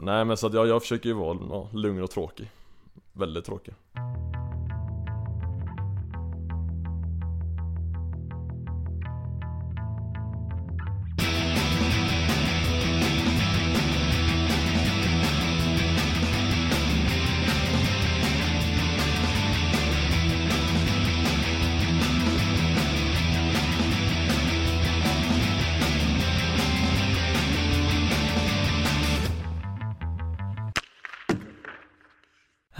nej 0.00 0.24
men 0.24 0.36
så 0.36 0.46
att 0.46 0.54
jag, 0.54 0.66
jag 0.66 0.82
försöker 0.82 1.08
ju 1.08 1.14
vara 1.14 1.38
ja, 1.50 1.68
lugn 1.72 2.02
och 2.02 2.10
tråkig. 2.10 2.50
Väldigt 3.12 3.44
tråkig. 3.44 3.74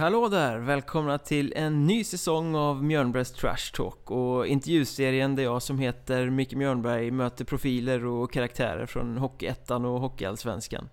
Hallå 0.06 0.28
där! 0.28 0.58
Välkomna 0.58 1.18
till 1.18 1.52
en 1.56 1.86
ny 1.86 2.04
säsong 2.04 2.54
av 2.54 2.84
Mjörnbergs 2.84 3.32
Trash 3.32 3.72
Talk 3.74 4.10
och 4.10 4.46
intervjuserien 4.46 5.36
där 5.36 5.42
jag 5.42 5.62
som 5.62 5.78
heter 5.78 6.30
Micke 6.30 6.54
Mjörnberg 6.54 7.10
möter 7.10 7.44
profiler 7.44 8.04
och 8.04 8.32
karaktärer 8.32 8.86
från 8.86 9.16
Hockeyettan 9.18 9.84
och 9.84 10.00
Hockeyallsvenskan. 10.00 10.88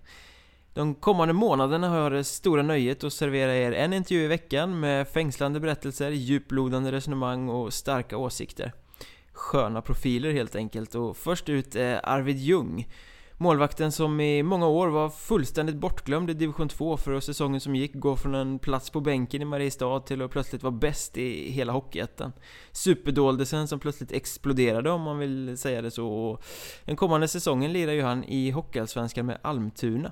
De 0.74 0.96
kommande 0.96 1.34
månaderna 1.34 1.90
har 1.90 1.98
jag 1.98 2.12
det 2.12 2.24
stora 2.24 2.64
nöjet 2.64 3.04
att 3.04 3.14
servera 3.14 3.56
er 3.56 3.72
en 3.72 3.94
intervju 3.94 4.24
i 4.24 4.28
veckan 4.28 4.80
med 4.80 5.08
fängslande 5.08 5.60
berättelser, 5.60 6.12
djuplodande 6.12 6.92
resonemang 6.92 7.50
och 7.50 7.74
starka 7.74 8.18
åsikter. 8.18 8.74
Sköna 9.34 9.82
profiler 9.82 10.32
helt 10.32 10.56
enkelt 10.56 10.96
och 10.96 11.18
först 11.18 11.50
ut 11.50 11.76
är 11.76 12.10
Arvid 12.10 12.38
Ljung 12.38 12.88
Målvakten 13.44 13.92
som 13.92 14.20
i 14.20 14.44
många 14.44 14.68
år 14.68 14.88
var 14.88 15.10
fullständigt 15.10 15.76
bortglömd 15.76 16.30
i 16.30 16.34
division 16.34 16.70
2 16.70 16.98
för 16.98 17.14
att 17.14 17.24
säsongen 17.24 17.62
som 17.62 17.76
gick 17.76 17.94
gå 17.94 18.16
från 18.16 18.36
en 18.36 18.60
plats 18.60 18.90
på 18.90 19.02
bänken 19.02 19.42
i 19.42 19.46
Mariestad 19.46 20.00
till 20.00 20.22
att 20.22 20.32
plötsligt 20.32 20.64
vara 20.64 20.72
bäst 20.72 21.18
i 21.18 21.52
hela 21.52 21.74
Hockeyettan. 21.74 22.34
Superdoldisen 22.72 23.68
som 23.68 23.80
plötsligt 23.80 24.12
exploderade 24.12 24.92
om 24.92 25.02
man 25.02 25.18
vill 25.18 25.58
säga 25.58 25.82
det 25.82 25.92
så 25.92 26.08
och 26.08 26.44
den 26.86 26.96
kommande 26.96 27.28
säsongen 27.28 27.74
lirar 27.74 27.92
ju 27.92 28.02
han 28.02 28.24
i 28.24 28.52
Hockeyallsvenskan 28.52 29.26
med 29.26 29.38
Almtuna. 29.42 30.12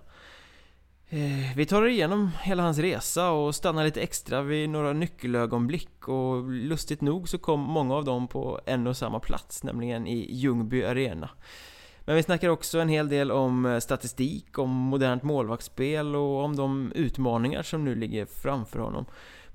Eh, 1.09 1.55
vi 1.55 1.65
tar 1.65 1.87
igenom 1.87 2.31
hela 2.41 2.63
hans 2.63 2.77
resa 2.77 3.31
och 3.31 3.55
stannar 3.55 3.83
lite 3.83 4.01
extra 4.01 4.41
vid 4.41 4.69
några 4.69 4.93
nyckelögonblick 4.93 6.07
och 6.07 6.49
lustigt 6.49 7.01
nog 7.01 7.29
så 7.29 7.37
kom 7.37 7.59
många 7.59 7.95
av 7.95 8.05
dem 8.05 8.27
på 8.27 8.59
en 8.65 8.87
och 8.87 8.97
samma 8.97 9.19
plats, 9.19 9.63
nämligen 9.63 10.07
i 10.07 10.35
Ljungby 10.35 10.83
Arena. 10.83 11.29
Men 12.11 12.15
vi 12.15 12.23
snackar 12.23 12.49
också 12.49 12.79
en 12.79 12.89
hel 12.89 13.09
del 13.09 13.31
om 13.31 13.65
eh, 13.65 13.79
statistik, 13.79 14.57
om 14.57 14.69
modernt 14.69 15.23
målvaktsspel 15.23 16.15
och 16.15 16.43
om 16.43 16.55
de 16.55 16.91
utmaningar 16.95 17.63
som 17.63 17.85
nu 17.85 17.95
ligger 17.95 18.25
framför 18.25 18.79
honom. 18.79 19.05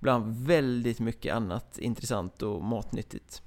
Bland 0.01 0.47
väldigt 0.47 1.01
mycket 1.01 1.35
annat 1.35 1.79
intressant 1.79 2.43
och 2.43 2.65
matnyttigt. 2.65 3.43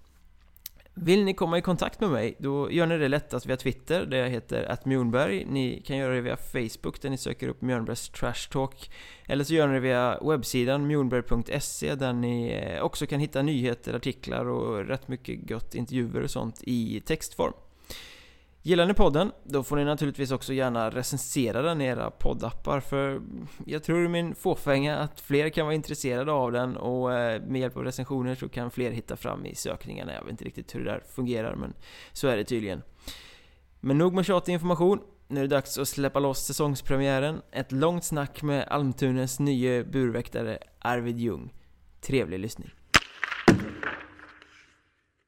Vill 0.93 1.23
ni 1.23 1.33
komma 1.33 1.57
i 1.57 1.61
kontakt 1.61 1.99
med 1.99 2.09
mig, 2.09 2.35
då 2.39 2.71
gör 2.71 2.85
ni 2.85 2.97
det 2.97 3.07
lättast 3.07 3.45
via 3.45 3.57
Twitter, 3.57 4.05
där 4.05 4.17
jag 4.17 4.29
heter 4.29 4.71
atmjornberg. 4.71 5.45
Ni 5.45 5.81
kan 5.85 5.97
göra 5.97 6.13
det 6.13 6.21
via 6.21 6.37
Facebook, 6.37 7.01
där 7.01 7.09
ni 7.09 7.17
söker 7.17 7.47
upp 7.47 7.61
Mjörnbergs 7.61 8.09
Trash 8.09 8.49
Talk. 8.51 8.91
Eller 9.25 9.43
så 9.43 9.53
gör 9.53 9.67
ni 9.67 9.73
det 9.73 9.79
via 9.79 10.19
webbsidan 10.21 10.87
mjornberg.se, 10.87 11.95
där 11.95 12.13
ni 12.13 12.49
eh, 12.49 12.81
också 12.81 13.05
kan 13.05 13.19
hitta 13.19 13.41
nyheter, 13.41 13.93
artiklar 13.93 14.45
och 14.45 14.85
rätt 14.87 15.07
mycket 15.07 15.49
gött 15.49 15.75
intervjuer 15.75 16.23
och 16.23 16.31
sånt 16.31 16.59
i 16.63 17.01
textform. 17.05 17.53
Gillar 18.61 18.85
ni 18.85 18.93
podden? 18.93 19.31
Då 19.43 19.63
får 19.63 19.75
ni 19.75 19.85
naturligtvis 19.85 20.31
också 20.31 20.53
gärna 20.53 20.89
recensera 20.89 21.61
den 21.61 21.81
i 21.81 21.85
era 21.85 22.11
poddappar 22.11 22.79
för 22.79 23.21
jag 23.65 23.83
tror 23.83 24.05
i 24.05 24.07
min 24.07 24.35
fåfänga 24.35 24.97
att 24.97 25.19
fler 25.19 25.49
kan 25.49 25.65
vara 25.65 25.75
intresserade 25.75 26.31
av 26.31 26.51
den 26.51 26.77
och 26.77 27.13
eh, 27.13 27.41
med 27.41 27.61
hjälp 27.61 27.77
av 27.77 27.83
recensioner 27.83 28.35
så 28.35 28.49
kan 28.49 28.71
fler 28.71 28.91
hitta 28.91 29.15
fram 29.15 29.45
i 29.45 29.55
sökningarna. 29.55 30.13
Jag 30.13 30.21
vet 30.21 30.31
inte 30.31 30.45
riktigt 30.45 30.75
hur 30.75 30.85
det 30.85 30.91
där 30.91 31.03
fungerar 31.15 31.55
men 31.55 31.73
så 32.13 32.27
är 32.27 32.37
det 32.37 32.43
tydligen. 32.43 32.81
Men 33.79 33.97
nog 33.97 34.13
med 34.13 34.25
tjatig 34.25 34.53
information. 34.53 34.99
Nu 35.27 35.39
är 35.39 35.47
det 35.47 35.55
dags 35.55 35.77
att 35.77 35.87
släppa 35.87 36.19
loss 36.19 36.45
säsongspremiären. 36.45 37.41
Ett 37.51 37.71
långt 37.71 38.03
snack 38.03 38.41
med 38.41 38.67
Almtunens 38.67 39.39
nye 39.39 39.83
burväktare 39.83 40.57
Arvid 40.79 41.19
Ljung. 41.19 41.53
Trevlig 42.01 42.39
lyssning. 42.39 42.69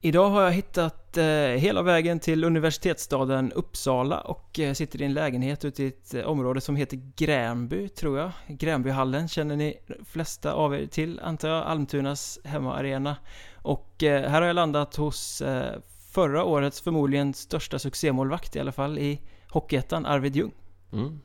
Idag 0.04 0.30
har 0.30 0.42
jag 0.42 0.52
hittat 0.52 1.18
eh, 1.18 1.26
hela 1.26 1.82
vägen 1.82 2.20
till 2.20 2.44
universitetsstaden 2.44 3.52
Uppsala 3.52 4.22
och 4.22 4.60
eh, 4.60 4.74
sitter 4.74 5.02
i 5.02 5.06
en 5.06 5.14
lägenhet 5.14 5.66
ute 5.66 5.84
i 5.84 5.88
ett 5.88 6.14
eh, 6.14 6.24
område 6.24 6.62
som 6.62 6.76
heter 6.76 7.00
Gränby, 7.16 7.90
tror 7.90 8.20
jag. 8.20 8.32
Gränbyhallen 8.48 9.28
känner 9.28 9.56
ni 9.56 9.78
flesta 10.06 10.54
av 10.54 10.76
er 10.76 10.86
till, 10.88 11.20
antar 11.20 11.50
jag, 11.50 11.66
Almtunas 11.66 12.40
hemmaarena. 12.44 13.16
Och 13.56 14.04
eh, 14.04 14.30
här 14.30 14.42
har 14.42 14.48
jag 14.48 14.56
landat 14.56 14.96
hos 14.96 15.42
eh, 15.42 15.80
förra 16.12 16.44
årets 16.44 16.82
förmodligen 16.82 17.34
största 17.34 17.80
succémålvakt 17.80 18.56
i 18.56 18.60
alla 18.60 18.72
fall 18.72 18.98
i 19.00 19.22
Hockeyettan, 19.50 20.06
Arvid 20.06 20.36
Ljung. 20.36 20.52
Mm. 20.94 21.20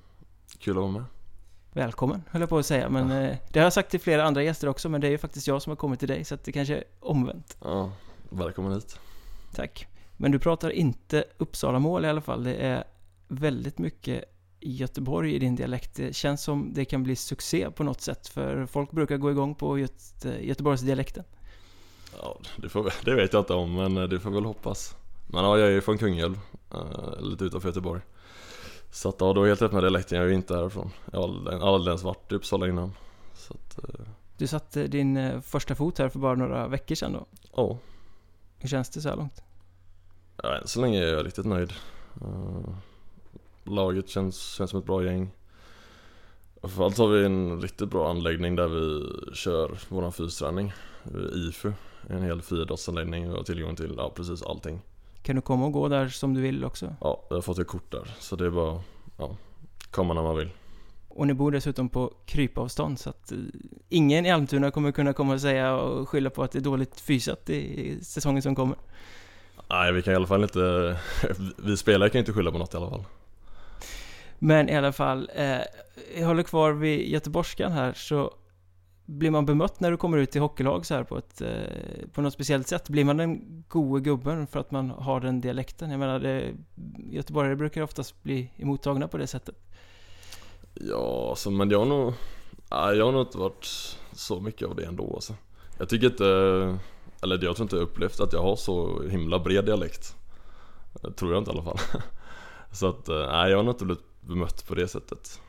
Kul 0.59 0.77
att 0.77 0.83
vara 0.83 0.93
med. 0.93 1.05
Välkommen, 1.73 2.23
höll 2.31 2.41
jag 2.41 2.49
på 2.49 2.59
att 2.59 2.67
säga, 2.67 2.89
men 2.89 3.11
eh, 3.11 3.37
det 3.53 3.59
har 3.59 3.67
jag 3.67 3.73
sagt 3.73 3.91
till 3.91 4.01
flera 4.01 4.25
andra 4.25 4.43
gäster 4.43 4.69
också, 4.69 4.89
men 4.89 5.01
det 5.01 5.07
är 5.07 5.11
ju 5.11 5.19
faktiskt 5.19 5.47
jag 5.47 5.63
som 5.63 5.71
har 5.71 5.77
kommit 5.77 5.99
till 5.99 6.09
dig, 6.09 6.25
så 6.25 6.35
att 6.35 6.45
det 6.45 6.53
kanske 6.53 6.77
är 6.77 6.85
omvänt. 7.01 7.57
Ja, 7.63 7.91
välkommen 8.37 8.73
hit. 8.73 8.99
Tack. 9.55 9.87
Men 10.17 10.33
du 10.33 10.39
pratar 10.39 10.71
inte 10.71 11.25
Uppsala-mål 11.39 12.05
i 12.05 12.09
alla 12.09 12.21
fall. 12.21 12.45
Det 12.45 12.55
är 12.55 12.85
väldigt 13.29 13.79
mycket 13.79 14.25
Göteborg 14.61 15.35
i 15.35 15.39
din 15.39 15.57
dialekt. 15.57 15.95
Det 15.95 16.17
känns 16.17 16.43
som 16.43 16.73
det 16.75 16.85
kan 16.85 17.03
bli 17.03 17.17
succé 17.17 17.71
på 17.71 17.85
något 17.85 18.01
sätt. 18.01 18.29
För 18.29 18.67
folk 18.67 18.91
brukar 18.91 19.17
gå 19.17 19.31
igång 19.31 19.55
på 19.55 19.79
Göte 19.79 20.39
Göteborgsdialekten. 20.41 21.25
Ja, 22.23 22.39
det, 22.57 22.69
får, 22.69 22.93
det 23.05 23.15
vet 23.15 23.33
jag 23.33 23.41
inte 23.41 23.55
om, 23.55 23.75
men 23.75 23.95
det 23.95 24.21
får 24.21 24.31
väl 24.31 24.45
hoppas. 24.45 24.97
Men 25.27 25.45
ja, 25.45 25.59
jag 25.59 25.73
är 25.73 25.81
från 25.81 25.99
Kungälv, 25.99 26.39
äh, 26.73 27.21
lite 27.21 27.45
utanför 27.45 27.69
Göteborg. 27.69 28.01
Så 28.91 29.09
att 29.09 29.17
ja, 29.21 29.33
då 29.33 29.43
är 29.43 29.49
helt 29.49 29.63
rätt 29.63 29.73
med 29.73 29.83
dialekten, 29.83 30.19
jag 30.19 30.25
är 30.25 30.29
ju 30.29 30.35
inte 30.35 30.57
härifrån. 30.57 30.91
Jag 31.13 31.21
har 31.21 31.75
aldrig 31.75 31.93
ens 31.93 32.03
varit 32.03 32.33
i 32.33 32.35
Uppsala 32.35 32.69
innan. 32.69 32.93
Så 33.35 33.55
att, 33.55 33.79
äh... 33.79 34.07
Du 34.39 34.47
satte 34.47 34.87
din 34.87 35.17
äh, 35.17 35.41
första 35.41 35.75
fot 35.75 35.99
här 35.99 36.09
för 36.09 36.19
bara 36.19 36.35
några 36.35 36.69
veckor 36.69 36.95
sedan 36.95 37.13
då? 37.13 37.27
Ja. 37.57 37.79
Hur 38.67 38.71
känns 38.71 38.91
det 38.91 39.01
så 39.01 39.09
här 39.09 39.17
långt? 39.17 39.43
Ja, 40.43 40.57
än 40.57 40.67
så 40.67 40.81
länge 40.81 41.05
är 41.05 41.13
jag 41.13 41.27
riktigt 41.27 41.45
nöjd. 41.45 41.73
Uh, 42.23 42.75
laget 43.65 44.09
känns, 44.09 44.55
känns 44.55 44.71
som 44.71 44.81
ett 44.81 44.87
bra 44.87 45.05
gäng. 45.05 45.31
Framförallt 46.61 46.99
har 46.99 47.09
vi 47.09 47.25
en 47.25 47.63
riktigt 47.63 47.91
bra 47.91 48.11
anläggning 48.11 48.57
där 48.57 48.69
vi 48.69 49.11
kör 49.35 49.79
våran 49.89 50.13
fysträning. 50.13 50.73
IFU, 51.35 51.73
en 52.09 52.23
hel 52.23 52.43
friidrottsanläggning 52.43 53.31
och 53.31 53.37
har 53.37 53.45
tillgång 53.45 53.77
till 53.77 53.95
ja, 53.97 54.13
precis 54.17 54.43
allting. 54.43 54.81
Kan 55.23 55.37
du 55.37 55.43
komma 55.43 55.67
och 55.67 55.73
gå 55.73 55.89
där 55.89 56.09
som 56.09 56.35
du 56.35 56.41
vill 56.41 56.65
också? 56.65 56.97
Ja, 57.01 57.27
jag 57.29 57.37
har 57.37 57.43
fått 57.43 57.59
ett 57.59 57.69
kort 57.69 57.91
där. 57.91 58.15
Så 58.19 58.37
det 58.37 58.47
är 58.47 58.51
bara 58.51 58.83
ja, 59.19 59.37
komma 59.91 60.15
när 60.15 60.23
man 60.23 60.37
vill. 60.37 60.51
Och 61.17 61.27
ni 61.27 61.35
bor 61.35 61.51
dessutom 61.51 61.89
på 61.89 62.13
krypavstånd 62.27 62.99
så 62.99 63.11
att 63.11 63.33
uh, 63.33 63.39
ingen 63.89 64.27
i 64.27 64.31
Almtuna 64.31 64.71
kommer 64.71 64.93
kunna 64.93 65.13
komma 65.13 65.35
och 65.35 65.41
säga 65.41 65.75
och 65.75 66.09
skylla 66.09 66.31
på 66.31 66.43
att 66.43 66.53
det 66.53 66.59
är 66.59 66.63
dåligt 66.63 67.01
fysat 67.01 67.51
i 67.51 67.99
säsongen 68.03 68.43
som 68.43 68.55
kommer. 68.55 68.77
Nej, 69.71 69.93
vi 69.93 70.03
kan 70.03 70.13
i 70.13 70.17
alla 70.17 70.27
fall 70.27 70.43
inte... 70.43 70.97
Vi 71.59 71.77
spelare 71.77 72.11
kan 72.11 72.19
inte 72.19 72.33
skylla 72.33 72.51
på 72.53 72.59
något 72.59 72.75
i 72.75 72.77
alla 72.77 72.91
fall. 72.91 73.05
Men 74.39 74.69
i 74.69 74.77
alla 74.77 74.93
fall, 74.93 75.31
eh, 75.35 75.61
jag 76.19 76.27
håller 76.27 76.43
kvar 76.43 76.73
vid 76.73 77.09
göteborgskan 77.09 77.73
här 77.73 77.93
så 77.93 78.35
blir 79.07 79.31
man 79.31 79.47
bemött 79.47 79.81
när 79.81 79.91
du 79.91 79.97
kommer 79.97 80.19
ut 80.19 80.37
i 80.37 80.39
hockeylag 80.39 80.87
så 80.87 80.95
här 80.95 81.05
på 81.05 81.19
ett, 81.19 81.41
eh, 81.41 82.09
på 82.13 82.23
något 82.23 82.33
speciellt 82.33 82.69
sätt? 82.69 82.89
Blir 82.89 83.05
man 83.05 83.17
den 83.17 83.65
gode 83.69 84.01
gubben 84.01 84.47
för 84.47 84.61
att 84.61 84.71
man 84.71 84.91
har 84.91 85.21
den 85.21 85.41
dialekten? 85.41 85.91
Jag 85.91 86.01
menar, 86.01 86.19
det, 86.19 86.53
göteborgare 87.11 87.57
brukar 87.57 87.83
oftast 87.83 88.23
bli 88.23 88.51
emottagna 88.57 89.09
på 89.09 89.19
det 89.19 89.27
sättet. 89.27 89.66
Ja, 90.81 91.27
alltså, 91.31 91.51
men 91.51 91.71
jag 91.71 91.79
har 91.79 91.87
nog... 91.87 92.13
Nej, 92.71 92.97
jag 92.97 93.05
har 93.05 93.13
nog 93.13 93.21
inte 93.21 93.39
varit 93.39 93.97
så 94.13 94.41
mycket 94.41 94.69
av 94.69 94.77
det 94.77 94.85
ändå 94.85 95.15
alltså. 95.15 95.35
Jag 95.79 95.89
tycker 95.89 96.07
inte... 96.07 96.27
Eller 97.23 97.45
jag 97.45 97.57
tror 97.57 97.65
inte 97.65 97.77
jag 97.77 97.83
upplevt 97.83 98.21
att 98.21 98.33
jag 98.33 98.43
har 98.43 98.57
så 98.57 99.03
himla 99.03 99.39
bred 99.39 99.65
dialekt. 99.65 100.17
Tror 101.17 101.33
jag 101.33 101.41
inte 101.41 101.51
i 101.51 101.55
alla 101.55 101.63
fall. 101.63 101.79
Så 102.73 102.89
att, 102.89 103.09
eh, 103.09 103.17
nej 103.17 103.51
jag 103.51 103.57
har 103.57 103.65
nog 103.65 103.75
inte 103.75 103.85
blivit 103.85 104.21
bemött 104.21 104.67
på 104.69 104.75
det 104.75 104.89
sättet. 104.89 105.41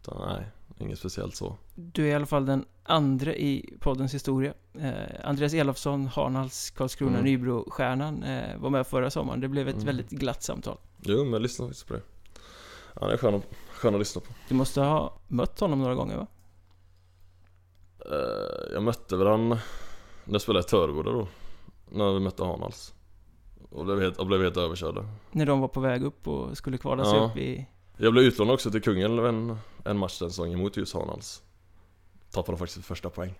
Utan 0.00 0.28
nej, 0.28 0.46
inget 0.78 0.98
speciellt 0.98 1.36
så. 1.36 1.56
Du 1.74 2.04
är 2.04 2.08
i 2.08 2.14
alla 2.14 2.26
fall 2.26 2.46
den 2.46 2.64
andra 2.84 3.34
i 3.34 3.74
poddens 3.80 4.14
historia. 4.14 4.54
Eh, 4.74 4.92
Andreas 5.24 5.54
Elofsson, 5.54 6.06
Harnals, 6.06 6.70
Karlskrona, 6.70 7.18
mm. 7.18 7.24
Nybro-stjärnan 7.24 8.22
eh, 8.22 8.58
var 8.58 8.70
med 8.70 8.86
förra 8.86 9.10
sommaren. 9.10 9.40
Det 9.40 9.48
blev 9.48 9.68
ett 9.68 9.74
mm. 9.74 9.86
väldigt 9.86 10.10
glatt 10.10 10.42
samtal. 10.42 10.76
Jo, 11.02 11.24
men 11.24 11.32
jag 11.32 11.42
lyssnade 11.42 11.68
faktiskt 11.68 11.88
på 11.88 11.94
det. 11.94 12.02
Han 13.00 13.10
är 13.10 13.16
skön, 13.16 13.42
skön 13.82 13.94
att 13.94 14.00
lyssna 14.00 14.20
på. 14.20 14.28
Du 14.48 14.54
måste 14.54 14.80
ha 14.80 15.20
mött 15.28 15.60
honom 15.60 15.78
några 15.78 15.94
gånger 15.94 16.16
va? 16.16 16.26
Eh, 18.10 18.72
jag 18.72 18.82
mötte 18.82 19.16
väl 19.16 19.26
han 19.26 19.48
när 19.48 19.58
jag 20.24 20.40
spelade 20.40 20.66
i 20.66 20.68
Töreboda 20.68 21.10
då. 21.10 21.28
När 21.90 22.12
vi 22.12 22.20
mötte 22.20 22.44
Hanals. 22.44 22.94
Och 23.70 23.84
blev 23.84 24.00
helt, 24.00 24.16
och 24.16 24.26
blev 24.26 24.42
helt 24.42 24.56
överkörda. 24.56 25.04
När 25.30 25.46
de 25.46 25.60
var 25.60 25.68
på 25.68 25.80
väg 25.80 26.02
upp 26.02 26.28
och 26.28 26.56
skulle 26.56 26.78
kvala 26.78 27.04
sig 27.04 27.14
ja. 27.14 27.24
upp 27.24 27.36
i... 27.36 27.66
Jag 27.96 28.12
blev 28.12 28.24
utlånad 28.24 28.54
också 28.54 28.70
till 28.70 28.82
Kungälv 28.82 29.26
en, 29.26 29.58
en 29.84 29.98
match 29.98 30.18
den 30.18 30.30
säsongen 30.30 30.58
mot 30.58 30.76
just 30.76 30.94
Hanals 30.94 31.42
Tappade 32.30 32.58
faktiskt 32.58 32.86
första 32.86 33.10
poäng 33.10 33.34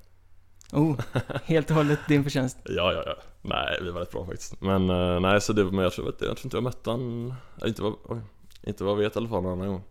Oh, 0.72 1.00
helt 1.44 1.70
och 1.70 1.76
hållet 1.76 1.98
din 2.08 2.22
förtjänst. 2.22 2.58
Ja, 2.64 2.92
ja, 2.92 3.02
ja. 3.06 3.14
Nej, 3.42 3.78
vi 3.82 3.90
var 3.90 4.00
rätt 4.00 4.10
bra 4.10 4.26
faktiskt. 4.26 4.60
Men 4.60 4.90
eh, 4.90 5.20
nej, 5.20 5.40
så 5.40 5.52
det, 5.52 5.64
men 5.64 5.78
jag 5.78 5.92
tror, 5.92 6.06
jag 6.06 6.18
tror 6.18 6.38
inte 6.44 6.56
jag 6.56 6.64
mött 6.64 6.86
han, 6.86 7.34
inte 7.64 7.82
vad, 7.82 7.94
oj, 8.04 8.20
inte 8.62 8.84
vad 8.84 8.92
jag 8.92 8.98
vet 8.98 9.16
i 9.16 9.18
alla 9.18 9.28
fall 9.28 9.44
en 9.44 9.50
annan 9.50 9.68
gång. 9.68 9.82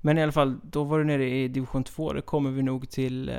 Men 0.00 0.18
i 0.18 0.22
alla 0.22 0.32
fall, 0.32 0.60
då 0.62 0.84
var 0.84 0.98
du 0.98 1.04
nere 1.04 1.28
i 1.28 1.48
division 1.48 1.84
2. 1.84 2.12
Det 2.12 2.22
kommer 2.22 2.50
vi 2.50 2.62
nog 2.62 2.90
till 2.90 3.28
eh, 3.28 3.36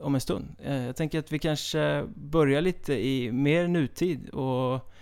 om 0.00 0.14
en 0.14 0.20
stund. 0.20 0.56
Eh, 0.62 0.86
jag 0.86 0.96
tänker 0.96 1.18
att 1.18 1.32
vi 1.32 1.38
kanske 1.38 2.04
börjar 2.14 2.60
lite 2.60 2.94
i 3.06 3.32
mer 3.32 3.68
nutid 3.68 4.28
och 4.28 4.92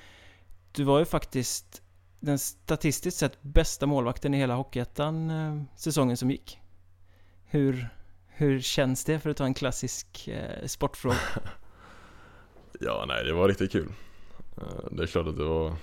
du 0.72 0.84
var 0.84 0.98
ju 0.98 1.04
faktiskt 1.04 1.82
den 2.20 2.38
statistiskt 2.38 3.18
sett 3.18 3.42
bästa 3.42 3.86
målvakten 3.86 4.34
i 4.34 4.38
hela 4.38 4.54
Hockeyettan 4.54 5.30
eh, 5.30 5.62
säsongen 5.76 6.16
som 6.16 6.30
gick. 6.30 6.58
Hur, 7.44 7.88
hur 8.26 8.60
känns 8.60 9.04
det 9.04 9.20
för 9.20 9.30
att 9.30 9.36
ta 9.36 9.44
en 9.44 9.54
klassisk 9.54 10.28
eh, 10.28 10.66
sportfråga? 10.66 11.16
ja, 12.80 13.04
nej, 13.08 13.24
det 13.24 13.32
var 13.32 13.48
riktigt 13.48 13.72
kul. 13.72 13.88
Eh, 14.56 14.90
det 14.90 15.02
är 15.02 15.06
klart 15.06 15.26
att 15.26 15.36
det 15.36 15.44
var 15.44 15.76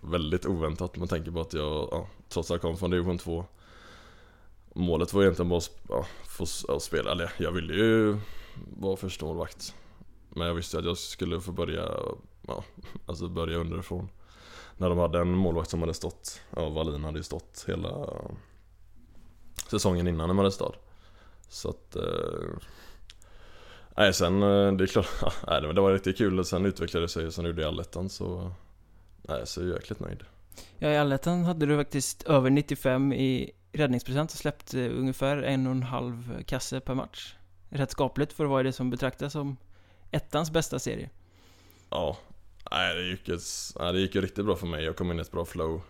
väldigt 0.00 0.46
oväntat 0.46 0.96
med 0.96 1.08
tanke 1.08 1.30
på 1.30 1.40
att 1.40 1.52
jag, 1.52 1.88
ja, 1.90 2.08
trots 2.28 2.50
att 2.50 2.54
jag 2.54 2.60
kom 2.60 2.76
från 2.76 2.90
division 2.90 3.18
2 3.18 3.44
Målet 4.74 5.12
var 5.12 5.22
egentligen 5.22 5.48
bara 5.48 5.58
att 5.58 5.70
ja, 5.88 6.06
få 6.24 6.46
spela, 6.80 7.12
eller 7.12 7.32
jag 7.38 7.52
ville 7.52 7.74
ju 7.74 8.18
vara 8.76 8.96
första 8.96 9.24
målvakt. 9.24 9.74
Men 10.28 10.46
jag 10.46 10.54
visste 10.54 10.78
att 10.78 10.84
jag 10.84 10.98
skulle 10.98 11.40
få 11.40 11.52
börja, 11.52 11.90
ja, 12.46 12.64
alltså 13.06 13.28
börja 13.28 13.58
underifrån. 13.58 14.08
När 14.76 14.88
de 14.88 14.98
hade 14.98 15.18
en 15.18 15.28
målvakt 15.28 15.70
som 15.70 15.80
hade 15.80 15.94
stått, 15.94 16.40
ja 16.56 16.68
Wallin 16.68 17.04
hade 17.04 17.18
ju 17.18 17.22
stått 17.22 17.64
hela 17.68 18.08
säsongen 19.70 20.08
innan 20.08 20.30
i 20.30 20.32
Mariestad. 20.32 20.72
Så 21.48 21.68
att 21.68 21.96
eh, 21.96 22.02
Nej 23.96 24.14
sen, 24.14 24.42
eh, 24.42 24.72
det 24.72 24.84
är 24.84 24.86
klart, 24.86 25.06
nej, 25.46 25.60
det 25.60 25.80
var 25.80 25.92
riktigt 25.92 26.18
kul. 26.18 26.44
Sen 26.44 26.66
utvecklade 26.66 27.04
det 27.04 27.08
sig, 27.08 27.32
sen 27.32 27.44
gjorde 27.44 27.62
jag 27.62 27.68
allettan 27.68 28.08
så 28.08 28.52
Nej, 29.28 29.46
så 29.46 29.60
är 29.60 29.64
jag 29.64 29.74
jäkligt 29.74 30.00
nöjd. 30.00 30.22
Ja, 30.78 30.88
i 30.88 30.96
allettan 30.96 31.44
hade 31.44 31.66
du 31.66 31.76
faktiskt 31.76 32.22
över 32.22 32.50
95 32.50 33.12
i 33.12 33.52
räddningsprocent 33.72 34.32
och 34.32 34.38
släppt 34.38 34.74
eh, 34.74 34.84
ungefär 34.84 35.36
en 35.36 35.66
och 35.66 35.72
en 35.72 35.82
halv 35.82 36.42
kasse 36.42 36.80
per 36.80 36.94
match. 36.94 37.34
Rätt 37.68 37.90
skapligt 37.90 38.32
för 38.32 38.44
att 38.44 38.50
vara 38.50 38.62
det 38.62 38.72
som 38.72 38.90
betraktas 38.90 39.32
som 39.32 39.56
ettans 40.10 40.50
bästa 40.50 40.78
serie. 40.78 41.10
Ja, 41.90 42.16
nej 42.70 42.94
det 42.94 43.02
gick, 43.02 43.28
ju, 43.28 43.38
det 43.78 44.00
gick 44.00 44.14
ju 44.14 44.20
riktigt 44.20 44.44
bra 44.44 44.56
för 44.56 44.66
mig. 44.66 44.84
Jag 44.84 44.96
kom 44.96 45.10
in 45.10 45.18
i 45.18 45.22
ett 45.22 45.30
bra 45.30 45.44
flow. 45.44 45.82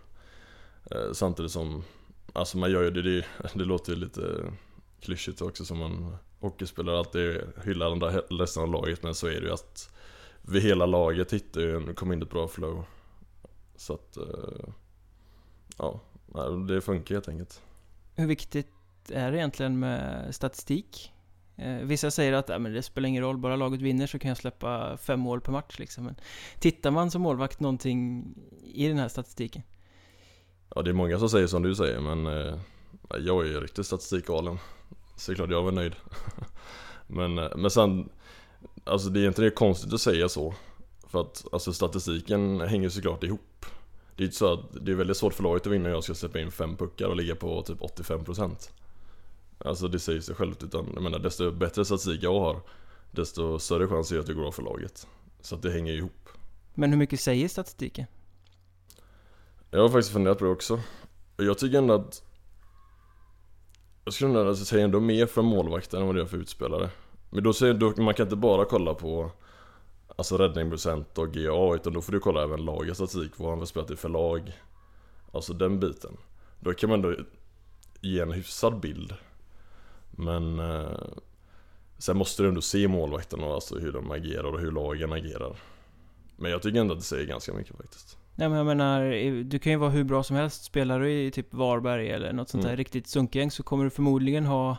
Eh, 0.91 1.11
samtidigt 1.13 1.51
som, 1.51 1.83
alltså 2.33 2.57
man 2.57 2.71
gör 2.71 2.83
ju 2.83 2.91
det, 2.91 3.01
det, 3.01 3.25
det 3.53 3.65
låter 3.65 3.91
ju 3.93 3.99
lite 3.99 4.53
klyschigt 4.99 5.41
också 5.41 5.65
som 5.65 5.77
man 5.77 6.15
hockeyspelare 6.39 6.97
alltid 6.97 7.41
hyllar 7.63 7.89
den 7.89 7.99
där 7.99 8.37
resten 8.39 8.63
av 8.63 8.71
laget 8.71 9.03
men 9.03 9.15
så 9.15 9.27
är 9.27 9.41
det 9.41 9.47
ju 9.47 9.53
att 9.53 9.89
vi 10.41 10.59
hela 10.59 10.85
laget 10.85 11.33
hittar 11.33 11.61
ju, 11.61 11.93
kom 11.93 12.11
in 12.11 12.19
i 12.19 12.23
ett 12.23 12.29
bra 12.29 12.47
flow. 12.47 12.85
Så 13.75 13.93
att, 13.93 14.17
eh, 14.17 14.69
ja, 15.77 15.99
det 16.67 16.81
funkar 16.81 17.15
helt 17.15 17.27
enkelt. 17.27 17.61
Hur 18.15 18.27
viktigt 18.27 18.71
är 19.09 19.31
det 19.31 19.37
egentligen 19.37 19.79
med 19.79 20.35
statistik? 20.35 21.13
Eh, 21.55 21.75
vissa 21.75 22.11
säger 22.11 22.33
att 22.33 22.49
äh, 22.49 22.59
men 22.59 22.73
det 22.73 22.83
spelar 22.83 23.09
ingen 23.09 23.23
roll, 23.23 23.37
bara 23.37 23.55
laget 23.55 23.81
vinner 23.81 24.07
så 24.07 24.19
kan 24.19 24.29
jag 24.29 24.37
släppa 24.37 24.97
fem 24.97 25.19
mål 25.19 25.41
per 25.41 25.51
match 25.51 25.79
liksom. 25.79 26.03
Men 26.03 26.15
tittar 26.59 26.91
man 26.91 27.11
som 27.11 27.21
målvakt 27.21 27.59
någonting 27.59 28.25
i 28.73 28.87
den 28.87 28.97
här 28.97 29.07
statistiken? 29.07 29.63
Ja, 30.75 30.81
det 30.81 30.89
är 30.89 30.93
många 30.93 31.19
som 31.19 31.29
säger 31.29 31.47
som 31.47 31.63
du 31.63 31.75
säger, 31.75 31.99
men 31.99 32.27
eh, 32.27 32.59
jag 33.19 33.45
är 33.45 33.49
ju 33.49 33.59
riktigt 33.59 33.85
statistikgalen. 33.85 34.57
Så 35.15 35.31
det 35.31 35.33
är 35.33 35.35
klart 35.35 35.51
jag 35.51 35.63
var 35.63 35.71
nöjd. 35.71 35.95
men, 37.07 37.37
eh, 37.37 37.55
men 37.55 37.71
sen, 37.71 38.09
alltså 38.83 39.09
det 39.09 39.19
är 39.19 39.21
egentligen 39.21 39.51
konstigt 39.51 39.93
att 39.93 40.01
säga 40.01 40.29
så. 40.29 40.53
För 41.07 41.21
att 41.21 41.45
alltså 41.51 41.73
statistiken 41.73 42.61
hänger 42.61 42.89
såklart 42.89 43.23
ihop. 43.23 43.65
Det 44.15 44.23
är 44.23 44.25
inte 44.25 44.37
så 44.37 44.53
att 44.53 44.85
det 44.85 44.91
är 44.91 44.95
väldigt 44.95 45.17
svårt 45.17 45.33
för 45.33 45.43
laget 45.43 45.67
att 45.67 45.73
vinna. 45.73 45.89
Om 45.89 45.93
jag 45.93 46.03
ska 46.03 46.13
släppa 46.13 46.39
in 46.39 46.51
fem 46.51 46.77
puckar 46.77 47.07
och 47.07 47.15
ligga 47.15 47.35
på 47.35 47.61
typ 47.61 47.79
85% 47.79 48.69
Alltså 49.57 49.87
det 49.87 49.99
säger 49.99 50.21
sig 50.21 50.35
självt 50.35 50.63
utan 50.63 50.91
jag 50.93 51.03
menar 51.03 51.19
desto 51.19 51.51
bättre 51.51 51.85
statistik 51.85 52.23
jag 52.23 52.39
har 52.39 52.61
Desto 53.11 53.59
större 53.59 53.87
chans 53.87 54.11
är 54.11 54.15
det 54.15 54.21
att 54.21 54.27
det 54.27 54.33
går 54.33 54.41
bra 54.41 54.51
för 54.51 54.63
laget. 54.63 55.07
Så 55.41 55.55
att 55.55 55.61
det 55.61 55.71
hänger 55.71 55.93
ihop. 55.93 56.29
Men 56.73 56.89
hur 56.89 56.97
mycket 56.97 57.19
säger 57.19 57.47
statistiken? 57.47 58.05
Jag 59.71 59.81
har 59.81 59.89
faktiskt 59.89 60.13
funderat 60.13 60.39
på 60.39 60.45
det 60.45 60.51
också. 60.51 60.79
Jag 61.37 61.57
tycker 61.57 61.77
ändå 61.77 61.93
att 61.93 62.23
Jag 64.05 64.13
skulle 64.13 64.39
ändå 64.39 64.55
säga 64.55 64.83
ändå 64.83 64.99
mer 64.99 65.25
för 65.25 65.41
målvakten 65.41 65.99
än 66.01 66.05
vad 66.07 66.15
det 66.15 66.19
gör 66.19 66.27
för 66.27 66.37
utspelare. 66.37 66.89
Men 67.29 67.43
då 67.43 67.53
säger 67.53 67.73
då, 67.73 67.93
man 68.01 68.13
kan 68.13 68.25
inte 68.25 68.35
bara 68.35 68.65
kolla 68.65 68.93
på 68.93 69.31
Alltså 70.15 70.37
räddningsprocent 70.37 71.17
och 71.17 71.33
GA 71.33 71.75
utan 71.75 71.93
då 71.93 72.01
får 72.01 72.11
du 72.11 72.19
kolla 72.19 72.43
även 72.43 72.65
lagets 72.65 72.97
statistik, 72.97 73.31
vad 73.37 73.49
han 73.49 73.59
har 73.59 73.65
spelat 73.65 73.91
i 73.91 73.95
för 73.95 74.09
lag. 74.09 74.51
Alltså 75.31 75.53
den 75.53 75.79
biten. 75.79 76.17
Då 76.59 76.73
kan 76.73 76.89
man 76.89 77.05
ändå 77.05 77.23
ge 78.01 78.19
en 78.19 78.31
hyfsad 78.31 78.79
bild. 78.79 79.13
Men 80.11 80.59
eh, 80.59 80.97
Sen 82.03 82.17
måste 82.17 82.43
du 82.43 82.49
ändå 82.49 82.61
se 82.61 82.87
målvakterna 82.87 83.45
och 83.45 83.53
alltså 83.53 83.79
hur 83.79 83.91
de 83.91 84.11
agerar 84.11 84.53
och 84.53 84.59
hur 84.59 84.71
lagen 84.71 85.13
agerar. 85.13 85.55
Men 86.35 86.51
jag 86.51 86.61
tycker 86.61 86.79
ändå 86.79 86.93
att 86.93 86.99
det 86.99 87.05
säger 87.05 87.25
ganska 87.25 87.53
mycket 87.53 87.77
faktiskt. 87.77 88.17
Nej 88.35 88.49
men 88.49 88.57
jag 88.57 88.65
menar, 88.65 89.11
du 89.43 89.59
kan 89.59 89.71
ju 89.71 89.77
vara 89.77 89.89
hur 89.89 90.03
bra 90.03 90.23
som 90.23 90.35
helst. 90.35 90.63
Spelar 90.63 90.99
du 90.99 91.11
i 91.11 91.31
typ 91.31 91.53
Varberg 91.53 92.09
eller 92.09 92.33
något 92.33 92.49
sånt 92.49 92.63
mm. 92.63 92.71
där 92.71 92.77
riktigt 92.77 93.07
sunkgäng 93.07 93.51
så 93.51 93.63
kommer 93.63 93.83
du 93.83 93.89
förmodligen 93.89 94.45
ha 94.45 94.77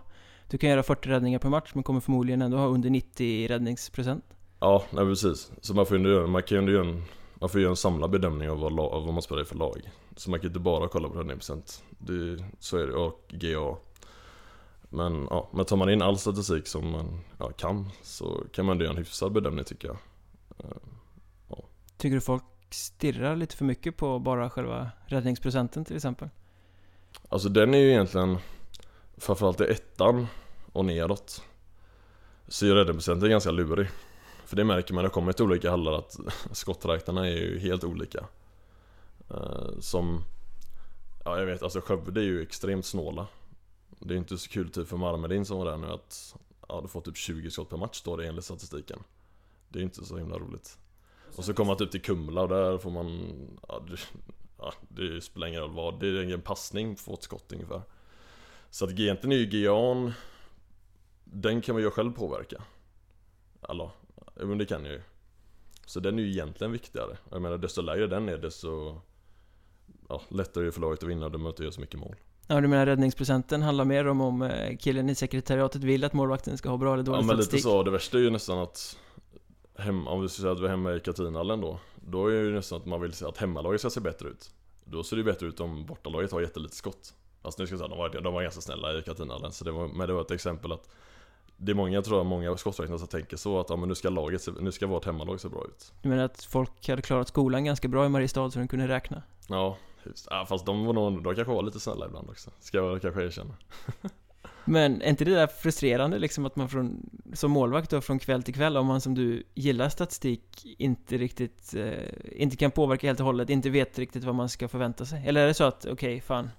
Du 0.50 0.58
kan 0.58 0.70
göra 0.70 0.82
40 0.82 1.08
räddningar 1.08 1.38
per 1.38 1.48
match 1.48 1.70
men 1.75 1.82
kommer 1.82 2.00
förmodligen 2.00 2.42
ändå 2.42 2.56
ha 2.56 2.66
under 2.66 2.90
90 2.90 3.48
räddningsprocent 3.48 4.25
Ja, 4.64 4.84
nej 4.90 5.05
precis. 5.05 5.52
Så 5.61 5.75
man 5.75 5.87
får 5.87 5.99
ju 5.99 6.08
göra, 6.08 6.26
man 6.26 6.43
kan 6.43 6.66
ju 6.66 6.72
göra 6.72 6.87
en, 6.87 7.05
man 7.34 7.49
får 7.49 7.61
göra 7.61 7.70
en 7.70 7.76
samlad 7.76 8.11
bedömning 8.11 8.50
av 8.50 8.58
vad, 8.58 8.78
av 8.78 9.05
vad 9.05 9.14
man 9.14 9.22
spelar 9.22 9.43
i 9.43 9.44
för 9.44 9.55
lag. 9.55 9.90
Så 10.16 10.31
man 10.31 10.40
kan 10.40 10.46
inte 10.46 10.61
bara 10.61 10.88
kolla 10.88 11.08
på 11.08 11.22
100% 11.22 11.82
det, 11.99 12.44
Så 12.58 12.76
är 12.76 12.87
det, 12.87 12.93
och 12.93 13.25
GA. 13.28 13.76
Men 14.82 15.26
ja, 15.31 15.49
men 15.52 15.64
tar 15.64 15.76
man 15.76 15.90
in 15.90 16.02
all 16.02 16.19
statistik 16.19 16.66
som 16.66 16.90
man 16.90 17.20
ja, 17.38 17.50
kan 17.50 17.90
så 18.02 18.44
kan 18.52 18.66
man 18.66 18.81
göra 18.81 18.90
en 18.90 18.96
hyfsad 18.96 19.32
bedömning 19.32 19.64
tycker 19.64 19.88
jag. 19.88 19.96
Eh, 20.58 20.76
ja. 21.49 21.64
Tycker 21.96 22.14
du 22.14 22.20
folk 22.20 22.44
stirrar 22.70 23.37
lite 23.37 23.56
för 23.56 23.64
mycket 23.64 23.96
på 23.96 24.19
bara 24.19 24.50
själva 24.50 24.90
räddningsprocenten 25.06 25.84
till 25.84 25.96
exempel? 25.96 26.28
Alltså 27.28 27.49
den 27.49 27.75
är 27.75 27.78
ju 27.78 27.90
egentligen 27.90 28.38
Framförallt 29.17 29.60
i 29.60 29.64
ettan 29.64 30.26
och 30.72 30.84
neråt 30.84 31.43
Så 32.48 32.67
är 32.67 32.74
räddningsprocenten 32.74 33.31
ganska 33.31 33.50
lurig 33.50 33.88
för 34.44 34.56
det 34.56 34.65
märker 34.65 34.94
man 34.94 35.03
när 35.03 35.08
det 35.08 35.15
kommer 35.15 35.32
till 35.32 35.44
olika 35.44 35.70
hallar 35.70 35.93
att 35.93 36.19
skotträknarna 36.53 37.29
är 37.29 37.36
ju 37.36 37.58
helt 37.58 37.84
olika. 37.84 38.27
Eh, 39.31 39.79
som 39.81 40.24
Ja 41.24 41.39
jag 41.39 41.46
vet, 41.46 41.63
alltså 41.63 41.81
Skövde 41.81 42.20
är 42.20 42.24
ju 42.24 42.43
extremt 42.43 42.86
snåla. 42.86 43.27
Det 43.98 44.15
är 44.15 44.19
inte 44.19 44.39
så 44.39 44.51
kul 44.51 44.70
typ 44.70 44.89
för 44.89 44.96
Marmelin 44.96 45.44
som 45.44 45.58
var 45.58 45.65
där 45.65 45.77
nu 45.77 45.86
att 45.86 46.34
Ja 46.69 46.81
du 46.81 46.89
får 46.89 47.01
typ 47.01 47.17
20 47.17 47.51
skott 47.51 47.69
per 47.70 47.77
match 47.77 47.96
står 47.96 48.17
det 48.17 48.27
enligt 48.27 48.44
statistiken. 48.44 48.98
Det 49.69 49.79
är 49.79 49.82
inte 49.82 50.05
så 50.05 50.17
himla 50.17 50.39
roligt. 50.39 50.79
Och 51.36 51.44
så 51.44 51.55
kommer 51.55 51.70
man 51.70 51.77
typ 51.77 51.91
till 51.91 52.03
Kumla 52.03 52.43
och 52.43 52.48
där 52.48 52.79
får 52.79 52.91
man 52.91 53.36
Ja 53.69 53.84
det, 53.89 53.98
ja, 54.58 54.72
det 54.89 55.20
spelar 55.20 55.46
ingen 55.46 55.60
roll 55.60 55.70
vad, 55.70 56.01
det 56.01 56.06
är 56.06 56.32
en 56.32 56.41
passning 56.41 56.96
på 57.06 57.15
ett 57.15 57.22
skott 57.22 57.53
ungefär. 57.53 57.82
Så 58.70 58.84
att 58.84 58.91
egentligen 58.91 59.32
är 59.32 59.36
ju 59.36 59.46
GA'n 59.46 60.13
Den 61.24 61.60
kan 61.60 61.74
man 61.74 61.82
ju 61.82 61.91
själv 61.91 62.13
påverka. 62.13 62.63
Alltså, 63.60 63.91
men 64.34 64.58
det 64.58 64.67
kan 64.67 64.84
jag 64.84 64.93
ju. 64.93 65.03
Så 65.86 66.00
den 66.00 66.19
är 66.19 66.22
ju 66.22 66.31
egentligen 66.31 66.72
viktigare. 66.72 67.17
Jag 67.31 67.43
menar 67.43 67.58
desto 67.58 67.82
lägre 67.82 68.06
den 68.06 68.29
är 68.29 68.38
desto 68.38 69.00
ja, 70.08 70.22
Lättare 70.29 70.64
är 70.64 70.67
det 70.67 70.72
för 70.72 70.81
laget 70.81 71.03
att 71.03 71.08
vinna. 71.08 71.26
Och 71.26 71.32
de 71.32 71.43
möter 71.43 71.62
göra 71.62 71.72
så 71.72 71.81
mycket 71.81 72.00
mål. 72.00 72.14
Ja 72.46 72.60
du 72.60 72.69
menar 72.69 72.86
räddningsprocenten 72.86 73.62
handlar 73.62 73.84
mer 73.84 74.06
om 74.06 74.20
om 74.20 74.43
eh, 74.43 74.76
killen 74.76 75.10
i 75.10 75.14
sekretariatet 75.14 75.84
vill 75.84 76.05
att 76.05 76.12
målvakten 76.12 76.58
ska 76.58 76.69
ha 76.69 76.76
bra 76.76 76.94
eller 76.94 77.03
dålig 77.03 77.24
statistik? 77.24 77.32
Ja 77.32 77.36
men 77.36 77.44
statistik. 77.44 77.58
lite 77.58 77.62
så, 77.62 77.82
det 77.82 77.91
värsta 77.91 78.19
är 78.19 78.22
ju 78.22 78.31
nästan 78.31 78.58
att 78.58 78.98
hem, 79.76 80.08
Om 80.08 80.22
vi 80.22 80.29
ska 80.29 80.41
säga 80.41 80.53
att 80.53 80.60
vi 80.60 80.64
är 80.64 80.69
hemma 80.69 80.94
i 80.94 81.00
Katinhallen 81.00 81.60
då 81.60 81.81
Då 81.94 82.26
är 82.26 82.34
det 82.34 82.41
ju 82.41 82.55
nästan 82.55 82.79
att 82.79 82.86
man 82.86 83.00
vill 83.00 83.12
att 83.24 83.36
hemmalaget 83.36 83.81
ska 83.81 83.91
se 83.91 84.00
bättre 84.00 84.29
ut. 84.29 84.50
Då 84.84 85.03
ser 85.03 85.17
det 85.17 85.20
ju 85.20 85.24
bättre 85.24 85.46
ut 85.46 85.60
om 85.60 85.86
bortalaget 85.86 86.32
har 86.32 86.41
jättelite 86.41 86.76
skott. 86.76 87.14
Fast 87.43 87.58
nu 87.58 87.67
ska 87.67 87.72
jag 87.72 87.79
säga, 87.79 87.88
de 87.88 87.98
var, 87.98 88.22
de 88.22 88.34
var 88.34 88.43
ganska 88.43 88.60
snälla 88.60 88.98
i 88.98 89.03
Katinhallen 89.03 89.53
så 89.53 89.64
det 89.64 89.72
var, 89.72 89.88
Men 89.88 90.06
det 90.06 90.12
var 90.12 90.20
ett 90.20 90.31
exempel 90.31 90.72
att 90.72 90.91
det 91.56 91.73
är 91.73 91.77
många, 91.77 92.03
tror 92.03 92.19
jag, 92.19 92.27
många 92.27 92.56
skotträknare 92.56 92.99
som 92.99 93.08
tänker 93.08 93.37
så 93.37 93.61
att 93.61 93.70
ja, 93.70 93.77
men 93.77 93.89
nu 93.89 93.94
ska 93.94 94.11
laget 94.11 94.43
se, 94.43 94.51
nu 94.61 94.73
ska 94.73 94.87
vårt 94.87 95.06
hemmalag 95.06 95.41
se 95.41 95.49
bra 95.49 95.65
ut. 95.65 95.93
Du 96.03 96.08
menar 96.08 96.25
att 96.25 96.44
folk 96.44 96.89
hade 96.89 97.03
klarat 97.03 97.29
skolan 97.29 97.65
ganska 97.65 97.89
bra 97.89 98.06
i 98.06 98.08
Mariestad 98.08 98.51
så 98.51 98.58
de 98.58 98.69
kunde 98.69 98.89
räkna? 98.89 99.23
Ja, 99.49 99.77
just, 100.05 100.27
ja 100.31 100.46
fast 100.49 100.67
de 100.67 100.87
var 100.87 100.93
nog, 100.93 101.23
de 101.23 101.34
kanske 101.34 101.55
var 101.55 101.63
lite 101.63 101.81
snälla 101.81 102.06
ibland 102.06 102.31
också. 102.31 102.51
Ska 102.61 102.79
jag 102.79 103.03
kanske 103.03 103.25
erkänna. 103.25 103.55
Men 104.65 105.03
är 105.03 105.11
inte 105.11 105.25
det 105.25 105.34
där 105.34 105.46
frustrerande 105.46 106.19
liksom 106.19 106.46
att 106.46 106.56
man 106.56 106.69
från, 106.69 107.11
som 107.32 107.51
målvakt 107.51 107.91
då 107.91 108.01
från 108.01 108.19
kväll 108.19 108.43
till 108.43 108.55
kväll 108.55 108.77
om 108.77 108.87
man 108.87 109.01
som 109.01 109.15
du 109.15 109.43
gillar 109.55 109.89
statistik 109.89 110.77
inte 110.79 111.17
riktigt, 111.17 111.75
eh, 111.75 111.93
inte 112.32 112.56
kan 112.56 112.70
påverka 112.70 113.06
helt 113.06 113.20
och 113.20 113.27
hållet, 113.27 113.51
inte 113.51 113.70
vet 113.70 113.99
riktigt 113.99 114.25
vad 114.25 114.34
man 114.34 114.49
ska 114.49 114.69
förvänta 114.69 115.06
sig? 115.06 115.23
Eller 115.27 115.43
är 115.43 115.46
det 115.46 115.55
så 115.55 115.65
att, 115.65 115.84
okej, 115.84 115.93
okay, 115.93 116.20
fan, 116.20 116.51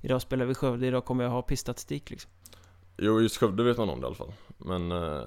idag 0.00 0.22
spelar 0.22 0.44
vi 0.44 0.54
Skövde, 0.54 0.86
idag 0.86 1.04
kommer 1.04 1.24
jag 1.24 1.30
ha 1.30 1.42
pissstatistik 1.42 2.10
liksom? 2.10 2.30
Jo, 3.04 3.20
just 3.20 3.36
Skövde 3.36 3.62
vet 3.62 3.78
man 3.78 3.90
om 3.90 4.00
det 4.00 4.04
i 4.04 4.06
alla 4.06 4.14
fall. 4.14 4.32
Men 4.58 4.92
eh, 4.92 5.22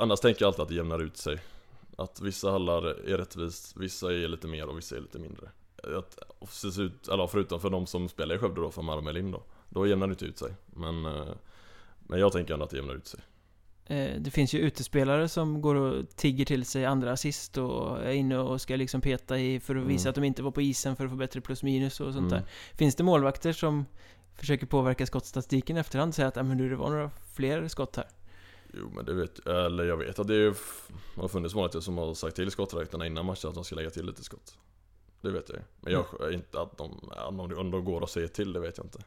annars 0.00 0.20
tänker 0.20 0.42
jag 0.42 0.46
alltid 0.48 0.62
att 0.62 0.68
det 0.68 0.74
jämnar 0.74 1.02
ut 1.02 1.16
sig. 1.16 1.38
Att 1.96 2.20
vissa 2.20 2.50
hallar 2.50 2.82
är 2.82 3.18
rättvist, 3.18 3.76
vissa 3.76 4.12
är 4.12 4.28
lite 4.28 4.46
mer 4.46 4.68
och 4.68 4.78
vissa 4.78 4.96
är 4.96 5.00
lite 5.00 5.18
mindre. 5.18 5.50
Att, 5.98 6.18
ut, 6.78 7.08
eller 7.08 7.26
förutom 7.26 7.60
för 7.60 7.70
de 7.70 7.86
som 7.86 8.08
spelar 8.08 8.34
i 8.34 8.38
Skövde 8.38 8.60
då, 8.60 8.70
för 8.70 8.82
Malmö 8.82 9.12
Lind 9.12 9.32
då. 9.32 9.42
Då 9.68 9.86
jämnar 9.86 10.06
det 10.06 10.10
inte 10.10 10.24
ut 10.24 10.38
sig. 10.38 10.54
Men, 10.66 11.06
eh, 11.06 11.34
men 11.98 12.20
jag 12.20 12.32
tänker 12.32 12.54
ändå 12.54 12.64
att 12.64 12.70
det 12.70 12.76
jämnar 12.76 12.94
ut 12.94 13.06
sig. 13.06 13.20
Eh, 13.86 14.20
det 14.20 14.30
finns 14.30 14.54
ju 14.54 14.58
utespelare 14.58 15.28
som 15.28 15.60
går 15.62 15.74
och 15.74 16.16
tigger 16.16 16.44
till 16.44 16.64
sig 16.64 16.84
andra 16.84 17.12
assist 17.12 17.58
och 17.58 18.02
är 18.02 18.12
inne 18.12 18.38
och 18.38 18.60
ska 18.60 18.76
liksom 18.76 19.00
peta 19.00 19.38
i 19.38 19.60
för 19.60 19.76
att 19.76 19.86
visa 19.86 20.08
mm. 20.08 20.10
att 20.10 20.14
de 20.14 20.24
inte 20.24 20.42
var 20.42 20.50
på 20.50 20.62
isen 20.62 20.96
för 20.96 21.04
att 21.04 21.10
få 21.10 21.16
bättre 21.16 21.40
plus 21.40 21.62
minus 21.62 22.00
och 22.00 22.12
sånt 22.12 22.16
mm. 22.16 22.28
där. 22.28 22.42
Finns 22.74 22.94
det 22.94 23.02
målvakter 23.02 23.52
som 23.52 23.84
försöker 24.34 24.66
påverka 24.66 25.06
skottstatistiken 25.06 25.76
i 25.76 25.80
efterhand 25.80 26.08
och 26.08 26.14
säga 26.14 26.28
att 26.28 26.34
men 26.34 26.58
du, 26.58 26.68
det 26.68 26.76
var 26.76 26.90
några 26.90 27.10
fler 27.34 27.68
skott 27.68 27.96
här? 27.96 28.06
Jo 28.72 28.90
men 28.94 29.04
det 29.04 29.14
vet 29.14 29.46
eller 29.46 29.84
jag 29.84 29.96
vet 29.96 30.18
att 30.18 30.28
det 30.28 30.54
har 31.16 31.28
funnits 31.28 31.54
målvakter 31.54 31.80
som 31.80 31.98
har 31.98 32.14
sagt 32.14 32.36
till 32.36 32.50
skotträknarna 32.50 33.06
innan 33.06 33.26
matchen 33.26 33.48
att 33.48 33.54
de 33.54 33.64
ska 33.64 33.74
lägga 33.74 33.90
till 33.90 34.06
lite 34.06 34.24
skott. 34.24 34.58
Det 35.20 35.30
vet 35.30 35.48
jag 35.48 35.58
Men 35.80 35.92
jag, 35.92 36.20
mm. 36.20 36.34
inte 36.34 36.60
att 36.60 36.78
de, 36.78 37.12
om 37.56 37.70
de 37.70 37.84
går 37.84 38.00
och 38.00 38.10
säger 38.10 38.28
till, 38.28 38.52
det 38.52 38.60
vet 38.60 38.76
jag 38.78 38.86
inte. 38.86 38.98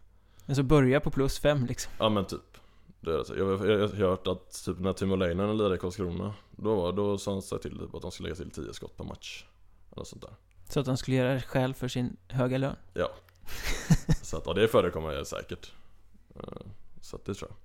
Men 0.45 0.55
så 0.55 0.63
börja 0.63 0.99
på 0.99 1.11
plus 1.11 1.39
fem 1.39 1.65
liksom? 1.65 1.93
Ja 1.99 2.09
men 2.09 2.25
typ. 2.25 2.57
Det 2.99 3.11
är 3.11 3.17
det. 3.17 3.39
Jag, 3.39 3.69
jag, 3.69 3.79
jag 3.79 3.87
har 3.87 4.09
hört 4.09 4.27
att 4.27 4.65
typ 4.65 4.79
när 4.79 4.93
Timo 4.93 5.15
Leinonen 5.15 5.57
lirade 5.57 5.75
i 5.75 5.77
Karlskrona, 5.77 6.33
då, 6.51 6.91
då 6.91 7.17
sa 7.17 7.31
han 7.31 7.59
till 7.59 7.79
typ 7.79 7.95
att 7.95 8.01
de 8.01 8.11
skulle 8.11 8.29
lägga 8.29 8.35
till 8.35 8.51
10 8.51 8.73
skott 8.73 8.97
per 8.97 9.03
match. 9.03 9.45
Eller 9.91 10.03
sånt 10.03 10.21
där. 10.21 10.33
Så 10.69 10.79
att 10.79 10.85
de 10.85 10.97
skulle 10.97 11.17
göra 11.17 11.41
skäl 11.41 11.73
för 11.73 11.87
sin 11.87 12.17
höga 12.27 12.57
lön? 12.57 12.75
Ja. 12.93 13.09
så 14.21 14.37
att, 14.37 14.43
ja, 14.45 14.53
det 14.53 14.67
förekommer 14.67 15.23
säkert. 15.23 15.71
Eh, 16.35 16.67
så 17.01 17.15
att 17.15 17.25
det 17.25 17.33
tror 17.33 17.49
jag. 17.49 17.57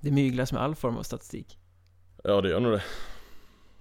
Det 0.00 0.10
myglas 0.10 0.52
med 0.52 0.62
all 0.62 0.74
form 0.74 0.96
av 0.96 1.02
statistik. 1.02 1.58
Ja, 2.24 2.40
det 2.40 2.48
gör 2.48 2.60
nog 2.60 2.72
det. 2.72 2.82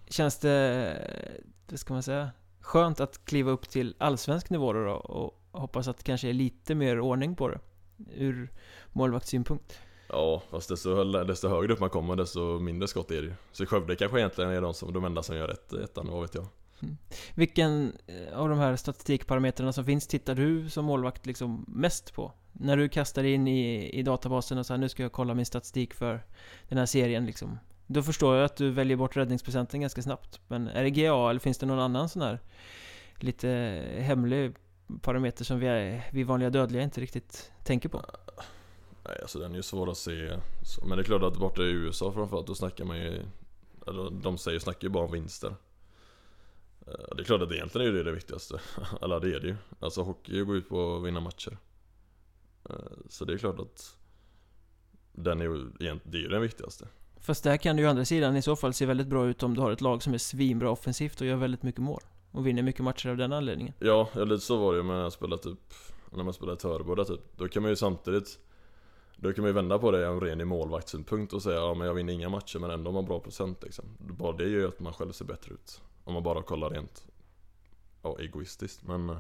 Känns 0.08 0.38
det, 0.38 1.44
vad 1.70 1.80
ska 1.80 1.94
man 1.94 2.04
säga, 2.04 2.32
skönt 2.60 3.00
att 3.00 3.26
kliva 3.26 3.52
upp 3.52 3.70
till 3.70 3.96
allsvensk 3.98 4.50
nivå 4.50 4.74
då 4.74 4.92
och 4.92 5.42
hoppas 5.52 5.88
att 5.88 5.98
det 5.98 6.04
kanske 6.04 6.30
är 6.30 6.34
lite 6.34 6.76
mer 6.76 7.00
ordning 7.00 7.36
på 7.36 7.50
det? 7.50 7.60
Ur 8.16 8.52
målvaktssynpunkt. 8.94 9.80
Ja, 10.10 10.44
fast 10.50 10.70
desto, 10.70 11.04
desto 11.24 11.48
högre 11.48 11.74
upp 11.74 11.80
man 11.80 11.90
kommer 11.90 12.16
desto 12.16 12.60
mindre 12.60 12.88
skott 12.88 13.12
är 13.12 13.22
det 13.22 13.28
ju. 13.28 13.34
Så 13.52 13.66
Skövde 13.66 13.96
kanske 13.96 14.20
egentligen 14.20 14.52
är 14.52 14.62
de, 14.62 14.74
som, 14.74 14.94
de 14.94 15.06
enda 15.06 15.24
som 15.24 15.36
gör 15.36 15.48
rätt 15.48 15.74
ettan, 15.74 16.08
vad 16.12 16.22
vet 16.22 16.36
jag. 16.36 16.46
Mm. 16.81 16.98
Vilken 17.36 17.98
eh, 18.07 18.39
av 18.39 18.50
de 18.50 18.60
här 18.60 18.75
statistikparametrarna 18.75 19.74
som 19.74 19.86
finns 19.86 20.07
tittar 20.07 20.36
du 20.36 20.69
som 20.69 20.86
målvakt 20.86 21.25
liksom 21.25 21.65
mest 21.67 22.13
på? 22.13 22.31
När 22.51 22.77
du 22.77 22.89
kastar 22.89 23.24
in 23.24 23.48
i, 23.48 23.89
i 23.89 24.03
databasen 24.03 24.57
och 24.57 24.65
säger 24.65 24.77
nu 24.77 24.89
ska 24.89 25.03
jag 25.03 25.12
kolla 25.12 25.34
min 25.34 25.46
statistik 25.46 25.93
för 25.93 26.25
den 26.69 26.77
här 26.77 26.86
serien 26.86 27.25
liksom. 27.25 27.60
Då 27.88 28.03
förstår 28.03 28.36
jag 28.36 28.46
att 28.46 28.55
du 28.55 28.72
väljer 28.72 28.98
bort 28.98 29.17
räddningsprocenten 29.17 29.81
ganska 29.81 30.01
snabbt. 30.01 30.39
Men 30.48 30.67
är 30.67 30.84
det 30.84 30.89
GA 30.89 31.29
eller 31.29 31.39
finns 31.39 31.57
det 31.57 31.65
någon 31.65 31.79
annan 31.79 32.10
sån 32.10 32.22
här 32.22 32.39
lite 33.19 33.48
hemlig 33.98 34.55
parameter 35.01 35.46
som 35.46 35.60
vi, 35.60 36.01
vi 36.12 36.24
vanliga 36.24 36.50
dödliga 36.50 36.84
inte 36.84 37.01
riktigt 37.01 37.51
tänker 37.63 37.89
på? 37.89 38.01
Nej, 39.05 39.17
alltså 39.22 39.39
den 39.39 39.51
är 39.51 39.55
ju 39.55 39.63
svår 39.63 39.91
att 39.91 39.98
se. 39.98 40.38
Men 40.88 40.98
det 40.98 41.01
är 41.01 41.05
klart 41.05 41.24
att 41.24 41.38
borta 41.38 41.62
i 41.62 41.69
USA 41.69 42.12
framförallt, 42.12 42.48
då 42.48 42.55
snackar 42.55 42.86
man 42.86 42.98
ju... 42.98 43.22
Eller 43.88 44.22
de 44.24 44.38
säger, 44.38 44.60
snackar 44.60 44.84
ju 44.84 44.89
bara 44.89 45.05
om 45.05 45.12
vinster. 45.12 45.55
Eh, 46.88 47.15
det 47.15 47.22
är 47.22 47.24
klart 47.24 47.41
att 47.41 47.51
egentligen 47.51 47.88
är 47.88 47.91
det 47.91 48.03
det 48.03 48.12
viktigaste. 48.12 48.60
Eller 49.01 49.20
det 49.20 49.36
är 49.36 49.39
det 49.39 49.48
ju. 49.48 49.56
Alltså 49.79 50.01
hockey 50.01 50.41
går 50.41 50.56
ut 50.56 50.70
på 50.70 50.96
att 50.96 51.06
vinna 51.06 51.20
matcher. 51.20 51.58
Eh, 52.70 52.75
så 53.10 53.25
det 53.25 53.34
är 53.34 53.38
klart 53.38 53.60
att 53.60 53.98
den 55.12 55.41
är 55.41 55.46
ju, 55.46 55.70
det 56.03 56.17
är 56.17 56.22
ju 56.22 56.27
den 56.27 56.41
viktigaste. 56.41 56.88
Fast 57.20 57.44
där 57.44 57.58
kan 57.58 57.75
det 57.75 57.82
ju 57.82 57.88
å 57.88 57.89
andra 57.89 58.06
sidan 58.06 58.36
i 58.36 58.41
så 58.41 58.56
fall 58.56 58.74
se 58.74 58.86
väldigt 58.86 59.08
bra 59.08 59.27
ut 59.27 59.44
om 59.44 59.53
du 59.53 59.62
har 59.62 59.72
ett 59.72 59.82
lag 59.82 60.03
som 60.03 60.13
är 60.13 60.17
svinbra 60.17 60.72
offensivt 60.72 61.22
och 61.22 61.27
gör 61.27 61.36
väldigt 61.36 61.63
mycket 61.63 61.82
mål. 61.82 62.01
Och 62.32 62.48
vinner 62.48 62.63
mycket 62.63 62.84
matcher 62.84 63.10
av 63.10 63.17
den 63.17 63.34
anledningen. 63.34 63.74
Ja, 63.79 64.10
lite 64.13 64.39
så 64.39 64.58
var 64.58 64.74
det 64.74 64.77
ju 64.77 64.84
när 64.84 65.01
jag 65.01 65.13
spelade 65.13 65.44
typ 65.44 65.60
När 66.12 66.24
man 66.24 66.34
spelade 66.34 66.60
Töreboda 66.60 67.06
typ 67.06 67.20
Då 67.38 67.48
kan 67.48 67.62
man 67.62 67.70
ju 67.70 67.75
samtidigt 67.75 68.39
Då 69.15 69.34
kan 69.34 69.41
man 69.41 69.50
ju 69.50 69.53
vända 69.53 69.79
på 69.79 69.91
det 69.91 70.08
ren 70.08 70.48
målvaktssynpunkt 70.48 71.34
och 71.34 71.44
säga 71.44 71.56
ja 71.56 71.74
men 71.74 71.88
jag 71.88 71.94
vinner 71.94 72.13
inga 72.13 72.29
matcher 72.29 72.60
men 72.60 72.72
ändå 72.72 72.89
har 72.89 72.94
man 72.94 73.06
bra 73.06 73.20
procent 73.20 73.63
liksom. 73.63 73.86
Bara 74.00 74.38
det 74.38 74.44
gör 74.44 74.60
ju 74.60 74.67
att 74.67 74.79
man 74.79 74.94
själv 74.94 75.12
ser 75.12 75.25
bättre 75.25 75.53
ut. 75.53 75.82
Om 76.08 76.14
man 76.14 76.24
bara 76.24 76.44
kollar 76.44 76.70
rent 76.70 77.08
Ja, 78.02 78.20
egoistiskt 78.20 78.84
men 78.84 79.10
eh, 79.10 79.18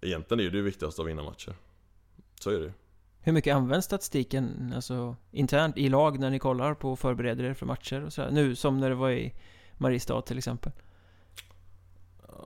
Egentligen 0.00 0.46
är 0.46 0.50
det 0.50 0.56
ju 0.56 0.62
viktigast 0.62 0.98
att 0.98 1.06
vinna 1.06 1.22
matcher. 1.22 1.54
Så 2.40 2.50
är 2.50 2.58
det 2.58 2.64
ju. 2.64 2.72
Hur 3.20 3.32
mycket 3.32 3.56
används 3.56 3.86
statistiken, 3.86 4.72
alltså 4.76 5.16
internt 5.30 5.76
i 5.78 5.88
lag 5.88 6.18
när 6.18 6.30
ni 6.30 6.38
kollar 6.38 6.74
på 6.74 6.92
och 6.92 6.98
förbereder 6.98 7.44
er 7.44 7.54
för 7.54 7.66
matcher 7.66 8.04
och 8.04 8.12
så 8.12 8.30
Nu 8.30 8.56
som 8.56 8.80
när 8.80 8.88
det 8.88 8.94
var 8.94 9.10
i 9.10 9.34
Mariestad 9.78 10.22
till 10.22 10.38
exempel. 10.38 10.72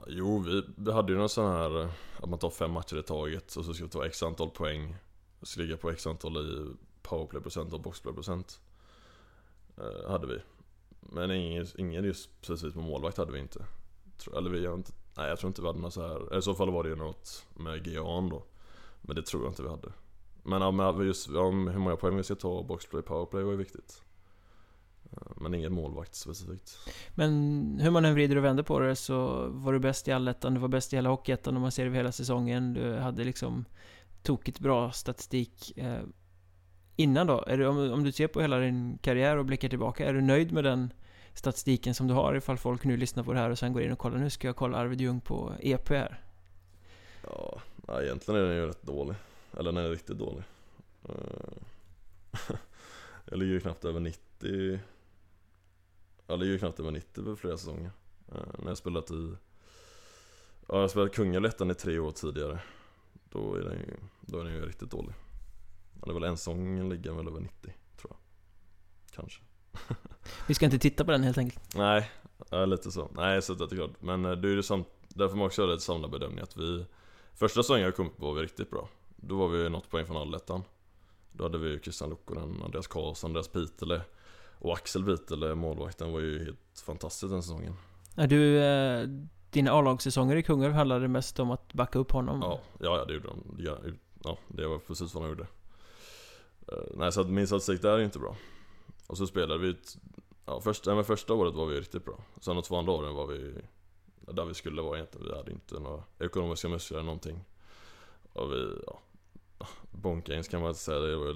Jo, 0.07 0.39
vi, 0.39 0.63
vi 0.75 0.91
hade 0.91 1.11
ju 1.11 1.17
någon 1.17 1.29
sån 1.29 1.51
här 1.51 1.81
eh, 1.81 1.89
att 2.19 2.29
man 2.29 2.39
tar 2.39 2.49
fem 2.49 2.71
matcher 2.71 2.99
i 2.99 3.03
taget 3.03 3.55
och 3.55 3.65
så 3.65 3.73
ska 3.73 3.83
vi 3.83 3.89
ta 3.89 4.05
x 4.05 4.23
antal 4.23 4.49
poäng. 4.49 4.95
Och 5.39 5.47
så 5.47 5.59
ligga 5.59 5.77
på 5.77 5.89
x 5.89 6.07
antal 6.07 6.37
i 6.37 6.75
powerplay-procent 7.01 7.73
och 7.73 7.81
boxplay-procent. 7.81 8.61
Eh, 9.77 10.11
hade 10.11 10.27
vi. 10.27 10.39
Men 10.99 11.31
ingen, 11.31 11.67
ingen 11.77 12.03
just 12.03 12.41
precis 12.41 12.73
på 12.73 12.81
målvakt 12.81 13.17
hade 13.17 13.31
vi 13.31 13.39
inte. 13.39 13.65
Eller 14.37 14.49
vi, 14.49 14.63
jag 14.63 14.75
inte, 14.75 14.91
nej 15.17 15.29
jag 15.29 15.39
tror 15.39 15.47
inte 15.47 15.61
vi 15.61 15.67
hade 15.67 15.79
något 15.79 15.93
så 15.93 16.07
här. 16.07 16.37
I 16.37 16.41
så 16.41 16.55
fall 16.55 16.71
var 16.71 16.83
det 16.83 16.89
ju 16.89 16.95
något 16.95 17.45
med 17.53 17.87
Gian 17.87 18.29
då. 18.29 18.43
Men 19.01 19.15
det 19.15 19.21
tror 19.21 19.43
jag 19.43 19.51
inte 19.51 19.63
vi 19.63 19.69
hade. 19.69 19.91
Men 20.43 20.61
ja, 20.61 21.03
just 21.03 21.29
om 21.29 21.67
hur 21.67 21.79
många 21.79 21.95
poäng 21.95 22.17
vi 22.17 22.23
ska 22.23 22.35
ta 22.35 22.63
boxplay 22.63 23.01
powerplay 23.01 23.43
var 23.43 23.51
ju 23.51 23.57
viktigt. 23.57 24.01
Eh, 25.11 25.27
men 25.35 25.53
ingen 25.53 25.73
målvakt 25.73 26.15
specifikt. 26.15 26.77
Men 27.15 27.31
hur 27.81 27.91
man 27.91 28.05
än 28.05 28.13
vrider 28.13 28.35
och 28.35 28.43
vänder 28.43 28.63
på 28.63 28.79
det 28.79 28.95
så 28.95 29.47
var 29.47 29.73
du 29.73 29.79
bäst 29.79 30.07
i 30.07 30.11
allettan, 30.11 30.53
du 30.53 30.59
var 30.59 30.67
bäst 30.67 30.93
i 30.93 30.95
hela 30.95 31.09
hockeyettan 31.09 31.55
om 31.55 31.61
man 31.61 31.71
ser 31.71 31.85
över 31.85 31.97
hela 31.97 32.11
säsongen. 32.11 32.73
Du 32.73 32.97
hade 32.97 33.23
liksom 33.23 33.65
tokigt 34.23 34.59
bra 34.59 34.91
statistik. 34.91 35.77
Eh, 35.77 36.01
Innan 36.99 37.27
då, 37.27 37.43
är 37.47 37.57
du, 37.57 37.67
om, 37.67 37.91
om 37.91 38.03
du 38.03 38.11
ser 38.11 38.27
på 38.27 38.41
hela 38.41 38.59
din 38.59 38.97
karriär 39.01 39.37
och 39.37 39.45
blickar 39.45 39.69
tillbaka, 39.69 40.05
är 40.05 40.13
du 40.13 40.21
nöjd 40.21 40.51
med 40.51 40.63
den 40.63 40.93
statistiken 41.33 41.95
som 41.95 42.07
du 42.07 42.13
har 42.13 42.35
ifall 42.35 42.57
folk 42.57 42.83
nu 42.83 42.97
lyssnar 42.97 43.23
på 43.23 43.33
det 43.33 43.39
här 43.39 43.49
och 43.49 43.59
sen 43.59 43.73
går 43.73 43.81
in 43.81 43.91
och 43.91 43.99
kollar, 43.99 44.17
nu 44.17 44.29
ska 44.29 44.47
jag 44.47 44.55
kolla 44.55 44.77
Arvid 44.77 45.01
Ljung 45.01 45.21
på 45.21 45.53
EP 45.59 45.89
här? 45.89 46.21
Ja, 47.23 47.61
nej, 47.75 48.05
egentligen 48.05 48.41
är 48.41 48.45
den 48.45 48.55
ju 48.57 48.67
rätt 48.67 48.83
dålig. 48.83 49.15
Eller 49.57 49.71
den 49.71 49.85
är 49.85 49.89
riktigt 49.89 50.17
dålig. 50.17 50.43
Eh, 51.09 51.15
jag 53.25 53.39
ligger 53.39 53.53
ju 53.53 53.59
knappt 53.59 53.85
över 53.85 53.99
90 53.99 54.79
jag 56.27 56.39
ligger 56.39 56.53
ju 56.53 56.59
knappt 56.59 56.79
över 56.79 56.91
90 56.91 57.23
på 57.23 57.35
flera 57.35 57.57
säsonger. 57.57 57.91
Eh, 58.31 58.59
När 58.59 58.67
jag 58.67 58.77
spelat 58.77 59.11
i... 59.11 59.35
Ja, 60.67 60.81
jag 60.81 60.91
spelat 60.91 61.13
Kungälv 61.13 61.45
i 61.71 61.73
tre 61.73 61.99
år 61.99 62.11
tidigare. 62.11 62.59
Då 63.29 63.55
är 63.55 63.59
den 63.59 63.73
ju, 63.73 63.95
då 64.21 64.39
är 64.39 64.43
den 64.43 64.53
ju 64.53 64.65
riktigt 64.65 64.91
dålig. 64.91 65.13
Det 66.05 66.09
är 66.09 66.13
väl 66.13 66.23
en 66.23 66.37
säsong 66.37 66.89
ligger 66.89 67.11
väl 67.11 67.27
över 67.27 67.39
90, 67.39 67.73
tror 67.97 68.11
jag. 68.13 68.17
Kanske. 69.15 69.41
Vi 70.47 70.53
ska 70.53 70.65
inte 70.65 70.79
titta 70.79 71.05
på 71.05 71.11
den 71.11 71.23
helt 71.23 71.37
enkelt. 71.37 71.75
Nej, 71.75 72.11
ja, 72.51 72.65
lite 72.65 72.91
så. 72.91 73.09
Nej, 73.15 73.41
så 73.41 73.53
det 73.53 73.63
är 73.63 73.75
klart. 73.75 74.01
Men 74.01 74.25
eh, 74.25 74.31
det 74.31 74.47
är 74.47 74.51
ju 74.51 74.63
samt, 74.63 74.87
därför 75.07 75.35
man 75.37 75.45
också 75.47 75.61
göra 75.61 75.73
ett 75.73 75.81
samlad 75.81 76.11
bedömning 76.11 76.39
att 76.39 76.57
vi... 76.57 76.85
Första 77.33 77.63
säsongen 77.63 77.83
jag 77.83 77.95
kom 77.95 78.09
på 78.09 78.25
var 78.25 78.33
vi 78.33 78.41
riktigt 78.41 78.69
bra. 78.69 78.89
Då 79.15 79.37
var 79.37 79.47
vi 79.47 79.69
något 79.69 79.89
poäng 79.89 80.05
från 80.05 80.17
allettan. 80.17 80.63
Då 81.31 81.43
hade 81.43 81.57
vi 81.57 81.79
Christian 81.79 82.09
Lukkonen, 82.09 82.61
Andreas 82.63 82.87
Karlsson, 82.87 83.29
Andreas 83.29 83.47
Pitele 83.47 84.01
och 84.59 84.73
Axel 84.73 85.03
Witele, 85.03 85.55
målvakten, 85.55 86.11
var 86.11 86.19
ju 86.19 86.45
helt 86.45 86.81
fantastisk 86.85 87.31
den 87.31 87.43
säsongen. 87.43 87.73
Är 88.15 88.27
du, 88.27 88.59
eh, 88.59 89.07
dina 89.49 89.71
A-lagssäsonger 89.71 90.35
i 90.35 90.43
Kungälv 90.43 90.73
handlade 90.73 91.07
mest 91.07 91.39
om 91.39 91.51
att 91.51 91.73
backa 91.73 91.99
upp 91.99 92.11
honom? 92.11 92.39
Ja, 92.41 92.59
ja, 92.79 93.05
det 93.05 93.13
gjorde 93.13 93.27
de. 93.27 93.55
Ja, 93.57 93.77
ja, 94.23 94.37
det 94.47 94.67
var 94.67 94.77
precis 94.77 95.13
vad 95.13 95.23
de 95.23 95.29
gjorde. 95.29 95.47
Uh, 96.71 96.79
nej, 96.95 97.11
så 97.11 97.21
att 97.21 97.29
min 97.29 97.47
statistik 97.47 97.81
där 97.81 97.97
är 97.97 98.03
inte 98.03 98.19
bra. 98.19 98.35
Och 99.07 99.17
så 99.17 99.27
spelade 99.27 99.59
vi, 99.59 99.75
ja, 100.45 100.61
första, 100.61 100.95
men 100.95 101.03
första 101.03 101.33
året 101.33 101.53
var 101.53 101.65
vi 101.65 101.79
riktigt 101.79 102.05
bra. 102.05 102.19
Sen 102.39 102.55
de 102.55 102.63
två 102.63 102.77
andra 102.77 102.91
åren 102.91 103.15
var 103.15 103.27
vi 103.27 103.53
där 104.19 104.45
vi 104.45 104.53
skulle 104.53 104.81
vara 104.81 104.97
egentligen. 104.97 105.27
Vi 105.27 105.35
hade 105.37 105.51
inte 105.51 105.79
några 105.79 106.03
ekonomiska 106.19 106.69
muskler 106.69 106.97
eller 106.97 107.05
någonting. 107.05 107.43
Och 108.33 108.51
vi, 108.51 108.81
ja, 108.87 108.99
Bonkings 109.91 110.47
kan 110.47 110.61
man 110.61 110.69
inte 110.69 110.81
säga, 110.81 110.99
det 110.99 111.17
var 111.17 111.35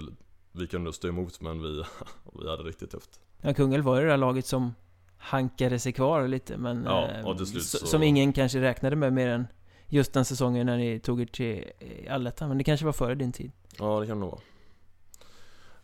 vi 0.52 0.66
kunde 0.66 0.92
stå 0.92 1.08
emot 1.08 1.40
men 1.40 1.62
vi, 1.62 1.84
vi 2.42 2.50
hade 2.50 2.62
riktigt 2.62 2.90
tufft. 2.90 3.20
Ja, 3.40 3.54
Kungälv 3.54 3.84
var 3.84 3.96
ju 3.96 4.02
det 4.02 4.08
där 4.08 4.16
laget 4.16 4.46
som 4.46 4.74
hankade 5.18 5.78
sig 5.78 5.92
kvar 5.92 6.28
lite 6.28 6.56
men 6.56 6.84
ja, 6.84 7.36
slut 7.36 7.64
så... 7.64 7.86
Som 7.86 8.02
ingen 8.02 8.32
kanske 8.32 8.60
räknade 8.60 8.96
med 8.96 9.12
mer 9.12 9.28
än 9.28 9.46
just 9.88 10.12
den 10.12 10.24
säsongen 10.24 10.66
när 10.66 10.76
ni 10.76 11.00
tog 11.00 11.20
er 11.20 11.26
till 11.26 11.64
allettan 12.10 12.48
Men 12.48 12.58
det 12.58 12.64
kanske 12.64 12.86
var 12.86 12.92
före 12.92 13.14
din 13.14 13.32
tid? 13.32 13.52
Ja, 13.78 14.00
det 14.00 14.06
kan 14.06 14.20
det 14.20 14.26
vara. 14.26 14.38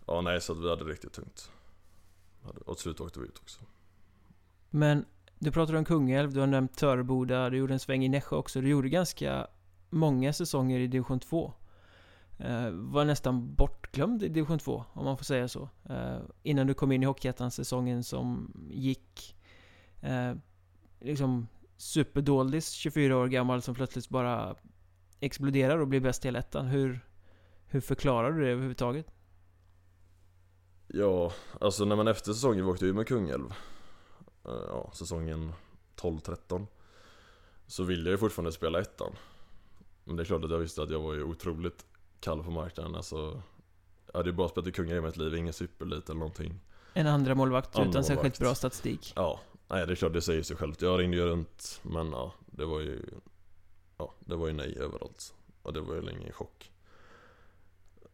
Ja 0.08 0.20
nej 0.20 0.40
så 0.40 0.52
att 0.52 0.58
vi 0.58 0.68
hade 0.68 0.84
riktigt 0.84 1.12
tungt. 1.12 1.50
Och 2.66 2.76
till 2.76 2.82
slut 2.82 3.00
åkte 3.00 3.20
vi 3.20 3.26
ut 3.26 3.38
också. 3.38 3.60
Men 4.70 5.04
du 5.38 5.52
pratade 5.52 5.78
om 5.78 5.84
Kungälv, 5.84 6.32
du 6.32 6.40
har 6.40 6.46
nämnt 6.46 6.76
Töreboda, 6.76 7.50
du 7.50 7.56
gjorde 7.56 7.72
en 7.72 7.80
sväng 7.80 8.04
i 8.04 8.08
Nässjö 8.08 8.36
också. 8.36 8.60
Du 8.60 8.68
gjorde 8.68 8.88
ganska 8.88 9.46
många 9.90 10.32
säsonger 10.32 10.80
i 10.80 10.86
division 10.86 11.20
2. 11.20 11.52
Eh, 12.38 12.70
var 12.70 13.04
nästan 13.04 13.54
bortglömd 13.54 14.22
i 14.22 14.28
division 14.28 14.58
2, 14.58 14.84
om 14.92 15.04
man 15.04 15.16
får 15.16 15.24
säga 15.24 15.48
så. 15.48 15.68
Eh, 15.84 16.18
innan 16.42 16.66
du 16.66 16.74
kom 16.74 16.92
in 16.92 17.02
i 17.02 17.06
Hockeyettan-säsongen 17.06 18.04
som 18.04 18.52
gick. 18.70 19.36
Eh, 20.00 20.34
liksom 21.00 21.48
superdoldis, 21.76 22.70
24 22.70 23.16
år 23.16 23.26
gammal, 23.26 23.62
som 23.62 23.74
plötsligt 23.74 24.08
bara 24.08 24.56
exploderar 25.20 25.78
och 25.78 25.88
blir 25.88 26.00
bäst 26.00 26.24
i 26.24 26.28
hela 26.28 26.38
ettan. 26.38 26.66
Hur, 26.66 27.00
hur 27.66 27.80
förklarar 27.80 28.32
du 28.32 28.44
det 28.44 28.50
överhuvudtaget? 28.50 29.06
Ja, 30.88 31.32
alltså 31.60 31.84
när 31.84 31.96
man 31.96 32.08
efter 32.08 32.32
säsongen 32.32 32.64
vi 32.64 32.70
åkte 32.72 32.86
ju 32.86 32.92
med 32.92 33.06
Kungälv. 33.08 33.50
Eh, 34.44 34.52
Ja, 34.68 34.90
säsongen 34.94 35.52
12-13 35.96 36.66
Så 37.66 37.82
ville 37.84 38.02
jag 38.04 38.12
ju 38.12 38.18
fortfarande 38.18 38.52
spela 38.52 38.80
ettan. 38.80 39.12
Men 40.04 40.16
det 40.16 40.22
är 40.22 40.24
klart 40.24 40.44
att 40.44 40.50
jag 40.50 40.58
visste 40.58 40.82
att 40.82 40.90
jag 40.90 41.00
var 41.00 41.14
ju 41.14 41.22
otroligt 41.22 41.86
kall 42.20 42.42
på 42.44 42.50
marknaden. 42.50 42.94
Alltså 42.94 43.42
Jag 44.12 44.18
hade 44.18 44.30
ju 44.30 44.36
bara 44.36 44.48
spelat 44.48 44.66
i 44.68 44.72
Kungälv 44.72 44.98
i 45.04 45.06
mitt 45.06 45.16
liv, 45.16 45.34
ingen 45.34 45.52
superelit 45.52 46.08
eller 46.10 46.18
någonting. 46.20 46.60
En 46.94 47.06
andra 47.06 47.34
målvakt 47.34 47.76
Andra 47.76 47.90
utan 47.90 48.04
särskilt 48.04 48.22
målvakt. 48.22 48.38
bra 48.40 48.54
statistik. 48.54 49.12
Ja, 49.16 49.40
nej 49.68 49.86
det 49.86 49.92
är 49.92 49.96
klart 49.96 50.12
det 50.12 50.20
säger 50.22 50.42
sig 50.42 50.56
självt. 50.56 50.82
Jag 50.82 51.00
ringde 51.00 51.16
ju 51.16 51.26
runt 51.26 51.80
men 51.82 52.10
ja, 52.10 52.32
det 52.46 52.64
var 52.64 52.80
ju 52.80 53.02
Ja, 53.98 54.14
det 54.20 54.36
var 54.36 54.46
ju 54.46 54.52
nej 54.52 54.78
överallt. 54.78 55.34
Och 55.62 55.72
det 55.72 55.80
var 55.80 55.94
ju 55.94 56.10
ingen 56.10 56.32
chock. 56.32 56.72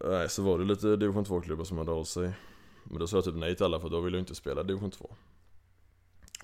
Nej, 0.04 0.28
så 0.28 0.42
var 0.42 0.58
det 0.58 0.64
lite 0.64 0.96
division 0.96 1.24
2-klubbar 1.24 1.64
som 1.64 1.78
hörde 1.78 1.92
av 1.92 2.04
sig 2.04 2.32
Men 2.84 2.98
då 2.98 3.06
sa 3.06 3.16
jag 3.16 3.24
typ 3.24 3.34
nej 3.34 3.56
till 3.56 3.64
alla 3.64 3.80
för 3.80 3.88
då 3.88 4.00
ville 4.00 4.16
jag 4.16 4.22
inte 4.22 4.34
spela 4.34 4.62
division 4.62 4.90
2 4.90 5.16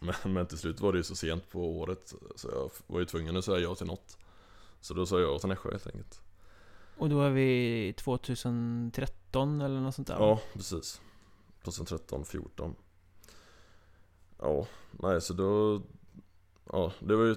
men, 0.00 0.32
men 0.34 0.46
till 0.46 0.58
slut 0.58 0.80
var 0.80 0.92
det 0.92 0.98
ju 0.98 1.04
så 1.04 1.16
sent 1.16 1.50
på 1.50 1.78
året 1.78 2.14
Så 2.36 2.48
jag 2.48 2.70
var 2.86 3.00
ju 3.00 3.06
tvungen 3.06 3.36
att 3.36 3.44
säga 3.44 3.58
ja 3.58 3.74
till 3.74 3.86
något. 3.86 4.18
Så 4.80 4.94
då 4.94 5.06
sa 5.06 5.20
jag 5.20 5.34
ja 5.34 5.38
till 5.38 5.48
Nässjö 5.48 5.70
helt 5.70 5.86
enkelt. 5.86 6.20
Och 6.96 7.08
då 7.08 7.22
är 7.22 7.30
vi 7.30 7.94
2013 7.98 9.60
eller 9.60 9.80
något 9.80 9.94
sånt 9.94 10.08
där? 10.08 10.14
Ja, 10.18 10.40
precis. 10.52 11.00
2013, 11.64 12.24
14 12.24 12.74
Ja, 14.38 14.66
nej 14.90 15.20
så 15.20 15.32
då 15.32 15.82
Ja, 16.72 16.92
det 17.00 17.16
var 17.16 17.24
ju 17.24 17.36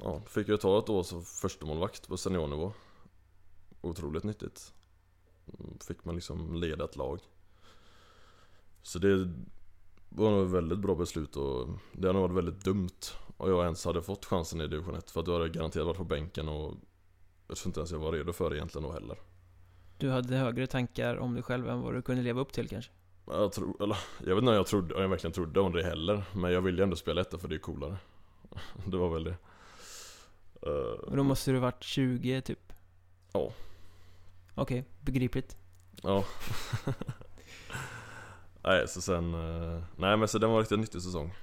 Ja, 0.00 0.20
fick 0.26 0.48
jag 0.48 0.60
ta 0.60 0.78
ett 0.78 0.88
år 0.88 1.02
som 1.02 1.24
förstemålvakt 1.24 2.08
på 2.08 2.16
seniornivå. 2.16 2.72
Otroligt 3.80 4.24
nyttigt. 4.24 4.72
Mm, 5.46 5.78
Fick 5.78 6.04
man 6.04 6.14
liksom 6.14 6.54
leda 6.54 6.84
ett 6.84 6.96
lag 6.96 7.20
Så 8.82 8.98
det 8.98 9.32
var 10.08 10.30
nog 10.30 10.44
ett 10.46 10.50
väldigt 10.52 10.78
bra 10.78 10.94
beslut 10.94 11.36
och 11.36 11.68
det 11.92 12.06
hade 12.06 12.18
nog 12.18 12.30
varit 12.30 12.44
väldigt 12.44 12.64
dumt 12.64 13.00
om 13.36 13.50
jag 13.50 13.64
ens 13.64 13.84
hade 13.84 14.02
fått 14.02 14.24
chansen 14.24 14.60
i 14.60 14.68
division 14.68 14.94
1 14.94 15.10
för 15.10 15.20
att 15.20 15.26
då 15.26 15.32
hade 15.32 15.44
jag 15.44 15.52
garanterat 15.54 15.86
varit 15.86 15.96
på 15.96 16.04
bänken 16.04 16.48
och 16.48 16.74
Jag 17.48 17.56
tror 17.56 17.68
inte 17.68 17.80
ens 17.80 17.90
jag 17.90 17.98
var 17.98 18.12
redo 18.12 18.32
för 18.32 18.50
det 18.50 18.56
egentligen 18.56 18.86
då 18.88 18.92
heller 18.92 19.18
Du 19.98 20.10
hade 20.10 20.36
högre 20.36 20.66
tankar 20.66 21.16
om 21.16 21.34
dig 21.34 21.42
själv 21.42 21.68
än 21.68 21.80
vad 21.80 21.94
du 21.94 22.02
kunde 22.02 22.22
leva 22.22 22.40
upp 22.40 22.52
till 22.52 22.68
kanske? 22.68 22.92
Jag 23.26 23.52
tror, 23.52 23.82
eller 23.82 23.96
jag 24.18 24.34
vet 24.34 24.38
inte 24.42 24.50
om 24.50 24.56
jag, 24.56 24.66
trodde, 24.66 24.94
om 24.94 25.02
jag 25.02 25.08
verkligen 25.08 25.32
trodde 25.32 25.60
om 25.60 25.72
det 25.72 25.82
heller 25.84 26.24
Men 26.32 26.52
jag 26.52 26.60
ville 26.62 26.78
ju 26.78 26.82
ändå 26.82 26.96
spela 26.96 27.20
etta 27.20 27.38
för 27.38 27.48
det 27.48 27.54
är 27.54 27.58
coolare 27.58 27.96
Det 28.86 28.96
var 28.96 29.08
väl 29.14 29.24
det 29.24 29.36
Eh, 30.66 31.00
Och 31.10 31.16
då 31.16 31.22
måste 31.22 31.52
du 31.52 31.58
varit 31.58 31.82
20 31.82 32.42
typ? 32.42 32.72
Ja. 33.32 33.52
Okej, 34.54 34.84
begripligt. 35.00 35.56
Ja 36.02 36.24
Nej 38.64 38.88
så 38.88 39.00
sen, 39.00 39.34
eh, 39.34 39.84
nej 39.96 40.16
men 40.16 40.28
så 40.28 40.38
den 40.38 40.50
var 40.50 40.56
en 40.56 40.62
riktigt 40.62 40.78
nyttig 40.78 41.02
säsong. 41.02 41.34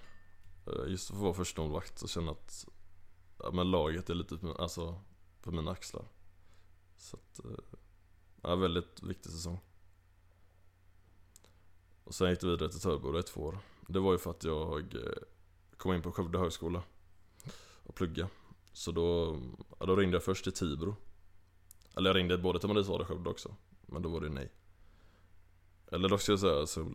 Eh, 0.68 0.92
just 0.92 1.12
att 1.12 1.18
få 1.18 1.24
vara 1.24 1.34
första 1.34 1.62
målvakt 1.62 2.02
och 2.02 2.10
känna 2.10 2.32
att 2.32 2.66
ja, 3.40 3.52
men 3.52 3.72
laget 3.72 4.10
är 4.10 4.14
lite 4.14 4.38
på, 4.38 4.54
alltså, 4.54 5.02
på 5.42 5.52
mina 5.52 5.72
axlar. 5.72 6.06
Så 6.98 7.18
att, 7.18 7.46
eh, 7.46 7.78
ja 8.42 8.56
väldigt 8.56 9.04
viktig 9.04 9.32
säsong. 9.32 9.60
Och 12.04 12.16
sen 12.16 12.30
gick 12.30 12.40
det 12.40 12.48
vidare 12.48 12.70
till 12.70 12.82
Töreboda 12.82 13.20
i 13.20 13.24
två 13.24 13.42
år. 13.42 13.58
Det 13.88 14.00
var 14.00 14.12
ju 14.12 14.18
för 14.18 14.32
att 14.32 14.44
jag 14.44 14.96
kom 15.78 15.94
in 15.94 16.02
på 16.02 16.12
Skövde 16.12 16.38
högskola 16.38 16.84
och 17.84 17.96
plugga. 17.96 18.30
Så 18.74 18.92
då, 18.92 19.40
ja, 19.80 19.86
då 19.86 19.96
ringde 19.96 20.16
jag 20.16 20.24
först 20.24 20.44
till 20.44 20.54
Tibro. 20.54 20.96
Eller 21.96 22.10
jag 22.10 22.18
ringde 22.18 22.38
både 22.38 22.60
till 22.60 22.70
Mariestad 22.70 22.94
och 22.94 23.08
Skövde 23.08 23.30
också 23.30 23.56
Men 23.82 24.02
då 24.02 24.10
var 24.10 24.22
det 24.22 24.30
nej. 24.30 24.52
Eller 25.92 26.10
dock 26.10 26.22
ska 26.22 26.32
jag 26.32 26.40
säga 26.40 26.68
så, 26.68 26.92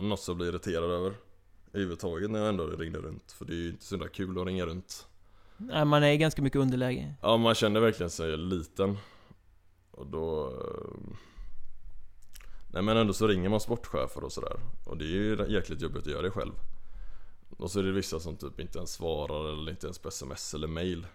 något 0.00 0.20
som 0.20 0.32
jag 0.32 0.36
blir 0.36 0.48
irriterad 0.48 0.90
över. 0.90 1.14
Överhuvudtaget 1.72 2.30
när 2.30 2.38
jag 2.38 2.48
ändå 2.48 2.66
ringde 2.66 2.98
runt. 2.98 3.32
För 3.32 3.44
det 3.44 3.52
är 3.52 3.56
ju 3.56 3.68
inte 3.68 3.84
så 3.84 3.94
himla 3.94 4.08
kul 4.08 4.40
att 4.40 4.46
ringa 4.46 4.66
runt. 4.66 5.06
Nej, 5.56 5.84
man 5.84 6.02
är 6.02 6.10
i 6.10 6.18
ganska 6.18 6.42
mycket 6.42 6.60
underläge. 6.60 7.14
Ja 7.22 7.36
man 7.36 7.54
känner 7.54 7.80
verkligen 7.80 8.10
sig 8.10 8.36
liten. 8.36 8.98
Och 9.90 10.06
då 10.06 10.46
eh, 10.46 11.16
Nej 12.72 12.82
men 12.82 12.96
ändå 12.96 13.12
så 13.12 13.26
ringer 13.26 13.48
man 13.48 13.60
sportchefer 13.60 14.24
och 14.24 14.32
sådär. 14.32 14.60
Och 14.84 14.96
det 14.96 15.04
är 15.04 15.08
ju 15.08 15.46
jäkligt 15.48 15.80
jobbigt 15.80 16.02
att 16.02 16.12
göra 16.12 16.22
det 16.22 16.30
själv. 16.30 16.52
Och 17.56 17.70
så 17.70 17.78
är 17.78 17.82
det 17.82 17.92
vissa 17.92 18.20
som 18.20 18.36
typ 18.36 18.60
inte 18.60 18.78
ens 18.78 18.92
svarar 18.92 19.52
eller 19.52 19.70
inte 19.70 19.86
ens 19.86 19.98
på 19.98 20.08
sms 20.08 20.54
eller 20.54 20.68
mail. 20.68 21.06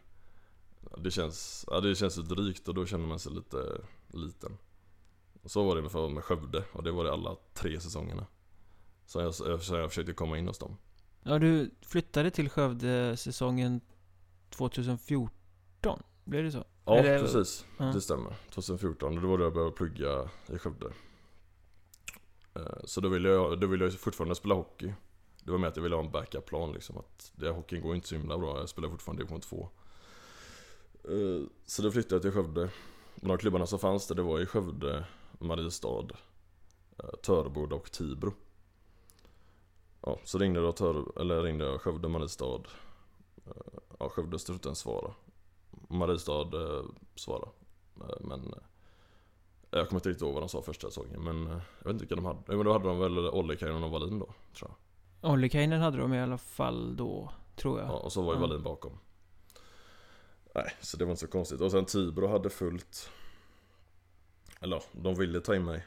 Det 0.98 1.12
känns, 1.12 1.66
ja 1.72 1.80
det 1.80 1.96
känns 1.96 2.14
så 2.14 2.22
drygt 2.22 2.68
och 2.68 2.74
då 2.74 2.86
känner 2.86 3.08
man 3.08 3.20
sig 3.20 3.32
lite 3.32 3.82
liten. 4.08 4.58
Och 5.44 5.52
Så 5.52 5.64
var 5.64 5.76
det 5.76 5.90
för 5.90 6.10
med 6.10 6.24
Skövde 6.24 6.64
och 6.72 6.84
det 6.84 6.92
var 6.92 7.04
det 7.04 7.14
alla 7.14 7.36
tre 7.54 7.80
säsongerna 7.80 8.26
Så 9.06 9.20
jag, 9.20 9.34
så 9.64 9.76
jag 9.76 9.90
försökte 9.90 10.14
komma 10.14 10.38
in 10.38 10.48
hos 10.48 10.58
dem. 10.60 10.78
Ja, 11.24 11.40
du 11.40 11.72
flyttade 11.82 12.32
till 12.32 12.50
Skövde 12.50 13.18
säsongen 13.18 13.82
2014, 14.50 16.04
blev 16.24 16.44
det 16.44 16.52
så? 16.52 16.64
Ja 16.86 16.96
Eller- 16.98 17.20
precis, 17.20 17.66
Ja. 17.78 17.86
det 17.86 18.02
stämmer. 18.02 18.36
2014, 18.50 19.16
det 19.16 19.28
var 19.28 19.38
då 19.38 19.44
jag 19.44 19.54
började 19.54 19.72
plugga 19.76 20.30
i 20.54 20.58
Skövde. 20.58 20.92
Eh, 22.56 22.62
Så 22.86 23.02
då 23.02 23.10
ville 23.10 23.30
jag, 23.30 23.60
då 23.60 23.68
ville 23.68 23.86
jag 23.86 23.94
fortfarande 23.94 24.36
spela 24.36 24.56
hockey. 24.56 24.94
Det 25.44 25.52
var 25.52 25.58
med 25.58 25.68
att 25.68 25.76
jag 25.76 25.84
ville 25.84 25.96
ha 25.96 26.04
en 26.04 26.12
backup-plan 26.12 26.74
liksom 26.74 26.98
att 26.98 27.32
det, 27.36 27.50
hockeyn 27.50 27.82
går 27.82 27.96
inte 27.96 28.08
så 28.08 28.16
himla 28.16 28.38
bra, 28.38 28.58
jag 28.60 28.70
spelar 28.70 28.90
fortfarande 28.90 29.24
division 29.24 29.42
2 29.42 29.70
Eh, 31.10 31.46
Så 31.66 31.82
då 31.82 31.92
flyttade 31.92 32.16
jag 32.16 32.22
till 32.22 32.32
Skövde. 32.32 32.64
Och 33.22 33.28
de 33.28 33.38
klubbarna 33.38 33.66
som 33.66 33.80
fanns 33.80 34.08
där, 34.08 34.16
det 34.16 34.22
var 34.22 34.40
i 34.40 34.46
Skövde, 34.46 35.06
Mariestad, 35.40 36.08
eh, 37.00 37.10
Töreboda 37.24 37.76
och 37.76 37.92
Tibro 37.92 38.34
Ja, 40.06 40.20
så 40.24 40.38
ringde 40.38 40.60
jag, 40.62 40.76
Tör, 40.76 41.22
eller 41.22 41.44
ringde 41.44 41.66
jag 41.66 41.82
Skövde, 41.82 42.08
Mariestad. 42.08 42.62
Eh, 43.46 43.52
Ja, 44.00 44.10
Skövde 44.10 44.40
stod 44.40 44.56
inte 44.56 44.76
svara. 44.76 45.14
Mariestad 45.88 46.42
eh, 46.54 46.84
svara. 47.16 47.50
Eh, 48.02 48.16
Men 48.20 48.40
eh, 48.54 48.60
Jag 49.70 49.90
kommer 49.90 50.00
inte 50.00 50.10
riktigt 50.10 50.22
ihåg 50.22 50.34
vad 50.34 50.44
de 50.44 50.50
sa 50.50 50.62
första 50.62 50.88
säsongen 50.88 51.24
men 51.24 51.48
Jag 51.48 51.56
vet 51.84 51.88
inte 51.94 52.00
vilka 52.04 52.16
de 52.16 52.26
hade, 52.26 52.40
Jo, 52.48 52.56
men 52.58 52.66
då 52.66 52.72
hade 52.74 52.88
de 52.88 53.00
väl 53.00 53.18
Ollikainen 53.18 53.84
och 53.84 53.92
Wallin 53.92 54.20
då 54.20 54.34
tror 54.56 54.72
jag. 55.22 55.32
Ollikainen 55.32 55.82
hade 55.82 55.98
de 55.98 56.14
i 56.14 56.20
alla 56.22 56.38
fall 56.38 56.96
då, 56.96 57.32
tror 57.56 57.80
jag. 57.80 57.90
Ja, 57.90 57.94
och 57.94 58.14
så 58.14 58.22
var 58.22 58.34
ju. 58.34 58.40
Wallin 58.40 58.64
bakom. 58.64 59.00
Nej, 60.56 60.74
så 60.82 60.98
det 60.98 61.06
var 61.06 61.12
inte 61.12 61.22
så 61.26 61.32
konstigt. 61.32 61.62
Och 61.62 61.72
sen 61.72 61.86
Tibro 61.86 62.28
hade 62.28 62.50
fullt. 62.50 63.10
Eller 64.60 64.76
ja, 64.76 64.84
de 64.92 65.16
ville 65.16 65.42
ta 65.42 65.56
in 65.56 65.66
mig. 65.66 65.86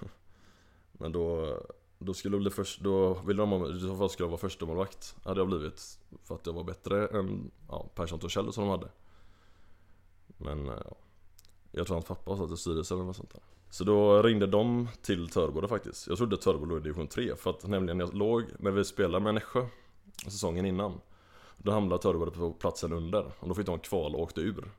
Men 0.92 1.12
då 1.12 1.56
då 2.02 2.14
skulle 2.14 2.34
jag 2.36 2.42
bli 2.42 2.50
först, 2.50 2.80
då 2.80 3.14
ville 3.14 3.42
de 3.42 3.76
i 3.76 3.80
så 3.80 3.96
fall 3.96 4.10
skulle 4.10 4.24
jag 4.24 4.30
vara 4.30 4.40
förstemålvakt, 4.40 5.16
Hade 5.24 5.40
jag 5.40 5.48
blivit 5.48 5.98
För 6.22 6.34
att 6.34 6.46
jag 6.46 6.52
var 6.52 6.64
bättre 6.64 7.06
än 7.06 7.50
ja, 7.68 7.90
Persson 7.94 8.18
Torssell 8.18 8.52
som 8.52 8.64
de 8.64 8.70
hade. 8.70 8.88
Men 10.36 10.68
eh, 10.68 10.74
ja. 10.84 10.96
Jag 11.72 11.86
tror 11.86 11.94
hans 11.94 12.06
pappa 12.06 12.36
satt 12.36 12.50
i 12.50 12.56
styrelsen 12.56 12.96
eller 12.96 13.06
något 13.06 13.16
sånt 13.16 13.32
där. 13.32 13.42
Så 13.70 13.84
då 13.84 14.22
ringde 14.22 14.46
de 14.46 14.88
till 15.02 15.28
Töreboda 15.28 15.68
faktiskt. 15.68 16.06
Jag 16.08 16.18
trodde 16.18 16.36
Töreboda 16.36 16.70
låg 16.70 16.78
i 16.78 16.82
division 16.82 17.06
3 17.06 17.36
För 17.36 17.50
att 17.50 17.66
nämligen 17.66 18.00
jag 18.00 18.14
låg, 18.14 18.44
när 18.58 18.70
vi 18.70 18.84
spelade 18.84 19.24
med 19.24 19.34
Nässjö 19.34 19.66
Säsongen 20.24 20.66
innan. 20.66 21.00
Då 21.56 21.72
hamnade 21.72 22.02
Töreboda 22.02 22.30
på 22.30 22.52
platsen 22.52 22.92
under 22.92 23.32
och 23.40 23.48
då 23.48 23.54
fick 23.54 23.66
de 23.66 23.78
kval 23.78 24.14
och 24.14 24.20
åkte 24.20 24.40
ur. 24.40 24.70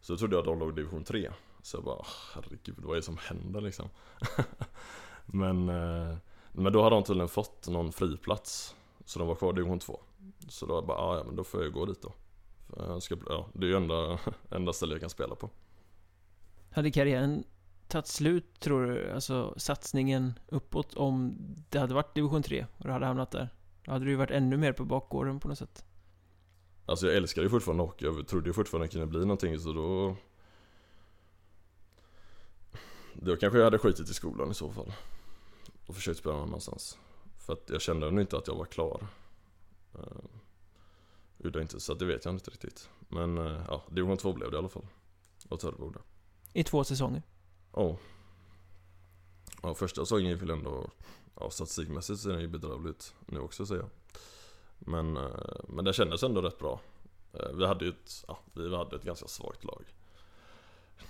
Så 0.00 0.12
då 0.12 0.16
trodde 0.16 0.36
jag 0.36 0.40
att 0.40 0.46
de 0.46 0.58
låg 0.58 0.68
i 0.70 0.74
division 0.74 1.04
3 1.04 1.30
Så 1.62 1.76
jag 1.76 1.84
bara 1.84 2.04
herregud 2.34 2.76
vad 2.78 2.92
är 2.92 2.96
det 2.96 3.02
som 3.02 3.16
händer 3.16 3.60
liksom? 3.60 3.88
Men 5.26 5.68
eh, 5.68 6.16
men 6.52 6.72
då 6.72 6.82
hade 6.82 6.96
de 6.96 7.04
tydligen 7.04 7.28
fått 7.28 7.68
någon 7.68 7.92
friplats 7.92 8.76
Så 9.04 9.18
de 9.18 9.28
var 9.28 9.34
kvar 9.34 9.52
division 9.52 9.78
2 9.78 10.00
Så 10.48 10.66
då 10.66 10.82
bara 10.82 10.98
"Ah, 10.98 11.16
ja 11.18 11.24
men 11.24 11.36
då 11.36 11.44
får 11.44 11.62
jag 11.62 11.72
gå 11.72 11.86
dit 11.86 12.02
då 12.02 12.12
jag 12.76 13.02
ska, 13.02 13.16
ja, 13.28 13.46
Det 13.52 13.66
är 13.66 13.68
ju 13.70 13.76
enda, 13.76 14.18
enda 14.50 14.72
stället 14.72 14.92
jag 14.94 15.00
kan 15.00 15.10
spela 15.10 15.34
på 15.34 15.50
Hade 16.70 16.90
karriären 16.90 17.44
tagit 17.88 18.06
slut, 18.06 18.60
tror 18.60 18.86
du? 18.86 19.10
Alltså 19.12 19.54
satsningen 19.56 20.38
uppåt 20.48 20.94
om 20.94 21.36
det 21.70 21.78
hade 21.78 21.94
varit 21.94 22.14
division 22.14 22.42
3 22.42 22.66
och 22.78 22.84
du 22.84 22.90
hade 22.92 23.06
hamnat 23.06 23.30
där? 23.30 23.48
Då 23.84 23.92
hade 23.92 24.04
du 24.04 24.10
ju 24.10 24.16
varit 24.16 24.30
ännu 24.30 24.56
mer 24.56 24.72
på 24.72 24.84
bakgården 24.84 25.40
på 25.40 25.48
något 25.48 25.58
sätt. 25.58 25.84
Alltså 26.86 27.06
jag 27.06 27.16
älskar 27.16 27.42
ju 27.42 27.48
fortfarande 27.48 27.82
hockey, 27.82 28.04
jag 28.04 28.26
trodde 28.28 28.48
ju 28.48 28.52
fortfarande 28.52 28.86
det 28.86 28.90
kunde 28.92 29.06
bli 29.06 29.20
någonting 29.20 29.58
så 29.58 29.72
då 29.72 30.16
Då 33.14 33.36
kanske 33.36 33.58
jag 33.58 33.64
hade 33.64 33.78
skitit 33.78 34.10
i 34.10 34.14
skolan 34.14 34.50
i 34.50 34.54
så 34.54 34.70
fall 34.70 34.92
och 35.90 35.96
försökt 35.96 36.18
spela 36.18 36.34
någon 36.34 36.48
annanstans. 36.48 36.98
För 37.36 37.52
att 37.52 37.70
jag 37.70 37.80
kände 37.80 38.10
nog 38.10 38.20
inte 38.20 38.36
att 38.36 38.46
jag 38.46 38.54
var 38.54 38.64
klar. 38.64 39.06
Uh, 39.94 40.02
gjorde 41.38 41.62
inte, 41.62 41.80
så 41.80 41.94
det 41.94 42.04
vet 42.04 42.24
jag 42.24 42.34
inte 42.34 42.50
riktigt. 42.50 42.88
Men 43.08 43.38
uh, 43.38 43.64
ja, 43.68 43.84
division 43.90 44.16
2 44.16 44.32
blev 44.32 44.50
det 44.50 44.54
i 44.54 44.58
alla 44.58 44.68
fall. 44.68 44.86
Och 45.48 45.60
Töreboda. 45.60 46.00
I 46.52 46.64
två 46.64 46.84
säsonger? 46.84 47.22
Ja. 47.72 47.82
Oh. 47.82 47.96
Ja, 49.62 49.74
första 49.74 50.00
säsongen 50.00 50.30
gick 50.30 50.42
väl 50.42 50.50
ändå, 50.50 50.90
ja 51.40 51.50
statistikmässigt 51.50 52.20
ser 52.20 52.30
den 52.30 52.40
ju 52.40 52.48
bedrövlig 52.48 52.90
ut 52.90 53.14
nu 53.26 53.40
också 53.40 53.66
säger 53.66 53.80
jag. 53.80 53.90
Men, 54.78 55.16
uh, 55.16 55.60
men 55.68 55.84
det 55.84 55.92
kändes 55.92 56.22
ändå 56.22 56.42
rätt 56.42 56.58
bra. 56.58 56.80
Uh, 57.34 57.56
vi 57.56 57.66
hade 57.66 57.84
ju 57.84 57.90
ett, 57.90 58.24
ja, 58.28 58.38
vi 58.52 58.76
hade 58.76 58.96
ett 58.96 59.04
ganska 59.04 59.28
svagt 59.28 59.64
lag. 59.64 59.94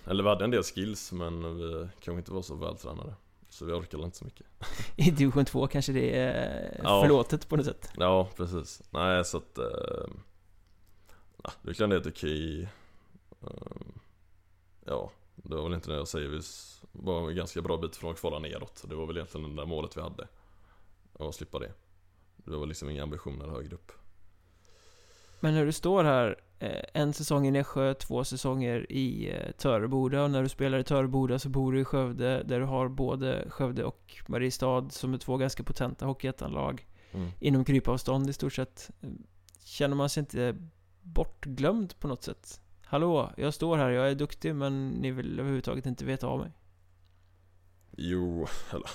Eller 0.05 0.23
vi 0.23 0.29
hade 0.29 0.45
en 0.45 0.51
del 0.51 0.63
skills 0.63 1.13
men 1.13 1.57
vi 1.57 1.89
kanske 2.01 2.19
inte 2.19 2.33
var 2.33 2.43
så 2.43 2.55
vältränade. 2.55 3.15
Så 3.51 3.65
vi 3.65 3.73
orkade 3.73 4.05
inte 4.05 4.17
så 4.17 4.25
mycket. 4.25 4.47
I 4.97 5.11
division 5.11 5.45
2 5.45 5.67
kanske 5.67 5.93
det 5.93 6.19
är 6.19 6.81
ja. 6.83 7.03
förlåtet 7.03 7.49
på 7.49 7.57
något 7.57 7.67
sätt? 7.67 7.91
Ja, 7.97 8.29
precis. 8.37 8.83
Nej, 8.91 9.25
så 9.25 9.37
att... 9.37 9.59
Eh, 9.59 10.09
det 11.63 11.75
klart 11.75 11.91
det 11.91 11.97
är 11.97 12.09
okej. 12.09 12.69
Ja, 14.85 15.11
det 15.35 15.57
var 15.57 15.63
väl 15.63 15.75
inte 15.75 15.91
det 15.91 15.97
jag 15.97 16.09
säger. 16.09 16.29
Vi 16.29 16.41
var 16.93 17.31
en 17.31 17.37
ganska 17.37 17.63
bra 17.63 17.77
bit 17.77 17.97
från 17.97 18.11
att 18.11 18.21
kvala 18.21 18.39
neråt. 18.39 18.85
Det 18.89 18.95
var 18.95 19.07
väl 19.07 19.17
egentligen 19.17 19.57
det 19.57 19.63
där 19.63 19.67
målet 19.67 19.97
vi 19.97 20.01
hade. 20.01 20.29
Att 21.13 21.35
slippa 21.35 21.59
det. 21.59 21.73
Det 22.37 22.57
var 22.57 22.67
liksom 22.67 22.91
inga 22.91 23.03
ambitioner 23.03 23.49
högre 23.49 23.75
upp. 23.75 23.93
Men 25.41 25.55
när 25.55 25.67
du 25.67 25.73
står 25.73 26.05
här 26.05 26.41
en 26.95 27.13
säsong 27.13 27.47
i 27.47 27.51
Nässjö, 27.51 27.95
två 27.95 28.25
säsonger 28.25 28.93
i 28.93 29.31
eh, 29.31 29.53
Töreboda 29.53 30.23
och 30.23 30.31
när 30.31 30.43
du 30.43 30.49
spelar 30.49 30.79
i 30.79 30.85
Töreboda 30.85 31.39
så 31.39 31.49
bor 31.49 31.73
du 31.73 31.81
i 31.81 31.85
Skövde 31.85 32.43
där 32.43 32.61
du 32.61 32.67
har 32.67 32.89
både 32.89 33.47
Skövde 33.51 33.85
och 33.85 34.23
Mariestad 34.29 34.91
som 34.91 35.15
är 35.15 35.19
två 35.19 35.37
ganska 35.37 35.63
potenta 35.63 36.07
Hockeyettan-lag 36.07 36.87
mm. 37.13 37.31
inom 37.41 37.65
krypavstånd 37.65 38.31
i 38.31 38.33
stort 38.33 38.53
sett. 38.53 38.91
Känner 39.65 39.97
man 39.97 40.09
sig 40.09 40.21
inte 40.21 40.57
bortglömd 41.03 41.99
på 42.01 42.09
något 42.09 42.23
sätt? 42.23 42.61
Hallå, 42.85 43.31
jag 43.37 43.55
står 43.55 43.77
här, 43.77 43.91
jag 43.91 44.11
är 44.11 44.15
duktig 44.15 44.55
men 44.55 44.89
ni 44.89 45.11
vill 45.11 45.41
överhuvudtaget 45.41 45.87
inte 45.87 46.05
veta 46.05 46.27
av 46.27 46.39
mig. 46.39 46.53
Jo, 47.97 48.47
eller 48.71 48.91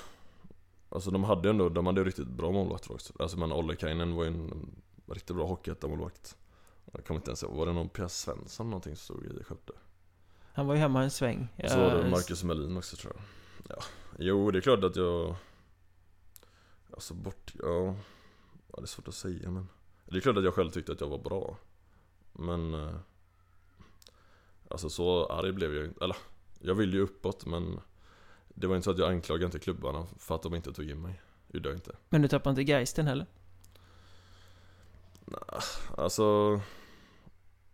Alltså 0.89 1.11
de 1.11 1.23
hade 1.23 1.49
ändå, 1.49 1.69
de 1.69 1.85
hade 1.85 2.03
riktigt 2.03 2.27
bra 2.27 2.51
målvakter 2.51 2.91
också. 2.91 3.13
Alltså 3.19 3.37
men 3.37 3.51
Ollikainen 3.51 4.15
var 4.15 4.23
ju 4.23 4.29
en 4.29 4.71
riktigt 5.05 5.35
bra 5.35 5.47
hockeyettan-målvakt. 5.47 6.37
Jag 6.95 7.05
kommer 7.05 7.19
inte 7.19 7.29
ens 7.29 7.43
ihåg, 7.43 7.55
var 7.55 7.65
det 7.65 7.73
någon 7.73 7.89
Pia 7.89 8.09
Svensson 8.09 8.69
någonting 8.69 8.95
som 8.95 9.15
stod 9.15 9.25
i 9.25 9.43
Skövde? 9.43 9.73
Han 10.53 10.67
var 10.67 10.73
ju 10.73 10.79
hemma 10.79 11.03
en 11.03 11.11
sväng. 11.11 11.47
Och 11.63 11.69
så 11.69 11.77
var 11.77 12.03
det 12.03 12.09
Marcus 12.09 12.43
Melin 12.43 12.77
också 12.77 12.95
tror 12.95 13.13
jag. 13.15 13.23
Ja, 13.77 13.83
jo 14.19 14.51
det 14.51 14.59
är 14.59 14.61
klart 14.61 14.83
att 14.83 14.95
jag 14.95 15.35
Alltså 16.91 17.13
bort, 17.13 17.53
ja. 17.59 17.95
Ja 18.71 18.75
det 18.77 18.81
är 18.81 18.85
svårt 18.85 19.07
att 19.07 19.15
säga 19.15 19.51
men 19.51 19.67
Det 20.05 20.17
är 20.17 20.21
klart 20.21 20.37
att 20.37 20.43
jag 20.43 20.53
själv 20.53 20.69
tyckte 20.71 20.91
att 20.91 21.01
jag 21.01 21.07
var 21.07 21.17
bra. 21.17 21.57
Men 22.33 22.73
eh, 22.73 22.95
Alltså 24.69 24.89
så 24.89 25.25
arg 25.25 25.51
blev 25.51 25.75
jag 25.75 25.85
inte, 25.85 26.03
eller 26.03 26.17
Jag 26.59 26.75
ville 26.75 26.97
ju 26.97 27.03
uppåt 27.03 27.45
men 27.45 27.79
Det 28.49 28.67
var 28.67 28.75
inte 28.75 28.85
så 28.85 28.91
att 28.91 28.97
jag 28.97 29.11
anklagade 29.11 29.45
inte 29.45 29.59
klubbarna 29.59 30.07
för 30.19 30.35
att 30.35 30.43
de 30.43 30.55
inte 30.55 30.73
tog 30.73 30.89
in 30.89 31.01
mig. 31.01 31.21
Gjorde 31.47 31.69
jag 31.69 31.77
inte. 31.77 31.95
Men 32.09 32.21
du 32.21 32.27
tappade 32.27 32.61
inte 32.61 32.71
geisten 32.71 33.07
heller? 33.07 33.25
Nej, 35.25 35.61
alltså 35.97 36.59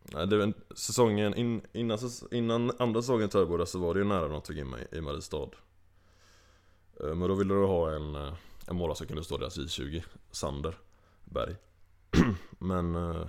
det 0.04 0.38
var 0.38 0.44
en, 0.44 0.54
säsongen 0.76 1.34
in, 1.34 1.62
innan, 1.74 2.00
innan 2.32 2.72
andra 2.80 3.02
säsongen 3.02 3.28
i 3.28 3.32
Töreboda 3.32 3.66
så 3.66 3.80
var 3.80 3.94
det 3.94 4.00
ju 4.00 4.06
nära 4.06 4.28
de 4.28 4.42
tog 4.42 4.58
in 4.58 4.68
mig 4.68 4.88
i 4.92 5.02
Mariestad. 5.02 5.50
Eh, 7.00 7.16
men 7.16 7.30
då 7.30 7.36
ville 7.36 7.54
du 7.54 7.66
ha 7.66 7.92
en, 7.92 8.16
eh, 8.16 8.34
en 8.68 8.76
målvakt 8.76 8.98
som 8.98 9.08
kunde 9.08 9.24
stå 9.24 9.38
deras 9.38 9.58
J20 9.58 10.04
Sander 10.32 10.78
Berg. 11.26 11.56
Men 12.60 12.96
eh, 12.96 13.28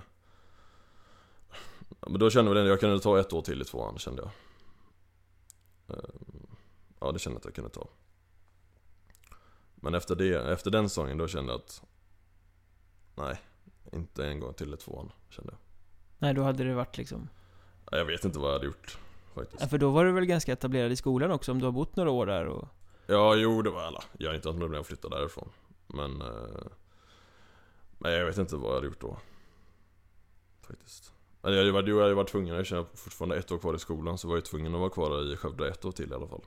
Men 1.99 2.19
då 2.19 2.29
kände 2.29 2.53
vi 2.53 2.59
att 2.59 2.67
jag 2.67 2.79
kunde 2.79 2.99
ta 2.99 3.19
ett 3.19 3.33
år 3.33 3.41
till 3.41 3.61
i 3.61 3.65
tvåan 3.65 3.97
kände 3.97 4.21
jag. 4.21 4.31
Ja 6.99 7.11
det 7.11 7.19
kände 7.19 7.35
jag 7.35 7.39
att 7.39 7.45
jag 7.45 7.55
kunde 7.55 7.69
ta. 7.69 7.87
Men 9.75 9.95
efter, 9.95 10.15
det, 10.15 10.51
efter 10.51 10.71
den 10.71 10.89
säsongen 10.89 11.17
då 11.17 11.27
kände 11.27 11.51
jag 11.51 11.59
att 11.59 11.83
Nej, 13.15 13.41
inte 13.91 14.27
en 14.27 14.39
gång 14.39 14.53
till 14.53 14.73
i 14.73 14.77
tvåan 14.77 15.11
kände 15.29 15.51
jag. 15.51 15.72
Nej, 16.23 16.33
då 16.33 16.43
hade 16.43 16.63
det 16.63 16.73
varit 16.73 16.97
liksom 16.97 17.29
Jag 17.91 18.05
vet 18.05 18.25
inte 18.25 18.39
vad 18.39 18.49
jag 18.49 18.53
hade 18.53 18.65
gjort 18.65 18.97
faktiskt. 19.35 19.61
Ja, 19.61 19.67
för 19.67 19.77
då 19.77 19.91
var 19.91 20.05
du 20.05 20.11
väl 20.11 20.25
ganska 20.25 20.53
etablerad 20.53 20.91
i 20.91 20.95
skolan 20.95 21.31
också 21.31 21.51
om 21.51 21.59
du 21.59 21.65
har 21.65 21.71
bott 21.71 21.95
några 21.95 22.11
år 22.11 22.25
där 22.25 22.45
och 22.45 22.67
Ja, 23.07 23.35
jo 23.35 23.61
det 23.61 23.69
var 23.69 23.81
alla. 23.81 24.03
Jag 24.17 24.29
har 24.29 24.35
inte 24.35 24.49
haft 24.49 24.59
problem 24.59 24.81
att 24.81 24.87
flytta 24.87 25.09
därifrån. 25.09 25.49
Men 25.87 26.21
eh, 26.21 26.27
Men 27.97 28.11
jag 28.13 28.25
vet 28.25 28.37
inte 28.37 28.55
vad 28.55 28.69
jag 28.69 28.75
hade 28.75 28.87
gjort 28.87 29.01
då. 29.01 29.17
Faktiskt. 30.61 31.13
Eller 31.43 31.63
jag 31.63 31.73
hade 31.73 31.87
ju 31.91 31.97
varit, 31.97 32.15
varit 32.15 32.29
tvungen, 32.29 32.55
jag 32.55 32.65
känner 32.65 32.85
fortfarande 32.93 33.37
ett 33.37 33.51
år 33.51 33.57
kvar 33.57 33.73
i 33.73 33.79
skolan 33.79 34.17
Så 34.17 34.27
var 34.27 34.35
jag 34.35 34.45
tvungen 34.45 34.73
att 34.73 34.79
vara 34.79 34.89
kvar 34.89 35.33
i 35.33 35.37
Skövde 35.37 35.69
ett 35.69 35.85
år 35.85 35.91
till 35.91 36.11
i 36.11 36.15
alla 36.15 36.27
fall. 36.27 36.43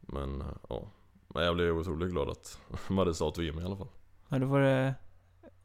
Men, 0.00 0.40
eh, 0.40 0.46
ja. 0.68 0.90
Men 1.28 1.44
jag 1.44 1.54
blev 1.54 1.76
otroligt 1.76 2.10
glad 2.10 2.28
att 2.28 2.60
Mariestad 2.88 3.30
tog 3.30 3.44
in 3.44 3.54
mig 3.54 3.64
i 3.64 3.66
alla 3.66 3.76
fall. 3.76 3.88
Ja, 4.28 4.38
då 4.38 4.46
var 4.46 4.60
det 4.60 4.94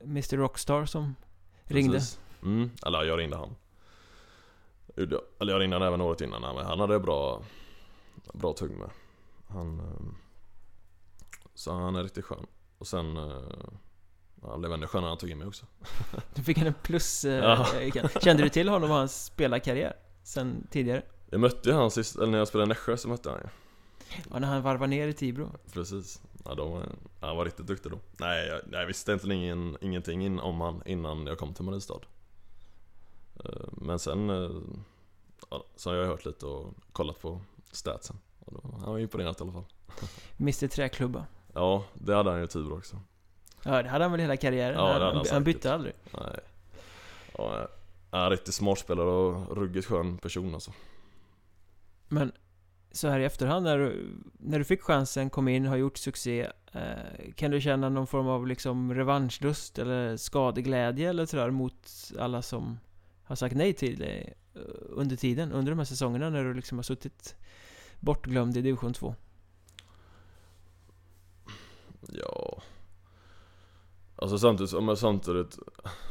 Mr 0.04 0.38
Rockstar 0.38 0.86
som 0.86 1.16
ringde. 1.64 1.98
Precis. 1.98 2.20
Mm, 2.44 2.70
eller 2.86 3.04
jag 3.04 3.20
ringde 3.20 3.38
han. 3.38 3.56
Eller 5.40 5.54
jag 5.54 5.62
ringde 5.62 5.76
han 5.76 5.88
även 5.88 6.02
året 6.02 6.22
innan, 6.22 6.42
men 6.56 6.66
han 6.66 6.80
hade 6.80 7.00
bra 7.00 7.44
Bra 8.34 8.54
tugg 8.54 8.72
med. 8.72 8.90
Han 9.48 9.80
ehm, 9.80 10.16
Så 11.54 11.72
han 11.72 11.96
är 11.96 12.04
riktigt 12.04 12.26
skön. 12.26 12.46
Och 12.78 12.88
sen 12.88 13.18
eh, 13.18 13.42
Han 14.42 14.60
blev 14.60 14.74
ännu 14.74 14.88
skönare 14.88 15.02
när 15.02 15.10
han 15.10 15.18
tog 15.18 15.30
in 15.30 15.38
mig 15.38 15.48
också. 15.48 15.66
Du 16.36 16.44
fick 16.44 16.58
en 16.58 16.74
plus 16.74 17.26
eh, 17.26 17.66
ja. 17.96 18.10
Kände 18.22 18.44
du 18.44 18.50
till 18.50 18.70
honom 18.70 18.92
och 18.92 18.98
hans 18.98 19.26
spelarkarriär? 19.26 19.94
Sen 20.24 20.68
tidigare? 20.72 21.04
Jag 21.30 21.40
mötte 21.40 21.70
ju 21.70 21.76
han 21.76 21.92
sist, 21.92 22.16
eller 22.16 22.28
när 22.28 22.38
jag 22.38 22.48
spelade 22.48 22.66
i 22.66 22.70
Nässjö 22.70 22.98
så 22.98 23.08
mötte 23.08 23.30
han 23.30 23.40
ju. 23.40 23.48
Ja, 24.32 24.40
när 24.40 24.48
han 24.48 24.62
varvade 24.62 24.90
ner 24.90 25.08
i 25.08 25.14
Tibro. 25.14 25.52
Precis. 25.74 26.22
Ja, 26.46 26.56
då 26.56 26.66
var, 26.66 26.86
han 27.22 27.38
var 27.38 27.46
riktigt 27.46 27.68
duktig 27.68 27.92
då. 27.92 28.00
Nej, 28.18 28.48
jag, 28.48 28.62
jag 28.72 28.88
visste 28.88 29.12
egentligen 29.12 29.42
ingen, 29.42 29.78
ingenting 29.82 30.26
in, 30.26 30.40
om 30.40 30.62
han 30.62 30.82
innan 30.86 31.28
jag 31.28 31.38
kom 31.38 31.54
till 31.54 31.66
Mariestad 31.66 32.00
Eh, 32.00 32.13
men 33.72 34.00
sen 34.00 34.30
eh, 34.30 34.52
ja, 35.50 35.66
så 35.76 35.90
har 35.90 35.98
jag 35.98 36.08
hört 36.08 36.26
lite 36.26 36.46
och 36.46 36.74
kollat 36.92 37.22
på 37.22 37.42
statsen. 37.72 38.18
Och 38.40 38.54
då, 38.54 38.78
han 38.78 38.92
var 38.92 39.00
imponerad 39.00 39.36
i 39.40 39.44
alla 39.44 39.52
fall. 39.52 39.66
Mr 40.40 40.68
Träklubba. 40.68 41.26
Ja, 41.54 41.84
det 41.94 42.16
hade 42.16 42.32
han 42.32 42.40
ju 42.40 42.48
tur 42.48 42.74
också. 42.74 43.00
Ja, 43.64 43.84
det 43.84 43.90
hade 43.90 44.04
han 44.04 44.12
väl 44.12 44.22
hela 44.22 44.38
karriären? 44.38 44.76
Ja, 44.76 44.94
hade 44.94 45.06
han, 45.06 45.26
han 45.32 45.44
bytte 45.44 45.74
aldrig? 45.74 45.94
Nej. 46.12 46.40
Ja, 47.38 47.68
han 48.12 48.22
är 48.22 48.30
riktigt 48.30 48.54
smart 48.54 48.80
spelare 48.80 49.10
och 49.10 49.58
ruggigt 49.58 49.88
skön 49.88 50.18
person 50.18 50.54
alltså. 50.54 50.72
Men 52.08 52.32
så 52.92 53.08
här 53.08 53.20
i 53.20 53.26
efterhand 53.26 53.64
när 53.64 53.78
du, 53.78 54.16
när 54.40 54.60
du 54.60 54.66
fick 54.66 54.82
chansen, 54.82 55.30
kom 55.30 55.48
in, 55.48 55.66
har 55.66 55.76
gjort 55.76 55.98
succé 55.98 56.48
eh, 56.72 57.32
Kan 57.36 57.52
du 57.52 57.62
känna 57.62 57.90
någon 57.90 58.08
form 58.08 58.28
av 58.28 58.48
liksom 58.48 58.94
revanschlust 58.94 59.80
eller 59.80 60.18
skadeglädje 60.18 61.10
eller 61.10 61.26
sådär 61.26 61.50
mot 61.50 61.90
alla 62.20 62.42
som 62.42 62.80
har 63.24 63.36
sagt 63.36 63.56
nej 63.56 63.74
till 63.74 64.00
dig 64.00 64.34
eh, 64.54 64.62
under 64.90 65.16
tiden, 65.16 65.52
under 65.52 65.72
de 65.72 65.80
här 65.80 65.86
säsongerna 65.86 66.30
när 66.30 66.44
du 66.44 66.54
liksom 66.54 66.78
har 66.78 66.84
suttit 66.84 67.36
bortglömd 68.00 68.58
i 68.58 68.62
division 68.62 68.94
2? 68.94 69.16
Ja 72.12 72.62
Alltså 74.16 74.38
samtidigt, 74.38 74.84
men 74.84 74.98
samtidigt 74.98 75.60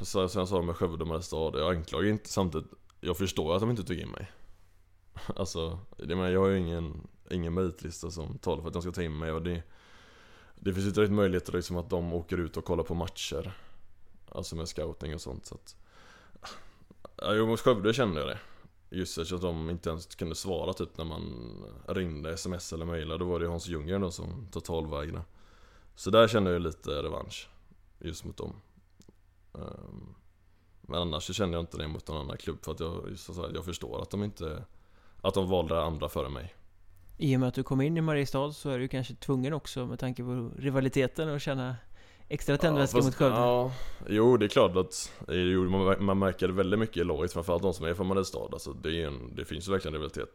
Som 0.00 0.20
jag 0.20 0.48
sa 0.48 0.62
med 0.62 0.76
Skövde 0.76 1.02
och 1.02 1.08
Mariestad, 1.08 1.52
jag 1.54 1.76
anklagar 1.76 2.08
inte 2.08 2.28
samtidigt 2.28 2.70
Jag 3.00 3.16
förstår 3.16 3.54
att 3.54 3.60
de 3.60 3.70
inte 3.70 3.84
tog 3.84 3.96
in 3.96 4.08
mig 4.08 4.30
Alltså, 5.36 5.78
det 5.96 6.16
men 6.16 6.32
jag 6.32 6.40
har 6.40 6.48
ju 6.48 6.58
ingen, 6.58 7.08
ingen 7.30 7.54
meritlista 7.54 8.10
som 8.10 8.38
talar 8.38 8.60
för 8.60 8.68
att 8.68 8.72
de 8.72 8.82
ska 8.82 8.92
ta 8.92 9.02
in 9.02 9.18
mig 9.18 9.32
och 9.32 9.42
det 9.42 9.62
Det 10.54 10.74
finns 10.74 10.84
ju 10.84 10.88
inte 10.88 11.00
direkt 11.00 11.12
möjligheter 11.12 11.52
liksom 11.52 11.76
att 11.76 11.90
de 11.90 12.12
åker 12.12 12.38
ut 12.38 12.56
och 12.56 12.64
kollar 12.64 12.84
på 12.84 12.94
matcher 12.94 13.56
Alltså 14.28 14.56
med 14.56 14.68
scouting 14.68 15.14
och 15.14 15.20
sånt 15.20 15.46
så 15.46 15.54
att 15.54 15.76
Ja, 17.16 17.34
jo 17.34 17.46
mot 17.46 17.60
Skövde 17.60 17.92
kände 17.92 18.20
jag 18.20 18.28
det. 18.28 18.38
Just 18.90 19.18
eftersom 19.18 19.40
de 19.40 19.70
inte 19.70 19.90
ens 19.90 20.06
kunde 20.06 20.34
svara 20.34 20.72
typ 20.72 20.98
när 20.98 21.04
man 21.04 21.54
ringde, 21.88 22.32
sms 22.32 22.72
eller 22.72 22.84
mejlade. 22.84 23.18
Då 23.18 23.30
var 23.30 23.40
det 23.40 23.46
Hans 23.46 23.68
Ljunggren 23.68 24.00
då 24.00 24.10
som 24.10 24.48
totalvägrade. 24.52 25.24
Så 25.94 26.10
där 26.10 26.28
kände 26.28 26.52
jag 26.52 26.62
lite 26.62 26.90
revansch. 26.90 27.48
Just 27.98 28.24
mot 28.24 28.36
dem. 28.36 28.52
Ehm, 29.54 30.14
men 30.80 31.00
annars 31.00 31.24
så 31.24 31.32
kände 31.32 31.56
jag 31.56 31.62
inte 31.62 31.78
det 31.78 31.88
mot 31.88 32.08
någon 32.08 32.16
annan 32.16 32.36
klubb 32.36 32.64
för 32.64 32.72
att 32.72 32.80
jag, 32.80 33.08
just 33.08 33.34
så 33.34 33.50
jag 33.54 33.64
förstår 33.64 34.02
att 34.02 34.10
de 34.10 34.24
inte 34.24 34.64
Att 35.20 35.34
de 35.34 35.48
valde 35.48 35.82
andra 35.82 36.08
före 36.08 36.28
mig 36.28 36.54
I 37.16 37.36
och 37.36 37.40
med 37.40 37.48
att 37.48 37.54
du 37.54 37.62
kom 37.62 37.80
in 37.80 37.96
i 37.96 38.00
Mariestad 38.00 38.52
så 38.52 38.70
är 38.70 38.78
du 38.78 38.88
kanske 38.88 39.14
tvungen 39.14 39.52
också 39.52 39.86
med 39.86 39.98
tanke 39.98 40.22
på 40.22 40.50
rivaliteten 40.56 41.28
att 41.28 41.42
känna 41.42 41.76
Extra 42.28 42.56
tändvätska 42.56 42.98
ja, 42.98 43.04
mot 43.04 43.14
Skövde? 43.14 43.36
Ja, 43.36 43.72
jo 44.08 44.36
det 44.36 44.46
är 44.46 44.48
klart 44.48 44.76
att 44.76 45.12
jo, 45.28 45.70
man, 45.70 46.04
man 46.04 46.18
märker 46.18 46.46
det 46.46 46.52
väldigt 46.52 46.80
mycket 46.80 46.96
i 46.96 47.04
laget 47.04 47.32
Framförallt 47.32 47.62
de 47.62 47.74
som 47.74 47.86
är 47.86 47.94
från 47.94 48.06
Mariestad 48.06 48.48
alltså, 48.52 48.72
det, 48.72 49.02
är 49.02 49.06
en, 49.06 49.36
det 49.36 49.44
finns 49.44 49.68
ju 49.68 49.72
verkligen 49.72 49.92
rivalitet 49.92 50.28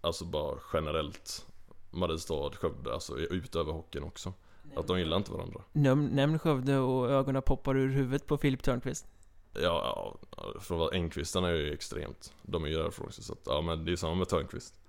Alltså 0.00 0.24
bara 0.24 0.58
generellt 0.72 1.46
Mariestad, 1.90 2.50
Skövde, 2.50 2.94
alltså 2.94 3.18
utöver 3.18 3.72
hockeyn 3.72 4.04
också. 4.04 4.32
Att 4.76 4.86
de 4.86 4.98
gillar 4.98 5.16
inte 5.16 5.32
varandra. 5.32 5.60
Nämn, 5.72 6.06
nämn 6.06 6.38
Skövde 6.38 6.78
och 6.78 7.10
ögonen 7.10 7.42
poppar 7.42 7.76
ur 7.76 7.88
huvudet 7.88 8.26
på 8.26 8.38
Filip 8.38 8.62
Törnqvist. 8.62 9.06
Ja, 9.52 10.16
ja 10.36 10.60
för 10.60 10.94
Engqvistarna 10.94 11.48
är 11.48 11.54
ju 11.54 11.72
extremt. 11.72 12.32
De 12.42 12.64
är 12.64 12.68
ju 12.68 12.76
därifrån 12.76 13.06
också 13.06 13.22
så 13.22 13.32
att, 13.32 13.42
ja 13.46 13.60
men 13.60 13.84
det 13.84 13.92
är 13.92 13.96
samma 13.96 14.14
med 14.14 14.28
Törnqvist. 14.28 14.80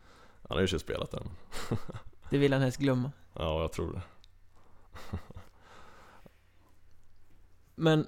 Han 0.47 0.55
har 0.55 0.61
ju 0.61 0.65
inte 0.65 0.79
spelat 0.79 1.13
än. 1.13 1.29
Det 2.29 2.37
vill 2.37 2.53
han 2.53 2.61
helst 2.61 2.77
glömma. 2.77 3.11
Ja, 3.33 3.61
jag 3.61 3.71
tror 3.71 3.93
det. 3.93 4.01
Men 7.77 8.07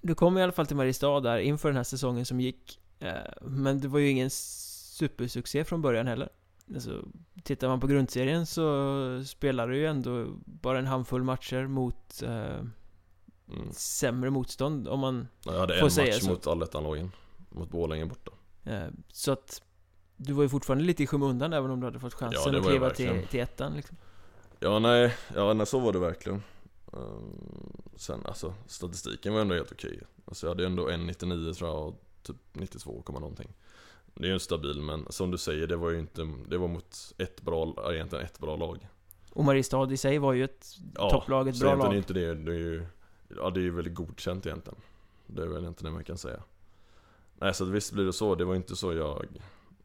du 0.00 0.14
kom 0.14 0.38
i 0.38 0.42
alla 0.42 0.52
fall 0.52 0.66
till 0.66 0.76
Mariestad 0.76 1.20
där 1.20 1.38
inför 1.38 1.68
den 1.68 1.76
här 1.76 1.84
säsongen 1.84 2.26
som 2.26 2.40
gick. 2.40 2.80
Eh, 2.98 3.12
Men 3.42 3.80
det 3.80 3.88
var 3.88 3.98
ju 3.98 4.08
ingen 4.10 4.30
supersuccé 4.30 5.64
från 5.64 5.82
början 5.82 6.06
heller. 6.06 6.28
Alltså, 6.74 7.04
tittar 7.42 7.68
man 7.68 7.80
på 7.80 7.86
grundserien 7.86 8.46
så 8.46 9.24
spelar 9.26 9.68
du 9.68 9.76
ju 9.76 9.86
ändå 9.86 10.26
bara 10.44 10.78
en 10.78 10.86
handfull 10.86 11.22
matcher 11.22 11.66
mot 11.66 12.22
eh, 12.22 12.60
Mm. 13.52 13.72
sämre 13.72 14.30
motstånd 14.30 14.88
om 14.88 15.00
man... 15.00 15.28
Jag 15.44 15.58
hade 15.60 15.78
Får 15.78 15.84
en 15.86 15.90
säga 15.90 16.14
match 16.14 16.22
så. 16.22 16.30
mot 16.30 16.46
allettan 16.46 17.10
Mot 17.48 17.70
Borlänge 17.70 18.06
borta. 18.06 18.30
Eh, 18.64 18.86
så 19.12 19.32
att 19.32 19.62
du 20.16 20.32
var 20.32 20.42
ju 20.42 20.48
fortfarande 20.48 20.84
lite 20.84 21.02
i 21.02 21.06
skymundan 21.06 21.52
även 21.52 21.70
om 21.70 21.80
du 21.80 21.86
hade 21.86 21.98
fått 22.00 22.14
chansen 22.14 22.52
Ja, 22.54 22.60
att 22.60 22.66
kliva 22.66 22.90
till, 22.90 23.26
till 23.30 23.40
ettan 23.40 23.72
liksom. 23.76 23.96
Ja, 24.60 24.78
nej, 24.78 25.14
ja, 25.34 25.52
nej, 25.52 25.66
så 25.66 25.78
var 25.78 25.92
det 25.92 25.98
verkligen. 25.98 26.42
Ehm, 26.92 27.82
sen 27.96 28.20
alltså, 28.26 28.54
statistiken 28.66 29.34
var 29.34 29.40
ändå 29.40 29.54
helt 29.54 29.72
okej. 29.72 30.00
Alltså 30.24 30.46
jag 30.46 30.50
hade 30.50 30.66
ändå 30.66 30.88
1,99 30.88 31.54
tror 31.54 31.70
jag 31.70 31.88
och 31.88 32.02
typ 32.22 32.36
92, 32.52 33.02
komma 33.02 33.18
någonting. 33.18 33.52
Det 34.14 34.24
är 34.24 34.28
ju 34.28 34.34
en 34.34 34.40
stabil, 34.40 34.80
men 34.80 35.06
som 35.10 35.30
du 35.30 35.38
säger, 35.38 35.66
det 35.66 35.76
var 35.76 35.90
ju 35.90 35.98
inte, 35.98 36.28
det 36.48 36.58
var 36.58 36.68
mot 36.68 37.14
ett 37.18 37.42
bra, 37.42 37.74
ja, 37.76 37.92
egentligen 37.94 38.24
ett 38.24 38.38
bra 38.38 38.56
lag. 38.56 38.88
Och 39.32 39.44
Mariestad 39.44 39.92
i 39.92 39.96
sig 39.96 40.18
var 40.18 40.32
ju 40.32 40.44
ett 40.44 40.66
Ja, 40.94 41.10
topplag, 41.10 41.48
ett 41.48 41.60
bra 41.60 41.74
lag. 41.74 41.92
är 41.92 41.96
inte 41.96 42.12
det, 42.12 42.34
det 42.34 42.52
är 42.52 42.58
ju, 42.58 42.86
ja 43.36 43.50
det 43.50 43.60
är 43.60 43.62
ju 43.62 43.70
väldigt 43.70 43.94
godkänt 43.94 44.46
egentligen. 44.46 44.78
Det 45.26 45.42
är 45.42 45.46
väl 45.46 45.64
inte 45.64 45.84
det 45.84 45.90
man 45.90 46.04
kan 46.04 46.18
säga. 46.18 46.42
Nej, 47.34 47.54
så 47.54 47.64
visst 47.64 47.92
blir 47.92 48.04
det 48.04 48.12
så, 48.12 48.34
det 48.34 48.44
var 48.44 48.54
inte 48.54 48.76
så 48.76 48.92
jag 48.92 49.26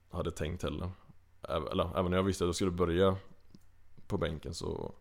hade 0.09 0.31
tänkt 0.31 0.63
heller. 0.63 0.89
Även, 1.41 1.67
eller, 1.67 1.99
även 1.99 2.11
när 2.11 2.17
jag 2.17 2.23
visste 2.23 2.43
att 2.43 2.47
jag 2.47 2.55
skulle 2.55 2.71
börja 2.71 3.17
på 4.07 4.17
bänken 4.17 4.53
så 4.53 4.93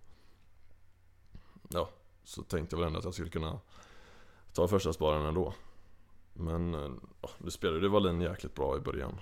Ja, 1.68 1.88
så 2.24 2.42
tänkte 2.42 2.76
jag 2.76 2.80
väl 2.80 2.86
ändå 2.86 2.98
att 2.98 3.04
jag 3.04 3.14
skulle 3.14 3.30
kunna 3.30 3.60
ta 4.52 4.68
första 4.68 4.92
sparen 4.92 5.26
ändå. 5.26 5.54
Men 6.32 6.74
eh, 6.74 6.90
ja, 7.20 7.30
det 7.38 7.50
spelade 7.50 7.80
ju 7.80 7.88
Wallin 7.88 8.20
jäkligt 8.20 8.54
bra 8.54 8.76
i 8.76 8.80
början. 8.80 9.20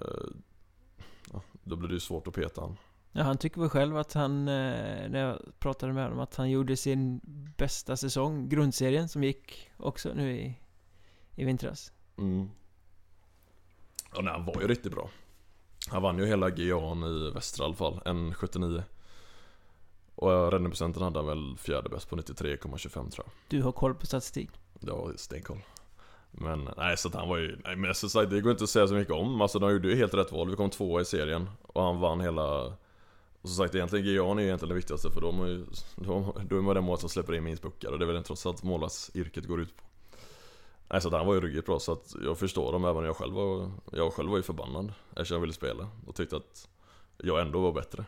Eh, 0.00 0.26
Ja, 1.32 1.42
då 1.64 1.76
blev 1.76 1.88
det 1.88 1.94
ju 1.94 2.00
svårt 2.00 2.26
att 2.26 2.34
peta 2.34 2.60
han. 2.60 2.76
Ja, 3.12 3.22
han 3.22 3.38
tycker 3.38 3.60
väl 3.60 3.70
själv 3.70 3.96
att 3.96 4.12
han, 4.12 4.48
eh, 4.48 5.08
när 5.08 5.18
jag 5.18 5.38
pratade 5.58 5.92
med 5.92 6.04
honom, 6.04 6.20
att 6.20 6.36
han 6.36 6.50
gjorde 6.50 6.76
sin 6.76 7.20
bästa 7.56 7.96
säsong, 7.96 8.48
grundserien, 8.48 9.08
som 9.08 9.24
gick 9.24 9.70
också 9.76 10.14
nu 10.14 10.36
i, 10.36 10.58
i 11.34 11.44
vintras. 11.44 11.92
Mm. 12.18 12.50
Ja, 14.14 14.20
nej, 14.22 14.32
han 14.32 14.44
var 14.44 14.60
ju 14.60 14.68
riktigt 14.68 14.92
bra. 14.92 15.10
Han 15.88 16.02
vann 16.02 16.18
ju 16.18 16.26
hela 16.26 16.48
GA'n 16.48 17.28
i 17.28 17.30
västra 17.30 17.64
i 17.64 17.66
alla 17.66 17.74
fall, 17.74 18.00
1,79. 18.04 18.82
Och 20.14 20.52
räddningsprocenten 20.52 21.02
hade 21.02 21.18
han 21.18 21.26
väl 21.26 21.56
fjärde 21.58 21.88
bäst 21.88 22.10
på 22.10 22.16
93,25 22.16 22.92
tror 22.92 23.10
jag. 23.16 23.26
Du 23.48 23.62
har 23.62 23.72
koll 23.72 23.94
på 23.94 24.06
statistik. 24.06 24.50
Ja, 24.80 25.10
stenkoll. 25.16 25.58
Men 26.30 26.68
nej, 26.76 26.96
så 26.96 27.08
att 27.08 27.14
han 27.14 27.28
var 27.28 27.36
ju, 27.36 27.58
nej 27.64 27.76
men 27.76 27.94
så 27.94 28.08
sagt, 28.08 28.30
det 28.30 28.40
går 28.40 28.52
inte 28.52 28.64
att 28.64 28.70
säga 28.70 28.88
så 28.88 28.94
mycket 28.94 29.14
om. 29.14 29.40
Alltså 29.40 29.58
de 29.58 29.72
gjorde 29.72 29.88
ju 29.88 29.96
helt 29.96 30.14
rätt 30.14 30.32
val. 30.32 30.50
Vi 30.50 30.56
kom 30.56 30.70
tvåa 30.70 31.00
i 31.00 31.04
serien 31.04 31.50
och 31.62 31.82
han 31.82 32.00
vann 32.00 32.20
hela... 32.20 32.76
Och 33.42 33.50
som 33.50 33.64
sagt 33.64 33.74
egentligen 33.74 34.06
GA'n 34.06 34.36
är 34.36 34.40
ju 34.40 34.46
egentligen 34.46 34.68
det 34.68 34.74
viktigaste 34.74 35.10
för 35.10 35.20
de 35.20 35.40
är 35.40 35.46
ju, 35.46 35.66
de, 35.96 36.32
då 36.48 36.56
är 36.56 36.60
man 36.60 36.74
den 36.74 36.84
mål 36.84 36.98
som 36.98 37.08
släpper 37.08 37.34
in 37.34 37.44
minst 37.44 37.62
puckar 37.62 37.90
och 37.90 37.98
det 37.98 38.04
är 38.04 38.12
väl 38.12 38.24
trots 38.24 38.46
allt 38.46 38.62
målvaktsyrket 38.62 39.46
går 39.46 39.60
ut 39.60 39.76
på. 39.76 39.84
Nej 40.88 41.00
så 41.00 41.08
att 41.08 41.14
han 41.14 41.26
var 41.26 41.34
ju 41.34 41.40
ruggigt 41.40 41.66
bra 41.66 41.78
så 41.78 41.92
att 41.92 42.14
jag 42.24 42.38
förstår 42.38 42.72
dem 42.72 42.84
även 42.84 43.04
jag 43.04 43.16
själv 43.16 43.34
var, 43.34 43.70
jag 43.92 44.12
själv 44.12 44.30
var 44.30 44.36
ju 44.36 44.42
förbannad 44.42 44.92
eftersom 45.10 45.34
jag 45.34 45.40
ville 45.40 45.52
spela 45.52 45.88
och 46.06 46.14
tyckte 46.14 46.36
att 46.36 46.68
jag 47.18 47.40
ändå 47.40 47.60
var 47.60 47.72
bättre. 47.72 48.04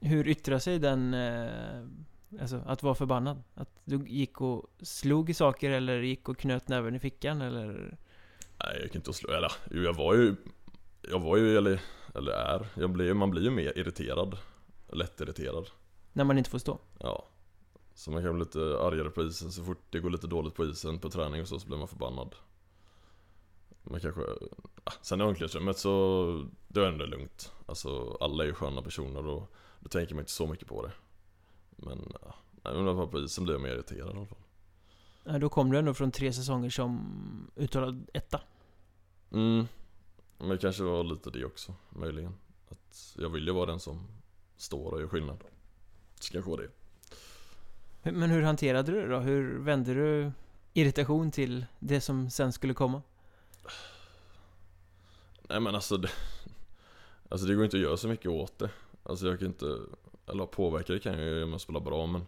Hur 0.00 0.28
yttrar 0.28 0.58
sig 0.58 0.78
den, 0.78 1.14
eh, 1.14 2.40
alltså 2.40 2.62
att 2.66 2.82
vara 2.82 2.94
förbannad? 2.94 3.42
Att 3.54 3.80
du 3.84 4.04
gick 4.06 4.40
och 4.40 4.66
slog 4.82 5.30
i 5.30 5.34
saker 5.34 5.70
eller 5.70 5.98
gick 6.00 6.28
och 6.28 6.38
knöt 6.38 6.68
näven 6.68 6.94
i 6.94 6.98
fickan 6.98 7.42
eller? 7.42 7.96
Nej 8.64 8.74
jag 8.74 8.82
gick 8.82 8.94
inte 8.94 9.10
att 9.10 9.16
slå, 9.16 9.30
eller 9.30 9.52
jo, 9.70 9.82
jag 9.82 9.94
var 9.94 10.14
ju 10.14 10.36
Jag 11.02 11.20
var 11.20 11.36
ju, 11.36 11.56
eller, 11.58 11.80
eller 12.14 12.32
är, 12.32 12.66
jag 12.74 12.90
blir, 12.90 13.14
man 13.14 13.30
blir 13.30 13.42
ju 13.42 13.50
mer 13.50 13.78
irriterad. 13.78 14.38
Lättirriterad. 14.92 15.68
När 16.12 16.24
man 16.24 16.38
inte 16.38 16.50
får 16.50 16.58
stå? 16.58 16.78
Ja. 16.98 17.26
Så 17.94 18.10
man 18.10 18.22
kan 18.22 18.34
bli 18.34 18.44
lite 18.44 18.58
argare 18.58 19.10
på 19.10 19.22
isen. 19.22 19.52
Så 19.52 19.64
fort 19.64 19.82
det 19.90 20.00
går 20.00 20.10
lite 20.10 20.26
dåligt 20.26 20.54
på 20.54 20.64
isen 20.64 20.98
på 20.98 21.10
träning 21.10 21.40
och 21.40 21.48
så, 21.48 21.58
så 21.58 21.66
blir 21.66 21.78
man 21.78 21.88
förbannad. 21.88 22.34
Men 23.82 24.00
kanske, 24.00 24.20
ah, 24.84 24.92
sen 25.02 25.20
i 25.20 25.24
omklädningsrummet 25.24 25.78
så, 25.78 26.46
det 26.68 26.80
är 26.80 26.86
ändå 26.86 27.06
lugnt. 27.06 27.52
Alltså 27.66 28.16
alla 28.20 28.42
är 28.42 28.48
ju 28.48 28.54
sköna 28.54 28.82
personer 28.82 29.26
och 29.26 29.54
då 29.86 29.90
tänker 29.90 30.14
man 30.14 30.22
inte 30.22 30.32
så 30.32 30.46
mycket 30.46 30.68
på 30.68 30.86
det. 30.86 30.92
Men, 31.76 32.12
ja, 32.22 32.34
jag 32.62 32.94
var 32.94 33.06
på 33.06 33.18
isen 33.20 33.44
blir 33.44 33.54
jag 33.54 33.60
mer 33.60 33.70
irriterad 33.70 34.08
i 34.08 34.18
alla 34.18 34.26
fall. 34.26 34.38
Ja, 35.24 35.38
då 35.38 35.48
kom 35.48 35.70
du 35.70 35.78
ändå 35.78 35.94
från 35.94 36.10
tre 36.10 36.32
säsonger 36.32 36.70
som 36.70 37.50
uttalad 37.56 38.10
etta. 38.12 38.40
Mm. 39.32 39.66
Men 40.38 40.48
det 40.48 40.58
kanske 40.58 40.82
var 40.82 41.04
lite 41.04 41.30
det 41.30 41.44
också, 41.44 41.74
möjligen. 41.90 42.34
Att 42.68 43.14
jag 43.18 43.28
vill 43.28 43.46
ju 43.46 43.52
vara 43.52 43.66
den 43.66 43.80
som 43.80 44.06
står 44.56 44.92
och 44.92 45.00
gör 45.00 45.08
skillnad. 45.08 45.44
Så 46.20 46.32
kanske 46.32 46.50
var 46.50 46.58
det. 46.58 46.70
Men 48.12 48.30
hur 48.30 48.42
hanterade 48.42 48.92
du 48.92 49.00
det 49.00 49.08
då? 49.08 49.18
Hur 49.18 49.58
vände 49.58 49.94
du 49.94 50.32
irritation 50.72 51.30
till 51.30 51.66
det 51.78 52.00
som 52.00 52.30
sen 52.30 52.52
skulle 52.52 52.74
komma? 52.74 53.02
Nej 55.48 55.60
men 55.60 55.74
alltså 55.74 55.96
det, 55.96 56.10
Alltså 57.28 57.46
det 57.46 57.54
går 57.54 57.64
inte 57.64 57.76
att 57.76 57.82
göra 57.82 57.96
så 57.96 58.08
mycket 58.08 58.30
åt 58.30 58.58
det 58.58 58.70
Alltså 59.08 59.26
jag 59.26 59.38
kan 59.38 59.48
inte 59.48 59.78
Eller 60.26 60.46
påverka 60.46 60.92
det 60.92 60.98
kan 60.98 61.18
jag 61.18 61.28
ju 61.28 61.42
om 61.42 61.52
jag 61.52 61.60
spelar 61.60 61.80
bra 61.80 62.06
men 62.06 62.26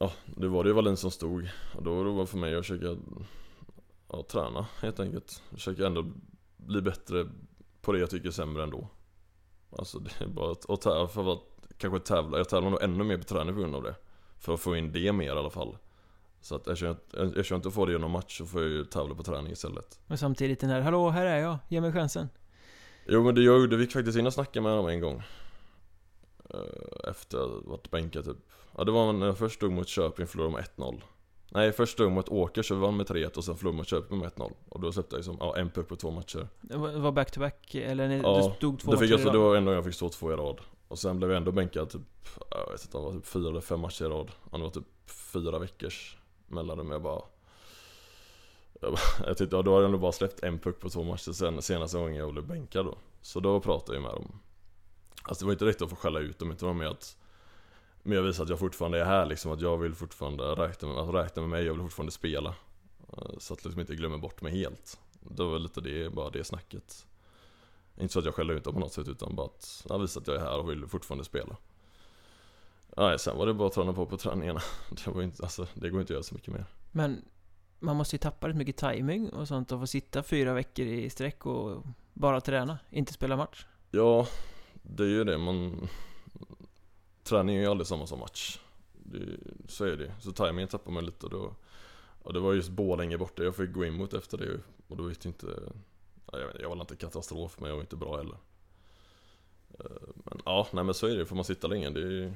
Ja, 0.00 0.12
det 0.24 0.48
var 0.48 0.64
det 0.64 0.68
ju 0.68 0.74
Wallin 0.74 0.96
som 0.96 1.10
stod. 1.10 1.48
Och 1.76 1.82
då 1.82 1.94
var 1.94 2.04
det 2.04 2.12
bara 2.12 2.26
för 2.26 2.38
mig 2.38 2.54
att 2.54 2.66
försöka 2.66 2.96
Ja, 4.12 4.22
träna 4.28 4.66
helt 4.80 5.00
enkelt. 5.00 5.42
Försöka 5.50 5.86
ändå 5.86 6.04
bli 6.56 6.82
bättre 6.82 7.28
på 7.80 7.92
det 7.92 7.98
jag 7.98 8.10
tycker 8.10 8.28
är 8.28 8.32
sämre 8.32 8.62
ändå. 8.62 8.88
Alltså 9.78 9.98
det 9.98 10.20
är 10.20 10.26
bara 10.26 10.52
att, 10.52 10.64
och 10.64 10.80
tävla, 10.80 11.08
för 11.08 11.32
att 11.32 11.42
kanske 11.78 12.00
tävla 12.00 12.38
Jag 12.38 12.48
tävlar 12.48 12.70
nog 12.70 12.82
ännu 12.82 13.04
mer 13.04 13.18
på 13.18 13.24
träning 13.24 13.54
på 13.54 13.60
grund 13.60 13.74
av 13.74 13.82
det. 13.82 13.94
För 14.38 14.54
att 14.54 14.60
få 14.60 14.76
in 14.76 14.92
det 14.92 15.12
mer 15.12 15.26
i 15.26 15.38
alla 15.38 15.50
fall. 15.50 15.76
Så 16.40 16.54
att 16.54 16.68
eftersom 16.68 16.96
jag, 17.12 17.28
eftersom 17.28 17.54
jag 17.54 17.58
inte 17.58 17.70
får 17.70 17.86
det 17.86 17.92
genom 17.92 18.10
match 18.10 18.38
så 18.38 18.46
får 18.46 18.62
jag 18.62 18.70
ju 18.70 18.84
tävla 18.84 19.14
på 19.14 19.22
träning 19.22 19.52
istället. 19.52 20.00
Men 20.06 20.18
samtidigt 20.18 20.60
den 20.60 20.70
här, 20.70 20.80
hallå, 20.80 21.10
här 21.10 21.26
är 21.26 21.38
jag, 21.38 21.58
ge 21.68 21.80
mig 21.80 21.92
chansen. 21.92 22.28
Jo 23.08 23.22
men 23.22 23.34
det 23.34 23.42
jag 23.42 23.60
gjorde, 23.60 23.76
vi 23.76 23.86
faktiskt 23.86 24.18
in 24.18 24.26
och 24.26 24.32
snackade 24.32 24.62
med 24.62 24.72
honom 24.72 24.88
en 24.88 25.00
gång. 25.00 25.22
Eh, 26.50 27.10
Efter 27.10 27.38
att 27.38 27.50
ha 27.50 27.60
varit 27.64 27.90
bänkad 27.90 28.24
typ. 28.24 28.36
Ja 28.78 28.84
det 28.84 28.92
var 28.92 29.12
när 29.12 29.26
jag 29.26 29.38
först 29.38 29.54
stod 29.54 29.72
mot 29.72 29.88
Köping 29.88 30.26
förlorade 30.26 30.52
med 30.54 30.64
1-0 30.76 31.02
Nej 31.48 31.72
först 31.72 31.92
stod 31.92 32.12
mot 32.12 32.28
Åker 32.28 32.62
så 32.62 32.74
vi 32.74 32.80
vann 32.80 32.96
med 32.96 33.06
3-1 33.06 33.36
och 33.36 33.44
sen 33.44 33.56
förlorade 33.56 33.76
mot 33.76 33.88
Köping 33.88 34.18
med 34.18 34.32
1-0 34.32 34.52
Och 34.68 34.80
då 34.80 34.92
släppte 34.92 35.14
jag 35.14 35.18
liksom, 35.18 35.36
ja 35.40 35.56
en 35.56 35.70
puck 35.70 35.88
på 35.88 35.96
två 35.96 36.10
matcher. 36.10 36.48
Det 36.60 36.76
var 36.76 37.12
back-to-back, 37.12 37.74
eller 37.74 38.08
ni, 38.08 38.20
Ja, 38.22 38.36
du 38.36 38.56
stod 38.56 38.78
två 38.80 38.90
det 38.90 38.98
fick 38.98 39.10
matcher 39.10 39.12
jag, 39.12 39.20
så 39.20 39.28
i 39.28 39.32
det 39.32 39.38
var 39.38 39.56
ändå 39.56 39.72
jag 39.72 39.84
fick 39.84 39.94
stå 39.94 40.08
två 40.08 40.32
i 40.32 40.36
rad. 40.36 40.60
Och 40.88 40.98
sen 40.98 41.18
blev 41.18 41.30
jag 41.30 41.36
ändå 41.36 41.52
bänkad 41.52 41.90
typ, 41.90 42.02
jag 42.50 42.72
vet 42.72 42.84
inte 42.84 42.96
om 42.96 43.04
det 43.04 43.10
var 43.10 43.16
typ 43.16 43.26
fyra 43.26 43.48
eller 43.48 43.60
fem 43.60 43.80
matcher 43.80 44.04
i 44.04 44.08
rad. 44.08 44.30
Och 44.44 44.58
det 44.58 44.64
var 44.64 44.70
typ 44.70 45.10
fyra 45.32 45.58
veckors 45.58 46.16
mellanrum 46.48 46.90
jag 46.90 47.02
bara 47.02 47.22
jag, 48.80 49.38
tyckte, 49.38 49.56
ja, 49.56 49.62
då 49.62 49.70
hade 49.70 49.82
jag 49.82 49.84
ändå 49.84 49.98
bara 49.98 50.12
släppt 50.12 50.42
en 50.42 50.58
puck 50.58 50.80
på 50.80 50.88
två 50.88 51.04
matcher 51.04 51.32
sen 51.32 51.62
senaste 51.62 51.98
gången 51.98 52.14
jag 52.14 52.32
blev 52.32 52.46
bänkad 52.46 52.86
då. 52.86 52.98
Så 53.22 53.40
då 53.40 53.60
pratade 53.60 53.96
jag 53.96 54.02
med 54.02 54.12
dem. 54.12 54.40
Alltså 55.22 55.44
det 55.44 55.46
var 55.46 55.52
inte 55.52 55.64
riktigt 55.64 55.82
att 55.82 55.90
få 55.90 55.96
skälla 55.96 56.20
ut 56.20 56.38
dem, 56.38 56.50
utan 56.50 56.68
det 56.68 56.74
var 56.74 56.80
mer 56.84 56.90
att 56.90 57.16
Men 58.02 58.16
jag 58.16 58.22
visar 58.22 58.42
att 58.42 58.50
jag 58.50 58.58
fortfarande 58.58 59.00
är 59.00 59.04
här 59.04 59.26
liksom, 59.26 59.52
att 59.52 59.60
jag 59.60 59.78
vill 59.78 59.94
fortfarande 59.94 60.44
räkna 60.44 60.88
med, 60.88 60.96
alltså, 60.96 61.12
räkna 61.12 61.42
med 61.42 61.50
mig, 61.50 61.64
jag 61.64 61.72
vill 61.72 61.82
fortfarande 61.82 62.12
spela. 62.12 62.54
Eh, 63.12 63.38
så 63.38 63.54
att 63.54 63.64
liksom 63.64 63.80
inte 63.80 63.94
glömmer 63.94 64.18
bort 64.18 64.42
mig 64.42 64.52
helt. 64.52 64.98
Det 65.20 65.44
var 65.44 65.58
lite 65.58 65.80
det, 65.80 66.12
bara 66.12 66.30
det 66.30 66.44
snacket. 66.44 67.06
Inte 68.00 68.12
så 68.12 68.18
att 68.18 68.24
jag 68.24 68.34
skäller 68.34 68.54
ut 68.54 68.64
dem 68.64 68.74
på 68.74 68.80
något 68.80 68.92
sätt 68.92 69.08
utan 69.08 69.36
bara 69.36 69.46
att 69.46 69.84
jag 69.88 69.98
visar 69.98 70.20
att 70.20 70.26
jag 70.26 70.36
är 70.36 70.40
här 70.40 70.58
och 70.58 70.70
vill 70.70 70.86
fortfarande 70.86 71.24
spela. 71.24 71.56
Nej, 72.96 73.18
sen 73.18 73.36
var 73.36 73.46
det 73.46 73.54
bara 73.54 73.68
att 73.68 73.74
träna 73.74 73.92
på 73.92 74.06
på 74.06 74.16
träningarna. 74.16 74.60
Det 74.90 75.10
var 75.10 75.22
inte, 75.22 75.42
alltså 75.42 75.66
det 75.74 75.90
går 75.90 76.00
inte 76.00 76.12
att 76.12 76.14
göra 76.14 76.22
så 76.22 76.34
mycket 76.34 76.54
mer. 76.54 76.64
Men 76.92 77.24
man 77.78 77.96
måste 77.96 78.16
ju 78.16 78.18
tappa 78.18 78.48
rätt 78.48 78.56
mycket 78.56 78.76
timing 78.76 79.28
och 79.28 79.48
sånt 79.48 79.72
och 79.72 79.80
få 79.80 79.86
sitta 79.86 80.22
fyra 80.22 80.54
veckor 80.54 80.86
i 80.86 81.10
sträck 81.10 81.46
och 81.46 81.82
bara 82.12 82.40
träna, 82.40 82.78
inte 82.90 83.12
spela 83.12 83.36
match. 83.36 83.66
Ja, 83.90 84.26
det 84.82 85.02
är 85.02 85.08
ju 85.08 85.24
det 85.24 85.38
man 85.38 85.88
Träning 87.22 87.56
är 87.56 87.60
ju 87.60 87.66
aldrig 87.66 87.86
samma 87.86 88.06
som 88.06 88.18
match 88.18 88.58
det, 88.92 89.38
Så 89.68 89.84
är 89.84 89.96
det 89.96 90.12
Så 90.20 90.32
timingen 90.32 90.68
tappar 90.68 90.92
man 90.92 91.06
lite 91.06 91.26
och 91.26 91.32
då 91.32 91.54
Och 92.22 92.32
det 92.32 92.40
var 92.40 92.52
just 92.52 92.70
Borlänge 92.70 93.18
borta 93.18 93.42
jag 93.44 93.56
fick 93.56 93.72
gå 93.72 93.84
in 93.84 93.94
mot 93.94 94.14
efter 94.14 94.38
det 94.38 94.60
och 94.88 94.96
då 94.96 95.02
vet 95.02 95.24
jag 95.24 95.30
inte 95.30 95.46
Jag, 96.32 96.38
vet, 96.38 96.48
inte, 96.48 96.62
jag 96.62 96.68
var 96.68 96.80
inte 96.80 96.96
katastrof 96.96 97.56
men 97.60 97.68
jag 97.68 97.76
var 97.76 97.82
inte 97.82 97.96
bra 97.96 98.16
heller 98.16 98.36
eh, 99.78 100.08
Men 100.14 100.40
ja, 100.44 100.66
nej 100.72 100.84
men 100.84 100.94
så 100.94 101.06
är 101.06 101.16
det, 101.16 101.26
får 101.26 101.36
man 101.36 101.44
sitta 101.44 101.66
länge, 101.66 101.90
det 101.90 102.00
är 102.00 102.10
ju... 102.10 102.32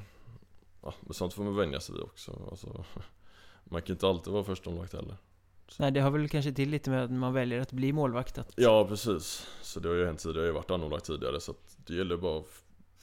Ja, 0.82 0.94
men 1.00 1.14
sånt 1.14 1.34
får 1.34 1.44
man 1.44 1.56
vänja 1.56 1.80
sig 1.80 1.94
vid 1.94 2.04
också. 2.04 2.48
Alltså, 2.50 2.84
man 3.64 3.82
kan 3.82 3.94
inte 3.94 4.08
alltid 4.08 4.32
vara 4.32 4.44
första 4.44 4.70
heller. 4.70 5.16
Nej, 5.78 5.90
det 5.90 6.00
har 6.00 6.10
väl 6.10 6.28
kanske 6.28 6.52
till 6.52 6.70
lite 6.70 6.90
med 6.90 7.04
att 7.04 7.10
man 7.10 7.32
väljer 7.32 7.60
att 7.60 7.72
bli 7.72 7.92
målvakt 7.92 8.38
att... 8.38 8.52
Ja, 8.56 8.86
precis. 8.88 9.46
Så 9.62 9.80
det 9.80 9.88
har 9.88 9.96
ju 9.96 10.06
hänt 10.06 10.20
tidigare, 10.20 10.38
jag 10.38 10.42
har 10.42 10.54
ju 10.54 10.54
varit 10.54 10.70
anordnad 10.70 11.04
tidigare 11.04 11.40
så 11.40 11.50
att 11.50 11.76
det 11.86 11.94
gäller 11.94 12.16
bara 12.16 12.42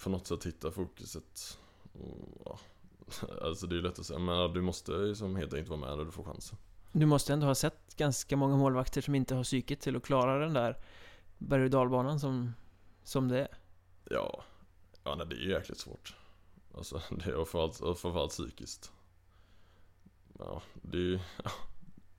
på 0.03 0.09
något 0.09 0.27
sätt 0.27 0.45
hitta 0.45 0.71
fokuset. 0.71 1.59
Och, 1.93 2.41
ja. 2.45 2.59
Alltså 3.41 3.67
det 3.67 3.73
är 3.73 3.77
ju 3.77 3.81
lätt 3.83 3.99
att 3.99 4.05
säga, 4.05 4.19
men 4.19 4.53
du 4.53 4.61
måste 4.61 4.91
ju 4.91 5.15
som 5.15 5.35
helt 5.35 5.53
enkelt 5.53 5.69
vara 5.69 5.79
med 5.79 5.97
när 5.97 6.05
du 6.05 6.11
får 6.11 6.23
chansen. 6.23 6.57
Du 6.91 7.05
måste 7.05 7.33
ändå 7.33 7.47
ha 7.47 7.55
sett 7.55 7.95
ganska 7.97 8.37
många 8.37 8.57
målvakter 8.57 9.01
som 9.01 9.15
inte 9.15 9.35
har 9.35 9.43
psyket 9.43 9.81
till 9.81 9.95
att 9.95 10.03
klara 10.03 10.39
den 10.39 10.53
där 10.53 10.77
berg 11.37 11.63
och 11.63 11.69
dalbanan 11.69 12.19
som, 12.19 12.53
som 13.03 13.27
det 13.27 13.39
är. 13.39 13.57
Ja, 14.09 14.43
ja 15.03 15.15
nej, 15.15 15.27
det 15.27 15.35
är 15.35 15.39
ju 15.39 15.49
jäkligt 15.49 15.79
svårt. 15.79 16.15
Alltså 16.77 17.01
det 17.09 17.29
är 17.31 17.33
framförallt, 17.33 17.77
framförallt 17.77 18.31
psykiskt. 18.31 18.91
Ja, 20.39 20.61
det 20.73 20.97
är 20.97 21.01
ju, 21.01 21.19
ja, 21.43 21.51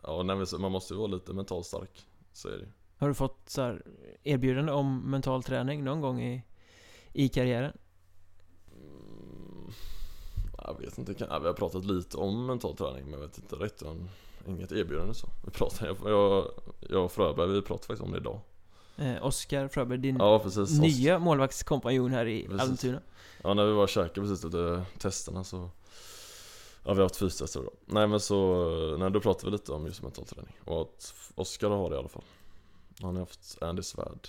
ja 0.03 0.23
nej, 0.23 0.47
man 0.59 0.73
måste 0.73 0.95
ju 0.95 0.99
vara 0.99 1.09
lite 1.11 1.33
mentalt 1.33 1.67
stark. 1.67 2.07
Så 2.33 2.49
är 2.49 2.59
det. 2.59 2.69
Har 2.99 3.09
du 3.09 3.15
fått 3.15 3.39
så 3.47 3.63
här 3.63 3.83
erbjudande 4.25 4.73
om 4.73 5.11
mental 5.11 5.43
träning 5.43 5.85
någon 5.85 6.01
gång 6.01 6.21
i, 6.23 6.43
i 7.13 7.29
karriären? 7.29 7.73
Mm, 8.73 9.73
Jag 10.65 10.81
vet 10.81 10.99
inte, 10.99 11.15
kan- 11.15 11.43
vi 11.43 11.47
har 11.47 11.55
pratat 11.55 11.85
lite 11.85 12.17
om 12.17 12.47
mental 12.47 12.77
träning 12.77 13.05
men 13.05 13.13
jag 13.13 13.21
vet 13.21 13.39
inte 13.39 13.57
rätt 13.57 13.83
om 13.83 14.09
Inget 14.47 14.73
erbjudande 14.73 15.15
så. 15.15 15.27
Vi 15.45 15.51
pratade, 15.51 15.87
jag, 15.91 16.11
jag, 16.13 16.45
jag 16.91 17.05
och 17.05 17.13
Fröberg 17.13 17.49
vi 17.53 17.63
pratade 17.63 17.87
faktiskt 17.87 18.03
om 18.03 18.13
det 18.13 18.19
idag. 18.19 18.41
Eh, 18.97 19.25
Oskar 19.27 19.69
Fröberg, 19.69 19.99
din 19.99 20.17
Ja 20.19 20.39
precis. 20.39 20.81
nya 20.81 21.19
målvaktskompanjon 21.19 22.11
här 22.11 22.27
i 22.27 22.47
Precis. 22.49 22.61
Almtuna. 22.69 23.01
Ja 23.43 23.55
när 23.55 23.67
vi 23.67 23.73
var 23.73 23.83
och 23.83 23.89
käkade 23.89 24.21
precis 24.21 24.45
efter 24.45 24.83
testerna 24.99 25.45
så 25.45 25.71
Ja 26.85 26.93
vi 26.93 26.99
har 26.99 27.05
haft 27.05 27.17
fystester 27.17 27.63
då. 27.63 27.71
Nej 27.87 28.07
men 28.07 28.21
så, 28.21 28.97
nej 28.99 29.11
då 29.11 29.21
pratade 29.21 29.47
vi 29.47 29.53
lite 29.53 29.73
om 29.73 29.87
just 29.87 30.03
mental 30.03 30.25
träning. 30.25 30.57
Och 30.65 30.81
att 30.81 31.15
Oskar 31.35 31.71
har 31.71 31.91
det 31.91 31.97
i 31.97 31.99
alla 31.99 32.09
fall. 32.09 32.25
Han 33.01 33.15
har 33.17 33.23
haft 33.23 33.63
Andy 33.63 33.83
Svärd. 33.83 34.29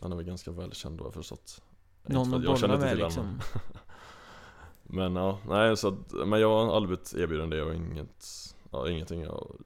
Han 0.00 0.12
är 0.12 0.16
väl 0.16 0.24
ganska 0.24 0.50
välkänd 0.50 0.98
då 0.98 1.04
jag 1.04 1.14
förstått. 1.14 1.62
Någon 2.02 2.34
att 2.34 2.44
bolla 2.44 2.78
med 2.78 2.98
liksom. 2.98 3.40
Men 4.82 5.16
ja, 5.16 5.38
nej 5.48 5.76
så 5.76 5.88
att, 5.88 6.12
men 6.26 6.40
jag 6.40 6.48
har 6.48 6.76
aldrig 6.76 6.88
blivit 6.88 7.14
erbjuden 7.14 7.50
det 7.50 7.62
och 7.62 7.74
inget 7.74 8.26
Ja 8.72 8.90
ingenting 8.90 9.20
jag, 9.22 9.56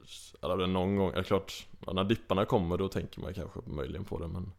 eller 0.41 0.67
någon 0.67 0.95
gång, 0.95 1.11
ja 1.15 1.23
klart 1.23 1.67
När 1.93 2.03
dipparna 2.03 2.45
kommer 2.45 2.77
då 2.77 2.87
tänker 2.87 3.21
man 3.21 3.33
kanske 3.33 3.59
möjligen 3.65 4.05
på 4.05 4.19
det 4.19 4.27
men 4.27 4.51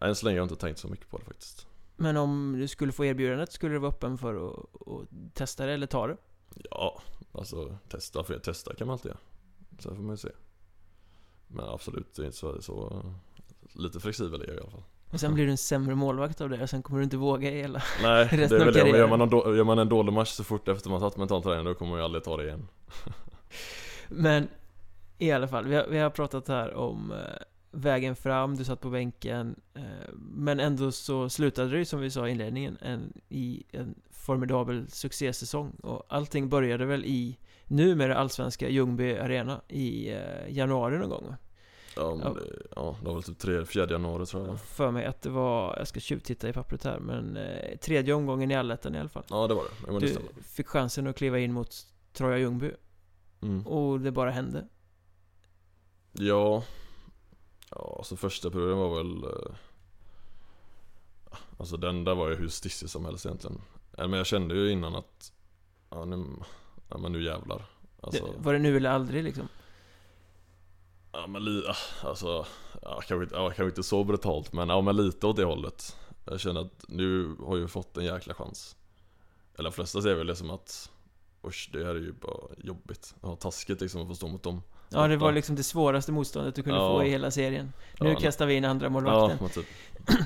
Än 0.00 0.14
så 0.14 0.26
länge 0.26 0.38
har 0.38 0.40
jag 0.40 0.44
inte 0.44 0.60
tänkt 0.60 0.78
så 0.78 0.88
mycket 0.88 1.10
på 1.10 1.18
det 1.18 1.24
faktiskt 1.24 1.66
Men 1.96 2.16
om 2.16 2.56
du 2.58 2.68
skulle 2.68 2.92
få 2.92 3.04
erbjudandet, 3.04 3.52
skulle 3.52 3.74
du 3.74 3.78
vara 3.78 3.92
öppen 3.92 4.18
för 4.18 4.48
att, 4.48 4.88
att 4.88 5.34
testa 5.34 5.66
det 5.66 5.72
eller 5.72 5.86
ta 5.86 6.06
det? 6.06 6.16
Ja, 6.70 7.02
alltså 7.32 7.78
testa, 7.88 8.24
för 8.24 8.38
testa 8.38 8.74
kan 8.74 8.86
man 8.86 8.92
alltid 8.92 9.08
göra. 9.08 9.18
Sen 9.78 9.96
får 9.96 10.02
man 10.02 10.12
ju 10.12 10.16
se. 10.16 10.28
Men 11.48 11.64
absolut, 11.64 12.14
det 12.14 12.22
är 12.22 12.26
inte 12.26 12.38
så, 12.38 12.62
så 12.62 13.04
Lite 13.74 14.00
flexibel 14.00 14.40
är 14.40 14.46
jag 14.46 14.56
i 14.56 14.60
alla 14.60 14.70
fall. 14.70 14.82
Och 15.10 15.20
sen 15.20 15.34
blir 15.34 15.44
du 15.44 15.50
en 15.50 15.58
sämre 15.58 15.94
målvakt 15.94 16.40
av 16.40 16.50
det 16.50 16.62
och 16.62 16.70
sen 16.70 16.82
kommer 16.82 16.98
du 16.98 17.04
inte 17.04 17.16
våga 17.16 17.50
hela 17.50 17.82
Nej, 18.02 18.28
det 18.30 18.36
Resten 18.36 18.60
är 18.60 18.66
av 18.66 18.72
väl 18.72 18.92
det, 18.92 18.98
gör 18.98 19.08
man, 19.08 19.20
en 19.20 19.56
gör 19.56 19.64
man 19.64 19.78
en 19.78 19.88
dålig 19.88 20.12
match 20.12 20.28
så 20.28 20.44
fort 20.44 20.68
efter 20.68 20.90
man 20.90 21.00
tagit 21.00 21.16
mental 21.16 21.42
träning 21.42 21.64
då 21.64 21.74
kommer 21.74 21.90
man 21.90 22.00
ju 22.00 22.04
aldrig 22.04 22.24
ta 22.24 22.36
det 22.36 22.44
igen. 22.44 22.68
Men 24.08 24.48
i 25.18 25.32
alla 25.32 25.48
fall, 25.48 25.66
vi 25.66 25.74
har, 25.74 25.86
vi 25.86 25.98
har 25.98 26.10
pratat 26.10 26.48
här 26.48 26.74
om 26.74 27.12
eh, 27.12 27.18
vägen 27.70 28.16
fram, 28.16 28.56
du 28.56 28.64
satt 28.64 28.80
på 28.80 28.90
bänken 28.90 29.60
eh, 29.74 29.82
Men 30.14 30.60
ändå 30.60 30.92
så 30.92 31.28
slutade 31.28 31.70
det 31.70 31.78
ju 31.78 31.84
som 31.84 32.00
vi 32.00 32.10
sa 32.10 32.28
i 32.28 32.30
inledningen 32.30 32.78
en, 32.80 33.12
i 33.28 33.64
en 33.70 33.94
formidabel 34.22 34.90
succésäsong. 34.90 35.70
Och 35.82 36.02
allting 36.08 36.48
började 36.48 36.84
väl 36.84 37.04
i 37.04 37.38
numera 37.66 38.16
allsvenska 38.16 38.68
Ljungby 38.68 39.16
Arena 39.16 39.60
i 39.68 40.10
eh, 40.12 40.48
januari 40.48 40.98
någon 40.98 41.10
gång? 41.10 41.34
Ja, 41.96 42.14
men 42.14 42.26
Ja. 42.26 42.34
det, 42.34 42.62
ja, 42.76 42.96
det 43.00 43.06
var 43.06 43.14
väl 43.14 43.22
typ 43.22 43.38
3, 43.38 43.66
4 43.66 43.86
januari 43.90 44.26
tror 44.26 44.46
Jag. 44.46 44.60
För 44.60 44.90
mig 44.90 45.04
att 45.04 45.22
det 45.22 45.30
var, 45.30 45.76
jag 45.78 45.88
ska 45.88 46.00
tjuvtitta 46.00 46.48
i 46.48 46.52
pappret 46.52 46.84
här 46.84 46.98
Men 46.98 47.36
eh, 47.36 47.76
tredje 47.78 48.14
omgången 48.14 48.50
i 48.50 48.54
allettan 48.54 48.94
i 48.94 48.98
alla 48.98 49.08
fall. 49.08 49.24
Ja 49.30 49.46
det 49.46 49.54
var 49.54 49.64
det, 49.64 49.92
det 49.92 49.98
Du 49.98 50.08
stämmer 50.08 50.28
fick 50.42 50.66
chansen 50.66 51.06
att 51.06 51.16
kliva 51.16 51.38
in 51.38 51.52
mot 51.52 51.86
Troja 52.12 52.38
Ljungby. 52.38 52.70
Mm. 53.42 53.66
och 53.66 54.00
det 54.00 54.10
bara 54.12 54.30
hände. 54.30 54.68
Ja. 56.12 56.64
Ja, 57.70 57.94
alltså 57.98 58.16
första 58.16 58.50
perioden 58.50 58.78
var 58.78 58.96
väl 58.96 59.24
eh, 59.24 59.54
Alltså 61.58 61.76
den 61.76 62.04
där 62.04 62.14
var 62.14 62.28
ju 62.28 62.34
hur 62.36 62.48
stissig 62.48 62.90
som 62.90 63.04
helst 63.04 63.26
egentligen 63.26 63.60
Eh, 63.98 64.08
Men 64.08 64.12
jag 64.12 64.26
kände 64.26 64.54
ju 64.54 64.70
innan 64.70 64.94
att 64.94 65.32
Ja 65.90 66.04
nu, 66.04 66.24
ja, 66.88 66.98
men 66.98 67.12
nu 67.12 67.24
jävlar. 67.24 67.64
Alltså, 68.00 68.24
det, 68.26 68.32
Var 68.38 68.52
det 68.52 68.58
nu 68.58 68.76
eller 68.76 68.90
aldrig 68.90 69.24
liksom? 69.24 69.48
Ja 71.12 71.26
men 71.26 71.44
li, 71.44 71.64
ah, 71.66 72.08
alltså 72.08 72.46
ja, 72.82 73.00
kanske, 73.06 73.36
ja, 73.36 73.46
kanske 73.46 73.64
inte 73.64 73.82
så 73.82 74.04
brutalt 74.04 74.52
men 74.52 74.68
ja 74.68 74.80
men 74.80 74.96
lite 74.96 75.26
åt 75.26 75.36
det 75.36 75.44
hållet. 75.44 75.96
Jag 76.24 76.40
känner 76.40 76.60
att 76.60 76.84
nu 76.88 77.36
har 77.36 77.58
jag 77.58 77.70
fått 77.70 77.96
en 77.96 78.04
jäkla 78.04 78.34
chans. 78.34 78.76
Eller 79.54 79.70
de 79.70 79.74
flesta 79.74 80.02
ser 80.02 80.14
väl 80.14 80.26
det 80.26 80.36
som 80.36 80.50
att 80.50 80.90
Usch 81.44 81.70
det 81.72 81.84
här 81.84 81.94
är 81.94 82.00
ju 82.00 82.12
bara 82.12 82.54
jobbigt. 82.58 83.14
Ja 83.22 83.36
taskigt 83.36 83.80
liksom 83.80 84.02
att 84.02 84.08
få 84.08 84.14
stå 84.14 84.28
mot 84.28 84.42
dem 84.42 84.62
Ja, 84.94 85.08
det 85.08 85.16
var 85.16 85.32
liksom 85.32 85.56
det 85.56 85.62
svåraste 85.62 86.12
motståndet 86.12 86.54
du 86.54 86.62
kunde 86.62 86.78
Ja. 86.78 86.88
få 86.98 87.04
i 87.04 87.10
hela 87.10 87.30
serien. 87.30 87.72
Nu 88.00 88.08
Ja, 88.10 88.14
kastar 88.20 88.46
vi 88.46 88.54
in 88.54 88.64
andra 88.64 88.86
Ja 88.86 88.90
målvakten. 88.90 89.38
men 89.40 89.48
typ 89.50 89.66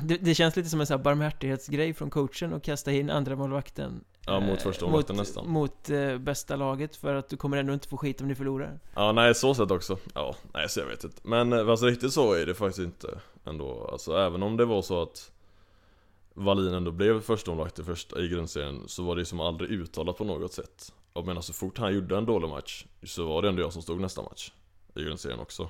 Det, 0.05 0.17
det 0.17 0.35
känns 0.35 0.57
lite 0.57 0.69
som 0.69 0.81
en 0.81 0.87
sån 0.87 0.97
här 0.99 1.05
barmhärtighetsgrej 1.05 1.95
från 1.95 2.11
coachen 2.11 2.55
att 2.55 2.63
kasta 2.63 2.93
in 2.93 3.11
andra 3.11 3.37
målvakten 3.37 4.05
Ja 4.27 4.41
mot 4.41 4.59
eh, 4.59 4.63
första 4.65 4.85
mot, 4.85 4.91
målvakten 4.93 5.17
nästan 5.17 5.49
mot 5.49 5.91
eh, 5.91 6.19
bästa 6.19 6.57
laget 6.57 6.97
för 6.97 7.15
att 7.15 7.29
du 7.29 7.37
kommer 7.37 7.57
ändå 7.57 7.73
inte 7.73 7.89
få 7.89 7.97
skit 7.97 8.21
om 8.21 8.29
ni 8.29 8.35
förlorar. 8.35 8.81
Ja 8.95 9.13
nej 9.13 9.35
så 9.35 9.55
sett 9.55 9.71
också 9.71 9.99
Ja 10.15 10.37
nej 10.55 10.69
så 10.69 10.81
jag 10.81 10.87
vet 10.87 11.05
inte 11.05 11.17
Men 11.25 11.53
alltså, 11.53 11.87
riktigt 11.87 12.13
så 12.13 12.33
är 12.33 12.47
det 12.47 12.55
faktiskt 12.55 12.79
inte 12.87 13.19
ändå 13.45 13.89
Alltså 13.93 14.17
även 14.17 14.43
om 14.43 14.57
det 14.57 14.65
var 14.65 14.83
så 14.83 15.03
att 15.03 15.31
Wallin 16.35 16.75
ändå 16.75 16.91
blev 16.91 17.21
första 17.21 17.51
målvakt 17.51 17.79
i 17.79 17.85
första 17.85 18.21
i 18.21 18.29
grundserien 18.29 18.83
Så 18.87 19.03
var 19.03 19.17
det 19.17 19.25
som 19.25 19.41
aldrig 19.41 19.71
uttalat 19.71 20.17
på 20.19 20.25
något 20.25 20.53
sätt 20.53 20.93
jag 21.17 21.27
menar 21.27 21.35
så 21.35 21.39
alltså, 21.39 21.53
fort 21.53 21.79
han 21.79 21.95
gjorde 21.95 22.17
en 22.17 22.27
dålig 22.27 22.49
match 22.49 22.85
Så 23.03 23.27
var 23.27 23.43
det 23.43 23.49
ändå 23.49 23.63
jag 23.63 23.73
som 23.73 23.83
stod 23.83 24.01
nästa 24.01 24.23
match 24.23 24.53
I 24.95 25.03
grundserien 25.03 25.41
också. 25.41 25.69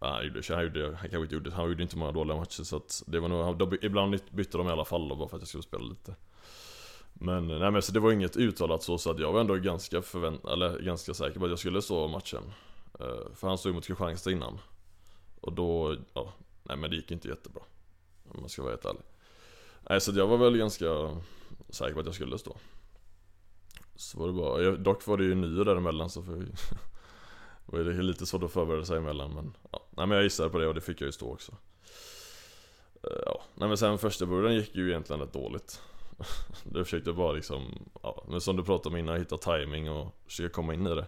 Han 0.00 0.26
gjorde, 0.26 0.42
han 0.54 0.62
gjorde, 0.62 0.84
han 0.84 0.96
kanske 0.96 1.22
inte 1.22 1.34
gjorde, 1.34 1.50
han 1.50 1.68
gjorde 1.68 1.82
inte 1.82 1.96
många 1.96 2.12
dåliga 2.12 2.36
matcher 2.36 2.62
så 2.62 2.76
att 2.76 3.02
det 3.06 3.20
var 3.20 3.28
nog, 3.28 3.78
ibland 3.84 4.20
bytte 4.30 4.58
de 4.58 4.68
i 4.68 4.70
alla 4.70 4.84
fall 4.84 5.08
då, 5.08 5.16
bara 5.16 5.28
för 5.28 5.36
att 5.36 5.42
jag 5.42 5.48
skulle 5.48 5.62
spela 5.62 5.84
lite. 5.84 6.14
Men 7.12 7.46
nej 7.46 7.70
men 7.70 7.82
så 7.82 7.92
det 7.92 8.00
var 8.00 8.12
inget 8.12 8.36
uttalat 8.36 8.82
så, 8.82 8.98
så 8.98 9.10
att 9.10 9.18
jag 9.18 9.32
var 9.32 9.40
ändå 9.40 9.54
ganska 9.54 10.02
förvänt, 10.02 10.44
eller 10.44 10.78
ganska 10.78 11.14
säker 11.14 11.38
på 11.38 11.44
att 11.44 11.50
jag 11.50 11.58
skulle 11.58 11.82
stå 11.82 12.08
matchen. 12.08 12.42
Eh, 13.00 13.34
för 13.34 13.48
han 13.48 13.58
stod 13.58 13.70
ju 13.70 13.74
mot 13.74 13.86
Kristianstad 13.86 14.30
innan. 14.30 14.58
Och 15.40 15.52
då, 15.52 15.96
ja, 16.14 16.32
nej 16.62 16.76
men 16.76 16.90
det 16.90 16.96
gick 16.96 17.10
inte 17.10 17.28
jättebra 17.28 17.62
Om 18.28 18.40
man 18.40 18.48
ska 18.48 18.62
vara 18.62 18.72
helt 18.72 18.84
ärlig. 18.84 19.02
Nej 19.90 20.00
så 20.00 20.10
att 20.10 20.16
jag 20.16 20.26
var 20.26 20.36
väl 20.36 20.56
ganska 20.56 20.86
säker 21.68 21.94
på 21.94 22.00
att 22.00 22.06
jag 22.06 22.14
skulle 22.14 22.38
stå. 22.38 22.56
Så 23.98 24.18
var 24.18 24.26
det 24.26 24.32
bara, 24.32 24.62
jag, 24.62 24.80
dock 24.80 25.06
var 25.06 25.16
det 25.16 25.24
ju 25.24 25.34
nio 25.34 25.64
däremellan 25.64 26.10
så 26.10 26.22
för 26.22 26.32
var 27.66 27.78
det 27.78 28.02
lite 28.02 28.26
svårt 28.26 28.42
att 28.42 28.52
förbereda 28.52 28.84
sig 28.84 28.96
emellan 28.96 29.34
men 29.34 29.56
ja, 29.72 29.80
nej 29.90 30.06
men 30.06 30.16
jag 30.16 30.24
gissade 30.24 30.50
på 30.50 30.58
det 30.58 30.66
och 30.66 30.74
det 30.74 30.80
fick 30.80 31.00
jag 31.00 31.06
ju 31.06 31.12
stå 31.12 31.32
också. 31.32 31.52
Eh, 33.02 33.22
Ja, 33.26 33.42
nej 33.54 33.68
men 33.68 33.78
sen 33.78 33.98
första 33.98 34.26
början 34.26 34.54
gick 34.54 34.74
ju 34.74 34.88
egentligen 34.90 35.20
rätt 35.20 35.32
dåligt. 35.32 35.82
Jag 36.74 36.84
försökte 36.86 37.12
bara 37.12 37.32
liksom, 37.32 37.88
ja, 38.02 38.24
men 38.28 38.40
som 38.40 38.56
du 38.56 38.64
pratade 38.64 38.88
om 38.94 38.96
innan, 38.96 39.18
hitta 39.18 39.38
timing 39.38 39.90
och 39.90 40.14
försöka 40.26 40.54
komma 40.54 40.74
in 40.74 40.86
i 40.86 40.94
det. 40.94 41.06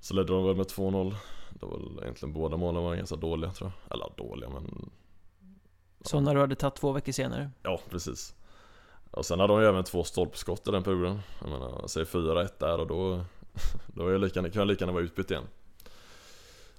Så 0.00 0.14
ledde 0.14 0.32
de 0.32 0.44
väl 0.44 0.56
med 0.56 0.66
2-0 0.66 1.14
Det 1.50 1.66
var 1.66 1.78
väl 1.78 1.98
egentligen 2.02 2.32
båda 2.32 2.56
målen 2.56 2.82
var 2.82 2.96
ganska 2.96 3.16
dåliga 3.16 3.50
tror 3.50 3.70
jag. 3.70 3.94
Eller 3.94 4.04
ja, 4.04 4.14
dåliga 4.16 4.48
men 4.48 4.90
Så 6.00 6.20
när 6.20 6.34
du 6.34 6.40
hade 6.40 6.54
tagit 6.54 6.74
två 6.74 6.92
veckor 6.92 7.12
senare. 7.12 7.50
Ja, 7.62 7.80
precis 7.90 8.34
och 9.12 9.26
sen 9.26 9.40
hade 9.40 9.52
de 9.52 9.60
ju 9.60 9.68
även 9.68 9.84
två 9.84 10.04
stolpskott 10.04 10.68
i 10.68 10.70
den 10.70 10.82
perioden. 10.82 11.20
Jag 11.40 11.50
menar, 11.50 11.84
säg 11.86 12.04
4-1 12.04 12.48
där 12.58 12.80
och 12.80 12.86
då 12.86 13.24
Då 13.86 14.08
är 14.08 14.12
jag 14.12 14.20
lika, 14.20 14.42
kan 14.42 14.50
jag 14.52 14.66
lika 14.66 14.82
gärna 14.82 14.92
vara 14.92 15.04
utbytt 15.04 15.30
igen. 15.30 15.44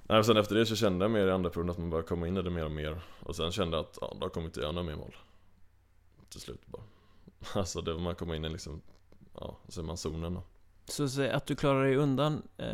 Nej, 0.03 0.23
sen 0.23 0.37
efter 0.37 0.55
det 0.55 0.65
så 0.65 0.75
kände 0.75 1.05
jag 1.05 1.11
mer 1.11 1.27
i 1.27 1.31
andra 1.31 1.49
perioden 1.49 1.69
att 1.69 1.77
man 1.77 1.89
började 1.89 2.07
komma 2.07 2.27
in 2.27 2.37
i 2.37 2.41
det 2.41 2.49
mer 2.49 2.65
och 2.65 2.71
mer. 2.71 3.01
Och 3.19 3.35
sen 3.35 3.51
kände 3.51 3.77
jag 3.77 3.85
att, 3.85 3.97
ja, 4.01 4.17
då 4.21 4.29
kommer 4.29 4.45
inte 4.45 4.59
göra 4.59 4.71
några 4.71 4.87
mer 4.87 4.95
mål. 4.95 5.15
Till 6.29 6.41
slut 6.41 6.67
bara. 6.67 6.83
Alltså 7.53 7.81
det 7.81 7.93
var 7.93 7.99
man 7.99 8.15
kommer 8.15 8.35
in 8.35 8.45
i 8.45 8.49
liksom 8.49 8.81
Ja, 9.39 9.57
så 9.67 9.81
är 9.81 9.85
man 9.85 9.97
zonen 9.97 10.33
då. 10.33 10.43
Så 10.85 11.23
att 11.23 11.45
du 11.45 11.55
klarar 11.55 11.83
dig 11.83 11.95
undan 11.95 12.41
eh, 12.57 12.67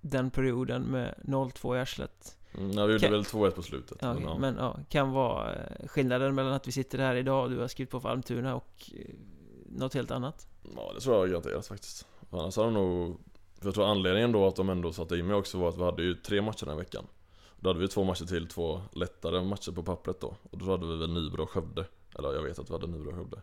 den 0.00 0.30
perioden 0.30 0.82
med 0.82 1.14
0-2 1.24 1.76
i 1.76 1.80
arslet 1.80 2.38
mm, 2.58 2.72
ja, 2.78 2.86
vi 2.86 2.92
gjorde 2.92 3.04
Kan- 3.04 3.12
väl 3.12 3.22
2-1 3.22 3.50
på 3.50 3.62
slutet 3.62 3.98
Ja, 4.00 4.14
men, 4.14 4.22
ja. 4.22 4.38
Men 4.38 4.56
ja, 4.56 4.78
kan 4.88 5.12
vara 5.12 5.54
eh, 5.54 5.88
skillnaden 5.88 6.34
mellan 6.34 6.52
att 6.52 6.68
vi 6.68 6.72
sitter 6.72 6.98
här 6.98 7.14
idag 7.14 7.44
och 7.44 7.50
du 7.50 7.58
har 7.58 7.68
skrivit 7.68 7.90
på 7.90 8.00
för 8.00 8.08
Almtuna 8.08 8.54
och 8.54 8.90
eh, 8.94 9.14
något 9.66 9.94
helt 9.94 10.10
annat. 10.10 10.46
Ja 10.76 10.92
det 10.94 11.00
tror 11.00 11.16
jag 11.16 11.30
garanterat 11.30 11.66
faktiskt 11.66 12.06
Annars 12.30 12.56
hade 12.56 12.68
de 12.68 12.74
nog 12.74 13.20
För 13.58 13.66
jag 13.66 13.74
tror 13.74 13.86
anledningen 13.86 14.32
då 14.32 14.46
att 14.46 14.56
de 14.56 14.68
ändå 14.68 14.92
satte 14.92 15.16
in 15.16 15.26
mig 15.26 15.36
också 15.36 15.58
var 15.58 15.68
att 15.68 15.78
vi 15.78 15.82
hade 15.82 16.02
ju 16.02 16.14
tre 16.14 16.42
matcher 16.42 16.64
den 16.64 16.68
här 16.68 16.78
veckan 16.78 17.06
Då 17.60 17.70
hade 17.70 17.80
vi 17.80 17.88
två 17.88 18.04
matcher 18.04 18.24
till, 18.24 18.48
två 18.48 18.80
lättare 18.92 19.44
matcher 19.44 19.72
på 19.72 19.82
pappret 19.82 20.20
då 20.20 20.36
Och 20.50 20.58
då 20.58 20.70
hade 20.70 20.86
vi 20.86 20.96
väl 20.96 21.12
Nybro 21.12 21.42
och 21.42 21.50
Skövde 21.50 21.84
Eller 22.18 22.32
jag 22.32 22.42
vet 22.42 22.58
att 22.58 22.70
vi 22.70 22.72
hade 22.72 22.86
Nybro 22.86 23.08
och 23.10 23.16
Skövde. 23.16 23.40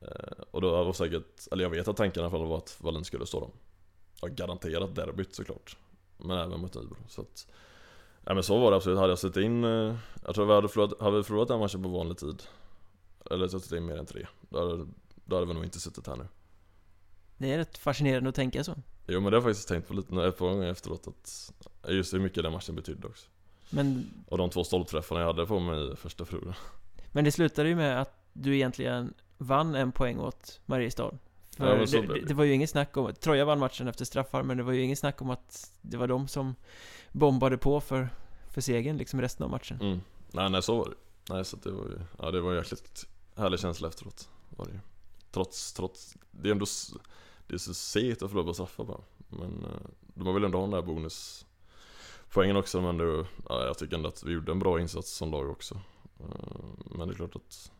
Eh, 0.00 0.44
och 0.50 0.60
då 0.60 0.84
var 0.84 0.92
säkert, 0.92 1.48
eller 1.52 1.64
jag 1.64 1.70
vet 1.70 1.88
att 1.88 1.96
tanken 1.96 2.20
i 2.20 2.24
alla 2.24 2.30
fall 2.30 2.46
var 2.46 2.56
att 2.56 2.76
Wallin 2.80 3.04
skulle 3.04 3.26
stå 3.26 3.40
dem. 3.40 3.50
Ja, 4.22 4.28
garanterat 4.28 4.94
derbyt 4.94 5.34
såklart. 5.34 5.76
Men 6.16 6.38
även 6.38 6.60
mot 6.60 6.74
Nybro. 6.74 6.96
Så 7.08 7.20
att, 7.20 7.46
ja 8.28 8.34
men 8.34 8.42
så 8.42 8.58
var 8.58 8.70
det 8.70 8.76
absolut. 8.76 8.98
Hade 8.98 9.10
jag 9.10 9.18
sett 9.18 9.36
in, 9.36 9.64
eh, 9.64 9.94
jag 10.26 10.34
tror 10.34 10.46
vi 10.46 10.52
hade 10.54 10.68
förlorat, 10.68 11.00
hade 11.00 11.16
vi 11.16 11.22
förlorat 11.22 11.48
den 11.48 11.58
matchen 11.60 11.82
på 11.82 11.88
vanlig 11.88 12.18
tid. 12.18 12.42
Eller 13.30 13.48
suttit 13.48 13.72
in 13.72 13.86
mer 13.86 13.96
än 13.96 14.06
tre. 14.06 14.26
Då 14.48 14.58
hade, 14.58 14.86
då 15.24 15.36
hade 15.36 15.46
vi 15.46 15.54
nog 15.54 15.64
inte 15.64 15.80
suttit 15.80 16.06
här 16.06 16.16
nu. 16.16 16.26
Det 17.38 17.52
är 17.52 17.58
rätt 17.58 17.78
fascinerande 17.78 18.28
att 18.28 18.34
tänka 18.34 18.64
så. 18.64 18.74
Jo 19.06 19.20
men 19.20 19.22
det 19.32 19.36
har 19.38 19.42
jag 19.42 19.42
faktiskt 19.42 19.68
tänkt 19.68 19.88
på 19.88 19.94
lite 19.94 20.24
ett 20.24 20.38
par 20.38 20.46
gånger 20.46 20.66
efteråt 20.66 21.08
att 21.08 21.52
Just 21.88 22.14
hur 22.14 22.20
mycket 22.20 22.42
den 22.42 22.52
matchen 22.52 22.74
betydde 22.74 23.06
också. 23.06 23.26
Men, 23.70 24.10
Och 24.28 24.38
de 24.38 24.50
två 24.50 24.64
stolpträffarna 24.64 25.20
jag 25.20 25.26
hade 25.26 25.46
på 25.46 25.60
mig 25.60 25.92
i 25.92 25.96
första 25.96 26.24
perioden. 26.24 26.54
men 27.12 27.24
det 27.24 27.32
slutade 27.32 27.68
ju 27.68 27.76
med 27.76 28.00
att 28.00 28.24
du 28.32 28.54
egentligen 28.54 29.14
vann 29.38 29.74
en 29.74 29.92
poäng 29.92 30.18
åt 30.18 30.60
Mariestad. 30.66 31.18
För 31.56 31.78
Ja, 31.78 31.86
det, 31.86 32.06
det. 32.14 32.20
det 32.26 32.34
var 32.34 32.44
ju 32.44 32.52
inget 32.52 32.70
snack 32.70 32.96
om, 32.96 33.14
Troja 33.14 33.44
vann 33.44 33.58
matchen 33.58 33.88
efter 33.88 34.04
straffar, 34.04 34.42
men 34.42 34.56
det 34.56 34.62
var 34.62 34.72
ju 34.72 34.82
inget 34.82 34.98
snack 34.98 35.22
om 35.22 35.30
att 35.30 35.72
det 35.82 35.96
var 35.96 36.06
de 36.06 36.28
som 36.28 36.54
bombade 37.12 37.58
på 37.58 37.80
för, 37.80 38.08
för 38.50 38.60
segern 38.60 38.96
liksom 38.96 39.20
resten 39.20 39.44
av 39.44 39.50
matchen. 39.50 39.78
Mm. 39.80 40.00
Nej 40.32 40.50
nej 40.50 40.62
så 40.62 40.78
var 40.78 40.88
det 40.88 40.94
Nej 41.34 41.44
så 41.44 41.56
det 41.56 41.70
var 41.70 41.84
ju, 41.84 41.98
ja 42.18 42.30
det 42.30 42.40
var 42.40 42.50
en 42.50 42.56
jäkligt 42.56 43.06
härlig 43.36 43.60
känsla 43.60 43.88
efteråt. 43.88 44.28
Var 44.56 44.66
det 44.66 44.72
ju. 44.72 44.78
Trots, 45.30 45.72
trots, 45.72 46.16
det 46.30 46.48
är 46.48 46.52
ändå, 46.52 46.66
det 47.46 47.54
är 47.54 47.58
så 47.58 47.74
segt 47.74 48.22
att 48.22 48.30
förlora 48.30 48.46
på 48.46 48.54
straffar 48.54 48.84
bara. 48.84 49.00
Men 49.28 49.64
eh, 49.64 49.88
de 50.14 50.26
har 50.26 50.32
väl 50.34 50.44
ändå 50.44 50.58
ha 50.58 50.62
den 50.62 50.70
där 50.70 50.82
bonuspoängen 50.82 52.56
också 52.56 52.80
men 52.80 52.98
det, 52.98 53.24
ja, 53.48 53.64
jag 53.64 53.78
tycker 53.78 53.96
ändå 53.96 54.08
att 54.08 54.22
vi 54.24 54.32
gjorde 54.32 54.52
en 54.52 54.58
bra 54.58 54.80
insats 54.80 55.10
som 55.10 55.30
lag 55.30 55.50
också. 55.50 55.74
Eh, 56.20 56.26
Men 56.90 57.08
det 57.08 57.14
är 57.14 57.16
klart 57.16 57.36
att 57.36 57.72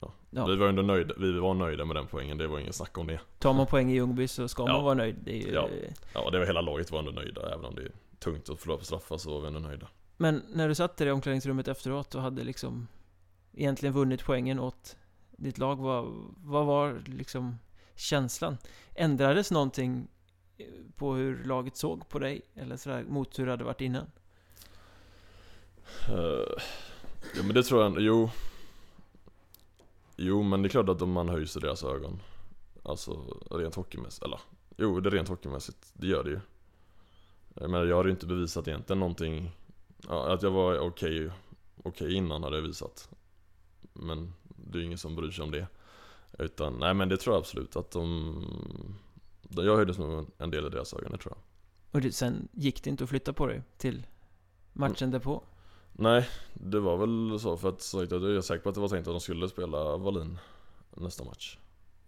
ja, 0.00 0.12
Ja. 0.30 0.46
vi 0.46 0.56
var 0.56 0.68
ändå 0.68 0.82
nöjda, 0.82 1.14
vi 1.18 1.32
var 1.32 1.54
nöjda 1.54 1.84
med 1.84 1.96
den 1.96 2.06
poängen, 2.06 2.38
det 2.38 2.46
var 2.46 2.58
ingen 2.58 2.72
snack 2.72 2.98
om 2.98 3.06
det. 3.06 3.20
Tar 3.38 3.52
man 3.52 3.66
poäng 3.66 3.90
i 3.90 3.94
Ljungby 3.94 4.28
så 4.28 4.48
ska 4.48 4.66
man 4.66 4.84
vara 4.84 4.94
nöjd. 4.94 5.16
Det 5.24 5.32
ju, 5.32 5.52
Ja. 5.52 5.68
Ja 6.14 6.30
det 6.30 6.38
var 6.38 6.46
hela 6.46 6.60
laget 6.60 6.90
var 6.90 6.98
ändå 6.98 7.10
nöjda, 7.10 7.52
även 7.54 7.64
om 7.64 7.74
det 7.74 7.82
tungt 8.18 8.50
att 8.50 8.60
förlora 8.60 8.78
på 8.78 8.84
straffar 8.84 9.18
så 9.18 9.30
var 9.30 9.40
vi 9.40 9.46
ändå 9.46 9.60
nöjda. 9.60 9.88
Men 10.16 10.42
när 10.48 10.68
du 10.68 10.74
satt 10.74 10.96
där 10.96 11.06
i 11.06 11.10
omklädningsrummet 11.10 11.68
efteråt 11.68 12.14
och 12.14 12.22
hade 12.22 12.44
liksom 12.44 12.88
egentligen 13.52 13.94
vunnit 13.94 14.24
poängen 14.24 14.58
åt 14.58 14.96
ditt 15.30 15.58
lag, 15.58 15.76
vad, 15.76 16.04
vad 16.36 16.66
var 16.66 17.02
liksom 17.06 17.58
känslan? 17.94 18.58
Ändrades 18.94 19.50
någonting 19.50 20.08
eh, 20.58 20.66
på 20.96 21.14
hur 21.14 21.44
laget 21.44 21.76
såg 21.76 22.08
på 22.08 22.18
dig? 22.18 22.42
Eller 22.54 22.76
sådär 22.76 23.04
mot 23.08 23.38
hur 23.38 23.44
det 23.44 23.50
hade 23.52 23.64
varit 23.64 23.80
innan? 23.80 24.06
Uh, 26.08 26.58
ja 27.36 27.42
men 27.42 27.54
det 27.54 27.62
tror 27.62 27.82
jag, 27.82 28.00
jo 28.00 28.30
Jo 30.16 30.42
men 30.42 30.62
det 30.62 30.66
är 30.66 30.70
klart 30.70 30.88
att 30.88 31.02
om 31.02 31.12
man 31.12 31.28
höjs 31.28 31.56
i 31.56 31.60
deras 31.60 31.84
ögon 31.84 32.22
Alltså 32.82 33.40
rent 33.50 33.74
hockeymässigt, 33.74 34.24
eller 34.24 34.40
Jo 34.76 35.00
det 35.00 35.08
är 35.08 35.10
rent 35.10 35.28
hockeymässigt, 35.28 35.90
det 35.92 36.06
gör 36.06 36.24
det 36.24 36.30
ju 36.30 36.40
Jag 37.54 37.70
menar 37.70 37.84
jag 37.84 37.96
har 37.96 38.04
ju 38.04 38.10
inte 38.10 38.26
bevisat 38.26 38.68
egentligen 38.68 39.00
någonting 39.00 39.50
Att 40.08 40.42
jag 40.42 40.50
var 40.50 40.78
okej 40.78 41.30
Okej 41.82 42.14
innan 42.14 42.42
hade 42.42 42.56
jag 42.56 42.62
visat 42.62 43.08
Men 43.92 44.34
det 44.44 44.78
är 44.78 44.80
ju 44.80 44.86
ingen 44.86 44.98
som 44.98 45.16
bryr 45.16 45.30
sig 45.30 45.42
om 45.44 45.50
det 45.50 45.66
Utan, 46.38 46.78
nej 46.78 46.94
men 46.94 47.08
det 47.08 47.16
tror 47.16 47.34
jag 47.34 47.40
absolut 47.40 47.76
att 47.76 47.90
de 47.90 48.44
Jag 49.50 49.76
höjdes 49.76 49.98
nog 49.98 50.26
en 50.38 50.50
del 50.50 50.66
i 50.66 50.68
deras 50.68 50.94
ögon, 50.94 51.12
det 51.12 51.18
tror 51.18 51.34
jag 51.36 51.42
Och 51.94 52.00
det, 52.00 52.12
sen 52.12 52.48
gick 52.52 52.84
det 52.84 52.90
inte 52.90 53.04
att 53.04 53.10
flytta 53.10 53.32
på 53.32 53.46
dig 53.46 53.62
till 53.78 54.06
matchen 54.72 55.10
därpå? 55.10 55.42
Nej, 55.92 56.28
det 56.54 56.80
var 56.80 56.96
väl 56.96 57.40
så 57.40 57.56
för 57.56 57.68
att 57.68 57.82
så 57.82 58.02
att 58.02 58.10
jag 58.10 58.22
är 58.36 58.40
säker 58.40 58.62
på 58.62 58.68
att 58.68 58.74
det 58.74 58.80
var 58.80 58.88
tänkt 58.88 59.08
att 59.08 59.14
de 59.14 59.20
skulle 59.20 59.48
spela 59.48 59.96
Wallin 59.96 60.38
nästa 60.96 61.24
match. 61.24 61.58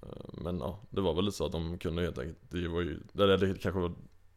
Eh, 0.03 0.09
Men 0.43 0.59
ja, 0.59 0.79
det 0.91 1.01
var 1.01 1.15
väl 1.15 1.25
lite 1.25 1.37
så 1.37 1.47
att 1.47 1.53
de 1.53 1.79
kunde 1.79 2.03
helt 2.03 2.19
enkelt, 2.19 2.39
det 2.51 2.69
var 2.69 2.81
ju, 2.81 3.01
det, 3.13 3.37
det 3.37 3.59
kanske 3.61 3.81
var, 3.81 3.93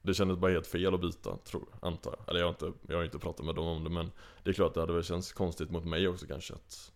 det 0.10 0.14
kändes 0.14 0.38
bara 0.38 0.52
helt 0.52 0.68
fel 0.68 0.94
att 0.94 1.02
byta, 1.02 1.38
tror, 1.38 1.66
antar 1.82 2.16
jag. 2.18 2.30
Eller 2.30 2.40
jag 2.40 2.48
har 2.48 2.50
inte, 2.50 2.72
jag 2.88 2.98
har 2.98 3.04
inte 3.04 3.20
pratat 3.20 3.46
med 3.46 3.56
dem 3.56 3.68
om 3.68 3.84
det 3.84 3.90
men 3.90 4.12
det 4.44 4.50
är 4.50 4.54
klart 4.54 4.74
det 4.74 4.80
hade 4.80 4.94
väl 4.94 5.04
känts 5.04 5.34
konstigt 5.34 5.72
mot 5.72 5.86
mig 5.86 6.08
också 6.08 6.26
kanske 6.28 6.54
att 6.54 6.92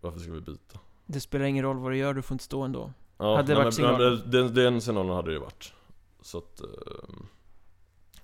varför 0.00 0.20
ska 0.20 0.32
vi 0.32 0.40
byta? 0.40 0.78
Det 1.06 1.20
spelar 1.20 1.44
ingen 1.44 1.64
roll 1.64 1.78
vad 1.78 1.92
du 1.92 1.96
gör, 1.96 2.14
du 2.14 2.22
får 2.22 2.34
inte 2.34 2.44
stå 2.44 2.62
ändå. 2.62 2.92
Ja, 3.18 3.36
Hade 3.36 3.48
det 3.48 3.54
nej, 3.54 3.56
varit 3.56 3.64
men, 3.64 3.72
signalen? 3.72 4.30
Den, 4.30 4.54
den 4.54 4.80
signalen 4.80 5.16
hade 5.16 5.28
det 5.28 5.32
ju 5.32 5.40
varit. 5.40 5.72
Så 6.20 6.38
att, 6.38 6.60
eh, 6.60 6.66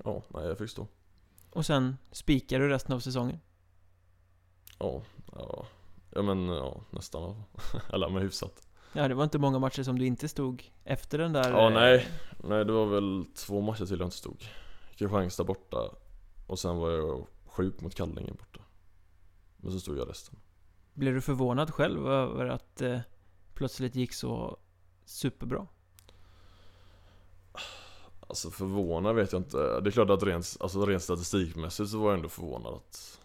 ja, 0.04 0.22
nej 0.28 0.46
jag 0.46 0.58
fick 0.58 0.70
stå. 0.70 0.86
Och 1.50 1.66
sen 1.66 1.96
spikar 2.10 2.60
du 2.60 2.68
resten 2.68 2.94
av 2.94 3.00
säsongen. 3.00 3.40
Ja, 4.78 5.02
ja, 5.32 5.66
ja 6.10 6.22
men 6.22 6.48
ja, 6.48 6.80
nästan. 6.90 7.42
Eller 7.92 8.08
men 8.08 8.22
hyfsat. 8.22 8.66
Ja, 8.92 9.08
det 9.08 9.14
var 9.14 9.24
inte 9.24 9.38
många 9.38 9.58
matcher 9.58 9.82
som 9.82 9.98
du 9.98 10.06
inte 10.06 10.28
stod 10.28 10.72
efter 10.84 11.18
den 11.18 11.32
där... 11.32 11.50
Ja, 11.50 11.66
eh, 11.66 11.74
nej. 11.74 12.08
Nej, 12.44 12.64
det 12.64 12.72
var 12.72 12.86
väl 12.86 13.24
två 13.34 13.60
matcher 13.60 13.86
till 13.86 13.98
jag 13.98 14.06
inte 14.06 14.16
stod. 14.16 14.44
Kristianstad 14.96 15.44
borta 15.44 15.78
och 16.46 16.58
sen 16.58 16.76
var 16.76 16.90
jag 16.90 17.26
sjuk 17.46 17.80
mot 17.80 17.94
Kallinge 17.94 18.32
borta. 18.32 18.60
Men 19.56 19.72
så 19.72 19.80
stod 19.80 19.98
jag 19.98 20.08
resten. 20.08 20.38
Blev 20.94 21.14
du 21.14 21.20
förvånad 21.20 21.70
själv 21.70 22.08
över 22.08 22.46
att 22.46 22.76
det 22.76 23.04
plötsligt 23.54 23.94
gick 23.94 24.12
så 24.12 24.56
superbra? 25.04 25.66
Alltså 28.20 28.50
förvånad 28.50 29.14
vet 29.14 29.32
jag 29.32 29.40
inte. 29.40 29.80
Det 29.80 29.88
är 29.88 29.90
klart 29.90 30.10
att 30.10 30.22
rent, 30.22 30.56
alltså 30.60 30.86
rent 30.86 31.02
statistikmässigt 31.02 31.90
så 31.90 31.98
var 31.98 32.06
jag 32.06 32.16
ändå 32.16 32.28
förvånad 32.28 32.74
att, 32.74 33.20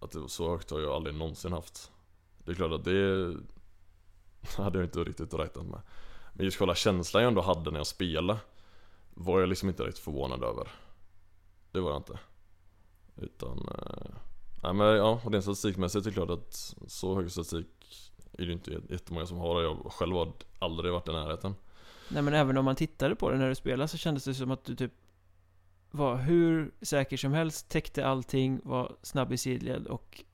att 0.00 0.10
det 0.10 0.18
var 0.18 0.28
så 0.28 0.50
högt 0.50 0.70
har 0.70 0.80
jag 0.80 0.92
aldrig 0.92 1.16
någonsin 1.16 1.52
haft. 1.52 1.92
Det 2.44 2.50
är 2.50 2.54
klart 2.54 2.72
att 2.72 2.84
det 2.84 3.36
hade 4.56 4.78
jag 4.78 4.86
inte 4.86 4.98
riktigt 4.98 5.34
räknat 5.34 5.66
med. 5.66 5.80
Men 6.32 6.44
just 6.44 6.56
själva 6.56 6.74
känslan 6.74 7.22
jag 7.22 7.28
ändå 7.28 7.40
hade 7.40 7.70
när 7.70 7.78
jag 7.78 7.86
spelade 7.86 8.38
var 9.14 9.40
jag 9.40 9.48
liksom 9.48 9.68
inte 9.68 9.82
riktigt 9.82 10.04
förvånad 10.04 10.44
över. 10.44 10.68
Det 11.72 11.80
var 11.80 11.90
jag 11.90 11.98
inte. 11.98 12.18
Utan, 13.16 13.58
eh, 13.58 14.10
nej 14.62 14.72
men 14.72 14.86
ja, 14.86 15.20
och 15.24 15.32
rent 15.32 15.44
statistikmässigt 15.44 16.06
är 16.06 16.10
det 16.10 16.14
klart 16.14 16.30
att 16.30 16.74
så 16.86 17.14
hög 17.14 17.30
statistik 17.30 17.66
är 18.32 18.46
det 18.46 18.52
inte 18.52 18.80
jättemånga 18.88 19.26
som 19.26 19.38
har. 19.38 19.62
Jag 19.62 19.92
själv 19.92 20.16
har 20.16 20.32
aldrig 20.58 20.92
varit 20.92 21.08
i 21.08 21.12
närheten. 21.12 21.54
Nej 22.08 22.22
men 22.22 22.34
även 22.34 22.56
om 22.56 22.64
man 22.64 22.76
tittade 22.76 23.14
på 23.14 23.30
det 23.30 23.38
när 23.38 23.48
du 23.48 23.54
spelade 23.54 23.88
så 23.88 23.98
kändes 23.98 24.24
det 24.24 24.34
som 24.34 24.50
att 24.50 24.64
du 24.64 24.76
typ 24.76 24.92
var 25.90 26.16
hur 26.16 26.74
säker 26.82 27.16
som 27.16 27.32
helst, 27.32 27.68
täckte 27.68 28.06
allting, 28.06 28.60
var 28.64 28.96
snabb 29.02 29.32
i 29.32 29.36
sidled 29.36 29.86
och 29.86 30.24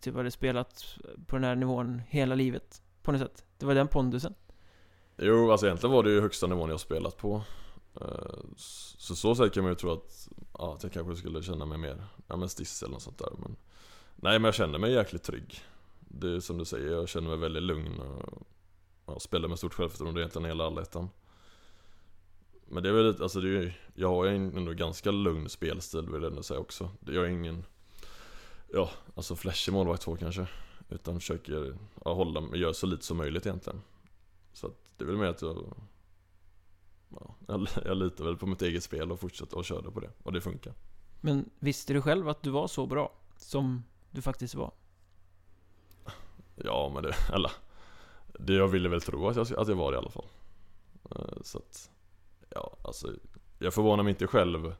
typ 0.00 0.14
hade 0.14 0.30
spelat 0.30 0.98
på 1.26 1.36
den 1.36 1.44
här 1.44 1.56
nivån 1.56 2.02
hela 2.08 2.34
livet. 2.34 2.82
På 3.02 3.12
något 3.12 3.20
sätt. 3.20 3.44
Det 3.58 3.66
var 3.66 3.74
den 3.74 3.88
pondusen. 3.88 4.34
Jo, 5.16 5.50
alltså 5.50 5.66
egentligen 5.66 5.92
var 5.94 6.02
det 6.02 6.10
ju 6.10 6.20
högsta 6.20 6.46
nivån 6.46 6.70
jag 6.70 6.80
spelat 6.80 7.16
på. 7.16 7.42
Eh, 8.00 8.38
så 8.56 9.16
så 9.16 9.34
säkert 9.34 9.54
kan 9.54 9.62
man 9.62 9.72
ju 9.72 9.76
tro 9.76 9.92
att, 9.92 10.28
ja, 10.58 10.74
att 10.74 10.82
jag 10.82 10.92
kanske 10.92 11.16
skulle 11.16 11.42
känna 11.42 11.64
mig 11.66 11.78
mer, 11.78 12.04
ja 12.26 12.36
men 12.36 12.48
stiss 12.48 12.82
eller 12.82 12.92
något 12.92 13.02
sånt 13.02 13.18
där. 13.18 13.30
Men, 13.38 13.56
nej 14.16 14.38
men 14.38 14.44
jag 14.44 14.54
känner 14.54 14.78
mig 14.78 14.92
jäkligt 14.92 15.22
trygg. 15.22 15.60
Det 16.00 16.28
är 16.36 16.40
som 16.40 16.58
du 16.58 16.64
säger, 16.64 16.92
jag 16.92 17.08
känner 17.08 17.28
mig 17.28 17.38
väldigt 17.38 17.62
lugn 17.62 18.00
och 18.00 18.42
ja, 19.06 19.18
spelar 19.20 19.48
med 19.48 19.58
stort 19.58 19.74
självförtroende 19.74 20.20
egentligen 20.20 20.44
hela 20.48 20.66
allettan. 20.66 21.08
Men 22.68 22.82
det 22.82 22.88
är 22.88 22.92
väl 22.92 23.06
lite, 23.06 23.22
alltså 23.22 23.40
det 23.40 23.48
är, 23.48 23.62
ju- 23.62 23.72
jag 23.94 24.08
har 24.08 24.24
ju 24.24 24.36
en 24.36 24.56
ändå 24.56 24.72
ganska 24.72 25.10
lugn 25.10 25.48
spelstil 25.48 26.08
vill 26.10 26.22
jag 26.22 26.30
ändå 26.30 26.42
säga 26.42 26.60
också. 26.60 26.90
Jag 27.06 27.24
är 27.24 27.28
ingen, 27.28 27.64
ja 28.72 28.90
alltså 29.14 29.36
flashig 29.36 29.72
målvakt 29.72 30.02
så 30.02 30.16
kanske. 30.16 30.46
Utan 30.90 31.14
försöker 31.20 31.76
ja, 32.04 32.14
hålla, 32.14 32.56
göra 32.56 32.74
så 32.74 32.86
lite 32.86 33.04
som 33.04 33.16
möjligt 33.16 33.46
egentligen. 33.46 33.82
Så 34.52 34.66
att 34.66 34.94
det 34.96 35.04
är 35.04 35.06
väl 35.06 35.16
mer 35.16 35.26
att 35.26 35.42
jag 35.42 35.74
ja, 37.08 37.34
jag, 37.46 37.68
jag 37.84 37.96
litar 37.96 38.24
väl 38.24 38.36
på 38.36 38.46
mitt 38.46 38.62
eget 38.62 38.84
spel 38.84 39.12
och 39.12 39.20
fortsätter 39.20 39.56
och 39.58 39.64
köra 39.64 39.90
på 39.90 40.00
det. 40.00 40.10
Och 40.22 40.32
det 40.32 40.40
funkar. 40.40 40.74
Men 41.20 41.50
visste 41.58 41.92
du 41.92 42.02
själv 42.02 42.28
att 42.28 42.42
du 42.42 42.50
var 42.50 42.68
så 42.68 42.86
bra 42.86 43.12
som 43.36 43.84
du 44.10 44.22
faktiskt 44.22 44.54
var? 44.54 44.72
Ja 46.54 46.90
men 46.94 47.02
det, 47.02 47.14
eller 47.34 47.52
Det 48.38 48.54
jag 48.54 48.68
ville 48.68 48.88
väl 48.88 49.00
tro 49.00 49.28
att 49.28 49.36
jag, 49.36 49.52
att 49.58 49.68
jag 49.68 49.76
var 49.76 49.92
det 49.92 49.96
i 49.96 49.98
alla 49.98 50.10
fall. 50.10 50.26
Eh, 51.10 51.42
Så 51.42 51.58
att 51.58 51.90
Ja 52.50 52.76
alltså 52.84 53.12
Jag 53.58 53.74
förvånar 53.74 54.02
mig 54.02 54.10
inte 54.10 54.26
själv 54.26 54.74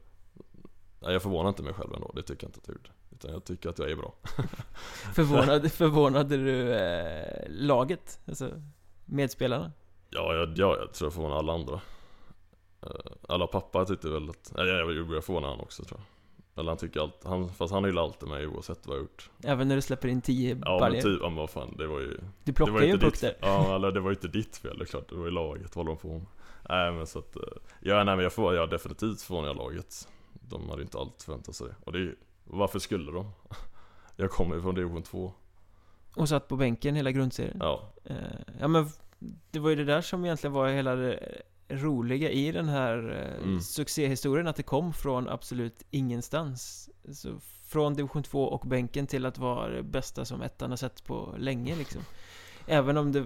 Nej 0.99 1.13
jag 1.13 1.21
förvånar 1.21 1.49
inte 1.49 1.63
mig 1.63 1.73
själv 1.73 1.93
ändå, 1.93 2.11
det 2.15 2.23
tycker 2.23 2.43
jag 2.43 2.49
inte 2.49 2.59
att 2.59 2.67
jag 2.67 2.75
gjorde. 2.75 2.89
Utan 3.21 3.33
jag 3.33 3.43
tycker 3.45 3.69
att 3.69 3.79
jag 3.79 3.91
är 3.91 3.95
bra. 3.95 4.13
Förvånade, 5.13 5.69
förvånade 5.69 6.37
du 6.37 6.73
eh, 6.73 7.43
laget? 7.49 8.19
Alltså 8.27 8.51
medspelarna? 9.05 9.71
Ja, 10.09 10.33
jag, 10.35 10.49
ja, 10.57 10.77
jag 10.79 10.93
tror 10.93 11.05
jag 11.05 11.13
förvånar 11.13 11.37
alla 11.37 11.53
andra. 11.53 11.81
Eh, 12.83 13.11
Alla 13.29 13.47
pappa 13.47 13.85
tyckte 13.85 14.09
väl 14.09 14.29
att, 14.29 14.53
nej 14.57 14.67
jag 14.67 15.07
börjar 15.07 15.21
förvåna 15.21 15.47
han 15.47 15.59
också 15.59 15.83
tror 15.83 15.99
jag. 15.99 16.59
Eller 16.59 16.71
han 16.71 16.77
tycker 16.77 16.99
allt, 16.99 17.23
han, 17.23 17.49
fast 17.49 17.73
han 17.73 17.83
gillar 17.85 18.03
alltid 18.03 18.29
mig 18.29 18.47
oavsett 18.47 18.87
vad 18.87 18.95
jag 18.97 19.01
gjort. 19.01 19.29
Även 19.43 19.67
när 19.67 19.75
du 19.75 19.81
släpper 19.81 20.07
in 20.07 20.21
10 20.21 20.49
Ja 20.49 20.55
men 20.71 20.79
baljor? 20.79 21.01
typ, 21.01 21.19
ja, 21.21 21.29
men 21.29 21.35
vad 21.37 21.49
fan 21.49 21.75
det 21.77 21.87
var 21.87 21.99
ju 21.99 22.19
Du 22.43 22.53
plockar 22.53 22.81
ju 22.81 22.89
en 22.91 22.99
puck 22.99 23.21
där. 23.21 23.35
Ja 23.41 23.75
eller 23.75 23.91
det 23.91 23.99
var 23.99 24.09
ju 24.09 24.15
inte 24.15 24.27
ditt 24.27 24.57
fel 24.57 24.77
det 24.77 24.83
är 24.83 24.85
klart, 24.85 25.09
det 25.09 25.15
var 25.15 25.25
ju 25.25 25.31
laget, 25.31 25.75
vad 25.75 25.85
håller 25.87 25.97
de 26.01 26.01
på 26.09 26.13
med? 26.13 26.25
Nej 26.69 26.91
men 26.91 27.07
så 27.07 27.19
att, 27.19 27.35
eh, 27.35 27.41
ja 27.81 27.95
nej 28.03 28.15
men 28.15 28.19
jag 28.23 28.33
får, 28.33 28.55
jag 28.55 28.69
definitivt 28.69 29.21
förvånar 29.21 29.53
laget. 29.53 30.07
De 30.33 30.69
hade 30.69 30.81
inte 30.81 30.97
allt 30.97 31.21
förväntat 31.23 31.55
sig. 31.55 31.67
Och 31.83 31.91
det 31.91 31.97
är 31.97 32.03
ju- 32.03 32.15
varför 32.57 32.79
skulle 32.79 33.11
de? 33.11 33.31
Jag 34.15 34.31
kommer 34.31 34.55
ju 34.55 34.61
från 34.61 34.75
division 34.75 35.03
2. 35.03 35.33
Och 36.15 36.29
satt 36.29 36.47
på 36.47 36.55
bänken 36.55 36.95
hela 36.95 37.11
grundserien. 37.11 37.57
Ja, 37.59 37.93
Eh, 38.05 38.15
ja 38.59 38.67
men 38.67 38.89
det 39.51 39.59
var 39.59 39.69
ju 39.69 39.75
det 39.75 39.85
där 39.85 40.01
som 40.01 40.25
egentligen 40.25 40.53
var 40.53 40.69
hela 40.69 40.95
det 40.95 41.41
roliga 41.69 42.29
i 42.29 42.51
den 42.51 42.69
här 42.69 42.97
eh, 43.37 43.43
Mm. 43.43 43.61
succéhistorien, 43.61 44.47
att 44.47 44.55
det 44.55 44.63
kom 44.63 44.93
från 44.93 45.29
absolut 45.29 45.83
ingenstans. 45.91 46.89
Så 47.13 47.39
från 47.65 47.93
division 47.93 48.23
2 48.23 48.43
och 48.43 48.67
bänken 48.67 49.07
till 49.07 49.25
att 49.25 49.37
vara 49.37 49.67
det 49.69 49.83
bästa 49.83 50.25
som 50.25 50.41
ettan 50.41 50.69
har 50.69 50.77
sett 50.77 51.03
på 51.03 51.35
länge 51.37 51.75
liksom. 51.75 52.01
Även 52.67 52.97
om 52.97 53.11
det, 53.11 53.23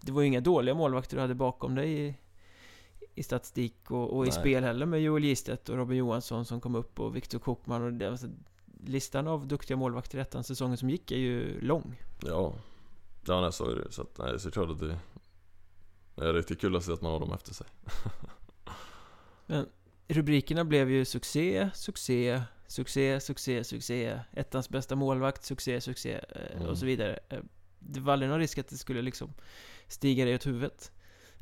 det 0.00 0.12
var 0.12 0.20
ju 0.22 0.26
inga 0.26 0.40
dåliga 0.40 0.74
målvakter 0.74 1.16
du 1.16 1.20
hade 1.20 1.34
bakom 1.34 1.74
dig 1.74 2.18
i, 3.16 3.22
statistik 3.22 3.90
och, 3.90 4.16
och 4.16 4.26
i 4.26 4.30
spel 4.32 4.64
heller 4.64 4.86
med 4.86 5.02
Joel 5.02 5.24
Gistedt 5.24 5.68
och 5.68 5.76
Robin 5.76 5.98
Johansson 5.98 6.44
som 6.44 6.60
kom 6.60 6.74
upp 6.74 7.00
och 7.00 7.16
Viktor 7.16 7.38
Kokman 7.38 7.82
och 7.82 7.92
det, 7.92 8.10
alltså, 8.10 8.26
listan 8.84 9.28
av 9.28 9.46
duktiga 9.46 9.76
målvakter 9.76 10.18
i 10.18 10.20
ettan 10.20 10.44
säsongen 10.44 10.76
som 10.76 10.90
gick 10.90 11.10
är 11.12 11.16
ju 11.16 11.60
lång. 11.60 12.02
ja. 12.26 12.54
Ja, 13.28 13.40
nej, 13.40 13.52
så 13.52 13.70
är 13.70 13.74
det 13.76 13.92
Så 13.92 14.02
att, 14.02 14.18
nej, 14.18 14.40
så 14.40 14.50
klart 14.50 14.70
att 14.70 14.78
det 14.78 14.98
det 16.14 16.24
är 16.28 16.32
riktigt 16.32 16.60
kul 16.60 16.76
att 16.76 16.84
se 16.84 16.92
att 16.92 17.02
man 17.02 17.12
har 17.12 17.20
dem 17.20 17.32
efter 17.32 17.54
sig. 17.54 17.66
Men 19.46 19.68
rubrikerna 20.08 20.64
blev 20.64 20.90
ju 20.90 21.04
succé, 21.04 21.70
succé, 21.74 22.42
succé, 22.66 23.20
succé, 23.20 23.64
succé, 23.64 24.20
ettans 24.32 24.68
bästa 24.68 24.96
målvakt, 24.96 25.44
succé, 25.44 25.80
succé 25.80 26.12
eh, 26.28 26.56
Mm. 26.56 26.68
och 26.68 26.78
så 26.78 26.86
vidare. 26.86 27.18
Eh, 27.28 27.38
Det 27.78 28.00
var 28.00 28.12
aldrig 28.12 28.30
någon 28.30 28.38
risk 28.38 28.58
att 28.58 28.68
det 28.68 28.76
skulle 28.76 29.02
liksom 29.02 29.32
stiga 29.88 30.24
dig 30.24 30.34
åt 30.34 30.46
huvudet. 30.46 30.92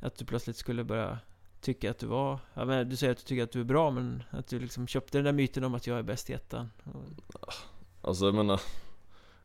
Att 0.00 0.16
du 0.16 0.24
plötsligt 0.24 0.56
skulle 0.56 0.84
börja 0.84 1.18
tycka 1.64 1.90
att 1.90 1.98
du 1.98 2.06
var, 2.06 2.38
ja, 2.54 2.64
men 2.64 2.88
du 2.88 2.96
säger 2.96 3.12
att 3.12 3.18
du 3.18 3.24
tycker 3.24 3.42
att 3.42 3.52
du 3.52 3.60
är 3.60 3.64
bra 3.64 3.90
men 3.90 4.22
att 4.30 4.46
du 4.46 4.58
liksom 4.58 4.86
köpte 4.86 5.18
den 5.18 5.24
där 5.24 5.32
myten 5.32 5.64
om 5.64 5.74
att 5.74 5.86
jag 5.86 5.98
är 5.98 6.02
bäst 6.02 6.30
i 6.30 6.32
ettan. 6.32 6.70
Alltså 8.02 8.24
jag 8.24 8.34
menar 8.34 8.60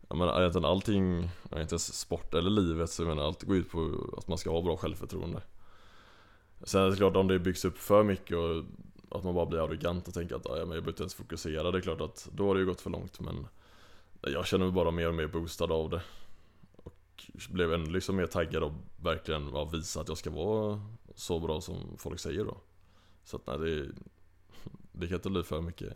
Jag 0.09 0.17
menar 0.17 0.39
egentligen 0.39 0.65
allting, 0.65 1.29
inte 1.43 1.57
ens 1.57 1.99
sport 1.99 2.33
eller 2.33 2.49
livet 2.49 2.89
så 2.89 3.01
jag 3.03 3.07
menar 3.07 3.23
allt 3.23 3.43
går 3.43 3.55
ut 3.55 3.71
på 3.71 4.13
att 4.17 4.27
man 4.27 4.37
ska 4.37 4.51
ha 4.51 4.61
bra 4.61 4.77
självförtroende. 4.77 5.41
Sen 6.63 6.81
är 6.81 6.89
det 6.89 6.95
klart 6.95 7.15
om 7.15 7.27
det 7.27 7.39
byggs 7.39 7.65
upp 7.65 7.77
för 7.77 8.03
mycket 8.03 8.37
och 8.37 8.63
att 9.17 9.23
man 9.23 9.35
bara 9.35 9.45
blir 9.45 9.63
arrogant 9.63 10.07
och 10.07 10.13
tänker 10.13 10.35
att 10.35 10.45
"Ja, 10.45 10.51
men 10.51 10.59
jag 10.59 10.67
behöver 10.69 10.89
inte 10.89 11.03
ens 11.03 11.13
fokusera. 11.15 11.71
Det 11.71 11.77
är 11.77 11.81
klart 11.81 12.01
att 12.01 12.29
då 12.31 12.47
har 12.47 12.55
det 12.55 12.59
ju 12.59 12.65
gått 12.65 12.81
för 12.81 12.89
långt 12.89 13.19
men 13.19 13.47
Jag 14.21 14.47
känner 14.47 14.65
mig 14.65 14.73
bara 14.73 14.91
mer 14.91 15.07
och 15.07 15.15
mer 15.15 15.27
boostad 15.27 15.71
av 15.71 15.89
det. 15.89 16.01
Och 16.75 17.25
blev 17.49 17.73
ännu 17.73 17.89
liksom 17.89 18.15
mer 18.15 18.27
taggad 18.27 18.63
och 18.63 18.73
verkligen 19.03 19.69
visa 19.71 20.01
att 20.01 20.07
jag 20.07 20.17
ska 20.17 20.29
vara 20.29 20.81
så 21.19 21.39
bra 21.39 21.61
som 21.61 21.95
folk 21.97 22.19
säger 22.19 22.45
då 22.45 22.57
Så 23.23 23.35
att 23.37 23.47
nej 23.47 23.57
det 23.57 23.91
Det 24.91 25.07
kan 25.07 25.15
inte 25.15 25.29
bli 25.29 25.43
för 25.43 25.61
mycket 25.61 25.93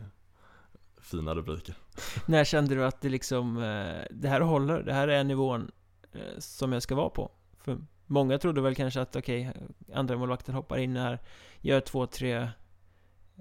fina 1.01 1.35
rubriker 1.35 1.75
När 2.27 2.43
kände 2.43 2.75
du 2.75 2.85
att 2.85 3.01
det 3.01 3.09
liksom, 3.09 3.57
eh, 3.57 4.05
det 4.11 4.27
här 4.27 4.41
håller, 4.41 4.83
det 4.83 4.93
här 4.93 5.07
är 5.07 5.23
nivån 5.23 5.71
eh, 6.11 6.39
som 6.39 6.73
jag 6.73 6.83
ska 6.83 6.95
vara 6.95 7.09
på? 7.09 7.31
För 7.57 7.77
många 8.05 8.37
trodde 8.37 8.61
väl 8.61 8.75
kanske 8.75 9.01
att 9.01 9.15
okej, 9.15 9.51
andra 9.93 10.17
målvakten 10.17 10.55
hoppar 10.55 10.77
in 10.77 10.95
här, 10.95 11.19
gör 11.61 11.79
två, 11.79 12.07
tre 12.07 12.49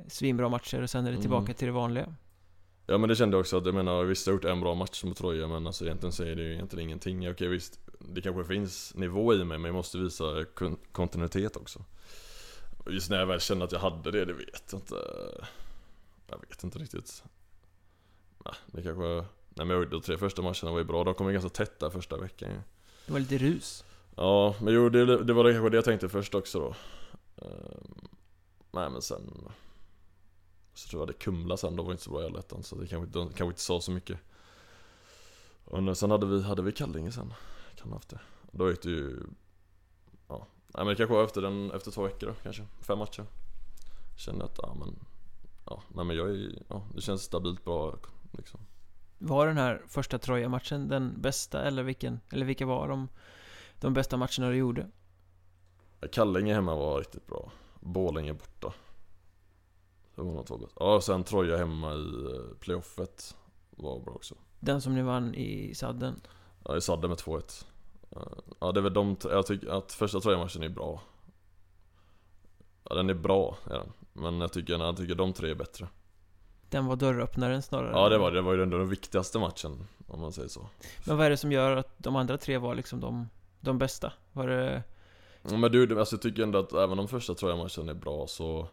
svinbra 0.08 0.48
matcher 0.48 0.82
och 0.82 0.90
sen 0.90 1.00
är 1.00 1.04
det 1.04 1.10
Mm. 1.10 1.20
tillbaka 1.20 1.54
till 1.54 1.66
det 1.66 1.72
vanliga. 1.72 2.14
Ja 2.86 2.98
men 2.98 3.08
det 3.08 3.16
kände 3.16 3.36
jag 3.36 3.40
också 3.40 3.56
att 3.56 3.66
jag 3.66 3.74
menar 3.74 4.04
visst 4.04 4.26
jag 4.26 4.32
har 4.32 4.36
gjort 4.36 4.44
en 4.44 4.60
bra 4.60 4.74
match 4.74 5.04
mot 5.04 5.16
Troja 5.16 5.48
men 5.48 5.66
alltså 5.66 5.84
egentligen 5.84 6.12
så 6.12 6.22
är 6.24 6.36
det 6.36 6.42
ju 6.42 6.52
egentligen 6.52 6.88
ingenting. 6.88 7.30
Okej 7.30 7.48
visst, 7.48 7.80
det 8.08 8.22
kanske 8.22 8.44
finns 8.44 8.94
nivå 8.94 9.34
i 9.34 9.44
mig 9.44 9.58
men 9.58 9.64
jag 9.64 9.74
måste 9.74 9.98
visa 9.98 10.44
kon- 10.54 10.78
kontinuitet 10.92 11.56
också. 11.56 11.84
Och 12.78 12.92
Just 12.92 13.10
när 13.10 13.18
jag 13.18 13.26
väl 13.26 13.40
kände 13.40 13.64
att 13.64 13.72
jag 13.72 13.78
hade 13.80 14.10
det, 14.10 14.24
det 14.24 14.32
vet 14.32 14.68
jag 14.70 14.78
inte. 14.80 14.94
Jag 16.26 16.40
vet 16.48 16.64
inte 16.64 16.78
riktigt. 16.78 17.24
Nej, 18.44 18.54
det 18.66 18.82
kanske... 18.82 19.04
Nej 19.54 19.66
men 19.66 19.70
jag, 19.70 19.90
de 19.90 20.00
tre 20.00 20.18
första 20.18 20.42
matcherna 20.42 20.70
var 20.70 20.78
ju 20.78 20.84
bra, 20.84 21.04
de 21.04 21.14
kom 21.14 21.26
ju 21.26 21.32
ganska 21.32 21.48
tätt 21.50 21.78
där 21.80 21.90
första 21.90 22.16
veckan 22.16 22.50
ju. 22.50 22.60
Det 23.06 23.12
var 23.12 23.20
lite 23.20 23.38
rus. 23.38 23.84
Ja, 24.16 24.54
men 24.60 24.74
jo 24.74 24.88
det, 24.88 25.24
det 25.24 25.32
var 25.32 25.44
det 25.44 25.52
kanske 25.52 25.70
det 25.70 25.76
jag 25.76 25.84
tänkte 25.84 26.08
först 26.08 26.34
också 26.34 26.58
då. 26.60 26.74
Ehm, 27.46 28.08
nej 28.70 28.90
men 28.90 29.02
sen... 29.02 29.48
Så 30.74 30.88
tror 30.88 31.02
jag 31.02 31.08
det 31.08 31.12
Kumla 31.12 31.56
sen, 31.56 31.76
de 31.76 31.86
var 31.86 31.92
inte 31.92 32.04
så 32.04 32.10
bra 32.10 32.22
i 32.22 32.26
allettan 32.26 32.62
så 32.62 32.76
det 32.76 32.86
kanske, 32.86 33.12
de 33.12 33.26
kanske 33.28 33.44
inte 33.44 33.60
sa 33.60 33.80
så 33.80 33.90
mycket. 33.90 34.18
Och 35.64 35.98
sen 35.98 36.10
hade 36.10 36.26
vi, 36.26 36.42
hade 36.42 36.62
vi 36.62 36.72
Kallinge 36.72 37.12
sen. 37.12 37.34
Kan 37.82 37.90
ha 37.90 37.96
haft 37.96 38.08
det. 38.08 38.20
Då 38.52 38.70
gick 38.70 38.82
det 38.82 38.90
ju... 38.90 39.20
Ja. 40.28 40.46
Nej 40.66 40.84
men 40.84 40.86
det 40.86 40.96
kanske 40.96 41.14
var 41.14 41.24
efter, 41.24 41.42
den, 41.42 41.70
efter 41.70 41.90
två 41.90 42.02
veckor 42.02 42.26
då 42.26 42.34
kanske. 42.42 42.66
Fem 42.80 42.98
matcher. 42.98 43.26
Kände 44.16 44.44
att, 44.44 44.58
ja 44.62 44.74
men... 44.74 44.94
Ja, 45.66 45.82
nej 45.94 46.04
men 46.04 46.16
jag 46.16 46.30
är 46.30 46.62
ja, 46.68 46.82
det 46.94 47.00
känns 47.00 47.22
stabilt 47.22 47.64
bra 47.64 47.96
liksom. 48.32 48.60
Var 49.18 49.46
den 49.46 49.56
här 49.56 49.82
första 49.88 50.18
Troja-matchen 50.18 50.88
den 50.88 51.20
bästa 51.20 51.62
eller 51.62 51.82
vilken, 51.82 52.20
eller 52.30 52.46
vilka 52.46 52.66
var 52.66 52.88
de, 52.88 53.08
de 53.80 53.94
bästa 53.94 54.16
matcherna 54.16 54.48
du 54.50 54.56
gjorde? 54.56 54.90
Kallinge 56.12 56.54
hemma 56.54 56.74
var 56.74 56.98
riktigt 56.98 57.26
bra. 57.26 57.52
Borlänge 57.80 58.32
borta. 58.32 58.72
Det 60.14 60.22
var 60.22 60.42
två 60.42 60.58
bäst. 60.58 60.76
Ja, 60.80 60.94
och 60.94 61.04
sen 61.04 61.24
Troja 61.24 61.56
hemma 61.56 61.94
i 61.94 62.34
eh, 62.34 62.56
playoffet 62.60 63.36
var 63.70 64.00
bra 64.00 64.14
också. 64.14 64.34
Den 64.60 64.80
som 64.80 64.94
ni 64.94 65.02
vann 65.02 65.34
i 65.34 65.74
sadden? 65.74 66.20
Ja, 66.64 66.76
i 66.76 66.80
sadde 66.80 67.08
med 67.08 67.16
2-1. 67.16 67.64
Ja, 68.60 68.72
det 68.72 68.80
är 68.80 68.82
väl 68.82 68.92
de 68.92 69.16
Jag 69.22 69.46
tycker 69.46 69.68
att 69.68 69.92
första 69.92 70.20
Troja-matchen 70.20 70.62
är 70.62 70.68
bra. 70.68 71.00
Ja, 72.84 72.94
den 72.94 73.10
är 73.10 73.14
bra, 73.14 73.56
är 73.70 73.78
den. 73.78 73.92
Men 74.12 74.40
jag 74.40 74.52
tycker, 74.52 74.72
jag 74.72 74.96
tycker 74.96 75.14
de 75.14 75.32
tre 75.32 75.50
är 75.50 75.54
bättre. 75.54 75.88
Den 76.68 76.86
var 76.86 76.96
dörröppnaren 76.96 77.62
snarare? 77.62 77.90
Ja, 77.90 78.08
det 78.08 78.18
var 78.18 78.32
det. 78.32 78.40
var 78.40 78.54
ju 78.54 78.62
ändå 78.62 78.78
den 78.78 78.88
viktigaste 78.88 79.38
matchen, 79.38 79.86
om 80.06 80.20
man 80.20 80.32
säger 80.32 80.48
så. 80.48 80.66
Men 81.06 81.16
vad 81.16 81.26
är 81.26 81.30
det 81.30 81.36
som 81.36 81.52
gör 81.52 81.76
att 81.76 81.94
de 81.98 82.16
andra 82.16 82.38
tre 82.38 82.58
var 82.58 82.74
liksom 82.74 83.00
de, 83.00 83.28
de 83.60 83.78
bästa? 83.78 84.12
Var 84.32 84.48
det... 84.48 84.82
Ja, 85.42 85.56
Men 85.56 85.72
du, 85.72 86.00
alltså 86.00 86.14
jag 86.14 86.22
tycker 86.22 86.42
ändå 86.42 86.58
att 86.58 86.72
även 86.72 86.98
om 86.98 87.08
första 87.08 87.34
Troja-matchen 87.34 87.88
är 87.88 87.94
bra 87.94 88.26
så 88.26 88.68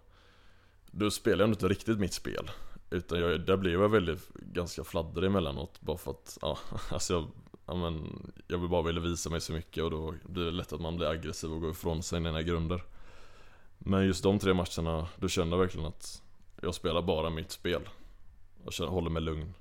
Du 0.91 1.11
spelar 1.11 1.43
ändå 1.43 1.53
inte 1.53 1.67
riktigt 1.67 1.99
mitt 1.99 2.13
spel 2.13 2.51
Utan 2.89 3.19
jag, 3.19 3.41
där 3.45 3.57
blir 3.57 3.71
jag 3.71 3.89
väldigt 3.89 4.29
ganska 4.33 4.83
fladdrig 4.83 5.27
emellanåt 5.27 5.81
bara 5.81 5.97
för 5.97 6.11
att, 6.11 6.37
ja, 6.41 6.57
alltså 6.91 7.13
jag, 7.13 7.27
ja, 7.69 7.75
men, 7.75 8.31
jag 8.47 8.57
vill 8.57 8.69
bara 8.69 8.81
vilja 8.81 9.01
visa 9.01 9.29
mig 9.29 9.41
så 9.41 9.53
mycket 9.53 9.83
och 9.83 9.91
då 9.91 10.13
blir 10.23 10.45
det 10.45 10.51
lätt 10.51 10.73
att 10.73 10.81
man 10.81 10.95
blir 10.95 11.07
aggressiv 11.07 11.53
och 11.53 11.61
går 11.61 11.71
ifrån 11.71 12.03
sina 12.03 12.41
grunder. 12.41 12.83
Men 13.77 14.05
just 14.05 14.23
de 14.23 14.39
tre 14.39 14.53
matcherna, 14.53 15.07
då 15.15 15.27
kände 15.27 15.55
jag 15.55 15.61
verkligen 15.61 15.87
att 15.87 16.21
jag 16.61 16.75
spelar 16.75 17.01
bara 17.01 17.29
mitt 17.29 17.51
spel. 17.51 17.89
Jag 18.63 18.73
känner, 18.73 18.89
håller 18.89 19.09
mig 19.09 19.21
lugn. 19.21 19.53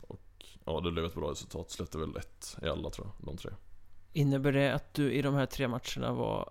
Och 0.00 0.44
ja, 0.64 0.80
det 0.80 0.92
blev 0.92 1.04
ett 1.04 1.14
bra 1.14 1.30
resultat, 1.30 1.70
släppte 1.70 1.98
väl 1.98 2.16
ett 2.16 2.56
i 2.62 2.66
alla 2.66 2.90
tror 2.90 3.06
jag, 3.06 3.26
de 3.26 3.36
tre. 3.36 3.50
Innebär 4.12 4.52
det 4.52 4.74
att 4.74 4.94
du 4.94 5.12
i 5.12 5.22
de 5.22 5.34
här 5.34 5.46
tre 5.46 5.68
matcherna 5.68 6.12
var 6.12 6.50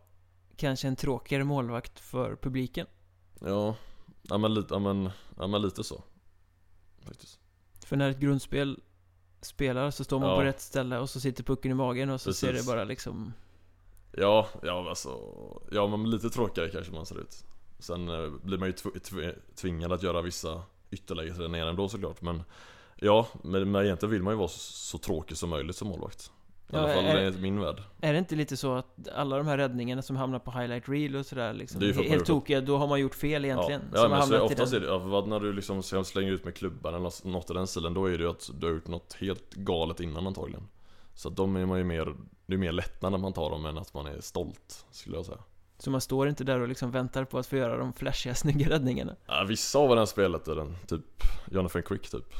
kanske 0.56 0.88
en 0.88 0.96
tråkigare 0.96 1.44
målvakt 1.44 2.00
för 2.00 2.36
publiken? 2.36 2.88
Ja, 3.40 3.76
ja 4.22 4.38
men 4.38 4.54
lite, 4.54 4.74
ja, 4.74 4.80
men, 4.80 5.10
ja, 5.38 5.48
men 5.48 5.62
lite 5.62 5.84
så. 5.84 6.04
Faktiskt. 7.00 7.40
För 7.86 7.96
när 7.96 8.10
ett 8.10 8.20
grundspel 8.20 8.80
spelar 9.48 9.92
så 9.92 10.04
står 10.04 10.20
man 10.20 10.30
Ja. 10.30 10.36
på 10.36 10.44
rätt 10.44 10.62
ställe 10.62 10.98
och 11.00 11.10
så 11.10 11.20
sitter 11.20 11.44
pucken 11.44 11.72
i 11.72 11.74
magen 11.74 12.10
och 12.10 12.22
så 12.22 12.34
ser 12.34 12.48
Precis. 12.52 12.66
det 12.68 12.72
bara 12.74 12.84
liksom... 12.84 13.34
Ja, 14.12 14.48
ja 14.64 14.90
alltså 14.90 15.10
Ja 15.72 15.88
men 15.88 16.10
lite 16.10 16.30
tråkigare 16.30 16.70
kanske 16.70 16.94
man 16.94 17.06
ser 17.06 17.20
ut 17.20 17.46
Sen 17.80 18.10
eh, 18.10 18.30
blir 18.44 18.58
man 18.58 18.68
ju 18.68 18.74
tv- 18.74 19.00
tv- 19.00 19.36
tvingad 19.56 19.92
att 19.94 20.04
göra 20.04 20.22
vissa 20.22 20.62
ytterlägesräddningar 20.92 21.68
ändå 21.68 21.90
såklart 21.90 22.22
men 22.22 22.44
Ja, 22.96 23.28
men, 23.44 23.72
men 23.72 23.86
egentligen 23.86 24.12
vill 24.12 24.24
man 24.24 24.34
ju 24.34 24.38
vara 24.38 24.48
så, 24.48 24.60
så 24.60 24.98
tråkig 24.98 25.38
som 25.38 25.50
möjligt 25.50 25.76
som 25.76 25.88
målvakt 25.88 26.32
I 26.70 26.76
Ja, 26.76 26.80
alla 26.80 26.94
fall 26.94 27.06
är- 27.06 27.38
i 27.38 27.42
min 27.42 27.60
värld. 27.60 27.84
Är 28.02 28.14
det 28.14 28.20
inte 28.20 28.36
lite 28.36 28.58
så 28.58 28.74
att 28.76 29.08
alla 29.16 29.38
de 29.38 29.48
här 29.48 29.58
räddningarna 29.58 30.02
som 30.02 30.16
hamnar 30.16 30.40
på 30.40 30.52
highlight 30.52 30.90
reel 30.90 31.16
och 31.16 31.26
sådär 31.26 31.54
liksom, 31.54 31.80
Det 31.80 31.90
är 31.90 31.94
helt 31.94 32.26
tokiga, 32.26 32.62
då 32.62 32.78
har 32.78 32.88
man 32.88 33.00
gjort 33.00 33.16
fel 33.16 33.46
egentligen? 33.46 33.82
Ja, 33.94 34.00
ja 34.04 34.10
men 34.10 34.24
så 34.24 34.36
i 34.36 34.40
oftast 34.40 34.72
den- 34.72 34.84
är 34.84 34.88
det, 34.88 34.94
ja, 35.16 35.26
när 35.26 35.40
du 35.40 35.54
liksom 35.54 35.84
slänga 35.84 36.30
ut 36.30 36.44
med 36.46 36.56
klubban 36.56 36.94
eller 36.94 37.30
något- 37.30 37.50
i 37.50 37.54
den 37.54 37.68
stilen 37.68 37.94
Då 37.94 38.06
är 38.06 38.18
det 38.18 38.24
ju 38.24 38.30
att 38.30 38.50
du 38.60 38.66
har 38.68 38.74
gjort 38.74 38.88
något 38.88 39.14
helt 39.14 39.54
galet 39.54 40.00
innan 40.00 40.28
antagligen. 40.28 40.64
Så 41.14 41.28
att 41.30 41.36
de 41.36 41.56
är 41.56 41.66
man 41.66 41.78
ju 41.78 41.84
mer, 41.84 42.16
det 42.46 42.54
är 42.54 42.58
mer 42.58 42.72
lättnad 42.72 43.12
när 43.12 43.20
man 43.20 43.34
tar 43.34 43.50
dem 43.50 43.66
än 43.66 43.78
att 43.78 43.94
man 43.94 44.08
är 44.08 44.22
stolt 44.22 44.86
skulle 44.92 45.16
jag 45.16 45.26
säga. 45.26 45.38
Så 45.80 45.90
man 45.92 46.02
står 46.02 46.30
inte 46.30 46.44
där 46.44 46.60
och 46.60 46.68
liksom 46.68 46.92
väntar 46.92 47.24
på 47.26 47.38
att 47.40 47.48
få 47.48 47.56
göra 47.58 47.78
de 47.78 47.94
flashiga, 47.94 48.36
snygga 48.36 48.70
räddningarna? 48.70 49.16
Ja, 49.28 49.46
vissa 49.48 49.80
av 49.80 49.90
det 49.90 49.96
här 50.02 50.06
spelet 50.06 50.48
är 50.48 50.56
den, 50.56 50.76
typ 50.88 51.24
Jonathan 51.52 51.84
Quick 51.84 52.10
typ. 52.10 52.34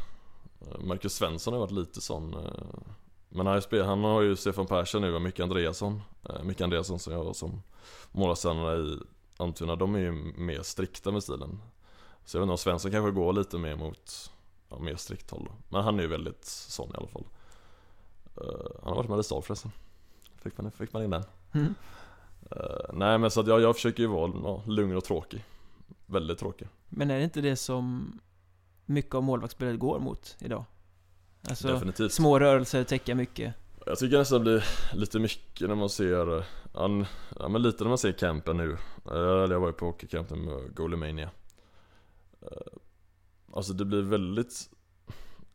Eh, 0.62 0.80
Marcus 0.80 1.14
Svensson 1.14 1.54
har 1.54 1.60
varit 1.60 1.72
lite 1.72 2.02
sån 2.02 2.34
eh, 2.34 2.40
Men 3.30 3.62
spel, 3.62 3.86
han 3.86 4.04
har 4.04 4.22
ju 4.22 4.36
Stefan 4.36 4.68
Persson 4.68 5.02
nu 5.02 5.16
och 5.16 5.22
Micke 5.22 5.40
Andreasson. 5.40 6.02
Eh, 6.30 6.44
Micke 6.44 6.62
Andreasson 6.62 7.00
som 7.00 7.14
jag 7.14 7.24
var 7.24 7.34
som 7.34 7.62
målvaktstränare 8.12 8.78
i 8.78 9.00
Almtuna 9.38 9.76
De 9.76 9.96
är 9.96 10.00
ju 10.00 10.12
mer 10.38 10.62
strikta 10.62 11.12
med 11.12 11.24
stilen. 11.24 11.60
Så 12.26 12.38
jag 12.38 12.42
vet 12.42 12.46
inte 12.46 12.52
om 12.52 12.58
Svensson 12.58 12.92
kanske 12.92 13.12
går 13.12 13.34
lite 13.34 13.58
mer 13.58 13.76
mot 13.76 14.32
ja, 14.70 14.80
mer 14.80 14.96
strikt 14.96 15.32
håll 15.32 15.46
då. 15.46 15.52
Men 15.70 15.84
han 15.84 16.00
är 16.00 16.04
ju 16.04 16.10
väldigt 16.10 16.46
sån 16.46 16.90
i 16.90 16.98
alla 16.98 17.08
fall. 17.08 17.24
Eh, 18.38 18.72
Han 18.84 18.90
har 18.90 18.96
varit 18.96 19.10
med 19.10 19.20
i 19.20 19.24
Stad 19.24 19.46
förresten. 19.46 19.72
Fick 20.36 20.58
man, 20.58 20.72
fick 20.72 20.94
man 20.94 21.04
in 21.04 21.10
den? 21.10 21.24
Mm. 21.54 21.76
Eh, 22.52 22.94
Nej 22.94 23.18
men 23.18 23.32
så 23.32 23.40
att 23.42 23.48
jag, 23.48 23.62
jag 23.62 23.76
försöker 23.76 24.04
ju 24.04 24.08
vara 24.08 24.32
ja, 24.44 24.62
lugn 24.66 24.96
och 24.96 25.04
tråkig. 25.04 25.44
Väldigt 26.06 26.40
tråkig. 26.40 26.68
Men 26.90 27.12
är 27.12 27.18
det 27.18 27.24
inte 27.24 27.42
det 27.42 27.56
som 27.56 28.20
mycket 28.86 29.16
av 29.16 29.24
målvaktsspelet 29.24 29.80
går 29.80 30.00
mot 30.00 30.36
idag? 30.40 30.64
Alltså, 31.50 31.68
Definitivt. 31.68 32.12
små 32.14 32.40
rörelser 32.40 32.84
täcka 32.84 33.16
mycket. 33.16 33.54
Jag 33.86 34.00
tycker 34.00 34.18
nästan 34.18 34.44
det 34.44 34.44
blir 34.44 34.64
lite 35.00 35.20
mycket 35.20 35.68
när 35.68 35.76
man 35.76 35.90
ser, 35.90 36.44
ja, 36.74 37.06
ja 37.40 37.50
men 37.50 37.62
lite 37.62 37.84
när 37.84 37.90
man 37.90 37.98
ser 37.98 38.12
campen 38.12 38.58
nu. 38.58 38.78
Jag 39.06 39.60
var 39.60 39.68
ju 39.68 39.74
på 39.74 39.86
hockeycampen 39.86 40.42
med 40.42 40.76
Goalimania 40.76 41.30
Alltså 43.54 43.74
det 43.74 43.86
blir 43.86 44.02
väldigt 44.02 44.70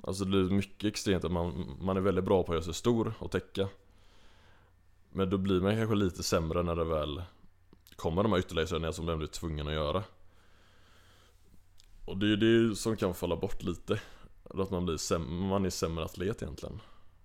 Alltså 0.03 0.24
det 0.24 0.30
blir 0.30 0.43
mycket 0.43 0.84
extremt 0.84 1.24
att 1.24 1.32
man, 1.32 1.76
man 1.80 1.97
är 1.97 2.01
väldigt 2.01 2.24
bra 2.24 2.43
på 2.43 2.53
att 2.53 2.57
göra 2.57 2.64
sig 2.64 2.74
stor 2.74 3.14
och 3.18 3.30
täcka. 3.30 3.68
Men 5.11 5.30
då 5.30 5.38
blir 5.38 5.61
man 5.61 5.76
kanske 5.76 5.95
lite 5.95 6.22
sämre 6.22 6.62
när 6.62 6.76
det 6.76 6.84
väl 6.84 7.22
kommer 7.97 8.22
de 8.22 8.32
här 8.32 8.38
ytterligare 8.38 8.93
som 8.93 9.07
man 9.07 9.18
blir 9.18 9.28
tvungen 9.28 9.68
att 9.68 9.74
göra. 9.74 10.05
Och 12.07 12.16
det 12.18 12.26
är 12.26 12.28
ju 12.28 12.36
det 12.68 12.76
som 12.76 12.97
kan 12.97 13.14
falla 13.14 13.36
bort 13.36 13.62
lite 13.62 14.01
Att 14.55 14.70
man 14.70 14.84
blir 14.84 14.96
sämre, 14.96 15.30
man 15.30 15.64
är 15.64 15.70
sämre 15.70 16.05
atlet 16.05 16.42
egentligen. 16.42 16.80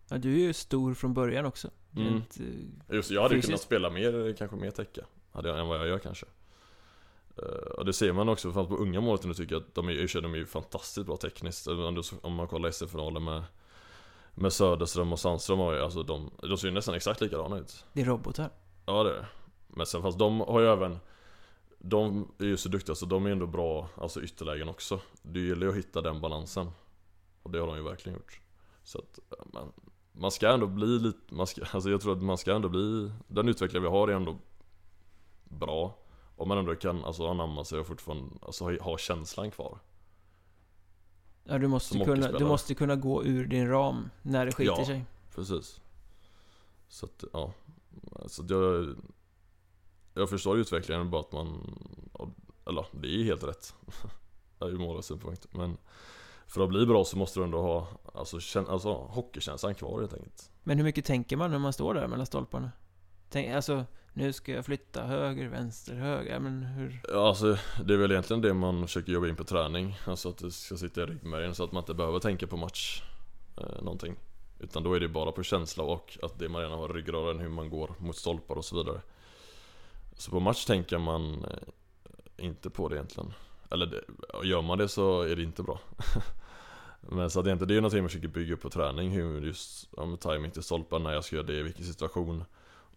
Ja, 0.10 0.18
du 0.18 0.34
är 0.34 0.40
ju 0.40 0.54
stor 0.54 0.94
från 0.94 1.14
början 1.14 1.46
också. 1.46 1.70
Mm. 1.96 2.14
Rent, 2.14 2.38
eh, 2.40 2.96
Just 2.96 3.12
jag 3.12 3.22
hade 3.22 3.36
ju 3.36 3.42
kunnat 3.42 3.62
spela 3.62 3.90
mer, 3.90 4.36
kanske 4.38 4.56
mer 4.58 4.72
täcka 4.72 5.02
hade 5.32 5.50
jag, 5.50 5.60
än 5.60 5.68
vad 5.68 5.80
jag 5.80 5.88
gör 5.88 6.00
kanske. 6.00 6.26
Eh, 7.38 7.44
och 7.78 7.86
det 7.86 7.94
ser 7.94 8.14
man 8.14 8.30
också, 8.30 8.52
framför 8.52 8.76
på 8.76 8.82
unga 8.82 9.02
målvakter 9.02 9.34
tycker 9.34 9.56
jag 9.56 9.62
att 9.62 9.76
de 9.76 9.90
är, 9.90 10.22
de 10.22 10.34
är 10.34 10.38
ju 10.38 10.46
fantastiskt 10.46 11.08
bra 11.08 11.18
tekniskt. 11.18 11.68
Om 12.22 12.34
man 12.34 12.48
kollar 12.48 12.72
SM-finalen 12.72 13.24
med 13.24 13.44
Med 14.34 14.54
Söderström 14.54 15.14
och 15.14 15.20
Sandström 15.20 15.60
har 15.60 15.74
ju, 15.74 15.82
alltså 15.82 16.04
de, 16.04 16.32
de 16.42 16.58
ser 16.58 16.68
ju 16.68 16.74
nästan 16.74 16.96
exakt 16.96 17.22
likadana 17.22 17.58
ut. 17.58 17.86
Det 17.94 18.02
är 18.02 18.06
robotar. 18.06 18.50
Ja 18.86 19.04
det 19.04 19.10
är 19.10 19.14
det. 19.14 19.26
Men 19.68 19.86
sen 19.86 20.02
fast 20.02 20.20
de 20.20 20.40
har 20.40 20.60
ju 20.60 20.68
även 20.68 21.00
De 21.78 22.32
är 22.38 22.46
ju 22.46 22.58
så 22.58 22.70
duktiga 22.70 22.96
så 22.96 23.06
de 23.06 23.26
är 23.26 23.30
ändå 23.30 23.48
bra, 23.48 23.90
alltså 23.98 24.22
ytterlägen 24.22 24.70
också. 24.70 25.00
Det 25.22 25.40
gäller 25.40 25.66
ju 25.66 25.72
att 25.72 25.78
hitta 25.78 26.02
den 26.02 26.22
balansen 26.22 26.72
Och 27.48 27.54
det 27.54 27.60
har 27.60 27.68
de 27.68 27.76
ju 27.76 27.84
verkligen 27.84 28.18
gjort. 28.18 28.42
Så 28.84 28.98
att 28.98 29.20
man, 29.54 29.74
man 30.12 30.32
ska 30.32 30.54
ändå 30.54 30.68
bli 30.68 31.00
lite, 31.00 31.36
man 31.36 31.48
ska, 31.48 31.62
alltså 31.72 31.90
jag 31.90 32.02
tror 32.02 32.14
att 32.14 32.24
man 32.24 32.38
ska 32.38 32.56
ändå 32.56 32.70
bli 32.70 33.12
Den 33.28 33.50
utveckling 33.50 33.82
vi 33.82 33.88
har 33.88 34.08
är 34.08 34.14
ändå 34.14 34.38
Bra. 35.44 35.98
Om 36.36 36.48
man 36.48 36.58
ändå 36.58 36.76
kan 36.76 37.06
alltså, 37.06 37.28
anamma 37.28 37.64
sig 37.64 37.80
och 37.80 37.88
fortfarande 37.88 38.36
alltså, 38.42 38.64
ha, 38.64 38.82
ha 38.82 38.98
känslan 38.98 39.52
kvar. 39.52 39.80
Ja 41.44 41.58
du 41.58 41.68
måste, 41.68 42.00
kunna, 42.00 42.32
du 42.32 42.46
måste 42.46 42.76
kunna 42.76 42.96
gå 42.96 43.24
ur 43.24 43.48
din 43.48 43.70
ram 43.70 44.10
när 44.22 44.46
det 44.46 44.52
skiter 44.52 44.76
ja, 44.80 44.86
sig. 44.86 45.06
precis. 45.36 45.82
Så 46.88 47.06
att, 47.06 47.24
ja. 47.34 47.54
Alltså 48.16 48.44
jag 48.50 48.96
Jag 50.14 50.30
förstår 50.30 50.58
utvecklingen 50.58 51.10
bara 51.10 51.22
att 51.22 51.32
man 51.32 51.78
Eller 52.66 52.86
det 52.92 53.08
är 53.08 53.24
helt 53.24 53.44
rätt. 53.44 53.76
Ur 54.60 54.78
målarsynpunkt 54.78 55.48
men 55.54 55.78
För 56.48 56.64
att 56.64 56.70
bli 56.70 56.86
bra 56.86 57.06
så 57.06 57.18
måste 57.18 57.40
du 57.40 57.44
ändå 57.44 57.62
ha 57.62 57.88
Alltså, 58.18 58.40
kän, 58.40 58.68
alltså 58.68 58.94
hockeykänslan 58.94 59.76
kvar 59.76 60.00
helt 60.00 60.14
enkelt. 60.14 60.52
Men 60.64 60.78
hur 60.78 60.84
mycket 60.84 61.06
tänker 61.06 61.38
man 61.38 61.52
när 61.52 61.60
man 61.60 61.74
står 61.74 61.94
där 61.94 62.08
mellan 62.08 62.26
stolparna? 62.26 62.72
Tänk, 63.30 63.56
alltså 63.56 63.86
nu 64.14 64.34
ska 64.34 64.52
jag 64.52 64.66
flytta 64.66 65.04
höger, 65.04 65.48
vänster, 65.48 65.96
höger, 65.96 66.40
men 66.40 66.64
hur? 66.64 67.02
Ja, 67.10 67.28
alltså 67.28 67.58
det 67.86 67.94
är 67.94 67.98
väl 67.98 68.12
egentligen 68.12 68.42
det 68.42 68.54
man 68.54 68.88
försöker 68.88 69.12
jobba 69.12 69.28
in 69.28 69.36
på 69.36 69.44
träning. 69.44 69.98
Alltså 70.06 70.30
att 70.30 70.38
det 70.38 70.52
ska 70.52 70.78
sitta 70.78 71.04
i 71.04 71.06
ryggmärgen 71.06 71.56
så 71.56 71.64
att 71.64 71.72
man 71.72 71.82
inte 71.82 71.94
behöver 71.94 72.20
tänka 72.20 72.48
på 72.48 72.58
match 72.58 73.04
eh, 73.58 73.84
Någonting. 73.84 74.16
Utan 74.60 74.84
då 74.84 74.94
är 74.94 75.00
det 75.00 75.08
bara 75.08 75.32
på 75.32 75.44
känsla 75.44 75.84
och 75.84 76.18
att 76.22 76.40
det 76.40 76.50
man 76.50 76.62
redan 76.62 76.80
har 76.80 76.90
i 76.90 76.94
ryggraden, 76.94 77.40
hur 77.40 77.50
man 77.50 77.70
går 77.70 77.96
mot 77.98 78.16
stolpar 78.16 78.56
och 78.56 78.66
så 78.66 78.78
vidare. 78.78 79.02
Så 80.14 80.32
på 80.32 80.40
match 80.40 80.66
tänker 80.66 80.98
man 80.98 81.46
eh, 81.46 82.46
inte 82.46 82.70
på 82.70 82.90
det 82.90 82.96
egentligen. 82.96 83.34
Eller 83.72 83.86
det, 83.86 84.02
gör 84.48 84.62
man 84.62 84.78
det 84.78 84.88
så 84.88 85.22
är 85.22 85.36
det 85.36 85.44
inte 85.44 85.64
bra 85.64 85.80
Men 87.12 87.30
så 87.30 87.40
att 87.40 87.46
det 87.46 87.52
är 87.52 87.54
inte 87.54 87.66
det 87.66 87.74
är 87.74 87.82
någonting 87.82 88.02
man 88.02 88.10
försöker 88.10 88.28
bygga 88.28 88.54
upp 88.54 88.62
på 88.62 88.70
träning 88.70 89.12
Hur 89.12 89.42
just, 89.42 89.90
ja, 89.98 90.18
timing 90.18 90.52
till 90.52 90.64
stolpar, 90.64 91.00
när 91.00 91.14
jag 91.14 91.24
ska 91.24 91.36
göra 91.36 91.46
det, 91.46 91.60
i 91.60 91.64
vilken 91.64 91.86
situation 91.86 92.44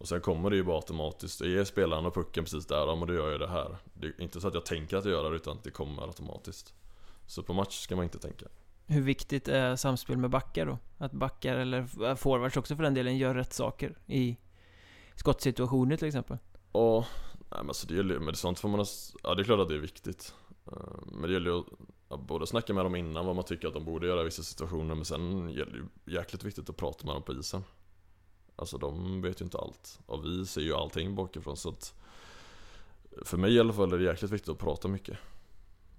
och 0.01 0.07
sen 0.07 0.21
kommer 0.21 0.49
det 0.49 0.55
ju 0.55 0.63
bara 0.63 0.75
automatiskt. 0.75 1.41
Är 1.41 1.63
spelaren 1.63 2.05
och 2.05 2.13
pucken 2.13 2.43
precis 2.43 2.65
där, 2.65 2.87
ja 2.87 2.95
men 2.95 3.07
då 3.07 3.13
gör 3.13 3.31
jag 3.31 3.39
det 3.39 3.47
här. 3.47 3.75
Det 3.93 4.07
är 4.07 4.21
inte 4.21 4.41
så 4.41 4.47
att 4.47 4.53
jag 4.53 4.65
tänker 4.65 4.97
att 4.97 5.05
jag 5.05 5.11
gör 5.11 5.29
det, 5.31 5.35
utan 5.35 5.57
det 5.63 5.71
kommer 5.71 6.07
automatiskt. 6.07 6.73
Så 7.27 7.43
på 7.43 7.53
match 7.53 7.79
ska 7.79 7.95
man 7.95 8.03
inte 8.03 8.19
tänka. 8.19 8.45
Hur 8.87 9.01
viktigt 9.01 9.47
är 9.47 9.75
samspel 9.75 10.17
med 10.17 10.29
backar 10.29 10.65
då? 10.65 10.77
Att 10.97 11.11
backar, 11.11 11.55
eller 11.55 12.15
forwards 12.15 12.57
också 12.57 12.75
för 12.75 12.83
den 12.83 12.93
delen, 12.93 13.17
gör 13.17 13.35
rätt 13.35 13.53
saker 13.53 13.97
i 14.07 14.37
skottsituationer 15.15 15.97
till 15.97 16.07
exempel? 16.07 16.37
Ja, 16.73 17.05
nej 17.33 17.59
men 17.59 17.67
alltså 17.67 17.87
det 17.87 17.95
gäller 17.95 18.19
men 18.19 18.35
sånt 18.35 18.59
får 18.59 18.69
man 18.69 18.85
Ja 19.23 19.35
det 19.35 19.41
är 19.41 19.43
klart 19.43 19.59
att 19.59 19.69
det 19.69 19.75
är 19.75 19.79
viktigt. 19.79 20.33
Eh, 20.67 20.73
men 21.05 21.21
det 21.21 21.33
gäller 21.33 21.51
ju 21.51 21.63
både 22.17 22.47
snacka 22.47 22.73
med 22.73 22.85
dem 22.85 22.95
innan 22.95 23.25
vad 23.25 23.35
man 23.35 23.45
tycker 23.45 23.67
att 23.67 23.73
de 23.73 23.85
borde 23.85 24.07
göra 24.07 24.21
i 24.21 24.25
vissa 24.25 24.43
situationer, 24.43 24.95
men 24.95 25.05
sen 25.05 25.49
gäller 25.49 25.71
det 25.71 25.77
ju 25.77 26.15
jäkligt 26.17 26.43
viktigt 26.43 26.69
att 26.69 26.77
prata 26.77 27.05
med 27.05 27.15
dem 27.15 27.23
på 27.23 27.33
isen. 27.33 27.63
Alltså 28.55 28.77
de 28.77 29.21
vet 29.21 29.41
ju 29.41 29.45
inte 29.45 29.57
allt. 29.57 29.99
Och 30.05 30.25
vi 30.25 30.45
ser 30.45 30.61
ju 30.61 30.73
allting 30.73 31.15
bakifrån 31.15 31.57
så 31.57 31.69
att 31.69 31.93
För 33.25 33.37
mig 33.37 33.55
i 33.55 33.59
alla 33.59 33.73
fall 33.73 33.93
är 33.93 33.97
det 33.97 34.03
jäkligt 34.03 34.31
viktigt 34.31 34.49
att 34.49 34.57
prata 34.57 34.87
mycket. 34.87 35.17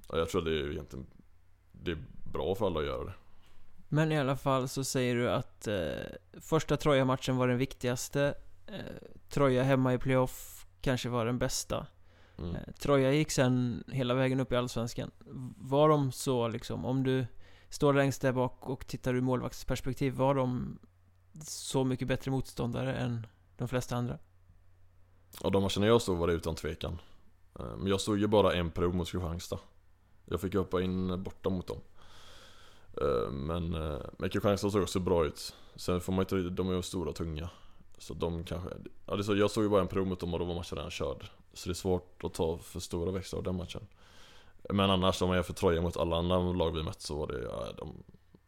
Och 0.06 0.18
jag 0.18 0.28
tror 0.28 0.42
det 0.42 0.50
är 0.50 0.70
egentligen 0.70 1.06
Det 1.72 1.90
är 1.90 1.98
bra 2.32 2.54
för 2.54 2.66
alla 2.66 2.80
att 2.80 2.86
göra 2.86 3.04
det. 3.04 3.14
Men 3.88 4.12
i 4.12 4.18
alla 4.18 4.36
fall 4.36 4.68
så 4.68 4.84
säger 4.84 5.14
du 5.14 5.30
att 5.30 5.66
eh, 5.66 5.76
första 6.40 6.76
Troja-matchen 6.76 7.36
var 7.36 7.48
den 7.48 7.58
viktigaste. 7.58 8.34
Eh, 8.66 9.08
Troja 9.28 9.62
hemma 9.62 9.94
i 9.94 9.98
playoff 9.98 10.66
kanske 10.80 11.08
var 11.08 11.26
den 11.26 11.38
bästa. 11.38 11.86
Mm. 12.42 12.54
Eh, 12.54 12.72
Troja 12.78 13.12
gick 13.12 13.30
sen 13.30 13.84
hela 13.88 14.14
vägen 14.14 14.40
upp 14.40 14.52
i 14.52 14.56
Allsvenskan. 14.56 15.10
Var 15.56 15.88
de 15.88 16.12
så 16.12 16.48
liksom, 16.48 16.84
om 16.84 17.02
du 17.02 17.26
står 17.68 17.94
längst 17.94 18.22
där 18.22 18.32
bak 18.32 18.68
och 18.68 18.86
tittar 18.86 19.14
ur 19.14 19.20
målvaktsperspektiv, 19.20 20.14
var 20.14 20.34
de 20.34 20.78
så 21.44 21.84
mycket 21.84 22.08
bättre 22.08 22.30
motståndare 22.30 22.94
än 22.94 23.26
de 23.56 23.68
flesta 23.68 23.96
andra. 23.96 24.18
Ja, 25.42 25.50
de 25.50 25.62
matcherna 25.62 25.86
jag 25.86 26.02
stod 26.02 26.18
var 26.18 26.26
det 26.26 26.32
utan 26.32 26.54
tvekan. 26.54 27.00
Eh, 27.58 27.76
men 27.76 27.86
jag 27.86 28.00
stod 28.00 28.18
ju 28.18 28.26
bara 28.26 28.54
en 28.54 28.70
prov 28.70 28.94
mot 28.94 29.10
Kristianstad. 29.10 29.58
Jag 30.24 30.40
fick 30.40 30.54
hoppa 30.54 30.82
in 30.82 31.22
borta 31.22 31.50
mot 31.50 31.66
dem. 31.66 31.80
Eh, 33.00 33.30
men, 33.30 33.70
men 34.18 34.30
Kristianstad 34.30 34.70
såg 34.70 34.82
också 34.82 35.00
bra 35.00 35.24
ut. 35.26 35.54
Sen 35.76 36.00
får 36.00 36.12
man 36.12 36.22
inte, 36.22 36.36
de 36.36 36.68
är 36.68 36.74
ju 36.74 36.82
stora 36.82 37.10
och 37.10 37.16
tunga. 37.16 37.50
Så 37.98 38.14
de 38.14 38.44
kanske, 38.44 38.70
ja 39.06 39.16
det 39.16 39.24
så, 39.24 39.36
jag 39.36 39.50
såg 39.50 39.64
ju 39.64 39.70
bara 39.70 39.80
en 39.80 39.88
prov 39.88 40.06
mot 40.06 40.20
dem 40.20 40.32
och 40.34 40.38
då 40.38 40.44
var 40.44 40.54
matchen 40.54 40.76
redan 40.76 40.90
körd. 40.90 41.24
Så 41.54 41.68
det 41.68 41.72
är 41.72 41.74
svårt 41.74 42.24
att 42.24 42.34
ta 42.34 42.58
för 42.58 42.80
stora 42.80 43.10
växlar 43.10 43.38
av 43.38 43.44
den 43.44 43.56
matchen. 43.56 43.86
Men 44.70 44.90
annars 44.90 45.22
om 45.22 45.28
man 45.28 45.36
jämför 45.36 45.52
Troja 45.52 45.82
mot 45.82 45.96
alla 45.96 46.16
andra 46.16 46.38
lag 46.38 46.70
vi 46.70 46.82
mött 46.82 47.00
så 47.00 47.14
var 47.14 47.26
det 47.26 47.42
ja, 47.42 47.72
de, 47.78 48.02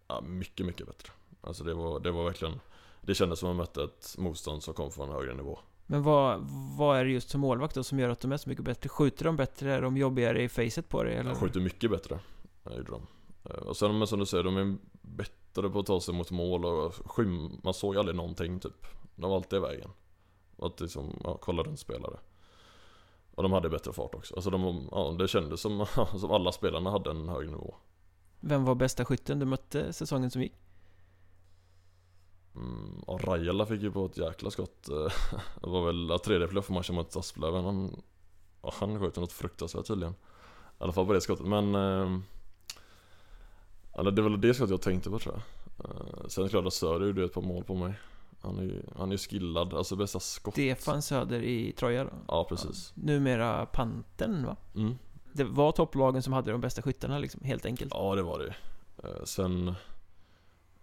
ja, 0.09 0.21
mycket, 0.21 0.67
mycket 0.67 0.87
bättre. 0.87 1.13
Alltså 1.41 1.65
det 1.65 1.75
var, 1.75 2.01
det 2.01 2.11
var 2.11 2.25
verkligen 2.25 2.61
det 3.07 3.15
kändes 3.15 3.39
som 3.39 3.49
att 3.49 3.57
man 3.57 3.57
mötte 3.57 3.83
ett 3.85 4.15
motstånd 4.19 4.63
som 4.63 4.75
kom 4.75 4.91
från 4.91 5.09
en 5.09 5.15
högre 5.15 5.35
nivå. 5.35 5.59
Men 5.87 6.03
vad, 6.03 6.41
vad 6.79 6.99
är 6.99 7.05
det 7.05 7.11
just 7.11 7.31
som 7.31 7.41
målvakt 7.41 7.75
då 7.75 7.85
som 7.85 7.99
gör 7.99 8.09
att 8.09 8.21
de 8.21 8.33
är 8.33 8.37
så 8.37 8.49
mycket 8.49 8.65
bättre? 8.65 8.89
Skjuter 8.89 9.25
de 9.25 9.37
bättre? 9.37 9.75
Är 9.75 9.83
de 9.83 9.97
jobbigare 9.97 10.43
i 10.43 10.49
facet 10.49 10.89
på 10.89 11.03
dig? 11.03 11.15
Eller? 11.15 11.31
De 11.31 11.41
skjuter 11.41 11.61
mycket 11.61 11.91
bättre, 11.91 12.19
det 12.63 12.77
gjorde 12.77 12.91
de. 12.91 13.07
Eh, 13.45 13.57
och 13.57 13.77
sen 13.77 13.99
men 13.99 14.07
som 14.07 14.19
du 14.19 14.27
säger, 14.27 14.45
de 14.45 14.57
är 14.57 14.77
bättre 15.03 15.71
på 15.71 15.79
att 15.79 15.87
ta 15.87 16.01
sig 16.01 16.15
mot 16.15 16.31
mål 16.31 16.65
och 16.65 16.95
skym, 16.95 17.61
man 17.63 17.75
såg 17.75 17.97
aldrig 17.97 18.17
någonting 18.17 18.61
typ. 18.61 18.87
De 19.15 19.31
var 19.31 19.37
alltid 19.37 19.57
i 19.57 19.63
vägen. 19.63 19.91
Och 20.57 20.67
att 20.67 20.81
liksom, 20.81 21.21
ja, 21.25 21.39
kolla 21.41 21.63
runt 21.63 21.81
spelare. 21.81 22.19
Och 23.35 23.43
de 23.43 23.53
hade 23.53 23.69
bättre 23.69 23.93
fart 23.93 24.15
också. 24.15 24.35
Alltså 24.35 24.51
de, 24.51 24.89
ja, 24.93 25.17
det 25.19 25.29
kändes 25.29 25.61
som, 25.61 25.87
som 26.21 26.31
alla 26.31 26.53
spelarna 26.53 26.91
hade 26.91 27.11
en 27.11 27.29
hög 27.29 27.51
nivå. 27.51 27.75
Vem 28.41 28.65
var 28.65 28.75
bästa 28.75 29.05
skytten 29.05 29.39
du 29.39 29.47
mötte 29.47 29.93
säsongen 29.93 30.31
som 30.31 30.43
gick? 30.43 30.55
Mm, 32.57 33.01
och 33.07 33.25
Rajala 33.25 33.67
fick 33.67 33.83
ju 33.83 33.93
på 33.93 34.07
ett 34.07 34.19
jäkla 34.19 34.51
skott 34.51 34.89
eh, 34.89 35.39
Det 35.63 35.71
var 35.71 35.87
väl 35.87 36.19
tredje 36.19 36.49
playoff 36.49 36.69
matchen 36.69 36.95
mot 36.95 37.17
Asplöven 37.17 37.65
Han, 37.65 38.03
han 38.63 39.01
sköt 39.01 39.17
något 39.17 39.33
fruktansvärt 39.33 39.87
tydligen 39.87 40.13
I 40.13 40.17
alla 40.79 40.93
fall 40.93 41.07
på 41.07 41.13
det 41.13 41.21
skottet 41.21 41.47
men 41.47 41.75
eh, 41.75 42.19
Eller 43.99 44.11
det 44.11 44.23
var 44.23 44.31
väl 44.31 44.41
det 44.41 44.55
skottet 44.55 44.71
jag 44.71 44.83
tänkte 44.83 45.11
på 45.11 45.19
tror 45.19 45.35
jag 45.35 45.91
eh, 45.91 46.27
Sen 46.29 46.67
att 46.67 46.75
Söder 46.75 47.07
gjorde 47.07 47.25
ett 47.25 47.33
par 47.33 47.43
mål 47.43 47.65
på 47.65 47.75
mig 47.75 47.95
Han 48.45 48.59
är 48.59 48.63
ju 48.63 48.83
han 48.97 49.13
är 49.13 49.17
skillad, 49.17 49.75
alltså 49.75 49.97
bästa 49.97 50.21
skott 50.21 50.55
Stefan 50.55 51.03
Söder 51.03 51.43
i 51.43 51.73
Troja 51.73 52.05
då? 52.05 52.11
Ja 52.29 52.47
precis 52.49 52.93
ja, 52.97 53.03
Numera 53.05 53.67
Panten 53.67 54.47
va? 54.47 54.57
Mm. 54.75 54.99
Det 55.33 55.45
var 55.45 55.73
topplagen 55.73 56.23
som 56.23 56.33
hade 56.33 56.53
de 56.53 56.61
bästa 56.61 56.83
skyttarna 56.83 57.19
liksom, 57.19 57.45
helt 57.45 57.67
enkelt 57.67 57.93
Ja 57.95 58.15
det 58.15 58.23
var 58.23 58.39
det 58.39 58.55
Sen 59.27 59.75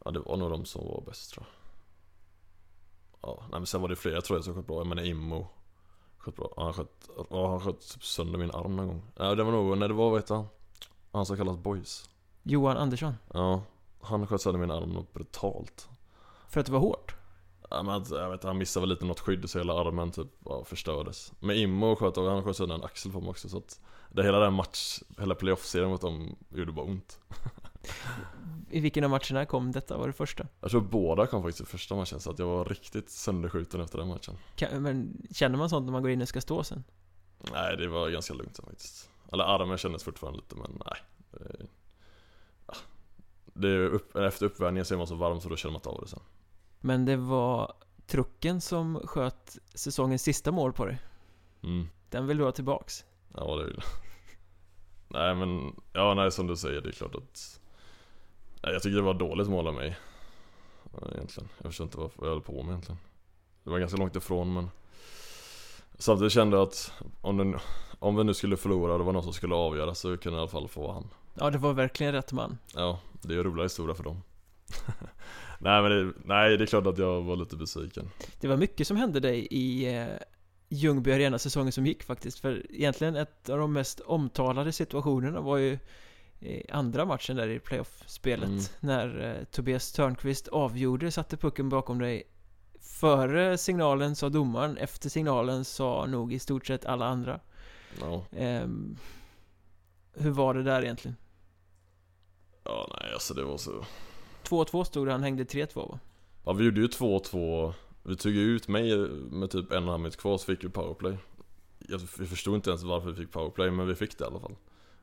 Ja 0.06 0.12
det 0.12 0.20
var 0.20 0.38
nog 0.38 0.52
de 0.52 0.66
som 0.66 0.88
var 0.88 1.04
bäst 1.06 1.34
tror 1.34 1.46
jag 1.46 1.62
Ja, 3.22 3.38
nej 3.42 3.60
men 3.60 3.66
sen 3.66 3.82
var 3.82 3.90
det 3.90 3.96
flera 3.96 4.22
tror 4.22 4.38
jag 4.38 4.46
som 4.46 4.56
sköt 4.56 4.68
bra. 4.68 4.78
Jag 4.78 4.88
menar 4.88 5.04
Immo 5.04 5.48
sköt 6.18 6.36
bra. 6.36 6.54
Han 6.58 6.74
sköt, 6.74 7.10
ja, 7.30 7.50
han 7.50 7.62
sköt 7.62 7.94
typ 7.94 8.04
sönder 8.04 8.40
min 8.40 8.52
arm 8.52 8.76
någon 8.76 8.88
gång. 8.88 9.02
Ja, 9.16 9.36
det 9.36 9.44
var 9.44 9.52
nog, 9.52 9.78
när 9.78 9.88
det 9.88 9.94
var, 9.94 10.10
vad 10.10 10.20
heter 10.20 10.36
han? 10.36 10.46
Han 11.12 11.26
som 11.26 11.38
kallas 11.38 11.58
Boys. 11.58 12.10
Johan 12.44 12.78
Andersson? 12.78 13.14
Ja, 13.34 13.64
han 14.02 14.28
sköt 14.28 14.42
sönder 14.42 14.60
min 14.60 14.72
arm 14.72 14.90
något 14.90 15.14
brutalt. 15.14 15.90
För 16.50 16.60
att 16.60 16.66
det 16.66 16.72
var 16.72 16.80
hårt? 16.80 17.16
Men 17.72 18.06
jag 18.10 18.30
vet 18.30 18.44
han 18.44 18.58
missade 18.58 18.82
väl 18.82 18.90
lite 18.90 19.06
något 19.06 19.20
skydd 19.20 19.50
så 19.50 19.58
hela 19.58 19.74
armen 19.74 20.12
typ 20.12 20.28
ja, 20.46 20.64
förstördes. 20.64 21.34
Men 21.40 21.56
Immo 21.56 21.96
sköt, 21.96 22.18
och 22.18 22.32
han 22.32 22.44
sköt 22.44 22.58
sönder 22.58 22.76
en 22.76 22.84
axel 22.84 23.12
på 23.12 23.22
mig 23.22 23.30
också 23.30 23.50
så 23.50 23.58
att 23.58 23.80
det 24.12 24.24
hela 24.24 24.40
den 24.40 24.54
match, 24.54 25.00
hela 25.20 25.36
playoff-serien 25.36 25.90
mot 25.90 26.02
dem 26.02 26.36
gjorde 26.50 26.72
bara 26.72 26.86
ont. 26.86 27.20
I 28.70 28.80
vilken 28.80 29.04
av 29.04 29.10
matcherna 29.10 29.46
kom 29.46 29.72
detta? 29.72 29.98
Var 29.98 30.08
det 30.08 30.14
första? 30.14 30.48
Jag 30.62 30.72
tror 30.72 30.82
båda 30.82 31.28
kom 31.28 31.44
faktiskt 31.44 31.62
i 31.62 31.72
första 31.72 31.96
matchen 31.96 32.20
så 32.20 32.32
att 32.32 32.40
jag 32.40 32.46
var 32.46 32.66
riktigt 32.66 33.10
sönderskjuten 33.10 33.82
efter 33.82 33.98
den 33.98 34.08
matchen 34.08 34.38
Kan, 34.56 34.84
men 34.84 35.28
känner 35.32 35.58
man 35.58 35.70
sånt 35.70 35.86
när 35.86 35.92
man 35.92 36.02
går 36.02 36.12
in 36.12 36.22
och 36.22 36.28
ska 36.28 36.42
stå 36.42 36.64
sen? 36.64 36.84
Nej 37.52 37.78
det 37.78 37.88
var 37.88 38.10
ganska 38.10 38.34
lugnt 38.34 38.56
sen 38.56 38.66
faktiskt 38.66 39.10
Eller 39.32 39.44
armen 39.44 39.78
kändes 39.78 40.04
fortfarande 40.04 40.40
lite 40.40 40.56
men 40.56 40.82
nej 40.86 40.98
Det, 41.32 41.66
ja. 42.68 42.74
det 43.54 43.68
är 43.70 43.80
upp, 43.80 44.16
Efter 44.16 44.46
uppvärmningen 44.46 44.86
så 44.86 44.94
är 44.94 44.98
man 44.98 45.08
så 45.08 45.16
varm 45.16 45.42
så 45.42 45.50
då 45.50 45.56
känner 45.56 45.72
man 45.72 45.80
inte 45.80 45.90
av 45.90 46.02
det 46.02 46.08
sen 46.08 46.20
Men 46.82 47.06
det 47.06 47.18
var 47.18 47.74
trucken 48.08 48.62
som 48.62 49.02
sköt 49.04 49.58
säsongens 49.74 50.24
sista 50.24 50.52
mål 50.52 50.74
på 50.74 50.86
dig. 50.86 51.00
Mm. 51.64 51.88
Den 52.10 52.28
vill 52.28 52.38
du 52.38 52.44
ha 52.44 52.52
tillbaks? 52.52 53.06
Ja 53.36 53.56
det 53.56 53.64
vill 53.64 53.76
jag. 53.78 53.84
Nej 55.08 55.36
men, 55.36 55.76
ja 55.94 56.14
nej 56.14 56.32
som 56.32 56.48
du 56.48 56.56
säger 56.56 56.82
det 56.82 56.90
är 56.90 56.94
klart 56.94 57.16
att 57.16 57.60
nej, 58.64 58.74
Jag 58.74 58.84
tycker 58.84 58.96
det 58.96 59.02
var 59.02 59.14
dåligt 59.14 59.50
mål 59.50 59.68
av 59.68 59.74
mig. 59.74 59.98
Egentligen, 61.16 61.50
jag 61.58 61.68
förstår 61.68 61.86
inte 61.86 61.98
vad 61.98 62.12
jag 62.16 62.26
höll 62.26 62.42
på 62.42 62.64
med 62.64 62.72
egentligen. 62.72 63.00
Det 63.64 63.70
var 63.70 63.80
ganska 63.80 63.98
långt 63.98 64.16
ifrån 64.16 64.54
men 64.54 64.70
Samtidigt 65.98 66.34
kände 66.34 66.58
jag 66.58 66.68
att 66.68 66.94
om, 67.22 67.38
den, 67.38 67.58
om 68.00 68.16
vi 68.16 68.24
nu 68.24 68.34
skulle 68.34 68.58
förlora 68.58 68.94
och 68.94 69.00
det 69.00 69.06
var 69.06 69.14
någon 69.14 69.24
som 69.24 69.34
skulle 69.34 69.56
avgöra 69.56 69.96
så 69.96 70.18
kunde 70.18 70.38
jag 70.38 70.40
i 70.40 70.42
alla 70.42 70.48
fall 70.48 70.68
få 70.68 70.92
han. 70.92 71.10
Ja, 71.34 71.50
det 71.50 71.58
var 71.58 71.74
verkligen 71.74 72.14
rätt 72.14 72.32
man. 72.32 72.58
Ja, 72.76 73.00
det 73.12 73.34
är 73.34 73.38
ju 73.38 73.44
rolig 73.44 73.64
historia 73.64 73.96
för 73.96 74.04
dem 74.04 74.22
Nej 75.60 75.82
men 75.82 75.92
det, 75.92 76.14
nej 76.26 76.58
det 76.58 76.64
är 76.64 76.66
klart 76.66 76.88
att 76.88 76.98
jag 76.98 77.22
var 77.22 77.36
lite 77.36 77.56
besviken. 77.56 78.10
Det 78.40 78.48
var 78.48 78.58
mycket 78.58 78.88
som 78.88 78.98
hände 78.98 79.20
dig 79.20 79.48
i 79.52 79.96
eh, 79.98 80.08
Ljungby 80.70 81.12
Arena 81.12 81.40
säsongen 81.40 81.72
som 81.72 81.86
gick 81.86 82.04
faktiskt. 82.04 82.40
För 82.40 82.66
egentligen 82.72 83.16
ett 83.16 83.50
av 83.50 83.58
de 83.58 83.74
mest 83.74 84.00
omtalade 84.00 84.72
situationerna 84.72 85.42
var 85.42 85.58
ju 85.58 85.80
i 86.40 86.72
andra 86.72 87.06
matchen 87.06 87.36
där 87.36 87.48
i 87.48 87.60
playoff-spelet. 87.60 88.50
Mm. 88.50 88.62
När 88.80 89.36
eh, 89.40 89.44
Tobias 89.44 89.92
Törnqvist 89.92 90.48
avgjorde, 90.48 91.12
satte 91.12 91.38
pucken 91.38 91.70
bakom 91.70 92.00
dig. 92.00 92.24
Före 92.82 93.58
signalen 93.58 94.16
sa 94.16 94.30
domaren, 94.30 94.78
efter 94.78 95.10
signalen 95.10 95.66
sa 95.66 96.06
nog 96.06 96.34
i 96.34 96.40
stort 96.40 96.66
sett 96.68 96.86
alla 96.86 97.06
andra. 97.06 97.40
Ja, 98.00 98.26
Ehm, 98.38 98.98
Hur 100.14 100.32
var 100.32 100.54
det 100.54 100.64
där 100.64 100.84
egentligen? 100.84 101.18
ja 102.64 102.98
nej 103.02 103.14
alltså 103.14 103.34
det 103.34 103.44
var 103.44 103.58
så 103.58 103.86
2-2 104.52 104.84
stod 104.84 105.08
det, 105.08 105.12
han 105.12 105.24
hängde 105.24 105.44
3-2 105.44 105.76
va? 105.76 106.00
Ja 106.46 106.54
vi 106.54 106.66
gjorde 106.66 106.82
ju 106.82 106.88
2-2 106.88 107.74
Vi 108.04 108.16
tog 108.16 108.32
ju 108.32 108.42
ut 108.42 108.68
mig 108.68 108.98
med 109.32 109.50
typ 109.52 109.72
en 109.72 109.78
och 109.78 109.84
en 109.84 109.88
halv 109.88 110.00
minut 110.00 110.18
kvar 110.18 110.38
så 110.38 110.46
fick 110.46 110.64
vi 110.64 110.70
powerplay. 110.70 111.18
Jag, 111.80 112.02
Vi 112.20 112.26
förstod 112.26 112.56
inte 112.56 112.70
ens 112.70 112.84
varför 112.84 113.10
vi 113.12 113.16
fick 113.16 113.32
powerplay 113.32 113.72
men 113.72 113.88
vi 113.88 113.96
fick 113.96 114.18
det 114.18 114.24
i 114.24 114.28
alla 114.28 114.40
fall. 114.40 114.56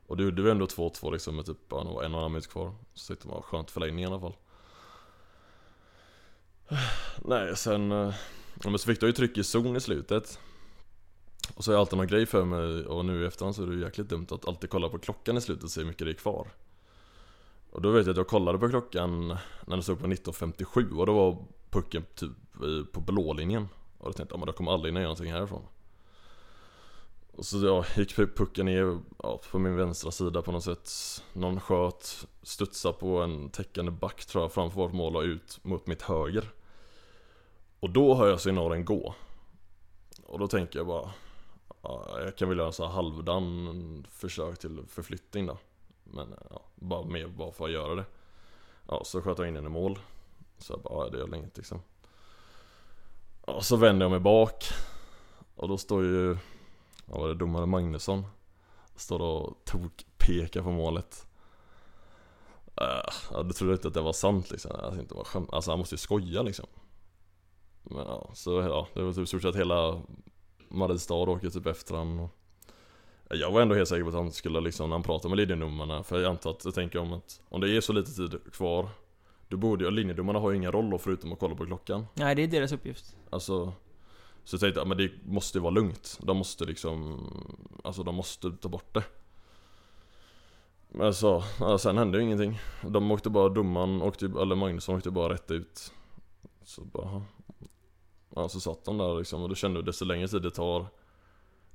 Och 0.07 0.17
då 0.17 0.25
gjorde 0.25 0.43
vi 0.43 0.51
ändå 0.51 0.67
2-2 0.67 1.13
liksom 1.13 1.37
med 1.37 1.47
typ 1.47 1.59
ja, 1.69 1.85
det 1.85 1.85
var 1.85 1.85
en 1.85 1.95
och 1.95 2.05
en 2.05 2.13
halv 2.15 2.31
minut 2.31 2.49
kvar. 2.49 2.75
Så 2.95 3.15
tyckte 3.15 3.29
man 3.29 3.43
skönt 3.43 3.71
förlängning 3.71 4.05
i 4.05 4.07
alla 4.07 4.21
fall. 4.21 4.37
Nej 7.25 7.57
sen 7.57 7.93
eh, 7.93 8.15
ja, 8.63 8.71
men 8.71 8.79
så 8.79 8.87
fick 8.87 9.03
jag 9.03 9.07
ju 9.07 9.13
tryck 9.13 9.39
i 9.39 9.45
zon 9.45 9.77
i 9.77 9.81
slutet. 9.81 10.39
Och 11.55 11.65
så 11.65 11.71
har 11.71 11.75
jag 11.75 11.81
alltid 11.81 11.97
någon 11.97 12.07
grej 12.07 12.27
för 12.27 12.45
mig 12.45 12.87
och 12.87 13.05
nu 13.05 13.23
i 13.23 13.27
efterhand 13.27 13.57
så 13.57 13.63
är 13.63 13.67
det 13.67 13.75
ju 13.75 13.81
jäkligt 13.81 14.09
dumt 14.09 14.27
att 14.31 14.49
alltid 14.49 14.71
kolla 14.71 14.89
på 14.89 14.99
klockan 14.99 15.37
i 15.37 15.41
slutet 15.41 15.65
och 15.65 15.71
se 15.71 15.81
hur 15.81 15.89
mycket 15.89 16.07
det 16.07 16.11
är 16.11 16.15
kvar. 16.15 16.49
Och 17.71 17.83
då 17.83 17.91
vet 17.91 18.07
jag 18.07 18.11
att 18.11 18.17
jag 18.17 18.29
kollade 18.29 18.59
på 18.59 18.69
klockan 18.69 19.29
när 19.67 19.77
det 19.77 19.83
stod 19.83 20.01
på 20.01 20.07
19.57 20.07 20.99
och 20.99 21.07
då 21.07 21.13
var 21.15 21.37
pucken 21.71 22.05
typ 22.15 22.31
på 22.93 23.01
blålinjen. 23.01 23.69
Och 23.99 24.07
då 24.07 24.13
tänkte 24.13 24.33
jag, 24.33 24.39
men 24.39 24.47
då 24.47 24.53
kommer 24.53 24.73
aldrig 24.73 24.93
hinna 24.93 25.01
göra 25.01 25.09
någonting 25.09 25.33
härifrån. 25.33 25.63
Och 27.33 27.47
så 27.47 27.67
ja, 27.67 27.85
gick 27.97 28.17
pucken 28.17 28.67
ner 28.67 28.99
ja, 29.23 29.41
på 29.51 29.59
min 29.59 29.77
vänstra 29.77 30.11
sida 30.11 30.43
på 30.43 30.53
något 30.53 30.65
sätt. 30.65 30.91
Någon 31.33 31.61
sköt, 31.61 32.27
studsade 32.43 32.95
på 32.95 33.19
en 33.19 33.51
täckande 33.51 33.91
back 33.91 34.27
tror 34.27 34.45
jag 34.45 34.53
framför 34.53 34.81
vårt 34.81 34.93
mål 34.93 35.17
och 35.17 35.23
ut 35.23 35.59
mot 35.63 35.87
mitt 35.87 36.03
höger. 36.03 36.53
Och 37.81 37.91
då 37.91 38.15
hör 38.15 38.29
jag 38.29 38.41
signalen 38.41 38.85
gå. 38.85 39.15
Och 40.27 40.39
då 40.39 40.49
tänker 40.49 40.79
jag 40.79 40.87
bara 40.87 41.11
ja, 41.83 42.21
Jag 42.25 42.37
kan 42.37 42.49
väl 42.49 42.59
göra 42.59 42.73
så 42.73 42.85
här 42.87 42.93
halvdan 42.93 44.07
försök 44.11 44.59
till 44.59 44.85
förflyttning 44.89 45.47
då. 45.47 45.59
Men 46.11 46.35
ja, 46.51 46.63
bara 46.75 47.05
mer 47.05 47.27
bara 47.29 47.53
för 47.53 47.65
att 47.65 47.71
göra 47.71 47.95
det. 47.95 48.05
Ja, 48.89 49.05
så 49.05 49.23
sköt 49.23 49.39
jag 49.39 49.49
in 49.49 49.55
den 49.55 49.67
i 49.67 49.69
mål. 49.69 49.99
Så 50.59 50.73
jag 50.73 50.81
bara, 50.83 51.05
ja, 51.05 51.11
det 51.11 51.19
gör 51.19 51.35
inget 51.35 51.57
liksom. 51.57 51.83
Ja, 53.47 53.61
så 53.61 53.77
vänder 53.77 54.05
jag 54.05 54.11
mig 54.11 54.21
bak. 54.21 54.65
Och 55.57 55.69
då 55.69 55.79
står 55.79 56.05
ju, 56.05 56.37
vad 57.07 57.21
var 57.21 57.29
det, 57.29 57.35
domare 57.35 57.67
Magnusson 57.67 58.27
Står 58.97 59.23
och 59.23 59.65
tok 59.65 60.07
pekar 60.19 60.63
på 60.63 60.71
målet. 60.71 61.27
Uh, 62.81 63.09
Ja, 63.31 63.43
då 63.43 63.53
trodde 63.53 63.73
jag 63.73 63.79
inte 63.79 63.89
att 63.89 63.95
det 63.95 64.01
var 64.01 64.13
sant 64.13 64.51
liksom. 64.51 64.71
Alltså, 64.71 64.87
jag 64.87 64.95
tänkte 64.95 65.15
bara 65.15 65.25
skämt, 65.25 65.49
alltså 65.53 65.71
han 65.71 65.79
måste 65.79 65.95
ju 65.95 65.99
skoja 65.99 66.43
liksom. 66.43 66.67
Men 67.83 68.07
ja, 68.07 68.31
så 68.35 68.61
ja, 68.61 68.89
det 68.95 69.03
var 69.03 69.13
typ 69.13 69.23
i 69.23 69.27
stort 69.27 69.43
sett 69.43 69.57
hela 69.57 70.03
Mariestad 70.69 71.15
åker 71.15 71.51
typ 71.51 71.67
efter 71.67 71.95
han 71.95 72.19
och 72.19 72.38
jag 73.31 73.51
var 73.51 73.61
ändå 73.61 73.75
helt 73.75 73.89
säker 73.89 74.03
på 74.03 74.09
att 74.09 74.15
han 74.15 74.33
skulle 74.33 74.61
liksom, 74.61 74.89
när 74.91 74.97
han 74.97 75.03
pratade 75.03 75.37
med 75.37 75.49
linjedomarna 75.49 76.03
För 76.03 76.21
jag 76.21 76.31
antar 76.31 76.51
att, 76.51 76.65
jag 76.65 76.75
tänker 76.75 76.99
om 76.99 77.13
att 77.13 77.41
Om 77.49 77.61
det 77.61 77.77
är 77.77 77.81
så 77.81 77.93
lite 77.93 78.13
tid 78.13 78.39
kvar 78.53 78.89
Då 79.49 79.57
borde 79.57 79.85
ju, 79.85 79.91
linjedomarna 79.91 80.39
har 80.39 80.51
ju 80.51 80.57
ingen 80.57 80.73
roll 80.73 80.91
då 80.91 80.99
förutom 80.99 81.33
att 81.33 81.39
kolla 81.39 81.55
på 81.55 81.67
klockan. 81.67 82.07
Nej, 82.15 82.35
det 82.35 82.43
är 82.43 82.47
deras 82.49 82.73
uppgift. 82.73 83.17
Alltså 83.31 83.73
Så 84.45 84.55
jag 84.55 84.61
tänkte, 84.61 84.85
men 84.85 84.99
det 84.99 85.11
måste 85.27 85.59
ju 85.59 85.63
vara 85.63 85.71
lugnt. 85.75 86.19
De 86.23 86.37
måste 86.37 86.65
liksom 86.65 87.27
Alltså 87.85 88.03
de 88.03 88.15
måste 88.15 88.51
ta 88.53 88.69
bort 88.69 88.95
det. 88.95 89.05
Men 90.89 91.15
så, 91.15 91.45
ja, 91.61 91.79
sen 91.79 91.99
hände 91.99 92.19
ju 92.19 92.25
ingenting. 92.25 92.61
De 92.83 93.11
åkte 93.11 93.31
bara, 93.31 93.49
domaren 93.49 94.03
åkte 94.03 94.27
eller 94.27 94.55
Magnusson 94.55 94.97
åkte 94.97 95.11
bara 95.11 95.33
rätt 95.33 95.51
ut. 95.51 95.93
Så 96.65 96.85
bara 96.85 97.23
Ja 98.35 98.49
så 98.49 98.61
satt 98.61 98.85
de 98.85 98.99
där 98.99 99.19
liksom 99.19 99.43
och 99.43 99.49
då 99.49 99.55
kände 99.55 99.79
jag 99.79 99.87
desto 99.87 100.05
längre 100.05 100.29
tid 100.29 100.43
det 100.43 100.51
tar 100.51 100.87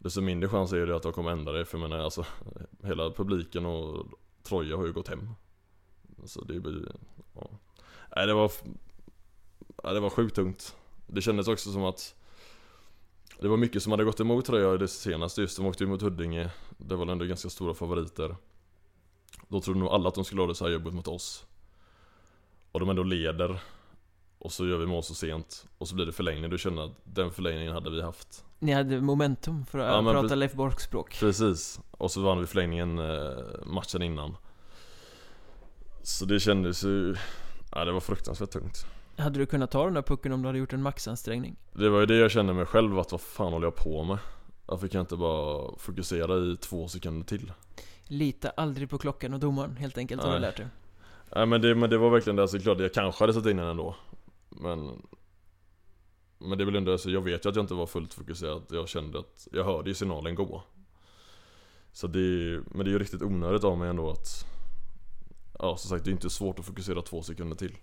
Desto 0.03 0.21
mindre 0.21 0.49
chans 0.49 0.73
är 0.73 0.85
det 0.85 0.95
att 0.95 1.03
de 1.03 1.13
kommer 1.13 1.31
ändra 1.31 1.51
det 1.51 1.65
för 1.65 1.77
jag 1.77 1.89
menar 1.89 2.03
alltså 2.03 2.25
Hela 2.83 3.11
publiken 3.11 3.65
och 3.65 4.05
Troja 4.43 4.77
har 4.77 4.85
ju 4.85 4.93
gått 4.93 5.07
hem. 5.07 5.29
Så 6.25 6.43
det 6.43 6.59
blir 6.59 6.91
ja. 7.35 7.49
Nej 8.15 8.27
det 8.27 8.33
var 8.33 8.51
Nej 9.83 9.93
det 9.93 9.99
var 9.99 10.09
sjukt 10.09 10.35
tungt. 10.35 10.75
Det 11.07 11.21
kändes 11.21 11.47
också 11.47 11.71
som 11.71 11.83
att 11.83 12.15
Det 13.39 13.47
var 13.47 13.57
mycket 13.57 13.83
som 13.83 13.91
hade 13.91 14.03
gått 14.03 14.19
emot 14.19 14.45
Troja 14.45 14.73
i 14.73 14.77
det 14.77 14.87
senaste 14.87 15.41
just 15.41 15.57
De 15.57 15.65
åkte 15.65 15.83
ju 15.83 15.89
mot 15.89 16.01
Huddinge. 16.01 16.49
Det 16.77 16.95
var 16.95 17.07
ändå 17.07 17.25
ganska 17.25 17.49
stora 17.49 17.73
favoriter. 17.73 18.35
Då 19.47 19.61
trodde 19.61 19.79
nog 19.79 19.89
alla 19.89 20.09
att 20.09 20.15
de 20.15 20.25
skulle 20.25 20.41
ha 20.41 20.47
det 20.47 20.55
så 20.55 20.65
här 20.65 20.71
jobbigt 20.71 20.93
mot 20.93 21.07
oss. 21.07 21.45
Och 22.71 22.79
de 22.79 22.89
ändå 22.89 23.03
leder. 23.03 23.61
Och 24.43 24.51
så 24.51 24.67
gör 24.67 24.77
vi 24.77 24.85
mål 24.85 25.03
så 25.03 25.13
sent 25.13 25.65
Och 25.77 25.87
så 25.87 25.95
blir 25.95 26.05
det 26.05 26.11
förlängning, 26.11 26.49
du 26.49 26.57
känner 26.57 26.85
att 26.85 26.91
den 27.03 27.31
förlängningen 27.31 27.73
hade 27.73 27.89
vi 27.89 28.01
haft. 28.01 28.45
Ni 28.59 28.71
hade 28.71 29.01
momentum 29.01 29.65
för 29.65 29.79
att 29.79 30.05
Ja, 30.05 30.11
prata. 30.11 30.35
Leif 30.35 30.53
Borks 30.53 30.83
språk. 30.83 31.19
Precis, 31.19 31.79
och 31.91 32.11
så 32.11 32.21
vann 32.21 32.39
vi 32.39 32.45
förlängningen 32.47 32.99
eh, 32.99 33.65
matchen 33.65 34.01
innan. 34.01 34.37
Så 36.03 36.25
det 36.25 36.39
kändes 36.39 36.83
ju 36.83 37.15
Ja 37.71 37.85
det 37.85 37.91
var 37.91 37.99
fruktansvärt 37.99 38.49
tungt. 38.49 38.85
Hade 39.17 39.39
du 39.39 39.45
kunnat 39.45 39.71
ta 39.71 39.85
den 39.85 39.93
där 39.93 40.01
pucken 40.01 40.31
om 40.31 40.41
du 40.41 40.47
hade 40.47 40.59
gjort 40.59 40.73
en 40.73 40.81
maxansträngning? 40.81 41.55
Det 41.73 41.89
var 41.89 41.99
ju 41.99 42.05
det 42.05 42.15
jag 42.15 42.31
kände 42.31 42.53
mig 42.53 42.65
själv 42.65 42.99
att 42.99 43.11
vad 43.11 43.21
fan 43.21 43.53
håller 43.53 43.67
jag 43.67 43.75
på 43.75 44.03
med? 44.03 44.17
Varför 44.65 44.87
kan 44.87 44.99
jag 44.99 45.03
inte 45.03 45.15
bara 45.15 45.77
fokusera 45.77 46.37
i 46.37 46.57
två 46.57 46.87
sekunder 46.87 47.25
till? 47.27 47.51
Lita 48.03 48.49
aldrig 48.49 48.89
på 48.89 48.97
klockan 48.97 49.33
och 49.33 49.39
domaren 49.39 49.77
helt 49.77 49.97
enkelt 49.97 50.23
har 50.23 50.33
du 50.33 50.39
lärt 50.39 50.57
dig 50.57 50.67
Nej 51.35 51.45
men 51.45 51.61
det, 51.61 51.75
men 51.75 51.89
det 51.89 51.97
var 51.97 52.09
verkligen 52.09 52.35
det, 52.35 52.41
alltså 52.41 52.59
klart 52.59 52.79
jag 52.79 52.93
kanske 52.93 53.23
hade 53.23 53.33
satt 53.33 53.45
in 53.45 53.57
den 53.57 53.67
ändå 53.67 53.95
Men 54.61 55.01
Men 56.39 56.57
det 56.57 56.63
är 56.63 56.65
väl 56.65 56.75
ändå, 56.75 56.91
alltså, 56.91 57.09
jag 57.09 57.21
vet 57.21 57.45
ju 57.45 57.49
att 57.49 57.55
jag 57.55 57.63
inte 57.63 57.73
var 57.73 57.85
fullt 57.85 58.13
fokuserad. 58.13 58.63
Jag 58.69 58.89
kände 58.89 59.19
att, 59.19 59.47
jag 59.51 59.63
hörde 59.63 59.89
ju 59.89 59.93
signalen 59.93 60.35
gå. 60.35 60.63
Så 61.91 62.07
det, 62.07 62.19
är- 62.19 62.63
men 62.65 62.85
det 62.85 62.89
är 62.89 62.93
ju 62.93 62.99
riktigt 62.99 63.21
onödigt 63.21 63.63
av 63.63 63.77
mig 63.77 63.89
ändå 63.89 64.09
att 64.11 64.45
Ja 65.59 65.77
som 65.77 65.89
sagt 65.89 66.05
det 66.05 66.09
är 66.09 66.13
inte 66.13 66.29
svårt 66.29 66.59
att 66.59 66.65
fokusera 66.65 67.01
två 67.01 67.21
sekunder 67.21 67.55
till. 67.55 67.77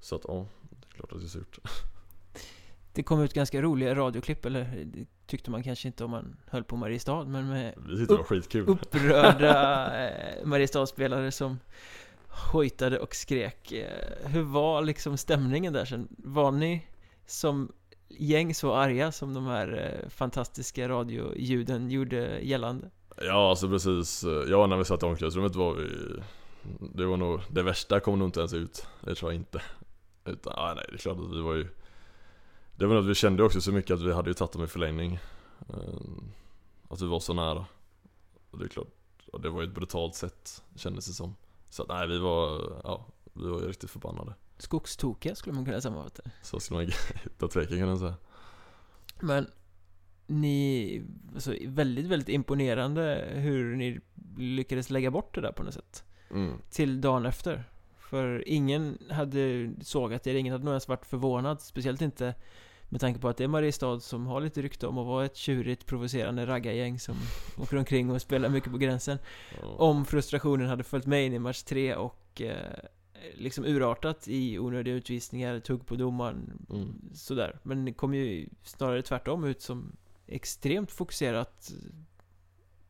Så 0.00 0.16
att 0.16 0.22
ja, 0.28 0.46
det 0.70 0.86
är 0.90 0.94
klart 0.96 1.12
att 1.12 1.18
det 1.18 1.24
är 1.26 1.28
surt. 1.28 1.58
Det 2.92 3.02
kom 3.02 3.20
ut 3.22 3.34
ganska 3.34 3.62
roliga 3.62 3.94
radioklipp, 3.94 4.44
eller 4.44 4.84
det 4.84 5.06
tyckte 5.26 5.50
man 5.50 5.62
kanske 5.62 5.88
inte 5.88 6.04
om 6.04 6.10
man 6.10 6.36
höll 6.46 6.64
på 6.64 6.76
Mariestad, 6.76 7.24
men 7.24 7.48
med 7.48 7.74
var 8.08 8.22
skitkul. 8.24 8.68
upprörda 8.68 10.08
eh, 10.08 10.46
Mariestad-spelare 10.46 11.32
som 11.32 11.58
hojtade 12.52 12.98
och 12.98 13.14
skrek. 13.14 13.72
Eh, 13.72 14.28
hur 14.28 14.42
var 14.42 14.82
liksom 14.82 15.16
stämningen 15.16 15.72
där 15.72 15.84
sen? 15.84 16.08
Var 16.18 16.52
ni 16.52 16.86
som 17.26 17.72
gäng 18.08 18.54
så 18.54 18.74
arga 18.74 19.12
som 19.12 19.34
de 19.34 19.46
här 19.46 20.00
eh, 20.02 20.08
fantastiska 20.08 20.88
radioljuden 20.88 21.90
gjorde 21.90 22.40
gällande? 22.40 22.90
Ja 23.16 23.50
alltså 23.50 23.68
precis, 23.68 24.24
ja 24.48 24.66
när 24.66 24.76
vi 24.76 24.84
satt 24.84 25.02
i 25.02 25.06
omklädningsrummet 25.06 25.56
var 25.56 25.74
vi 25.74 25.90
Det 26.94 27.06
var 27.06 27.16
nog, 27.16 27.40
det 27.50 27.62
värsta 27.62 28.00
kom 28.00 28.18
nog 28.18 28.28
inte 28.28 28.40
ens 28.40 28.52
ut 28.52 28.86
Det 29.00 29.14
tror 29.14 29.32
jag 29.32 29.40
inte 29.40 29.62
Utan, 30.24 30.52
ah, 30.56 30.74
nej 30.74 30.84
det 30.88 30.94
är 30.94 30.98
klart 30.98 31.18
att 31.18 31.32
vi 31.32 31.40
var 31.40 31.54
ju 31.54 31.68
Det 32.76 32.86
var 32.86 32.94
nog 32.94 33.04
att 33.04 33.10
vi 33.10 33.14
kände 33.14 33.42
också 33.42 33.60
så 33.60 33.72
mycket 33.72 33.90
att 33.90 34.02
vi 34.02 34.12
hade 34.12 34.30
ju 34.30 34.34
tagit 34.34 34.52
dem 34.52 34.64
i 34.64 34.66
förlängning 34.66 35.18
eh, 35.68 35.76
Att 36.88 37.00
vi 37.00 37.06
var 37.06 37.20
så 37.20 37.34
nära 37.34 37.66
Och 38.50 38.58
det 38.58 38.64
är 38.64 38.68
klart, 38.68 38.88
det 39.42 39.48
var 39.48 39.62
ju 39.62 39.68
ett 39.68 39.74
brutalt 39.74 40.14
sätt 40.14 40.62
kändes 40.76 41.06
det 41.06 41.12
som 41.12 41.34
så 41.74 41.82
att, 41.82 41.88
nej 41.88 42.08
vi 42.08 42.18
var, 42.18 42.80
ja, 42.84 43.06
vi 43.32 43.48
var 43.48 43.60
ju 43.60 43.68
riktigt 43.68 43.90
förbannade. 43.90 44.34
Skogstokiga 44.58 45.34
skulle 45.34 45.54
man 45.54 45.64
kunna 45.64 45.80
sammanfatta 45.80 46.22
det. 46.22 46.30
Så 46.42 46.60
skulle 46.60 46.80
man 46.80 46.92
utan 47.24 47.48
tvekan 47.52 47.78
kunna 47.78 47.96
säga. 47.96 48.14
Men 49.20 49.46
ni, 50.26 51.02
alltså 51.34 51.54
väldigt, 51.66 52.06
väldigt 52.06 52.28
imponerande 52.28 53.28
hur 53.34 53.76
ni 53.76 54.00
lyckades 54.38 54.90
lägga 54.90 55.10
bort 55.10 55.34
det 55.34 55.40
där 55.40 55.52
på 55.52 55.62
något 55.62 55.74
sätt. 55.74 56.04
Mm. 56.30 56.58
Till 56.70 57.00
dagen 57.00 57.26
efter. 57.26 57.64
För 57.98 58.48
ingen 58.48 58.98
hade 59.10 59.72
sågat 59.80 60.26
er, 60.26 60.34
ingen 60.34 60.52
hade 60.52 60.64
nog 60.64 60.72
ens 60.72 60.88
varit 60.88 61.06
förvånad. 61.06 61.60
Speciellt 61.60 62.02
inte 62.02 62.34
med 62.94 63.00
tanke 63.00 63.20
på 63.20 63.28
att 63.28 63.36
det 63.36 63.44
är 63.44 63.48
Mariestad 63.48 64.00
som 64.00 64.26
har 64.26 64.40
lite 64.40 64.62
rykte 64.62 64.86
om 64.86 64.98
att 64.98 65.06
vara 65.06 65.24
ett 65.24 65.36
tjurigt, 65.36 65.86
provocerande 65.86 66.46
raggargäng 66.46 66.98
som 66.98 67.14
åker 67.58 67.76
omkring 67.76 68.10
och 68.10 68.22
spelar 68.22 68.48
mycket 68.48 68.72
på 68.72 68.78
gränsen. 68.78 69.18
Om 69.76 70.04
frustrationen 70.04 70.68
hade 70.68 70.84
följt 70.84 71.06
med 71.06 71.26
in 71.26 71.32
i 71.32 71.38
match 71.38 71.62
tre 71.62 71.94
och 71.94 72.40
eh, 72.40 72.78
liksom 73.34 73.64
urartat 73.64 74.28
i 74.28 74.58
onödiga 74.58 74.94
utvisningar, 74.94 75.60
tugg 75.60 75.86
på 75.86 75.94
domaren, 75.94 76.66
Mm. 76.70 76.94
sådär. 77.14 77.58
Men 77.62 77.84
det 77.84 77.92
kom 77.92 78.14
ju 78.14 78.48
snarare 78.62 79.02
tvärtom 79.02 79.44
ut 79.44 79.62
som 79.62 79.96
extremt 80.26 80.90
fokuserat. 80.90 81.72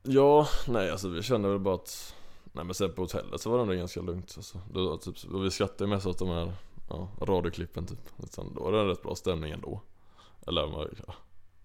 Ja, 0.03 0.49
nej 0.69 0.91
alltså 0.91 1.09
vi 1.09 1.23
kände 1.23 1.49
väl 1.49 1.59
bara 1.59 1.75
att 1.75 2.15
Nej 2.53 2.65
men 2.65 2.75
sen 2.75 2.93
på 2.93 3.03
hotellet 3.03 3.41
så 3.41 3.51
var 3.51 3.57
det 3.57 3.63
ändå 3.63 3.75
ganska 3.75 4.01
lugnt 4.01 4.35
alltså. 4.37 4.61
var 4.73 4.97
typ, 4.97 5.33
och 5.33 5.45
Vi 5.45 5.51
skrattade 5.51 5.91
mest 5.91 6.07
åt 6.07 6.19
de 6.19 6.29
här 6.29 6.53
ja, 6.89 7.09
radioklippen 7.21 7.87
typ 7.87 8.13
Utan 8.23 8.55
Då 8.55 8.63
var 8.63 8.73
det 8.73 8.81
en 8.81 8.87
rätt 8.87 9.03
bra 9.03 9.15
stämning 9.15 9.53
ändå 9.53 9.81
Eller 10.47 10.63
ja, 11.07 11.15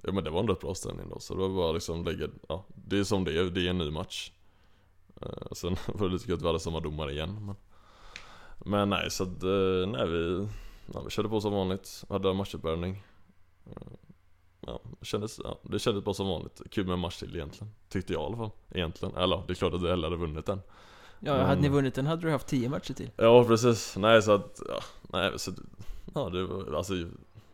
ja 0.01 0.11
men 0.11 0.23
det 0.23 0.29
var 0.29 0.39
en 0.39 0.47
rätt 0.47 0.59
bra 0.59 0.75
stämning 0.75 1.09
då 1.09 1.19
Så 1.19 1.33
det 1.33 1.39
var 1.39 1.49
bara 1.49 1.71
liksom 1.71 2.03
lägga, 2.05 2.27
ja 2.49 2.65
Det 2.75 2.99
är 2.99 3.03
som 3.03 3.23
det 3.23 3.39
är, 3.39 3.43
det 3.43 3.65
är 3.65 3.69
en 3.69 3.77
ny 3.77 3.91
match 3.91 4.31
eh, 5.21 5.51
Sen 5.51 5.75
var 5.93 6.07
det 6.07 6.13
lite 6.13 6.25
kul 6.25 6.33
att 6.35 6.41
vi 6.41 6.47
hade 6.47 6.59
samma 6.59 6.79
domare 6.79 7.11
igen 7.11 7.45
men 7.45 7.55
Men 8.71 8.89
nej 8.89 9.11
så 9.11 9.23
att, 9.23 9.43
eh, 9.43 9.87
nej 9.91 10.07
vi 10.07 10.47
ja, 10.93 11.01
Vi 11.01 11.09
körde 11.09 11.29
på 11.29 11.41
som 11.41 11.53
vanligt, 11.53 12.03
hade 12.09 12.33
matchuppvärmning 12.33 13.03
Eh, 13.65 13.73
Ja, 14.61 14.79
det 14.99 15.05
kändes, 15.05 15.39
ja, 15.43 15.59
det 15.63 15.79
kändes 15.79 16.03
bara 16.03 16.13
som 16.13 16.27
vanligt. 16.27 16.61
Kul 16.71 16.85
med 16.85 16.93
en 16.93 16.99
match 16.99 17.17
till 17.19 17.35
egentligen. 17.35 17.73
Tyckte 17.89 18.13
jag 18.13 18.21
i 18.21 18.25
alla 18.25 18.37
fall. 18.37 18.49
Egentligen. 18.71 19.15
Eller 19.15 19.43
det 19.47 19.53
är 19.53 19.55
klart 19.55 19.73
att 19.73 19.81
vi 19.81 19.89
hellre 19.89 20.05
hade 20.05 20.15
vunnit 20.15 20.45
den. 20.45 20.61
Ja, 21.19 21.33
Men- 21.37 21.45
hade 21.45 21.61
ni 21.61 21.69
vunnit 21.69 21.95
den 21.95 22.05
hade 22.07 22.21
du 22.21 22.31
haft 22.31 22.47
tio 22.47 22.69
matcher 22.69 22.93
till. 22.93 23.11
Ja 23.17 23.43
precis. 23.43 23.97
Nej 23.97 24.21
så 24.21 24.31
att, 24.31 24.61
ja, 24.67 24.79
nej 25.01 25.39
så 25.39 25.51
Ja 26.13 26.29
det 26.29 26.43
var, 26.43 26.73
alltså 26.77 26.93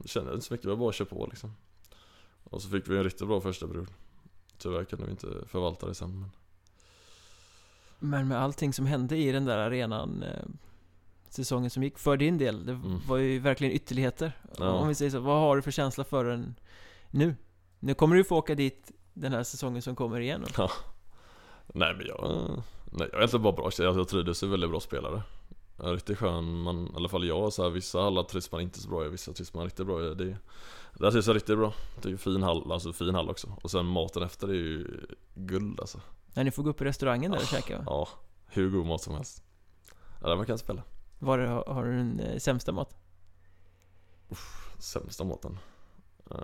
det 0.06 0.10
kändes 0.10 0.34
inte 0.34 0.45
så 0.45 0.53
mycket. 0.53 0.64
Det 0.64 0.70
var 0.70 0.76
bara 0.78 0.89
att 0.89 0.95
köra 0.95 1.08
på 1.08 1.28
liksom. 1.32 1.56
Och 2.43 2.62
så 2.62 2.70
fick 2.70 2.88
vi 2.88 2.97
en 2.97 3.03
riktigt 3.03 3.28
bra 3.28 3.41
första 3.41 3.68
period. 3.68 3.88
Tyvärr 4.58 4.84
kunde 4.86 5.06
vi 5.06 5.12
inte 5.12 5.28
förvalta 5.47 5.88
det 5.88 5.95
sen 5.95 6.20
men. 6.20 6.30
Men 7.99 8.28
med 8.28 8.41
allting 8.41 8.74
som 8.74 8.86
hände 8.86 9.18
i 9.18 9.32
den 9.32 9.45
där 9.45 9.58
arenan 9.58 10.24
eh, 10.24 10.43
Säsongen 11.30 11.70
som 11.70 11.84
gick 11.84 11.97
för 11.99 12.18
din 12.18 12.38
del, 12.38 12.66
det 12.66 12.72
Mm. 12.72 12.99
var 13.08 13.18
ju 13.18 13.39
verkligen 13.39 13.74
ytterligheter 13.74 14.32
Ja. 14.58 14.70
Om 14.72 14.88
vi 14.88 14.95
säger 14.95 15.12
så, 15.12 15.20
vad 15.20 15.39
har 15.39 15.56
du 15.56 15.62
för 15.62 15.72
känsla 15.72 16.03
för 16.03 16.26
den 16.26 16.56
nu? 17.12 17.36
Nu 17.80 17.93
kommer 17.93 18.16
du 18.16 18.24
få 18.24 18.38
åka 18.38 18.56
dit 18.56 18.91
den 19.14 19.32
här 19.34 19.43
säsongen 19.43 19.82
som 19.82 19.95
kommer 19.95 20.20
igen 20.20 20.45
då. 20.58 20.70
Nej 21.74 21.95
men 21.97 22.06
jag, 22.08 22.47
nej 22.91 23.08
jag 23.12 23.14
är 23.14 23.18
egentligen 23.18 23.43
bara 23.43 23.53
bra. 23.53 23.66
Alltså, 23.66 23.84
jag 23.84 24.08
trivdes 24.08 24.43
ju 24.43 24.47
väldigt 24.47 24.70
bra 24.70 24.80
spelare. 24.80 25.22
Är 25.78 25.93
riktigt 25.93 26.17
skön, 26.17 26.61
man, 26.61 26.88
i 26.88 26.95
alla 26.95 27.09
fall 27.09 27.28
jag, 27.28 27.53
så 27.53 27.63
här, 27.63 27.69
vissa 27.69 28.01
hallar 28.01 28.23
trivs 28.23 28.51
man 28.51 28.61
inte 28.61 28.80
så 28.80 28.89
bra 28.89 29.05
i, 29.05 29.09
vissa 29.09 29.34
trivs 29.34 29.53
man 29.53 29.63
riktigt 29.63 29.86
bra 29.86 30.11
i. 30.11 30.15
Det, 30.15 30.38
där 30.93 31.11
trivs 31.11 31.28
jag 31.28 31.36
riktigt 31.36 31.57
bra. 31.57 31.73
Det 32.01 32.07
är 32.07 32.11
ju 32.11 32.17
fin 32.17 32.43
hall, 32.43 32.71
alltså 32.71 32.93
fin 32.93 33.15
hall 33.15 33.30
också. 33.30 33.47
Och 33.61 33.71
sen 33.71 33.86
maten 33.86 34.23
efter 34.23 34.47
är 34.47 34.53
ju 34.53 34.88
guld 35.34 35.80
alltså. 35.80 35.99
När 36.34 36.43
ni 36.43 36.51
får 36.51 36.63
gå 36.63 36.69
upp 36.69 36.82
i 36.82 36.86
restaurangen 36.86 37.32
där 37.32 37.38
och 37.38 37.45
käka 37.45 37.78
va? 37.78 37.84
Ja, 37.86 38.07
hur 38.45 38.69
god 38.69 38.86
mat 38.86 39.01
som 39.01 39.13
helst. 39.13 39.43
Ja, 40.21 40.28
där 40.30 40.36
man 40.36 40.45
kan 40.45 40.57
spela. 40.57 40.84
Var 41.19 41.38
det, 41.38 41.47
har 41.47 41.86
du 41.86 41.97
den 41.97 42.19
eh, 42.19 42.38
sämsta 42.38 42.71
mat? 42.71 42.95
Sämsta 44.80 45.23
maten. 45.23 45.57
Uh, 46.32 46.38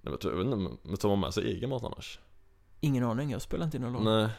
nej, 0.00 0.12
men 0.12 0.18
jag 0.22 0.30
vet 0.30 0.46
inte, 0.46 0.56
men 0.82 0.96
tar 0.96 1.08
man 1.08 1.20
med 1.20 1.34
sig 1.34 1.44
egen 1.44 1.70
mat 1.70 1.84
annars? 1.84 2.20
Ingen 2.80 3.04
aning, 3.04 3.30
jag 3.30 3.42
spelar 3.42 3.64
inte 3.64 3.76
in 3.76 3.82
någon 3.82 3.94
roll 3.94 4.04
Nej. 4.04 4.30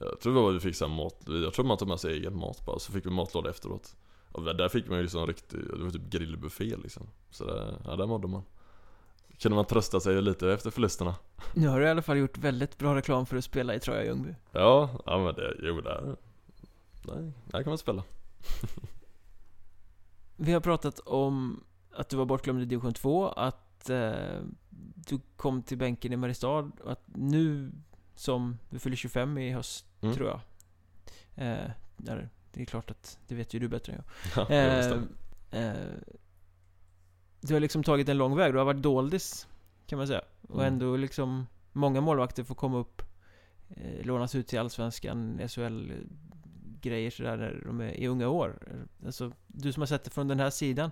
Jag 0.00 0.20
tror 0.20 0.34
det 0.34 0.40
var 0.40 0.52
vi 0.52 0.60
fick 0.60 0.76
så 0.76 0.88
här 0.88 0.94
mat, 0.94 1.22
jag 1.26 1.54
tror 1.54 1.64
man 1.64 1.76
tog 1.76 1.88
med 1.88 2.00
sig 2.00 2.12
egen 2.12 2.38
mat 2.38 2.66
bara, 2.66 2.78
så 2.78 2.92
fick 2.92 3.06
vi 3.06 3.10
matlåda 3.10 3.50
efteråt. 3.50 3.96
Och 4.32 4.44
där 4.44 4.68
fick 4.68 4.88
man 4.88 4.96
ju 4.96 5.02
liksom 5.02 5.26
riktig, 5.26 5.60
det 5.60 5.84
var 5.84 5.90
typ 5.90 6.10
grillbuffé 6.10 6.76
liksom. 6.76 7.06
Så 7.30 7.44
där, 7.44 7.76
ja 7.84 7.96
där 7.96 8.06
mådde 8.06 8.28
man. 8.28 8.42
Kunde 9.38 9.56
man 9.56 9.64
trösta 9.64 10.00
sig 10.00 10.22
lite 10.22 10.52
efter 10.52 10.70
förlusterna. 10.70 11.14
Nu 11.54 11.68
har 11.68 11.80
du 11.80 11.86
i 11.86 11.90
alla 11.90 12.02
fall 12.02 12.18
gjort 12.18 12.38
väldigt 12.38 12.78
bra 12.78 12.94
reklam 12.94 13.26
för 13.26 13.36
att 13.36 13.44
spela 13.44 13.74
i 13.74 13.80
Troja 13.80 14.04
Ljungby 14.04 14.34
Ja, 14.52 14.90
ja 15.06 15.18
men 15.18 15.34
det, 15.34 15.56
jo 15.62 15.80
där, 15.80 16.16
där, 17.02 17.32
där 17.44 17.62
kan 17.62 17.70
man 17.70 17.78
spela. 17.78 18.02
Vi 20.36 20.52
har 20.52 20.60
pratat 20.60 20.98
om 20.98 21.64
att 21.92 22.08
du 22.08 22.16
var 22.16 22.24
bortglömd 22.24 22.62
i 22.62 22.64
division 22.64 22.94
2, 22.94 23.28
att 23.28 23.90
eh, 23.90 24.12
du 24.94 25.20
kom 25.36 25.62
till 25.62 25.78
bänken 25.78 26.12
i 26.12 26.16
Mariestad 26.16 26.70
och 26.84 26.92
att 26.92 27.02
nu 27.06 27.72
som 28.14 28.58
du 28.70 28.78
fyller 28.78 28.96
25 28.96 29.38
i 29.38 29.52
höst, 29.52 29.86
Mm. 30.02 30.14
tror 30.16 30.28
jag. 30.28 30.40
Eh, 31.34 31.70
där, 31.96 32.28
det 32.52 32.60
är 32.62 32.64
klart 32.66 32.90
att 32.90 33.18
det 33.28 33.34
vet 33.34 33.54
ju 33.54 33.58
du 33.58 33.68
bättre 33.68 33.92
än 33.92 34.02
jag. 34.34 34.50
Eh, 34.50 35.66
eh, 35.66 35.74
du 37.40 37.54
har 37.54 37.60
liksom 37.60 37.82
tagit 37.82 38.08
en 38.08 38.18
lång 38.18 38.36
väg, 38.36 38.52
du 38.54 38.58
har 38.58 38.64
varit 38.64 38.82
doldis 38.82 39.46
kan 39.86 39.98
man 39.98 40.06
säga. 40.06 40.22
Och 40.48 40.60
Mm. 40.62 40.72
ändå 40.74 40.96
liksom 40.96 41.46
många 41.72 42.00
målvakter 42.00 42.44
får 42.44 42.54
komma 42.54 42.78
upp, 42.78 43.02
eh, 43.68 44.06
lånas 44.06 44.34
ut 44.34 44.46
till 44.46 44.58
Allsvenskan, 44.58 45.40
SHL 45.48 45.92
grejer 46.80 47.10
sådär 47.10 47.36
när 47.36 47.62
de 47.66 47.80
är 47.80 47.90
i 47.90 48.06
unga 48.06 48.28
år. 48.28 48.58
Alltså, 49.06 49.32
du 49.46 49.72
som 49.72 49.80
har 49.80 49.86
sett 49.86 50.04
det 50.04 50.10
från 50.10 50.28
den 50.28 50.40
här 50.40 50.50
sidan. 50.50 50.90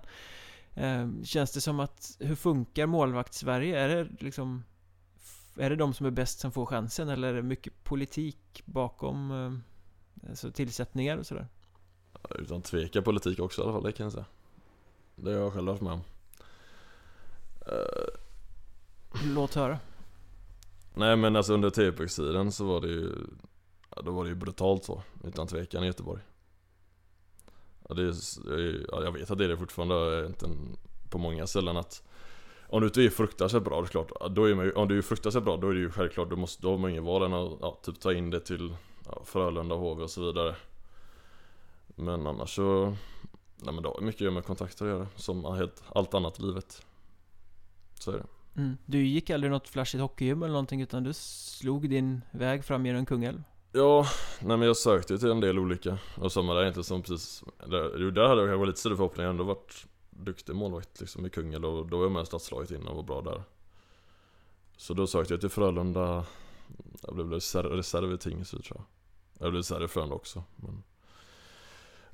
Eh, 0.73 1.07
känns 1.23 1.51
det 1.51 1.61
som 1.61 1.79
att, 1.79 2.17
hur 2.19 2.35
funkar 2.35 2.85
målvakt-Sverige? 2.85 3.79
Är 3.79 3.87
det 3.89 4.07
liksom 4.19 4.63
är 5.59 5.69
det 5.69 5.75
de 5.75 5.93
som 5.93 6.05
är 6.05 6.11
bäst 6.11 6.39
som 6.39 6.51
får 6.51 6.65
chansen 6.65 7.09
eller 7.09 7.27
är 7.27 7.33
det 7.33 7.41
mycket 7.41 7.83
politik 7.83 8.61
bakom 8.65 9.31
eh, 9.31 10.29
alltså 10.29 10.51
tillsättningar 10.51 11.17
och 11.17 11.25
sådär? 11.25 11.47
Utan 12.29 12.61
tveka 12.61 13.01
politik 13.01 13.39
också 13.39 13.61
i 13.61 13.63
alla 13.63 13.73
fall, 13.73 13.83
det 13.83 13.91
kan 13.91 14.03
jag 14.03 14.13
säga. 14.13 14.25
Det 15.15 15.31
har 15.31 15.39
jag 15.39 15.53
själv 15.53 15.67
varit 15.67 15.81
med 15.81 15.93
om. 15.93 16.01
Eh, 17.67 18.13
Låt 19.25 19.55
höra. 19.55 19.79
nej 20.93 21.15
men 21.15 21.35
alltså 21.35 21.53
under 21.53 21.69
TPX-tiden 21.69 22.51
så 22.51 22.65
var 22.65 22.81
det 22.81 22.87
ju 22.87 23.11
ja, 23.95 24.01
Då 24.01 24.11
var 24.11 24.23
det 24.23 24.29
ju 24.29 24.35
brutalt 24.35 24.83
så, 24.83 25.03
utan 25.23 25.47
tvekan 25.47 25.83
i 25.83 25.87
Göteborg. 25.87 26.21
Ja, 27.89 27.95
det 27.95 28.03
är, 28.03 28.85
ja, 28.91 29.03
jag 29.03 29.11
vet 29.11 29.31
att 29.31 29.37
det 29.37 29.43
är 29.45 29.49
det 29.49 29.57
fortfarande, 29.57 30.25
inte 30.25 30.45
på 31.09 31.17
många 31.17 31.47
ställen 31.47 31.77
att 31.77 32.03
om 32.69 32.81
du 32.81 32.87
inte 32.87 33.01
är 33.01 33.09
fruktansvärt 33.09 33.63
bra, 33.63 33.81
det 33.81 33.85
är 33.85 33.87
klart, 33.87 34.11
då 34.31 34.49
är 34.49 34.55
man, 34.55 34.65
ju- 34.65 34.71
om 34.71 34.87
du 34.87 34.97
är 34.97 35.01
fruktansvärt 35.01 35.43
bra 35.43 35.57
då 35.57 35.69
är 35.69 35.73
det 35.73 35.79
ju 35.79 35.91
självklart, 35.91 36.29
du 36.29 36.35
måste, 36.35 36.61
då 36.63 36.71
har 36.71 36.77
man 36.77 36.89
ingen 36.89 37.03
val 37.03 37.23
än 37.23 37.33
att 37.33 37.57
ja, 37.61 37.79
typ 37.83 37.99
ta 37.99 38.13
in 38.13 38.29
det 38.29 38.39
till 38.39 38.75
ja, 39.05 39.21
Frölunda, 39.25 39.75
HV 39.75 40.03
och 40.03 40.09
så 40.09 40.21
vidare. 40.25 40.55
Men 41.95 42.27
annars 42.27 42.55
så, 42.55 42.95
nej 43.55 43.73
men 43.73 43.83
det 43.83 43.89
har 43.89 44.01
mycket 44.01 44.33
med 44.33 44.45
kontakter 44.45 44.85
att 44.85 44.91
göra, 44.91 45.07
som 45.15 45.45
helt, 45.45 45.83
allt 45.95 46.13
annat 46.13 46.39
i 46.39 46.41
livet. 46.41 46.85
Så 47.99 48.11
är 48.11 48.17
det. 48.17 48.25
Mm. 48.61 48.77
Du 48.85 49.05
gick 49.05 49.29
aldrig 49.29 49.51
något 49.51 49.67
flashigt 49.69 50.01
hockeygym 50.01 50.43
eller 50.43 50.53
någonting 50.53 50.81
utan 50.81 51.03
du 51.03 51.13
slog 51.13 51.89
din 51.89 52.21
väg 52.31 52.65
fram 52.65 52.85
genom 52.85 53.05
Kungälv? 53.05 53.43
Ja, 53.71 54.05
nej 54.39 54.57
men 54.57 54.67
jag 54.67 54.77
sökte 54.77 55.13
ju 55.13 55.19
till 55.19 55.31
en 55.31 55.39
del 55.39 55.59
olika 55.59 55.97
och 56.15 56.31
samma 56.31 56.53
där 56.53 56.61
egentligen 56.61 56.83
som 56.83 57.01
precis 57.01 57.43
där, 57.67 58.11
där 58.11 58.27
hade 58.27 58.41
jag 58.41 58.49
kanske 58.49 58.65
lite 58.65 58.79
större 58.79 58.95
förhoppningar, 58.95 59.29
ändå 59.29 59.43
varit 59.43 59.85
duktig 60.19 60.55
målvakt 60.55 60.99
liksom 60.99 61.25
i 61.25 61.29
Kungälv 61.29 61.65
och 61.65 61.87
då 61.87 61.97
var 61.97 62.05
jag 62.05 62.11
med 62.11 62.23
i 62.23 62.25
stadslaget 62.25 62.71
innan 62.71 62.87
och 62.87 62.95
var 62.95 63.03
bra 63.03 63.21
där. 63.21 63.43
Så 64.77 64.93
då 64.93 65.07
sökte 65.07 65.33
jag 65.33 65.41
till 65.41 65.49
Frölunda. 65.49 66.25
Jag 67.01 67.15
blev 67.15 67.31
reserv, 67.31 67.71
reserv 67.71 68.13
i 68.13 68.17
Tingsryd 68.17 68.63
tror 68.63 68.77
jag. 68.77 68.85
Jag 69.45 69.51
blev 69.51 69.59
reserv 69.59 69.83
i 69.83 69.87
Frölunda 69.87 70.15
också 70.15 70.43
men 70.55 70.83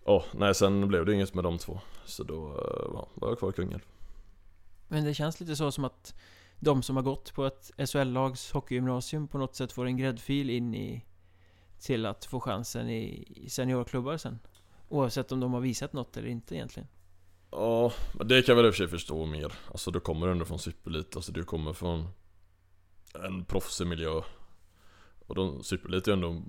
Oh, 0.05 0.23
nej 0.33 0.55
sen 0.55 0.87
blev 0.87 1.05
det 1.05 1.13
inget 1.13 1.33
med 1.33 1.43
de 1.43 1.57
två. 1.57 1.79
Så 2.05 2.23
då 2.23 2.47
eh, 2.47 2.91
ja, 2.93 3.07
var 3.13 3.29
jag 3.29 3.39
kvar 3.39 3.49
i 3.49 3.53
Kungälv. 3.53 3.81
Men 4.87 5.03
det 5.03 5.13
känns 5.13 5.39
lite 5.39 5.55
så 5.55 5.71
som 5.71 5.85
att 5.85 6.15
de 6.59 6.83
som 6.83 6.95
har 6.95 7.03
gått 7.03 7.33
på 7.33 7.45
ett 7.45 7.71
SHL-lags 7.77 8.51
hockeygymnasium 8.53 9.27
på 9.27 9.37
något 9.37 9.55
sätt 9.55 9.71
får 9.71 9.85
en 9.85 9.97
gräddfil 9.97 10.49
in 10.49 10.75
i 10.75 11.05
till 11.79 12.05
att 12.05 12.25
få 12.25 12.39
chansen 12.39 12.89
i 12.89 13.45
seniorklubbar 13.49 14.17
sen. 14.17 14.39
Oavsett 14.89 15.31
om 15.31 15.39
de 15.39 15.53
har 15.53 15.61
visat 15.61 15.93
något 15.93 16.17
eller 16.17 16.27
inte 16.27 16.55
egentligen. 16.55 16.87
Ja, 17.57 17.93
men 18.13 18.27
det 18.27 18.41
kan 18.41 18.55
jag 18.55 18.55
väl 18.55 18.65
i 18.65 18.69
och 18.69 18.73
för 18.73 18.77
sig 18.77 18.87
förstå 18.87 19.25
mer. 19.25 19.53
Alltså 19.71 19.91
du 19.91 19.99
kommer 19.99 20.27
ändå 20.27 20.45
från 20.45 20.59
superlit, 20.59 21.15
alltså 21.15 21.31
du 21.31 21.43
kommer 21.43 21.73
från 21.73 22.07
en 23.13 23.45
proffsig 23.45 23.87
miljö. 23.87 24.21
Och 25.25 25.35
de, 25.35 25.63
superlit 25.63 26.07
är 26.07 26.13
ändå, 26.13 26.41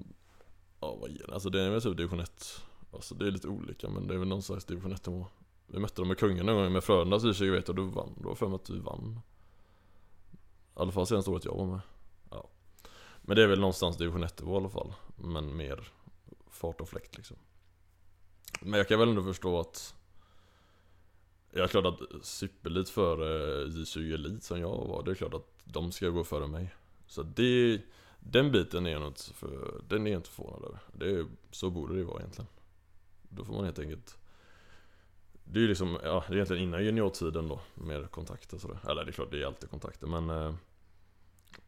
ja 0.80 0.96
vad 1.00 1.10
ger 1.10 1.26
det? 1.26 1.34
Alltså 1.34 1.50
det 1.50 1.60
är 1.60 1.70
väl 1.70 1.82
typ 1.82 1.96
division 1.96 2.20
1 2.20 2.62
Alltså 2.92 3.14
det 3.14 3.26
är 3.26 3.30
lite 3.30 3.48
olika 3.48 3.88
men 3.88 4.06
det 4.06 4.14
är 4.14 4.18
väl 4.18 4.28
någon 4.28 4.42
slags 4.42 4.64
division 4.64 4.92
1 4.92 5.06
nivå 5.06 5.26
Vi 5.66 5.78
mötte 5.78 6.00
dem 6.00 6.08
med 6.08 6.18
kungen 6.18 6.48
en 6.48 6.56
gång 6.56 6.72
med 6.72 6.84
Frölundas 6.84 7.24
i 7.24 7.34
20 7.34 7.50
vet 7.50 7.68
och 7.68 7.74
du 7.74 7.82
vann, 7.82 8.14
då 8.16 8.28
var 8.28 8.34
för 8.34 8.48
mig 8.48 8.56
att 8.56 8.64
du 8.64 8.80
vann. 8.80 9.20
I 10.32 10.80
alla 10.80 10.92
fall 10.92 11.06
senaste 11.06 11.30
året 11.30 11.44
jag 11.44 11.54
var 11.54 11.66
med. 11.66 11.80
Ja. 12.30 12.48
Men 13.22 13.36
det 13.36 13.42
är 13.42 13.46
väl 13.46 13.60
någonstans 13.60 13.96
division 13.96 14.24
1 14.24 14.40
nivå 14.40 14.54
i 14.54 14.56
alla 14.56 14.68
fall. 14.68 14.92
Men 15.16 15.56
mer 15.56 15.92
fart 16.50 16.80
och 16.80 16.88
fläkt 16.88 17.16
liksom. 17.16 17.36
Men 18.60 18.78
jag 18.78 18.88
kan 18.88 18.98
väl 18.98 19.08
ändå 19.08 19.22
förstå 19.22 19.60
att 19.60 19.94
är 21.64 21.68
klart 21.68 21.86
att 21.86 22.24
Superlit 22.24 22.88
före 22.88 23.62
eh, 23.62 23.68
J20 23.68 24.14
Elit 24.14 24.42
som 24.44 24.60
jag 24.60 24.68
var, 24.68 25.02
det 25.02 25.10
är 25.10 25.14
klart 25.14 25.34
att 25.34 25.48
de 25.64 25.92
ska 25.92 26.08
gå 26.08 26.24
före 26.24 26.46
mig. 26.46 26.74
Så 27.06 27.22
det, 27.22 27.80
den 28.20 28.52
biten 28.52 28.86
är 28.86 28.90
jag 28.90 29.06
inte 29.06 29.34
för, 29.34 29.80
den 29.88 30.06
är 30.06 30.10
jag 30.10 30.18
inte 30.18 30.30
förvånad 30.30 30.64
över. 30.64 30.78
Det 30.92 31.10
är, 31.10 31.26
så 31.50 31.70
borde 31.70 31.94
det 31.94 31.98
ju 31.98 32.04
vara 32.04 32.20
egentligen. 32.20 32.48
Då 33.28 33.44
får 33.44 33.54
man 33.54 33.64
helt 33.64 33.78
enkelt 33.78 34.18
Det 35.44 35.58
är 35.58 35.62
ju 35.62 35.68
liksom, 35.68 35.98
ja 36.02 36.24
det 36.28 36.32
är 36.32 36.36
egentligen 36.36 36.62
innan 36.62 36.84
juniortiden 36.84 37.48
då 37.48 37.60
med 37.74 38.10
kontakter 38.10 38.58
sådär. 38.58 38.78
Eller 38.88 39.04
det 39.04 39.10
är 39.10 39.12
klart 39.12 39.30
det 39.30 39.42
är 39.42 39.46
alltid 39.46 39.70
kontakter 39.70 40.06
men 40.06 40.30
eh, 40.30 40.54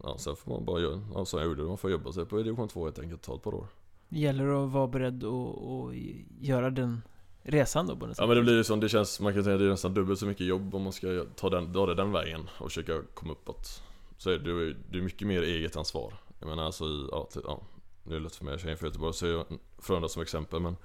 Ja 0.02 0.18
sen 0.18 0.36
får 0.36 0.50
man 0.50 0.64
bara 0.64 0.80
göra, 0.80 1.00
ja, 1.14 1.24
som 1.24 1.40
jag 1.40 1.48
gjorde, 1.48 1.62
man 1.62 1.78
får 1.78 1.90
jobba 1.90 2.12
sig 2.12 2.26
på 2.26 2.36
division 2.36 2.68
2 2.68 2.84
helt 2.84 2.98
enkelt, 2.98 3.22
ta 3.22 3.34
ett 3.34 3.42
par 3.42 3.54
år. 3.54 3.66
Gäller 4.08 4.46
Det 4.46 4.64
att 4.64 4.70
vara 4.70 4.86
beredd 4.86 5.24
och 5.24 5.88
att 5.88 5.96
göra 6.40 6.70
den 6.70 7.02
resan 7.42 7.86
då 7.86 7.96
på 7.96 8.06
något 8.06 8.16
sätt. 8.16 8.22
Ja 8.22 8.26
men 8.26 8.36
det 8.36 8.42
blir 8.42 8.56
ju 8.56 8.64
som, 8.64 8.80
det 8.80 8.88
känns, 8.88 9.20
man 9.20 9.34
kan 9.34 9.44
säga 9.44 9.54
att 9.54 9.60
det 9.60 9.66
är 9.66 9.70
nästan 9.70 9.94
dubbelt 9.94 10.18
så 10.18 10.26
mycket 10.26 10.46
jobb 10.46 10.74
om 10.74 10.82
man 10.82 10.92
ska 10.92 11.24
ta, 11.36 11.50
den, 11.50 11.72
ta 11.72 11.86
det 11.86 11.94
den 11.94 12.12
vägen 12.12 12.48
och 12.58 12.66
försöka 12.66 13.02
komma 13.14 13.32
uppåt. 13.32 13.82
Så 14.18 14.30
är 14.30 14.38
det, 14.38 14.74
det 14.90 14.98
är 14.98 15.02
mycket 15.02 15.28
mer 15.28 15.42
eget 15.42 15.76
ansvar. 15.76 16.14
Jag 16.40 16.48
menar 16.48 16.64
alltså 16.64 16.84
i, 16.84 17.08
ja, 17.10 17.28
till, 17.32 17.42
ja 17.44 17.60
det 18.02 18.16
är 18.16 18.20
lätt 18.20 18.36
för 18.36 18.44
mig, 18.44 18.52
jag 18.54 18.60
känner 18.60 18.76
för 18.76 18.86
Göteborg, 18.86 19.14
så 19.14 19.26
jag 19.26 19.46
Frölunda 19.78 20.08
som 20.08 20.22
exempel 20.22 20.60
men 20.60 20.76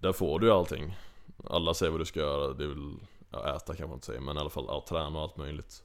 Där 0.00 0.12
får 0.12 0.38
du 0.38 0.46
ju 0.46 0.52
allting. 0.52 0.96
Alla 1.44 1.74
säger 1.74 1.90
vad 1.90 2.00
du 2.00 2.04
ska 2.04 2.20
göra, 2.20 2.52
det 2.52 2.64
är 2.64 2.68
väl, 2.68 2.94
ja, 3.30 3.56
äta 3.56 3.66
kanske 3.66 3.86
man 3.86 3.94
inte 3.94 4.06
säger 4.06 4.20
men 4.20 4.36
i 4.36 4.40
alla 4.40 4.50
fall 4.50 4.64
ja, 4.68 4.84
träna 4.88 5.18
och 5.18 5.22
allt 5.22 5.36
möjligt. 5.36 5.82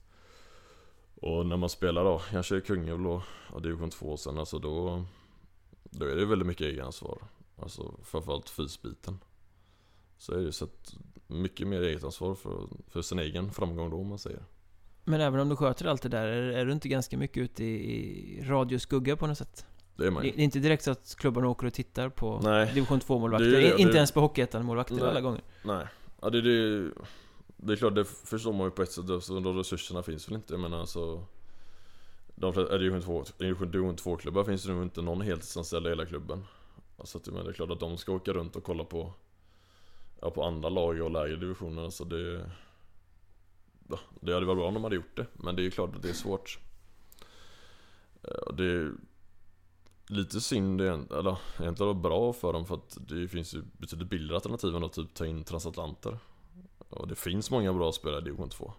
Och 1.21 1.45
när 1.45 1.57
man 1.57 1.69
spelar 1.69 2.03
då, 2.03 2.21
kanske 2.31 2.61
Kungälv 2.61 3.07
och, 3.07 3.21
och 3.53 3.61
division 3.61 3.89
2 3.89 4.17
sen 4.17 4.37
alltså 4.37 4.59
då 4.59 5.05
Då 5.83 6.05
är 6.05 6.15
det 6.15 6.25
väldigt 6.25 6.47
mycket 6.47 6.67
eget 6.67 6.85
ansvar. 6.85 7.17
Alltså 7.61 7.93
framförallt 8.03 8.49
fysbiten. 8.49 9.19
Så 10.17 10.33
är 10.33 10.37
det 10.37 10.51
så 10.51 10.65
att 10.65 10.93
mycket 11.27 11.67
mer 11.67 11.81
eget 11.81 12.03
ansvar 12.03 12.35
för, 12.35 12.67
för 12.87 13.01
sin 13.01 13.19
egen 13.19 13.51
framgång 13.51 13.89
då 13.89 13.97
om 13.97 14.07
man 14.07 14.19
säger. 14.19 14.43
Men 15.03 15.21
även 15.21 15.39
om 15.39 15.49
du 15.49 15.55
sköter 15.55 15.85
allt 15.85 16.01
det 16.01 16.09
där, 16.09 16.27
är, 16.27 16.41
är 16.51 16.65
du 16.65 16.71
inte 16.71 16.87
ganska 16.89 17.17
mycket 17.17 17.37
ute 17.43 17.63
i, 17.63 17.75
i 18.39 18.43
radioskugga 18.43 19.15
på 19.17 19.27
något 19.27 19.37
sätt? 19.37 19.65
Det 19.95 20.07
är 20.07 20.11
man 20.11 20.25
ju. 20.25 20.31
det 20.31 20.41
är 20.41 20.43
inte 20.43 20.59
direkt 20.59 20.83
så 20.83 20.91
att 20.91 21.15
klubbarna 21.17 21.47
åker 21.49 21.67
och 21.67 21.73
tittar 21.73 22.09
på 22.09 22.39
Nej. 22.43 22.71
division 22.73 22.99
2-målvakter, 22.99 23.51
Det 23.51 23.57
är 23.57 23.61
det, 23.61 23.81
inte 23.81 23.91
det- 23.91 23.97
ens 23.97 24.11
på 24.11 24.19
Hockeyettan-målvakter 24.19 25.07
alla 25.09 25.21
gånger. 25.21 25.41
Nej. 25.65 25.87
Ja 26.21 26.29
det, 26.29 26.41
det, 26.41 26.91
det 27.57 27.73
är 27.73 27.77
klart, 27.77 27.95
det 27.95 28.05
förstår 28.05 28.53
man 28.53 28.67
ju 28.67 28.71
på 28.71 28.81
ett 28.81 28.91
sätt. 28.91 29.23
Så 29.23 29.39
de 29.39 29.57
resurserna 29.57 30.03
finns 30.03 30.27
väl 30.29 30.35
inte. 30.35 30.53
Jag 30.53 30.59
menar 30.59 30.79
alltså 30.79 31.23
de 32.35 32.53
flesta, 32.53 32.77
division 32.77 33.01
2, 33.01 33.23
division 33.39 33.95
2 33.95 34.17
klubbar 34.17 34.43
finns 34.43 34.63
det 34.63 34.71
nog 34.73 34.83
inte 34.83 35.01
någon 35.01 35.21
heltidsanställd 35.21 35.85
i 35.85 35.89
hela 35.89 36.05
klubben. 36.05 36.43
Alltså 36.97 37.17
att, 37.17 37.27
menar, 37.27 37.43
det 37.43 37.49
är 37.49 37.53
klart 37.53 37.71
att 37.71 37.79
de 37.79 37.97
ska 37.97 38.11
åka 38.11 38.33
runt 38.33 38.55
och 38.55 38.63
kolla 38.63 38.83
på 38.83 39.13
Ja 40.21 40.31
på 40.31 40.43
andra 40.43 40.69
lag 40.69 41.01
och 41.01 41.11
lägre 41.11 41.35
divisioner. 41.35 41.83
Alltså 41.83 42.05
det 42.05 42.49
ja, 43.89 43.99
Det 44.19 44.33
hade 44.33 44.45
varit 44.45 44.57
bra 44.57 44.67
om 44.67 44.73
de 44.73 44.83
hade 44.83 44.95
gjort 44.95 45.15
det. 45.17 45.25
Men 45.33 45.55
det 45.55 45.61
är 45.61 45.63
ju 45.63 45.71
klart 45.71 45.95
att 45.95 46.01
det 46.01 46.09
är 46.09 46.13
svårt. 46.13 46.59
Eh, 48.23 48.29
och 48.29 48.55
Det 48.55 48.65
är 48.65 48.91
lite 50.07 50.41
synd 50.41 50.81
egentligen, 50.81 51.19
eller 51.19 51.37
egentligen 51.59 51.87
var 51.87 52.01
bra 52.09 52.33
för 52.33 52.53
dem 52.53 52.65
för 52.65 52.75
att 52.75 52.97
det 53.07 53.27
finns 53.27 53.53
ju 53.55 53.63
betydligt 53.77 54.09
billigare 54.09 54.35
alternativ 54.35 54.75
än 54.75 54.83
att 54.83 54.93
typ 54.93 55.13
ta 55.13 55.25
in 55.25 55.43
transatlanter. 55.43 56.17
Och 56.89 57.07
det 57.07 57.15
finns 57.15 57.51
många 57.51 57.73
bra 57.73 57.91
spelare 57.91 58.21
i 58.21 58.23
division 58.23 58.49
2. 58.49 58.73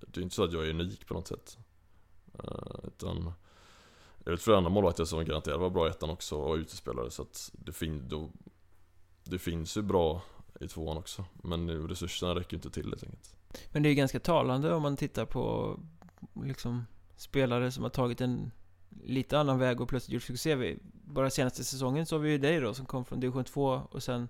Det 0.00 0.20
är 0.20 0.22
inte 0.22 0.34
så 0.34 0.44
att 0.44 0.52
jag 0.52 0.66
är 0.66 0.70
unik 0.70 1.06
på 1.06 1.14
något 1.14 1.26
sätt. 1.28 1.58
Eh, 2.38 2.86
utan 2.86 3.32
jag 4.24 4.32
vet 4.32 4.42
flera 4.42 4.56
andra 4.56 4.70
målvakter 4.70 5.04
som 5.04 5.24
garanterat 5.24 5.60
var 5.60 5.70
bra 5.70 5.86
i 5.86 5.90
ettan 5.90 6.10
också 6.10 6.36
och 6.36 6.54
utespelare 6.56 7.10
så 7.10 7.22
att 7.22 7.50
det, 7.52 7.72
fin- 7.72 8.08
då, 8.08 8.30
det 9.24 9.38
finns 9.38 9.76
ju 9.76 9.82
bra 9.82 10.22
i 10.60 10.68
tvåan 10.68 10.96
också. 10.96 11.24
Men 11.42 11.88
resurserna 11.88 12.34
räcker 12.34 12.56
inte 12.56 12.70
till 12.70 12.84
helt 12.84 13.04
enkelt. 13.04 13.36
Men 13.72 13.82
det 13.82 13.86
är 13.88 13.90
ju 13.90 13.94
ganska 13.96 14.20
talande 14.20 14.74
om 14.74 14.82
man 14.82 14.96
tittar 14.96 15.24
på 15.26 15.76
liksom 16.44 16.84
spelare 17.16 17.70
som 17.72 17.82
har 17.82 17.90
tagit 17.90 18.20
en 18.20 18.50
lite 19.04 19.38
annan 19.38 19.58
väg 19.58 19.80
och 19.80 19.88
plötsligt 19.88 20.14
gjort 20.14 20.22
succé. 20.22 20.76
Bara 21.04 21.30
senaste 21.30 21.64
säsongen 21.64 22.06
så 22.06 22.14
har 22.16 22.20
vi 22.20 22.30
ju 22.30 22.38
dig 22.38 22.60
då 22.60 22.74
som 22.74 22.86
kom 22.86 23.04
från 23.04 23.20
division 23.20 23.44
2 23.44 23.82
och 23.90 24.02
sen 24.02 24.28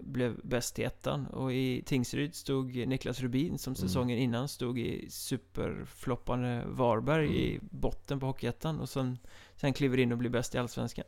blev 0.00 0.40
bäst 0.42 0.78
i 0.78 0.82
ettan. 0.82 1.26
Och 1.26 1.52
i 1.52 1.82
Tingsryd 1.86 2.34
stod 2.34 2.88
Niklas 2.88 3.20
Rubin 3.20 3.58
som 3.58 3.70
Mm. 3.70 3.76
säsongen 3.88 4.18
innan 4.18 4.48
stod 4.48 4.78
i 4.78 5.10
superfloppande 5.10 6.64
Varberg 6.66 7.26
Mm. 7.26 7.36
i 7.38 7.58
botten 7.70 8.20
på 8.20 8.26
Hockeyettan 8.26 8.80
och 8.80 8.88
sen, 8.88 9.18
sen 9.56 9.72
kliver 9.72 9.98
in 9.98 10.12
och 10.12 10.18
blir 10.18 10.30
bäst 10.30 10.54
i 10.54 10.58
Allsvenskan. 10.58 11.04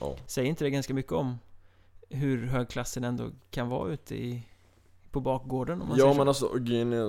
Ja. 0.00 0.16
Säger 0.26 0.48
inte 0.48 0.64
det 0.64 0.70
ganska 0.70 0.94
mycket 0.94 1.12
om 1.12 1.38
hur 2.08 2.46
hög 2.46 2.68
klassen 2.68 3.04
ändå 3.04 3.30
kan 3.50 3.68
vara 3.68 3.92
ute 3.92 4.14
i 4.14 4.48
på 5.10 5.20
bakgården 5.20 5.82
om 5.82 5.88
man 5.88 5.98
Ja 5.98 6.14
men 6.14 6.28
alltså, 6.28 6.50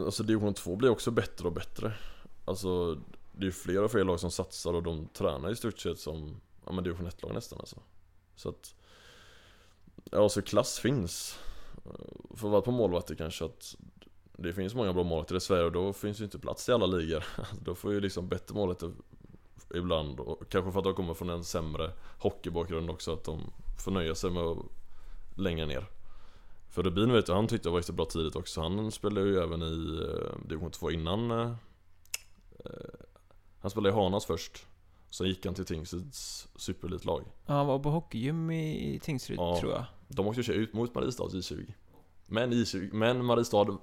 alltså 0.06 0.24
division 0.24 0.54
2 0.54 0.76
blir 0.76 0.90
också 0.90 1.12
bättre 1.12 1.48
och 1.48 1.54
bättre. 1.54 1.94
Alltså 2.46 2.96
det 3.32 3.42
är 3.42 3.46
ju 3.46 3.52
fler 3.52 3.84
och 3.84 3.92
fler 3.92 4.04
lag 4.04 4.20
som 4.20 4.32
satsar 4.32 4.74
och 4.74 4.84
de 4.84 5.08
tränar 5.08 5.52
i 5.52 5.56
stort 5.56 5.80
sett 5.80 6.00
som 6.00 6.42
ja, 6.66 6.72
men 6.72 6.84
division 6.84 7.08
1-lag 7.08 7.34
nästan 7.34 7.60
alltså. 7.60 7.78
Så 8.36 8.50
att 8.50 8.76
Ja, 10.12 10.24
alltså 10.24 10.42
klass 10.42 10.80
finns. 10.80 11.40
För 12.36 12.48
att 12.48 12.52
vara 12.52 12.62
på 12.62 12.72
målvakter 12.72 13.16
kanske 13.16 13.46
att 13.46 13.76
det 14.38 14.54
finns 14.54 14.76
många 14.76 14.94
bra 14.94 15.04
målvakter 15.04 15.36
i 15.36 15.40
Sverige 15.40 15.64
och 15.64 15.72
då 15.72 15.94
finns 15.94 16.20
ju 16.22 16.24
inte 16.24 16.40
plats 16.40 16.70
i 16.70 16.72
alla 16.72 16.86
ligor. 16.86 17.26
Då 17.64 17.76
får 17.76 17.94
ju 17.94 18.00
liksom 18.00 18.28
bättre 18.28 18.56
målvakter 18.56 18.92
ibland 19.76 20.20
och 20.20 20.50
kanske 20.50 20.72
för 20.72 20.80
att 20.80 20.84
de 20.84 20.94
kommer 20.94 21.14
från 21.14 21.30
en 21.30 21.44
sämre 21.44 21.92
hockeybakgrund 22.20 22.90
också 22.90 23.14
att 23.14 23.24
de 23.24 23.54
får 23.84 23.92
nöja 23.92 24.16
sig 24.16 24.32
med 24.32 24.44
att 24.44 24.58
länga 25.38 25.66
ner. 25.66 25.86
För 26.70 26.84
Rubin 26.84 27.12
vet 27.14 27.28
jag, 27.28 27.36
han 27.36 27.48
tyckte 27.48 27.68
jag 27.68 27.72
var 27.72 27.80
riktigt 27.80 27.96
bra 27.96 28.06
tidigt 28.06 28.36
också. 28.36 28.62
Han 28.62 28.92
spelade 28.92 29.28
ju 29.28 29.38
även 29.38 29.62
i 29.62 30.02
eh, 30.04 30.48
division 30.48 30.72
2 30.72 30.92
innan 30.92 31.32
eh, 31.32 31.52
eh, 32.66 32.72
Han 33.60 33.72
spelade 33.72 33.90
i 33.90 33.96
Hanas 33.96 34.26
först. 34.26 34.66
Sen 35.10 35.28
gick 35.28 35.46
han 35.46 35.56
till 35.56 35.66
Tingsryds 35.66 36.48
superelitlag. 36.56 37.24
Ja, 37.46 37.54
han 37.54 37.68
var 37.68 37.80
på 37.80 37.90
hockeygym 37.90 38.52
i, 38.52 39.00
Tingsryd, 39.04 39.40
Ja. 39.40 39.60
tror 39.60 39.72
jag. 39.72 39.86
De 40.08 40.28
åkte 40.28 40.42
ju 40.42 40.54
ut 40.54 40.74
mot 40.74 40.96
Mariestads 40.96 41.34
J20. 41.34 41.74
Men, 42.26 42.54
J20, 42.54 42.94
men 42.94 43.26
Mariestad 43.26 43.78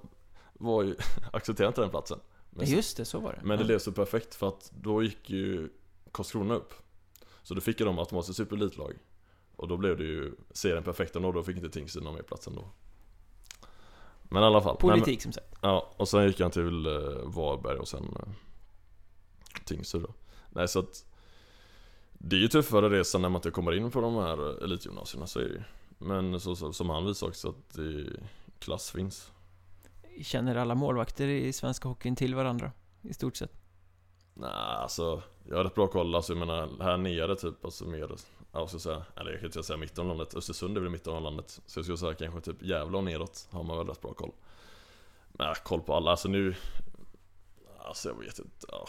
var 0.53 0.83
ju, 0.83 0.95
accepterade 1.33 1.67
inte 1.69 1.81
den 1.81 1.89
platsen. 1.89 2.19
Men, 2.49 2.65
just 2.67 2.97
det, 2.97 3.05
så 3.05 3.19
var 3.19 3.33
det. 3.33 3.39
men 3.43 3.57
det 3.57 3.63
ja. 3.63 3.67
blev 3.67 3.79
så 3.79 3.91
perfekt 3.91 4.35
för 4.35 4.47
att 4.47 4.71
då 4.81 5.03
gick 5.03 5.29
ju 5.29 5.69
Karlskrona 6.11 6.53
upp. 6.53 6.73
Så 7.43 7.53
då 7.53 7.61
fick 7.61 7.79
ju 7.79 7.85
de 7.85 7.99
automatiskt 7.99 8.37
superelitlag. 8.37 8.93
Och 9.55 9.67
då 9.67 9.77
blev 9.77 9.97
det 9.97 10.03
ju 10.03 10.35
serien 10.51 10.83
perfekt 10.83 11.15
och 11.15 11.33
då 11.33 11.43
fick 11.43 11.55
inte 11.57 11.69
Tingsryd 11.69 12.03
någon 12.03 12.15
mer 12.15 12.21
plats 12.21 12.47
ändå. 12.47 12.67
Men 14.23 14.43
i 14.43 14.45
alla 14.45 14.61
fall. 14.61 14.77
Nej, 14.81 14.89
men- 14.89 14.99
Politik 14.99 15.21
som 15.21 15.31
sagt. 15.31 15.55
Ja, 15.61 15.91
och 15.97 16.07
sen 16.07 16.27
gick 16.27 16.39
han 16.39 16.51
till 16.51 16.85
eh, 16.85 16.91
Varberg 17.23 17.77
och 17.77 17.87
sen 17.87 18.03
eh, 18.19 18.27
Tingsryd 19.65 20.03
då. 20.03 20.13
Nej 20.49 20.67
så 20.67 20.79
att 20.79 21.05
Det 22.13 22.35
är 22.35 22.39
ju 22.39 22.47
tuffare 22.47 22.89
resa 22.89 23.17
när 23.17 23.29
man 23.29 23.39
inte 23.39 23.51
kommer 23.51 23.71
in 23.71 23.91
på 23.91 24.01
de 24.01 24.15
här 24.15 24.49
eh, 24.57 24.63
elitgymnasierna 24.63 25.27
så 25.27 25.39
är 25.39 25.43
det 25.43 25.49
ju. 25.49 25.61
Men 25.97 26.39
så, 26.39 26.55
så, 26.55 26.73
som 26.73 26.89
han 26.89 27.05
visar 27.05 27.27
också 27.27 27.49
att 27.49 27.73
det, 27.73 28.05
klass 28.59 28.91
finns. 28.91 29.31
Känner 30.21 30.55
alla 30.55 30.75
målvakter 30.75 31.27
i 31.27 31.53
svenska 31.53 31.87
hockeyn 31.87 32.15
till 32.15 32.35
varandra? 32.35 32.71
I 33.01 33.13
stort 33.13 33.35
sett. 33.35 33.51
Nej 34.33 34.49
alltså, 34.53 35.21
jag 35.49 35.57
har 35.57 35.63
rätt 35.63 35.75
bra 35.75 35.87
koll. 35.87 36.15
Alltså 36.15 36.33
jag 36.33 36.39
menar 36.39 36.69
här 36.83 36.97
nere 36.97 37.35
typ, 37.35 37.65
alltså 37.65 37.85
mer, 37.85 38.09
ja, 38.51 38.59
jag 38.59 38.69
säga, 38.69 39.05
eller 39.15 39.31
jag 39.31 39.39
kan 39.39 39.47
inte 39.47 39.63
säga 39.63 39.77
mitten 39.77 40.01
av 40.01 40.07
landet. 40.07 40.35
Östersund 40.35 40.77
är 40.77 40.81
väl 40.81 40.89
mitten 40.89 41.13
av 41.13 41.21
landet. 41.21 41.61
Så 41.65 41.79
jag 41.79 41.85
skulle 41.85 41.97
säga 41.97 42.13
kanske 42.13 42.41
typ 42.41 42.63
Gävle 42.63 42.97
och 42.97 43.03
neråt 43.03 43.47
har 43.51 43.63
man 43.63 43.77
väl 43.77 43.87
rätt 43.87 44.01
bra 44.01 44.13
koll. 44.13 44.31
Men 45.31 45.47
jag 45.47 45.57
koll 45.63 45.81
på 45.81 45.93
alla, 45.93 46.11
alltså 46.11 46.27
nu, 46.27 46.55
alltså 47.77 48.09
jag 48.09 48.15
vet 48.15 48.39
inte, 48.39 48.67
ja. 48.71 48.87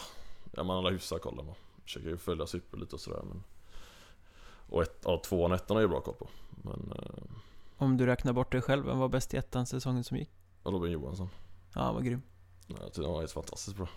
ja 0.51 0.63
man 0.63 0.83
har 0.83 0.91
hyfsad 0.91 1.21
koll 1.21 1.35
man 1.35 1.55
Försöker 1.83 2.09
ju 2.09 2.17
följa 2.17 2.47
super 2.47 2.77
lite 2.77 2.95
och 2.95 3.01
sådär 3.01 3.21
men 3.23 3.43
Och 4.69 4.81
ett, 4.81 5.01
ja, 5.03 5.21
tvåan 5.25 5.51
och 5.51 5.57
ettan 5.57 5.77
har 5.77 5.81
jag 5.81 5.89
bra 5.89 6.01
koll 6.01 6.13
på. 6.13 6.27
Men, 6.49 6.91
eh, 6.95 7.23
Om 7.77 7.97
du 7.97 8.05
räknar 8.05 8.33
bort 8.33 8.51
dig 8.51 8.61
själv, 8.61 8.85
vem 8.85 8.99
var 8.99 9.09
bäst 9.09 9.33
i 9.33 9.37
ettan 9.37 9.65
säsongen 9.65 10.03
som 10.03 10.17
gick? 10.17 10.29
Robin 10.63 10.91
Johansson. 10.91 11.29
Ja, 11.75 11.81
han 11.81 11.95
var 11.95 12.01
grym. 12.01 12.21
Nej, 12.67 12.77
Jag 12.81 12.93
tycker 12.93 13.03
han 13.03 13.13
var 13.13 13.19
helt 13.19 13.31
fantastiskt 13.31 13.77
bra. 13.77 13.87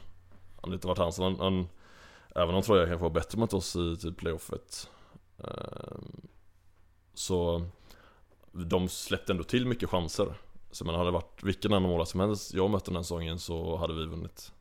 Han 0.61 0.71
har 0.71 0.75
inte 0.75 0.87
varit 0.87 0.99
han 0.99 1.13
som 1.13 1.25
han, 1.25 1.41
han 1.41 1.69
Även 2.35 2.55
om 2.55 2.63
Troja 2.63 2.87
kanske 2.87 3.03
var 3.03 3.11
bättre 3.11 3.39
mot 3.39 3.55
oss 3.55 3.77
i 3.77 3.97
typ 3.97 4.17
playoffet. 4.17 4.91
Ehm, 5.39 6.29
Så 7.15 7.67
De 8.53 8.89
släppte 8.89 9.33
ändå 9.33 9.45
till 9.45 9.67
mycket 9.67 9.89
chanser. 9.91 10.35
Så 10.71 10.85
men 10.85 10.95
hade 10.95 11.07
det 11.07 11.11
varit 11.13 11.43
vilken 11.43 11.73
annan 11.73 11.91
målvakt 11.91 12.11
som 12.11 12.21
helst 12.21 12.55
jag 12.55 12.71
mötte 12.71 12.91
den 12.91 12.97
här 12.97 13.03
säsongen 13.03 13.39
så 13.39 13.77
hade 13.77 13.95
vi 13.95 14.07
vunnit. 14.07 14.53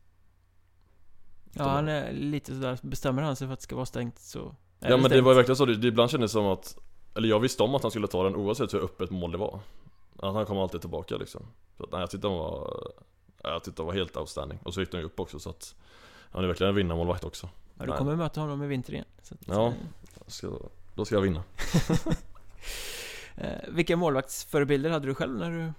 Ja, 1.52 1.64
han 1.68 1.88
är 1.88 2.12
lite 2.12 2.54
sådär, 2.54 2.78
bestämmer 2.82 3.22
han 3.22 3.36
sig 3.36 3.46
för 3.46 3.52
att 3.54 3.60
det 3.60 3.64
ska 3.64 3.76
vara 3.76 3.86
stängt 3.86 4.18
så... 4.18 4.38
Ja 4.38 4.88
men 4.88 5.02
det 5.02 5.08
stängt. 5.08 5.24
var 5.24 5.32
ju 5.32 5.36
verkligen 5.36 5.56
så, 5.56 5.64
det, 5.66 5.76
det 5.76 5.88
ibland 5.88 6.10
kändes 6.10 6.30
det 6.30 6.32
som 6.32 6.46
att 6.46 6.78
Eller 7.16 7.28
jag 7.28 7.40
visste 7.40 7.62
om 7.62 7.74
att 7.74 7.82
han 7.82 7.90
skulle 7.90 8.06
ta 8.06 8.24
den 8.24 8.36
oavsett 8.36 8.74
hur 8.74 8.84
öppet 8.84 9.10
mål 9.10 9.32
det 9.32 9.38
var. 9.38 9.60
Att 10.16 10.34
han 10.34 10.46
kom 10.46 10.58
alltid 10.58 10.80
tillbaka 10.80 11.16
liksom. 11.16 11.42
Så 11.76 11.84
att, 11.84 11.92
nej, 11.92 12.00
jag 12.00 12.10
tyckte 12.10 12.28
han 12.28 12.36
var 12.36 12.80
Jag 13.42 13.64
tyckte 13.64 13.82
han 13.82 13.86
var 13.86 13.94
helt 13.94 14.16
outstanding. 14.16 14.58
Och 14.62 14.74
så 14.74 14.80
gick 14.80 14.90
de 14.90 14.98
ju 14.98 15.04
upp 15.04 15.20
också 15.20 15.38
så 15.38 15.50
att 15.50 15.74
Han 16.30 16.44
är 16.44 16.48
verkligen 16.48 16.68
en 16.68 16.74
vinnarmålvakt 16.76 17.24
också 17.24 17.48
Ja, 17.78 17.86
du 17.86 17.92
kommer 17.92 18.16
möta 18.16 18.40
honom 18.40 18.62
i 18.62 18.66
vinter 18.66 18.92
igen. 18.92 19.06
Så 19.22 19.34
att, 19.34 19.40
Ja. 19.46 19.72
Jag 20.24 20.32
ska, 20.32 20.58
Då 20.94 21.04
ska 21.04 21.14
jag 21.14 21.22
vinna 21.22 21.42
Eh, 23.36 23.68
vilka 23.68 23.96
målvaktsförebilder 23.96 24.90
hade 24.90 25.06
du 25.06 25.14
själv 25.14 25.38
när 25.38 25.50
du 25.50 25.72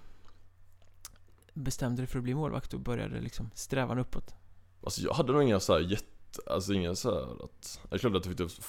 bestämde 1.54 2.02
dig 2.02 2.08
för 2.08 2.18
att 2.18 2.24
bli 2.24 2.34
målvakt 2.34 2.74
och 2.74 2.80
började 2.80 3.22
liksom 3.22 3.50
strävan 3.54 4.00
uppåt? 4.00 4.36
Alltså 4.84 5.02
jag 5.02 5.14
hade 5.14 5.34
nog 5.34 5.44
inga 5.44 5.60
så 5.60 5.74
här 5.74 5.80
jätte 5.80 6.06
Alltså 6.48 6.74
inga 6.74 6.96
så 6.96 7.14
här 7.14 7.44
att 7.44 7.80
är 7.90 7.98
klart 7.98 8.16
att 8.16 8.26
jag 8.26 8.38
tyckte 8.38 8.62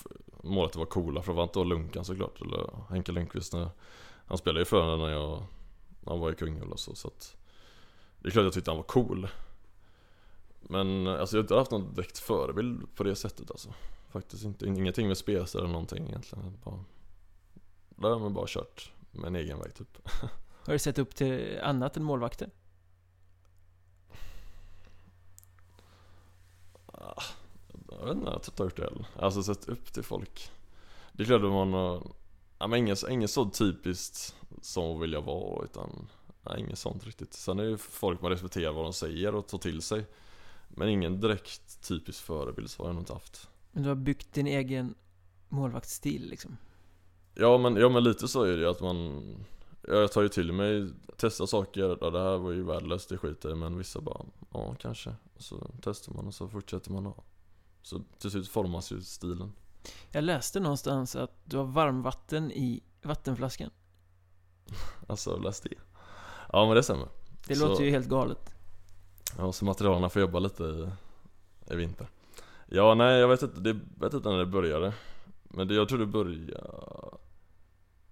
målet 0.42 0.76
var 0.76 0.86
coola 0.86 1.20
var 1.20 1.42
inte 1.42 1.58
Lunkan 1.58 2.04
såklart 2.04 2.40
eller 2.40 2.70
Henke 2.90 3.12
Lundqvist 3.12 3.52
när 3.52 3.68
Han 4.26 4.38
spelade 4.38 4.60
ju 4.60 4.64
för 4.64 4.96
när 4.96 5.08
jag 5.08 5.42
När 6.00 6.12
han 6.12 6.20
var 6.20 6.32
i 6.32 6.34
Kungälv 6.34 6.70
och 6.72 6.80
så 6.80 6.94
så 6.94 7.08
att 7.08 7.36
Det 8.18 8.28
är 8.28 8.30
klart 8.30 8.42
att 8.42 8.44
jag 8.46 8.52
tyckte 8.52 8.70
han 8.70 8.76
var 8.76 8.84
cool 8.84 9.28
Men 10.62 11.06
alltså 11.06 11.36
jag 11.36 11.42
har 11.42 11.44
inte 11.44 11.54
haft 11.54 11.70
någon 11.70 11.94
direkt 11.94 12.18
förebild 12.18 12.94
på 12.94 13.04
det 13.04 13.16
sättet 13.16 13.50
alltså 13.50 13.74
Faktiskt 14.10 14.44
inte, 14.44 14.66
ingenting 14.66 15.08
med 15.08 15.16
spes 15.16 15.54
eller 15.54 15.68
någonting 15.68 16.06
egentligen 16.08 16.58
bara 16.64 16.84
Där 17.88 18.08
har 18.08 18.18
man 18.18 18.34
bara 18.34 18.46
kört 18.48 18.92
med 19.10 19.26
en 19.26 19.36
egen 19.36 19.58
väg 19.58 19.74
typ 19.74 19.98
Har 20.64 20.72
du 20.72 20.78
sett 20.78 20.98
upp 20.98 21.14
till 21.14 21.60
annat 21.62 21.96
än 21.96 22.02
målvakter? 22.02 22.50
Jag 28.02 28.06
vet 28.06 28.16
inte, 28.16 28.30
jag 28.30 28.36
inte 28.36 28.62
har 28.62 28.64
gjort 28.64 28.76
det 28.76 28.82
heller. 28.82 29.06
Alltså 29.16 29.42
sett 29.42 29.68
upp 29.68 29.92
till 29.92 30.02
folk. 30.02 30.50
Det 31.12 31.22
är 31.22 31.26
klart 31.26 31.42
att 31.42 31.50
man 31.50 31.72
har, 31.72 32.02
ja 32.58 32.66
men 32.66 32.78
inget, 32.78 33.08
inget 33.10 33.30
så 33.30 33.50
typiskt 33.50 34.36
så 34.62 34.94
vill 34.94 35.12
jag 35.12 35.22
vara 35.22 35.64
utan, 35.64 36.08
nej 36.42 36.60
inget 36.60 36.78
sånt 36.78 37.06
riktigt. 37.06 37.32
Sen 37.34 37.58
är 37.58 37.64
det 37.64 37.70
ju 37.70 37.78
folk 37.78 38.22
man 38.22 38.30
respekterar 38.30 38.72
vad 38.72 38.84
de 38.84 38.92
säger 38.92 39.34
och 39.34 39.46
tar 39.46 39.58
till 39.58 39.82
sig. 39.82 40.04
Men 40.76 40.88
ingen 40.88 41.20
direkt 41.20 41.82
typisk 41.88 42.22
förebild 42.24 42.70
så 42.70 42.82
har 42.82 42.88
jag 42.88 42.94
nog 42.94 43.02
inte 43.02 43.12
haft. 43.12 43.48
Men 43.72 43.82
du 43.82 43.88
har 43.88 43.96
byggt 43.96 44.32
din 44.32 44.46
egen 44.46 44.94
målvaktsstil 45.48 46.28
liksom? 46.28 46.56
Ja 47.34 47.58
men, 47.58 47.76
ja 47.76 47.88
men 47.88 48.04
lite 48.04 48.28
så 48.28 48.42
är 48.42 48.52
det 48.52 48.58
ju 48.62 48.68
att 48.68 48.80
man 48.80 49.22
Jag 49.88 50.12
tar 50.12 50.22
ju 50.22 50.28
till 50.28 50.52
mig, 50.52 50.90
testar 51.16 51.46
saker, 51.46 51.98
ja, 52.00 52.10
det 52.10 52.18
här 52.22 52.38
var 52.38 52.50
ju 52.50 52.62
värdelöst, 52.62 53.08
det 53.08 53.18
skiter 53.18 53.48
jag 53.48 53.58
men 53.58 53.78
vissa 53.78 54.00
bara 54.00 54.24
Ja 54.52 54.74
kanske, 54.80 55.14
och 55.34 55.42
så 55.42 55.70
testar 55.82 56.12
man 56.14 56.26
och 56.26 56.34
så 56.34 56.48
fortsätter 56.48 56.90
man 56.92 57.06
och 57.06 57.24
Så 57.82 58.00
till 58.18 58.30
slut 58.30 58.48
formas 58.48 58.92
ju 58.92 59.00
stilen. 59.00 59.52
Jag 60.10 60.24
läste 60.24 60.60
någonstans 60.60 61.16
att 61.16 61.32
du 61.44 61.56
har 61.56 61.64
varmvatten 61.64 62.52
i 62.52 62.82
vattenflaskan. 63.02 63.70
Alltså 65.08 65.36
läs 65.36 65.60
det. 65.60 65.74
Ja 66.52 66.66
men 66.66 66.76
det 66.76 66.82
stämmer. 66.82 67.08
Det 67.46 67.54
Så- 67.56 67.68
låter 67.68 67.84
ju 67.84 67.90
helt 67.90 68.08
galet 68.08 68.54
Ja 69.38 69.52
så 69.52 69.64
materialerna 69.64 70.08
får 70.08 70.22
jobba 70.22 70.38
lite 70.38 70.62
i, 70.62 70.88
i 71.72 71.76
vinter. 71.76 72.06
Ja 72.66 72.94
nej 72.94 73.20
jag 73.20 73.28
vet 73.28 73.42
inte, 73.42 73.60
det, 73.60 73.78
vet 73.98 74.14
inte 74.14 74.28
när 74.28 74.38
det 74.38 74.46
började. 74.46 74.92
Men 75.42 75.68
det, 75.68 75.74
jag 75.74 75.88
tror 75.88 75.98
det 75.98 76.06
började 76.06 76.60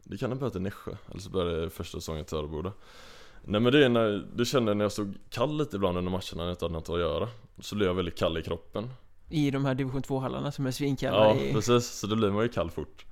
Det 0.05 0.19
kan 0.19 0.31
ha 0.31 0.39
börjat 0.39 0.57
i 0.57 0.61
Nässjö, 0.61 0.97
eller 1.11 1.21
så 1.21 1.31
började 1.31 1.61
det 1.61 1.71
första 1.71 1.99
säsongen 1.99 2.23
i 2.23 2.25
Töreboda. 2.25 2.73
Nej 3.45 3.61
men 3.61 3.73
det 3.73 3.85
är 3.85 3.89
när, 3.89 4.27
det 4.37 4.45
kände 4.45 4.71
jag 4.71 4.77
när 4.77 4.85
jag 4.85 4.93
stod 4.93 5.15
kall 5.31 5.59
lite 5.59 5.77
ibland 5.77 5.99
under 5.99 6.11
matcherna 6.11 6.37
när 6.37 6.45
jag 6.45 6.53
inte 6.53 6.65
hade 6.65 6.75
något 6.75 6.91
att 6.91 6.99
göra. 6.99 7.29
Så 7.61 7.77
blev 7.77 7.89
jag 7.89 7.95
väldigt 7.95 8.19
kall 8.19 8.39
i 8.39 8.43
kroppen. 8.43 8.91
I 9.29 9.51
de 9.51 9.65
här 9.65 9.75
division 9.75 10.03
2-hallarna 10.03 10.53
som 10.53 10.67
är 10.67 10.71
svinkalla 10.71 11.17
Ja 11.17 11.35
i... 11.35 11.53
precis, 11.53 11.87
så 11.87 12.07
då 12.07 12.17
blir 12.17 12.31
man 12.31 12.43
ju 12.43 12.49
kall 12.49 12.71
fort. 12.71 13.05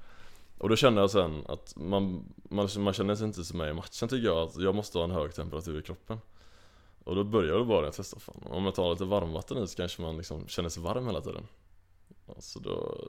Och 0.59 0.68
då 0.68 0.76
kände 0.76 1.00
jag 1.00 1.11
sen 1.11 1.44
att 1.48 1.76
man, 1.76 2.24
man, 2.50 2.68
man 2.78 2.92
känner 2.92 3.14
sig 3.14 3.26
inte 3.26 3.44
som 3.44 3.59
med 3.59 3.70
i 3.70 3.72
matchen 3.72 4.09
tycker 4.09 4.26
jag. 4.26 4.38
Att 4.38 4.56
jag 4.56 4.74
måste 4.74 4.98
ha 4.98 5.04
en 5.04 5.11
hög 5.11 5.34
temperatur 5.34 5.78
i 5.78 5.82
kroppen 5.82 6.18
och 7.09 7.14
då 7.14 7.24
började 7.24 7.59
det 7.59 7.64
bara 7.64 7.92
testa 7.92 8.20
fan. 8.20 8.42
Om 8.50 8.64
jag 8.64 8.74
tar 8.74 8.90
lite 8.90 9.04
varmvatten 9.04 9.59
i 9.59 9.66
så 9.66 9.76
kanske 9.76 10.02
man 10.02 10.16
liksom 10.16 10.46
känner 10.46 10.68
sig 10.68 10.82
varm 10.82 11.06
hela 11.06 11.20
tiden. 11.20 11.46
Alltså 12.26 12.61
Så 12.61 12.68
då 12.68 13.09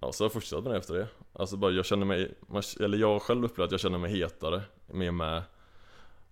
Ja 0.00 0.12
så 0.12 0.24
har 0.24 0.26
jag 0.26 0.32
fortsatt 0.32 0.64
med 0.64 0.72
det 0.72 0.78
efter 0.78 0.94
det. 0.94 1.08
Alltså 1.32 1.56
bara 1.56 1.70
jag 1.70 1.86
känner 1.86 2.06
mig, 2.06 2.34
eller 2.80 2.98
jag 2.98 3.22
själv 3.22 3.44
upplever 3.44 3.66
att 3.66 3.70
jag 3.70 3.80
känner 3.80 3.98
mig 3.98 4.10
hetare, 4.10 4.62
mer 4.86 5.10
med. 5.10 5.42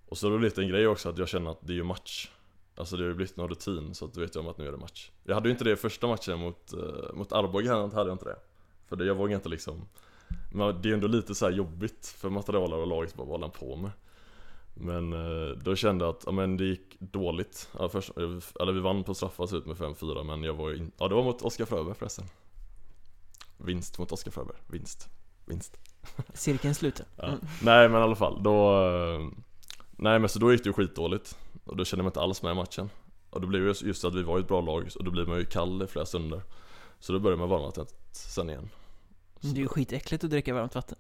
Och 0.09 0.18
så 0.18 0.26
har 0.26 0.32
det 0.32 0.38
blivit 0.38 0.59
en 0.59 0.68
grej 0.68 0.86
också 0.86 1.09
att 1.09 1.18
jag 1.18 1.28
känner 1.28 1.50
att 1.50 1.59
det 1.61 1.72
är 1.72 1.76
ju 1.76 1.82
match. 1.82 2.30
Alltså 2.76 2.96
det 2.96 3.02
har 3.02 3.09
ju 3.09 3.14
blivit 3.14 3.36
någon 3.36 3.48
rutin 3.48 3.94
så 3.94 4.04
att 4.04 4.14
då 4.14 4.20
vet 4.20 4.34
jag 4.34 4.44
om 4.44 4.50
att 4.50 4.59
nu 4.59 4.68
är 4.68 4.72
det 4.72 4.78
match. 4.78 5.11
Jag 5.24 5.34
hade 5.34 5.48
ju 5.48 5.52
inte 5.52 5.64
det 5.64 5.72
i 5.72 5.76
första 5.76 6.07
matchen 6.07 6.38
mot, 6.38 6.72
eh, 6.72 7.14
mot 7.14 7.32
Arboga 7.32 7.74
här 7.74 7.88
hade 7.88 8.11
jag 8.11 8.14
inte 8.14 8.24
det. 8.24 8.36
För 8.88 8.96
det, 8.96 9.04
jag 9.04 9.14
vågar 9.14 9.34
inte 9.34 9.48
liksom 9.48 9.88
Men 10.52 10.82
det 10.82 10.88
är 10.88 10.94
ändå 10.94 11.07
lite 11.07 11.34
så 11.34 11.46
här 11.46 11.52
jobbigt 11.52 12.07
för 12.07 12.30
materialare 12.30 12.80
och 12.80 12.86
laget 12.86 13.14
bara 13.14 13.24
vad 13.24 13.32
håller 13.32 13.46
han 13.46 13.68
på 13.68 13.76
med 13.76 13.90
men 14.79 15.12
eh, 15.12 15.57
då 15.57 15.77
kände 15.77 16.05
jag 16.05 16.14
att, 16.14 16.22
ja 16.27 16.33
men 16.33 16.57
det 16.57 16.64
gick 16.64 16.97
dåligt. 16.99 17.68
Ja, 17.79 17.89
först, 17.89 18.11
Eller 18.61 18.72
vi 18.72 18.81
vann 18.81 19.05
på 19.05 19.14
straffar 19.14 19.57
ut 19.57 19.66
med 19.66 19.77
5-4 19.77 20.24
men 20.24 20.43
jag 20.43 20.55
var 20.55 20.74
in, 20.74 20.93
Ja 20.99 21.09
det 21.09 21.14
var 21.14 21.24
mot 21.24 21.43
Oskar 21.43 21.64
Fröberg 21.64 21.95
förresten. 21.95 22.24
Vinst 23.57 23.99
mot 23.99 24.12
Oskar 24.12 24.31
Fröberg, 24.31 24.57
vinst. 24.66 25.09
Vinst. 25.45 25.77
Cirkeln 26.35 26.74
sluten. 26.74 27.07
Ja. 27.16 27.24
mm. 27.24 27.39
Nej 27.62 27.89
men 27.89 28.01
i 28.01 28.05
alla 28.05 28.16
fall, 28.16 28.43
då 28.43 28.87
eh, 28.87 29.29
Nej 29.99 30.18
men 30.18 30.29
så 30.29 30.39
då 30.39 30.53
gick 30.53 30.64
det 30.64 30.68
ju 30.68 30.72
skitdåligt. 30.72 31.39
Och 31.64 31.77
då 31.77 31.85
kände 31.85 32.01
jag 32.01 32.05
mig 32.05 32.11
inte 32.11 32.20
alls 32.20 32.43
med 32.43 32.53
i 32.53 32.55
matchen. 32.55 32.91
Och 33.31 33.41
då 33.41 33.47
blev 33.47 33.62
det 33.64 33.83
just 33.83 34.05
att 34.05 34.14
vi 34.14 34.22
var 34.22 34.39
ett 34.39 34.49
bra 34.49 34.61
lag 34.61 34.89
och 34.99 35.05
då 35.05 35.11
blir 35.11 35.27
man 35.27 35.39
ju 35.39 35.45
kall 35.45 35.83
i 35.83 35.87
flera 35.87 36.07
stunder. 36.07 36.43
Så 36.99 37.12
då 37.12 37.18
började 37.18 37.41
man 37.41 37.49
varmvattnet 37.49 37.95
sen 38.12 38.51
igen. 38.51 38.68
Men 39.41 39.55
Det 39.55 39.59
är 39.59 39.62
ju 39.62 39.68
skitäckligt 39.68 40.24
att 40.24 40.31
dricka 40.31 40.55
varmt 40.55 40.74
vatten 40.74 40.99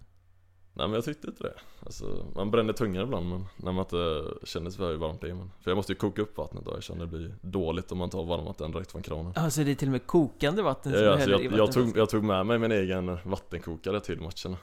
Nej 0.76 0.86
men 0.86 0.94
jag 0.94 1.04
tyckte 1.04 1.26
inte 1.26 1.42
det. 1.42 1.54
Alltså 1.86 2.26
man 2.34 2.50
bränner 2.50 2.72
tungan 2.72 3.02
ibland 3.02 3.28
men 3.28 3.46
när 3.56 3.72
man 3.72 3.84
inte 3.84 4.24
känner 4.44 4.70
sig 4.70 4.86
hur 4.86 4.96
varmt 4.96 5.20
det 5.20 5.30
är 5.30 5.34
men 5.34 5.50
För 5.60 5.70
jag 5.70 5.76
måste 5.76 5.92
ju 5.92 5.96
koka 5.96 6.22
upp 6.22 6.36
vattnet 6.36 6.64
då, 6.64 6.72
jag 6.74 6.82
känner 6.82 7.00
det 7.00 7.06
blir 7.06 7.34
dåligt 7.40 7.92
om 7.92 7.98
man 7.98 8.10
tar 8.10 8.24
varmvatten 8.24 8.72
direkt 8.72 8.92
från 8.92 9.02
kranen. 9.02 9.32
Alltså 9.36 9.64
det 9.64 9.70
är 9.70 9.74
till 9.74 9.88
och 9.88 9.92
med 9.92 10.06
kokande 10.06 10.62
vatten 10.62 10.92
ja, 10.92 10.98
som 10.98 11.04
du 11.04 11.12
alltså, 11.12 11.30
jag, 11.30 11.58
jag, 11.58 11.72
tog, 11.72 11.96
jag 11.96 12.08
tog 12.10 12.24
med 12.24 12.46
mig 12.46 12.58
min 12.58 12.72
egen 12.72 13.18
vattenkokare 13.24 14.00
till 14.00 14.20
matcherna. 14.20 14.56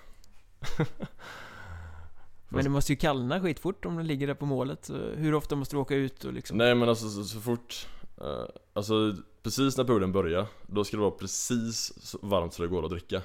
Men 2.49 2.63
det 2.63 2.69
måste 2.69 2.91
ju 2.91 2.95
kallna 2.95 3.41
skitfort 3.41 3.85
om 3.85 3.95
den 3.95 4.07
ligger 4.07 4.27
där 4.27 4.33
på 4.33 4.45
målet 4.45 4.85
så 4.85 4.93
Hur 4.93 5.33
ofta 5.33 5.55
måste 5.55 5.75
du 5.75 5.79
åka 5.79 5.95
ut 5.95 6.25
och 6.25 6.33
liksom 6.33 6.57
Nej 6.57 6.75
men 6.75 6.89
alltså 6.89 7.09
så, 7.09 7.23
så 7.23 7.39
fort 7.39 7.87
eh, 8.21 8.45
Alltså 8.73 9.15
precis 9.43 9.77
när 9.77 9.83
perioden 9.83 10.11
börjar 10.11 10.45
Då 10.67 10.83
ska 10.83 10.97
det 10.97 11.01
vara 11.01 11.11
precis 11.11 11.93
så 12.01 12.17
varmt 12.21 12.53
så 12.53 12.61
det 12.61 12.67
går 12.67 12.83
att 12.83 12.91
dricka 12.91 13.21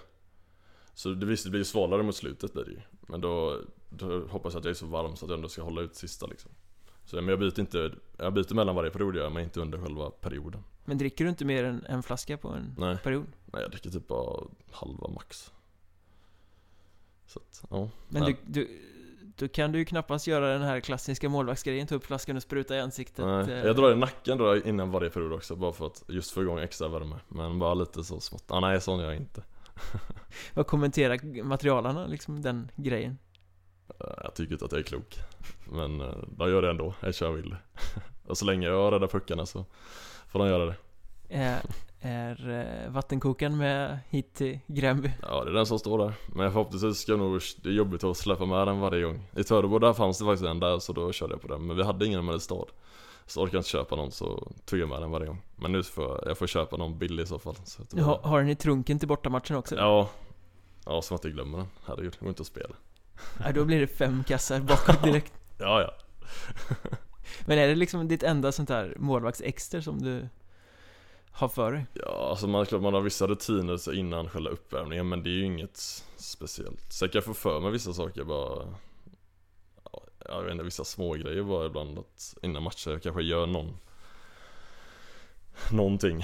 Så 0.98 1.08
det, 1.08 1.26
visst, 1.26 1.44
det 1.44 1.50
blir 1.50 1.60
ju 1.60 1.64
svalare 1.64 2.02
mot 2.02 2.16
slutet 2.16 2.52
blir 2.52 2.64
det 2.64 2.70
ju. 2.70 2.80
Men 3.00 3.20
då, 3.20 3.60
då 3.88 4.26
hoppas 4.26 4.52
jag 4.52 4.58
att 4.58 4.64
jag 4.64 4.70
är 4.70 4.74
så 4.74 4.86
varm 4.86 5.16
så 5.16 5.24
att 5.24 5.30
jag 5.30 5.36
ändå 5.36 5.48
ska 5.48 5.62
hålla 5.62 5.80
ut 5.80 5.96
sista 5.96 6.26
liksom. 6.26 6.50
Så, 7.04 7.16
Men 7.16 7.28
jag 7.28 7.38
byter 7.38 7.60
inte 7.60 7.92
Jag 8.16 8.32
byter 8.32 8.54
mellan 8.54 8.74
varje 8.76 8.90
period 8.90 9.16
jag, 9.16 9.32
men 9.32 9.42
inte 9.42 9.60
under 9.60 9.78
själva 9.78 10.10
perioden. 10.10 10.64
Men 10.84 10.98
dricker 10.98 11.24
du 11.24 11.30
inte 11.30 11.44
mer 11.44 11.64
än 11.64 11.84
en 11.88 12.02
flaska 12.02 12.36
på 12.36 12.48
en 12.48 12.74
Nej, 12.78 12.96
period? 12.96 13.26
nej 13.46 13.62
jag 13.62 13.70
dricker 13.70 13.90
typ 13.90 14.08
bara 14.08 14.44
halva 14.72 15.08
max. 15.08 15.52
Så 17.26 17.38
att, 17.38 17.64
ja. 17.70 17.88
Men 18.08 18.22
Nej. 18.22 18.36
du, 18.46 18.52
du, 18.62 18.80
då 19.36 19.48
kan 19.48 19.72
du 19.72 19.78
ju 19.78 19.84
knappast 19.84 20.26
göra 20.26 20.52
den 20.52 20.62
här 20.62 20.80
klassiska 20.80 21.28
målvaktsgrejen, 21.28 21.86
ta 21.86 21.94
upp 21.94 22.04
flaskan 22.04 22.36
och 22.36 22.42
spruta 22.42 22.76
i 22.76 22.80
ansiktet 22.80 23.24
Nej, 23.24 23.52
eh. 23.52 23.66
jag 23.66 23.76
drar 23.76 23.92
i 23.92 23.96
nacken 23.96 24.38
då 24.38 24.56
innan 24.56 24.90
varje 24.90 25.10
period 25.10 25.32
också 25.32 25.56
bara 25.56 25.72
för 25.72 25.86
att 25.86 26.04
just 26.08 26.30
få 26.30 26.42
igång 26.42 26.58
extra 26.58 26.88
värme. 26.88 27.16
Men 27.28 27.58
bara 27.58 27.74
lite 27.74 28.04
så 28.04 28.20
smått, 28.20 28.44
ah, 28.46 28.60
nej 28.60 28.80
sån 28.80 29.00
gör 29.00 29.06
jag 29.06 29.16
inte 29.16 29.42
Vad 30.54 30.66
kommenterar 30.66 31.42
materialarna 31.42 32.06
liksom, 32.06 32.42
den 32.42 32.70
grejen? 32.76 33.18
Eh, 34.00 34.06
Jag 34.24 34.34
tycker 34.34 34.52
inte 34.52 34.64
att 34.64 34.72
jag 34.72 34.78
är 34.78 34.84
klok. 34.84 35.16
Men 35.72 36.00
eh, 36.00 36.14
de 36.28 36.50
gör 36.50 36.62
det 36.62 36.70
ändå, 36.70 36.94
eftersom 37.00 37.26
jag 37.26 37.34
vill. 37.34 37.56
Och 38.26 38.38
så 38.38 38.44
länge 38.44 38.66
jag 38.66 38.92
räddar 38.92 39.06
puckarna 39.06 39.46
så 39.46 39.64
får 40.28 40.38
de 40.38 40.48
göra 40.48 40.66
det. 40.66 40.74
Är, 41.28 41.60
är 42.00 42.50
eh, 42.84 42.90
vattenkokaren 42.92 43.56
med 43.56 43.98
hit 44.08 44.34
till 44.34 44.58
Gränby? 44.66 45.10
Ja 45.22 45.44
det 45.44 45.50
är 45.50 45.54
den 45.54 45.66
som 45.66 45.78
står 45.78 45.98
där. 45.98 46.12
Men 46.34 46.52
förhoppningsvis 46.52 46.98
ska 46.98 47.12
jag 47.12 47.18
nog, 47.18 47.40
det 47.62 47.68
är 47.68 47.72
jobbigt 47.72 48.04
att 48.04 48.16
släppa 48.16 48.46
med 48.46 48.66
den 48.68 48.80
varje 48.80 49.02
gång. 49.02 49.22
I 49.36 49.44
Törebo 49.44 49.78
där 49.78 49.92
fanns 49.92 50.18
det 50.18 50.24
faktiskt 50.24 50.46
en 50.48 50.60
där 50.60 50.78
så 50.78 50.92
då 50.92 51.12
körde 51.12 51.32
jag 51.34 51.42
på 51.42 51.48
den. 51.48 51.66
Men 51.66 51.76
vi 51.76 51.82
hade 51.84 52.06
ingen 52.06 52.20
i 52.20 52.22
Mariestad 52.22 52.64
Så 53.28 53.40
orkade 53.42 53.56
jag 53.56 53.60
inte 53.60 53.68
köpa 53.70 53.96
någon 53.96 54.10
så 54.12 54.52
tog 54.64 54.78
jag 54.78 54.88
med 54.88 55.00
den 55.02 55.10
varje 55.10 55.26
gång 55.26 55.42
Men 55.56 55.72
nu 55.72 55.82
får 55.82 56.04
jag, 56.04 56.20
jag 56.26 56.38
får 56.38 56.46
köpa 56.46 56.76
någon 56.76 56.98
billig 56.98 57.22
i 57.22 57.26
så 57.26 57.38
fall 57.38 57.54
så 57.64 57.82
bara- 57.92 58.02
har, 58.04 58.18
har 58.18 58.38
den 58.40 58.48
i 58.48 58.56
trunken 58.56 58.98
till 58.98 59.08
bortamatchen 59.08 59.56
också? 59.56 59.76
Ja 59.76 60.10
Ja, 60.86 61.02
som 61.02 61.14
att 61.14 61.24
jag 61.24 61.32
glömmer 61.32 61.58
den, 61.58 61.66
herregud, 61.86 62.12
det 62.12 62.18
går 62.20 62.28
inte 62.28 62.40
att 62.42 62.46
spela 62.46 62.74
Ja, 63.44 63.52
då 63.52 63.64
blir 63.64 63.80
det 63.80 63.86
fem 63.86 64.24
kassar 64.24 64.60
bakåt 64.60 65.02
direkt 65.04 65.32
Ja 65.58 65.80
ja 65.82 65.94
Men 67.46 67.58
är 67.58 67.68
det 67.68 67.74
liksom 67.74 68.08
ditt 68.08 68.22
enda 68.22 68.52
sånt 68.52 68.68
här 68.68 68.94
målvaktsexter 68.98 69.80
som 69.80 70.02
du 70.02 70.28
har 71.32 71.48
för 71.48 71.72
dig? 71.72 71.86
Ja, 71.94 72.26
alltså 72.30 72.46
man, 72.46 72.66
klart 72.66 72.82
man 72.82 72.94
har 72.94 73.00
vissa 73.00 73.26
rutiner 73.26 73.76
så 73.76 73.92
innan 73.92 74.28
själva 74.28 74.50
uppvärmningen 74.50 75.08
men 75.08 75.22
det 75.22 75.30
är 75.30 75.34
ju 75.34 75.44
inget 75.44 75.76
speciellt. 76.16 76.92
Sen 76.92 77.08
kan 77.08 77.18
jag 77.18 77.24
få 77.24 77.34
för 77.34 77.60
mig 77.60 77.70
vissa 77.70 77.92
saker 77.92 78.24
bara 78.24 78.74
Jag 80.28 80.42
vet 80.42 80.52
inte, 80.52 80.64
vissa 80.64 80.84
små 80.84 81.12
grejer 81.12 81.42
bara 81.42 81.66
ibland 81.66 81.98
att 81.98 82.34
innan 82.42 82.62
matcher 82.62 82.90
jag 82.90 83.02
kanske 83.02 83.22
gör 83.22 83.46
någon 83.46 83.76
Någonting 85.72 86.20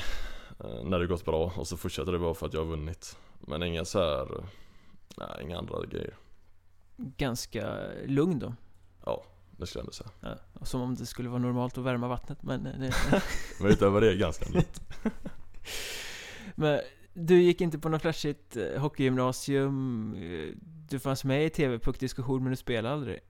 eh, 0.65 0.85
När 0.85 0.99
det 0.99 1.07
gått 1.07 1.25
bra 1.25 1.53
och 1.57 1.69
så 1.69 1.77
fortsätter 1.77 2.13
det 2.13 2.19
bara 2.19 2.35
för 2.35 2.47
att 2.47 2.53
jag 2.53 2.61
har 2.61 2.67
vunnit. 2.67 3.17
Men 3.41 3.63
inga 3.63 3.85
så 3.85 3.99
här 3.99 4.45
Nej, 5.17 5.29
inga 5.43 5.59
andra 5.59 5.87
grejer. 5.87 6.15
Ganska 6.97 7.77
lugn 8.07 8.39
då? 8.39 8.55
Ja, 9.07 9.25
det 9.51 9.67
skulle 9.67 9.81
jag 9.81 9.85
ändå 9.85 9.93
säga. 9.93 10.11
Ja, 10.21 10.65
som 10.67 10.81
om 10.81 10.95
det 10.95 11.07
skulle 11.07 11.29
vara 11.29 11.39
normalt 11.39 11.79
att 11.79 11.85
värma 11.85 12.09
vattnet 12.09 12.43
men 12.43 12.67
eh, 12.67 12.81
det, 12.81 12.93
Men 13.61 13.71
utöver 13.71 14.01
det 14.01 14.17
ganska 14.17 14.51
lugnt. 14.53 14.81
Men 16.55 16.81
Du 17.13 17.43
gick 17.43 17.61
inte 17.61 17.79
på 17.79 17.89
något 17.89 18.03
flashigt 18.03 18.57
eh, 18.57 18.81
hockeygymnasium 18.81 20.15
eh, 20.15 20.55
Du 20.89 20.99
fanns 20.99 21.25
med 21.25 21.47
i 21.47 21.51
TV-puckdiskussion 21.51 22.43
men 22.43 22.51
du 22.51 22.57
spelade 22.57 22.95
aldrig 22.95 23.21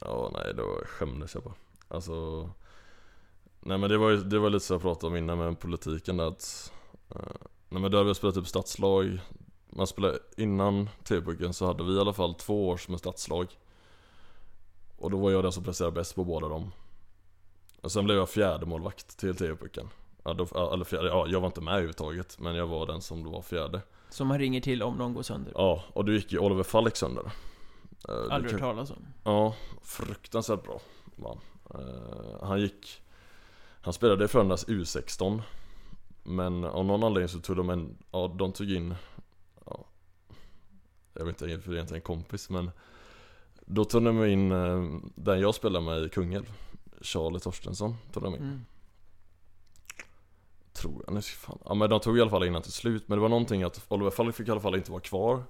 Ja, 0.00 0.30
nej 0.34 0.54
då 0.56 0.80
skämdes 0.84 1.34
jag 1.34 1.44
bara. 1.44 1.54
Alltså 1.88 2.48
Nej 3.60 3.78
men 3.78 3.90
det 3.90 3.98
var 3.98 4.12
det 4.12 4.38
var 4.38 4.50
lite 4.50 4.64
så 4.64 4.74
jag 4.74 4.82
pratade 4.82 5.06
om 5.06 5.16
innan 5.16 5.38
med 5.38 5.60
politiken 5.60 6.16
där 6.16 6.26
att 6.26 6.72
eh, 7.10 7.46
Nej 7.68 7.82
men 7.82 7.90
då 7.90 7.98
hade 7.98 8.08
vi 8.08 8.14
spelat 8.14 8.36
upp 8.36 8.48
stadslag. 8.48 9.20
Man 9.70 9.86
spelade 9.86 10.18
innan 10.36 10.88
TV-pucken 11.04 11.52
så 11.52 11.66
hade 11.66 11.84
vi 11.84 11.92
i 11.92 12.00
alla 12.00 12.12
fall 12.12 12.34
två 12.34 12.68
års 12.68 12.88
med 12.88 12.98
stadslag. 12.98 13.46
Och 14.98 15.10
då 15.10 15.16
var 15.16 15.30
jag 15.30 15.44
den 15.44 15.52
som 15.52 15.64
presterade 15.64 15.92
bäst 15.92 16.14
på 16.14 16.24
båda 16.24 16.48
dem. 16.48 16.72
Och 17.80 17.92
sen 17.92 18.04
blev 18.04 18.16
jag 18.16 18.28
fjärde 18.28 18.66
målvakt 18.66 19.18
till 19.18 19.36
TV-pucken 19.36 19.88
ja, 20.24 20.34
då, 20.34 20.72
eller 20.72 20.84
fjärde, 20.84 21.08
ja, 21.08 21.26
jag 21.28 21.40
var 21.40 21.46
inte 21.46 21.60
med 21.60 21.72
överhuvudtaget 21.72 22.38
men 22.38 22.54
jag 22.54 22.66
var 22.66 22.86
den 22.86 23.00
som 23.00 23.30
var 23.30 23.42
fjärde. 23.42 23.80
Som 24.10 24.28
man 24.28 24.38
ringer 24.38 24.60
till 24.60 24.82
om 24.82 24.94
någon 24.94 25.14
går 25.14 25.22
sönder. 25.22 25.52
Ja, 25.56 25.84
och 25.92 26.04
då 26.04 26.12
gick 26.12 26.32
ju 26.32 26.38
Oliver 26.38 26.62
Falk 26.62 26.96
sönder 26.96 27.32
Det 28.06 28.32
Aldrig 28.32 28.52
hört 28.52 28.60
talas 28.60 28.90
om 28.90 29.06
Ja, 29.24 29.54
fruktansvärt 29.82 30.62
bra 30.62 30.80
han. 31.22 31.40
Eh, 31.74 32.46
Han 32.46 32.60
gick 32.60 33.02
Han 33.80 33.92
spelade 33.92 34.24
i 34.24 34.28
Frölundas 34.28 34.66
U16 34.66 35.42
Men 36.22 36.64
av 36.64 36.84
någon 36.84 37.04
anledning 37.04 37.28
så 37.28 37.40
tog 37.40 37.56
de 37.56 37.70
en, 37.70 37.98
ja 38.10 38.34
de 38.38 38.52
tog 38.52 38.70
in 38.70 38.94
ja, 39.66 39.84
Jag 41.14 41.24
vet 41.24 41.42
inte 41.42 41.60
för 41.60 41.72
det 41.72 41.78
är 41.78 41.82
inte 41.82 41.94
en 41.94 42.00
kompis 42.00 42.50
men 42.50 42.70
Då 43.60 43.84
tog 43.84 44.04
de 44.04 44.24
in 44.24 44.52
eh, 44.52 45.00
den 45.14 45.40
jag 45.40 45.54
spelade 45.54 45.84
med 45.84 46.02
i 46.02 46.08
Kungälv 46.08 46.52
Charlie 47.00 47.40
Torstensson 47.40 47.96
tog 48.12 48.22
de 48.22 48.34
in 48.34 48.42
mm. 48.42 48.64
Tror 50.72 51.02
jag, 51.06 51.14
nu 51.14 51.22
ska 51.22 51.36
fan. 51.36 51.58
Ja 51.64 51.74
men 51.74 51.90
de 51.90 52.00
tog 52.00 52.18
i 52.18 52.20
alla 52.20 52.30
fall 52.30 52.44
in 52.44 52.62
till 52.62 52.72
slut 52.72 53.08
Men 53.08 53.18
det 53.18 53.22
var 53.22 53.28
någonting 53.28 53.62
att 53.62 53.84
Oliver 53.88 54.10
Falk 54.10 54.36
fick 54.36 54.48
i 54.48 54.50
alla 54.50 54.60
fall 54.60 54.76
inte 54.76 54.90
vara 54.90 55.00
kvar 55.00 55.44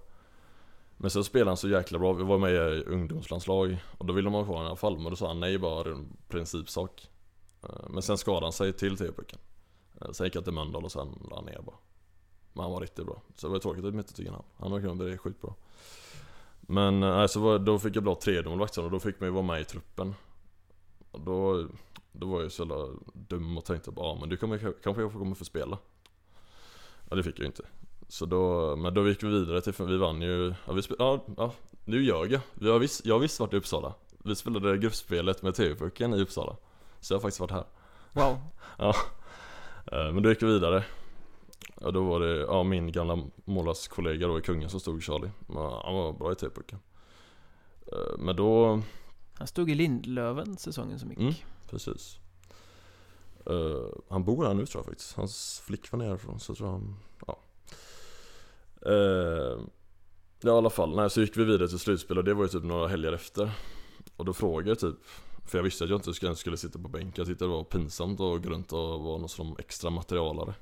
men 1.03 1.11
sen 1.11 1.25
spelade 1.25 1.51
han 1.51 1.57
så 1.57 1.69
jäkla 1.69 1.99
bra, 1.99 2.13
vi 2.13 2.25
var 2.25 2.39
med 2.39 2.53
i 2.53 2.83
ungdomslandslag. 2.87 3.79
Och 3.99 4.07
då 4.07 4.13
ville 4.13 4.27
de 4.27 4.35
ha 4.35 4.45
kvar 4.45 4.55
honom 4.55 4.67
i 4.67 4.69
alla 4.69 4.77
fall 4.77 4.99
Men 4.99 5.11
då 5.11 5.17
sa 5.17 5.29
han 5.29 5.41
nej 5.41 5.59
bara, 5.59 5.85
det 5.85 5.91
en 5.91 6.17
principsak. 6.29 7.11
Eh, 7.63 7.89
men 7.89 8.03
sen 8.03 8.19
skadade 8.19 8.47
han 8.47 8.53
sig 8.53 8.73
till 8.73 8.97
TV-pucken 8.97 9.39
eh, 10.01 10.11
Sen 10.11 10.27
gick 10.27 10.35
han 10.35 10.45
till 10.45 10.53
Mölndal 10.53 10.85
och 10.85 10.93
sen 10.93 11.19
la 11.31 11.37
han 11.37 11.45
ner 11.45 11.63
bara. 11.63 11.77
Men 12.53 12.63
han 12.63 12.73
var 12.73 12.81
riktigt 12.81 13.07
bra. 13.07 13.23
Så 13.37 13.47
det 13.47 13.53
var 13.53 13.59
tråkigt 13.59 13.85
att 13.85 13.93
de 13.93 13.99
inte 13.99 14.15
tog 14.15 14.27
in 14.27 14.31
honom 14.31 14.47
Han 14.57 14.73
har 14.73 14.81
kunnat 14.81 14.97
bli 14.97 15.19
sjukt 15.19 15.41
bra 15.41 15.55
Men 16.61 17.03
eh, 17.03 17.17
nej, 17.17 17.29
så 17.29 17.41
var, 17.41 17.59
då 17.59 17.79
fick 17.79 17.97
jag 17.97 18.05
bra 18.05 18.15
tredjemålvakt 18.15 18.75
sen 18.75 18.85
och 18.85 18.91
då 18.91 19.01
fick 19.01 19.21
man 19.21 19.27
ju 19.27 19.33
vara 19.33 19.45
med 19.45 19.61
i 19.61 19.65
truppen. 19.65 20.15
Och 21.11 21.21
då 21.21 21.67
då 22.13 22.27
var 22.27 22.43
jag 22.43 22.53
så 22.53 22.63
jävla 22.63 22.89
dum 23.13 23.59
och 23.59 23.65
tänkte 23.65 23.91
bara, 23.91 24.07
ja 24.07 24.17
men 24.21 24.29
du 24.29 24.37
kommer, 24.37 24.59
kanske 24.59 25.03
jag 25.03 25.13
får 25.13 25.19
komma 25.19 25.35
för 25.35 25.45
spela. 25.45 25.79
Ja 27.11 27.17
det 27.17 27.23
fick 27.23 27.35
jag 27.35 27.41
ju 27.41 27.47
inte. 27.47 27.65
Så 28.11 28.27
då, 28.27 28.77
men 28.77 28.95
då 28.95 29.09
gick 29.09 29.23
vi 29.23 29.29
vidare 29.29 29.61
till, 29.61 29.73
för 29.73 29.85
vi 29.85 29.97
vann 29.97 30.23
ju, 30.23 30.55
ja, 30.67 30.73
vi 30.73 30.83
spel, 30.83 30.97
ja, 30.99 31.25
ja 31.37 31.53
nu 31.85 32.03
ljög 32.03 32.33
jag. 32.33 32.41
Vi 32.55 32.71
har 32.71 32.79
visst, 32.79 33.07
Jag 33.07 33.15
har 33.15 33.21
visst 33.21 33.41
varit 33.41 33.53
i 33.53 33.57
Uppsala. 33.57 33.95
Vi 34.19 34.35
spelade 34.35 34.79
gruppspelet 34.79 35.43
med 35.43 35.55
TV-pucken 35.55 36.15
i 36.15 36.23
Uppsala. 36.23 36.57
Så 37.01 37.13
jag 37.15 37.19
har 37.19 37.23
faktiskt 37.23 37.41
varit 37.41 37.51
här. 37.51 37.65
Wow. 38.13 38.39
Eh, 39.93 40.13
Men 40.13 40.23
då 40.23 40.29
gick 40.29 40.43
vi 40.43 40.47
vidare. 40.47 40.85
Och 41.75 41.93
då 41.93 42.03
var 42.03 42.21
det, 42.21 42.37
ja 42.37 42.63
min 42.63 42.93
gamla 42.93 43.19
målvaktskollega 43.45 44.27
då 44.27 44.39
i 44.39 44.43
Kungen 44.43 44.71
som 44.71 44.81
stod 44.81 45.03
Charlie. 45.03 45.31
Ja, 45.49 45.83
Han 45.85 45.95
var 45.95 46.13
bra 46.13 46.33
i 46.33 46.35
TV-pucken 46.35 46.79
Eh, 47.93 48.19
Men 48.19 48.37
då 48.37 48.83
Han 49.35 49.47
stod 49.47 49.71
i 49.71 49.75
Lindlöven 49.75 50.57
säsongen 50.57 50.99
som 50.99 51.11
gick. 51.11 51.19
Mm. 51.19 51.33
Precis. 51.71 52.19
Eh, 53.47 54.01
Han 54.11 54.25
bor 54.25 54.45
här 54.45 54.55
nu 54.55 54.67
tror 54.67 54.81
jag 54.81 54.87
faktiskt. 54.87 55.17
Hans 55.17 55.63
flickvän 55.67 56.01
är 56.01 56.09
härifrån 56.09 56.41
så 56.41 56.51
jag 56.51 56.57
tror 56.59 56.69
han, 56.69 56.97
ja 57.27 57.39
uh, 58.87 59.61
Ja 60.43 60.51
i 60.55 60.59
alla 60.59 60.71
fall, 60.71 60.97
nej, 60.97 61.11
så 61.11 61.21
gick 61.21 61.37
vi 61.37 61.45
vidare 61.45 61.69
till 61.69 61.79
slutspel 61.79 62.19
och 62.19 62.25
det 62.25 62.35
var 62.35 62.43
ju 62.43 62.49
typ 62.49 62.65
några 62.65 62.89
helger 62.89 63.13
efter. 63.13 63.51
Och 64.17 64.25
då 64.25 64.33
frågade 64.33 64.71
jag 64.71 64.79
typ 64.79 64.97
För 65.47 65.59
jag 65.59 65.63
visste 65.63 65.85
att 65.85 65.91
jag 65.91 65.99
inte 65.99 66.15
skulle, 66.15 66.37
skulle 66.37 66.57
sitta 66.57 66.79
på 66.79 66.89
bänken 66.89 67.13
Jag 67.17 67.27
tyckte 67.27 67.45
det 67.45 67.49
var 67.49 67.65
pinsamt 67.65 68.21
och 68.21 68.43
gå 68.43 68.51
runt 68.51 68.73
och 68.73 69.01
vara 69.01 69.19
någon 69.19 69.29
som 69.29 69.57
extra 69.59 69.91
materialare. 69.91 70.55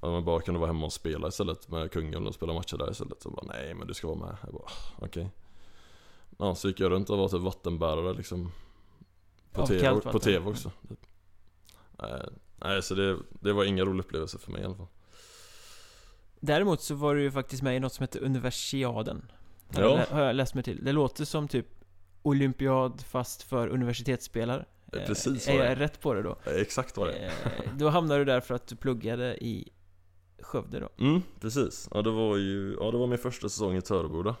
Om 0.00 0.12
man 0.12 0.24
bara 0.24 0.40
kunde 0.40 0.60
vara 0.60 0.66
hemma 0.72 0.86
och 0.86 0.92
spela 0.92 1.28
istället 1.28 1.68
med 1.68 1.92
kungen 1.92 2.26
och 2.26 2.34
spela 2.34 2.52
matcher 2.52 2.76
där 2.76 2.90
istället? 2.90 3.22
Så 3.22 3.30
bara 3.30 3.46
nej 3.46 3.74
men 3.74 3.86
du 3.86 3.94
ska 3.94 4.06
vara 4.08 4.18
med. 4.18 4.36
Jag 4.42 4.52
bara 4.52 4.62
"Ah, 4.64 5.04
okej. 5.04 5.30
Ja 6.38 6.54
så 6.54 6.68
gick 6.68 6.80
jag 6.80 6.90
runt 6.92 7.10
och 7.10 7.18
var 7.18 7.28
typ 7.28 7.40
vattenbärare 7.40 8.14
liksom. 8.14 8.52
På, 9.52 9.62
Av 9.62 9.66
TV, 9.66 10.00
på. 10.00 10.18
TV 10.18 10.50
också 10.50 10.70
typ. 10.88 11.00
nej, 12.02 12.28
nej 12.56 12.82
så 12.82 12.94
det, 12.94 13.18
det 13.30 13.52
var 13.52 13.64
ingen 13.64 13.86
rolig 13.86 14.04
upplevelse 14.04 14.38
för 14.38 14.52
mig 14.52 14.62
i 14.62 14.64
alla 14.64 14.74
fall 14.74 14.86
Däremot 16.40 16.80
så 16.80 16.94
var 16.94 17.14
du 17.14 17.22
ju 17.22 17.30
faktiskt 17.30 17.62
med 17.62 17.76
i 17.76 17.80
något 17.80 17.92
som 17.92 18.02
heter 18.02 18.20
Universiaden 18.24 19.30
har, 19.74 19.82
Ja. 19.82 19.98
jag, 19.98 20.06
har 20.16 20.22
jag 20.22 20.36
läst 20.36 20.54
mig 20.54 20.64
till 20.64 20.84
Det 20.84 20.92
låter 20.92 21.24
som 21.24 21.48
typ 21.48 21.66
Olympiad 22.22 23.04
fast 23.08 23.42
för 23.42 23.68
universitetsspelare 23.68 24.64
Eh, 24.92 25.06
precis 25.06 25.48
Är 25.48 25.52
vad 25.52 25.60
det 25.60 25.64
jag 25.64 25.72
är. 25.72 25.76
rätt 25.76 26.00
på 26.00 26.14
det 26.14 26.22
då? 26.22 26.36
Exakt 26.44 26.96
vad 26.96 27.08
det 27.08 27.12
är 27.14 27.26
Eh, 27.26 27.72
Då 27.76 27.88
hamnade 27.88 28.20
du 28.20 28.24
där 28.24 28.40
för 28.40 28.54
att 28.54 28.66
du 28.66 28.76
pluggade 28.76 29.44
i 29.44 29.68
Skövde 30.40 30.80
då 30.80 30.88
Mm, 31.04 31.22
precis. 31.40 31.88
Ja 31.94 32.02
det 32.02 32.10
var 32.10 32.36
ju, 32.36 32.76
ja 32.80 32.90
det 32.90 32.98
var 32.98 33.06
min 33.06 33.18
första 33.18 33.48
säsong 33.48 33.76
i 33.76 33.80
Töreboda 33.80 34.36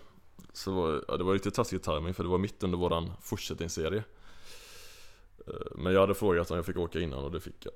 Så 0.52 0.70
det 0.70 0.76
var, 0.76 1.04
ja, 1.08 1.16
det 1.16 1.24
var 1.24 1.32
riktigt 1.32 1.54
taskig 1.54 1.82
timing 1.82 2.14
för 2.14 2.22
det 2.22 2.28
var 2.28 2.38
mitt 2.38 2.62
under 2.62 2.78
våran 2.78 3.12
fortsättningsserie 3.20 4.02
Eh, 5.46 5.52
Men 5.76 5.92
jag 5.92 6.00
hade 6.00 6.14
frågat 6.14 6.50
om 6.50 6.56
jag 6.56 6.66
fick 6.66 6.76
åka 6.76 7.00
innan 7.00 7.24
och 7.24 7.30
det 7.32 7.40
fick 7.40 7.66
jag 7.66 7.72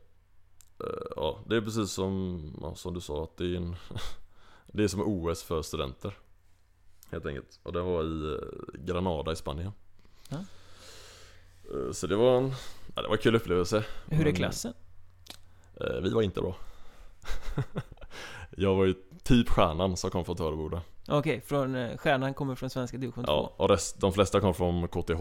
Ja, 1.16 1.38
det 1.46 1.56
är 1.56 1.60
precis 1.60 1.90
som, 1.90 2.40
ja, 2.62 2.74
som 2.74 2.94
du 2.94 3.00
sa 3.00 3.22
att 3.24 3.36
det 3.36 3.44
är 3.44 3.56
en 3.56 3.76
Det 4.66 4.84
är 4.84 4.88
som 4.88 5.00
OS 5.00 5.42
för 5.42 5.62
studenter. 5.62 6.18
Helt 7.10 7.26
enkelt. 7.26 7.60
Och 7.62 7.72
det 7.72 7.82
var 7.82 8.04
i 8.04 8.32
eh, 8.34 8.80
Granada 8.84 9.32
i 9.32 9.36
Spanien. 9.36 9.72
Ja. 10.28 10.36
Eh, 10.36 11.92
Så 11.92 12.06
det 12.06 12.16
var 12.16 12.36
en, 12.38 12.52
ja, 12.96 13.02
det 13.02 13.08
var 13.08 13.14
en 13.16 13.22
kul 13.22 13.34
upplevelse. 13.36 13.84
Hur 14.06 14.20
är 14.20 14.24
Men- 14.24 14.34
klassen? 14.34 14.74
Eh, 15.80 16.00
Vi 16.02 16.10
var 16.10 16.22
inte 16.22 16.40
bra. 16.40 16.56
Jag 18.56 18.74
var 18.74 18.84
ju 18.84 18.94
typ 19.22 19.48
stjärnan 19.48 19.96
som 19.96 20.10
kom 20.10 20.24
från 20.24 20.36
Töreboda. 20.36 20.82
Okej, 21.08 21.40
från 21.40 21.74
eh, 21.74 21.96
Stjärnan 21.96 22.34
kommer 22.34 22.54
från 22.54 22.70
svenska 22.70 22.96
division 22.98 23.24
2 23.24 23.32
Ja, 23.32 23.54
och 23.56 23.68
rest, 23.68 24.00
de 24.00 24.12
flesta 24.12 24.40
kom 24.40 24.54
från 24.54 24.88
KTH 24.88 25.20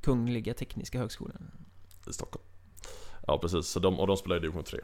Kungliga 0.00 0.54
Tekniska 0.54 0.98
Högskolan. 0.98 1.50
I 2.08 2.12
Stockholm 2.12 2.44
Ja 3.26 3.38
precis, 3.38 3.66
så 3.66 3.80
de, 3.80 4.00
och 4.00 4.06
de 4.06 4.16
spelade 4.16 4.38
i 4.38 4.40
division 4.40 4.64
3 4.64 4.80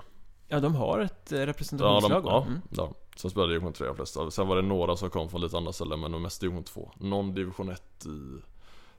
Ja, 0.49 0.61
de 0.61 0.75
har 0.75 0.99
ett 0.99 1.33
eh, 1.33 1.39
Ja, 1.39 1.47
representationslag 1.47 2.23
de, 2.23 2.29
ja, 2.29 2.47
Mm. 2.87 2.95
som 3.17 3.31
spelade 3.31 3.53
division 3.53 3.73
3 3.73 3.87
de 3.87 3.97
flesta. 3.97 4.31
Sen 4.31 4.49
var 4.49 4.57
det 4.57 4.63
några 4.63 4.97
som 4.97 5.11
kom 5.11 5.29
från 5.29 5.41
lite 5.41 5.57
andra 5.57 5.73
ställen 5.73 6.01
men 6.01 6.13
de 6.13 6.23
mest 6.23 6.41
division 6.41 6.65
2 6.65 6.91
Någon 6.97 7.35
division 7.35 7.69
1 7.69 8.07
i, 8.07 8.43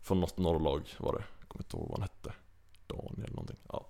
från 0.01 0.19
något 0.19 0.37
norrlag 0.37 0.81
var 0.99 1.13
det. 1.13 1.23
Jag 1.39 1.47
kommer 1.47 1.63
inte 1.63 1.77
ihåg 1.77 1.89
vad 1.89 1.99
han 1.99 2.01
hette. 2.01 2.33
Daniel 2.87 3.23
eller 3.23 3.29
någonting, 3.35 3.57
ja. 3.69 3.85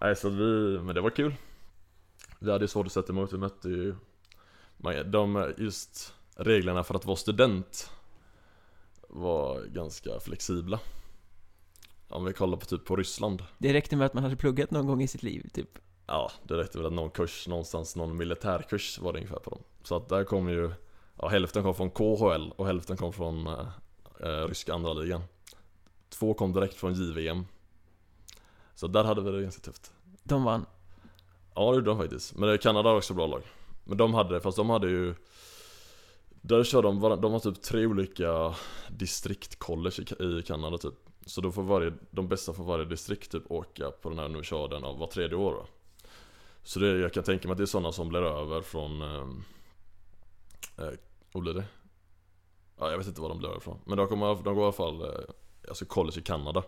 Nej 0.00 0.16
så 0.16 0.28
vi, 0.28 0.78
men 0.82 0.94
det 0.94 1.00
var 1.00 1.10
kul. 1.10 1.34
Vi 2.38 2.50
hade 2.52 2.64
ju 2.64 2.68
svårt 2.68 2.86
att 2.86 2.92
sätta 2.92 3.12
emot, 3.12 3.32
vi 3.32 3.38
mötte 3.38 3.68
ju 3.68 3.94
De, 5.04 5.52
just 5.58 6.14
reglerna 6.36 6.84
för 6.84 6.94
att 6.94 7.04
vara 7.04 7.16
student 7.16 7.90
Var 9.08 9.62
ganska 9.64 10.20
flexibla 10.20 10.80
Om 12.08 12.24
vi 12.24 12.32
kollar 12.32 12.56
på 12.56 12.66
typ 12.66 12.84
på 12.84 12.96
Ryssland. 12.96 13.42
Det 13.58 13.72
räckte 13.72 13.96
med 13.96 14.06
att 14.06 14.14
man 14.14 14.22
hade 14.22 14.36
pluggat 14.36 14.70
någon 14.70 14.86
gång 14.86 15.02
i 15.02 15.08
sitt 15.08 15.22
liv, 15.22 15.48
typ. 15.52 15.78
Ja, 16.06 16.30
det 16.44 16.54
räckte 16.54 16.78
väl 16.78 16.86
att 16.86 16.92
någon 16.92 17.10
kurs 17.10 17.48
någonstans, 17.48 17.96
någon 17.96 18.16
militärkurs 18.16 18.98
var 18.98 19.12
det 19.12 19.18
ungefär 19.18 19.38
på 19.38 19.50
dem. 19.50 19.60
Så 19.82 19.96
att 19.96 20.08
där 20.08 20.24
kom 20.24 20.48
ju 20.48 20.72
Ja, 21.22 21.28
hälften 21.28 21.62
kom 21.62 21.74
från 21.74 21.90
KHL 21.90 22.50
och 22.56 22.66
hälften 22.66 22.96
kom 22.96 23.12
från 23.12 23.46
eh, 23.46 23.66
eh, 24.20 24.46
ryska 24.48 24.74
andra 24.74 24.92
ligan. 24.92 25.22
Två 26.08 26.34
kom 26.34 26.52
direkt 26.52 26.74
från 26.74 26.94
JVM 26.94 27.44
Så 28.74 28.86
där 28.86 29.04
hade 29.04 29.22
vi 29.22 29.30
det 29.30 29.42
ganska 29.42 29.62
tufft. 29.62 29.92
De 30.22 30.44
vann. 30.44 30.66
Ja 31.54 31.70
det 31.70 31.74
gjorde 31.74 31.90
de 31.90 31.98
faktiskt, 31.98 32.34
men 32.34 32.48
det- 32.48 32.58
Kanada 32.58 32.88
har 32.88 32.96
också 32.96 33.14
bra 33.14 33.26
lag. 33.26 33.42
Men 33.84 33.98
de 33.98 34.14
hade, 34.14 34.40
fast 34.40 34.56
de 34.56 34.70
hade 34.70 34.88
ju 34.88 35.14
Där 36.40 36.64
kör 36.64 36.82
de, 36.82 37.00
de 37.20 37.32
har 37.32 37.38
typ 37.40 37.62
tre 37.62 37.86
olika 37.86 38.54
distriktcollege 38.88 40.22
i 40.24 40.42
Kanada 40.42 40.78
typ 40.78 40.94
Så 41.28 41.40
då 41.40 41.52
får 41.52 41.62
varje, 41.62 41.92
de 42.10 42.28
bästa 42.28 42.52
från 42.52 42.66
varje 42.66 42.84
distrikt 42.84 43.32
typ 43.32 43.50
åka 43.50 43.90
på 43.90 44.08
den 44.08 44.18
här 44.18 44.26
universiaden 44.26 44.84
av 44.84 44.98
var 44.98 45.06
tredje 45.06 45.36
år 45.36 45.52
då. 45.52 45.66
Så 46.62 46.80
det, 46.80 46.98
jag 46.98 47.12
kan 47.12 47.24
tänka 47.24 47.48
mig 47.48 47.52
att 47.52 47.58
det 47.58 47.64
är 47.64 47.66
sådana 47.66 47.92
som 47.92 48.08
blir 48.08 48.22
över 48.22 48.62
från 48.62 49.02
ehm, 49.02 49.44
eh, 50.78 50.90
Vad 51.32 51.42
blir 51.42 51.54
det? 51.54 51.64
Ja 52.78 52.90
jag 52.90 52.98
vet 52.98 53.06
inte 53.06 53.20
vad 53.20 53.30
de 53.30 53.38
blir 53.38 53.48
över 53.48 53.60
från 53.60 53.78
Men 53.84 53.98
de, 53.98 54.08
kommer, 54.08 54.26
de 54.26 54.54
går 54.54 54.58
i 54.58 54.62
alla 54.62 54.72
fall 54.72 55.02
eh, 55.02 55.08
Alltså 55.68 55.84
college 55.84 56.18
i 56.18 56.22
Kanada 56.22 56.62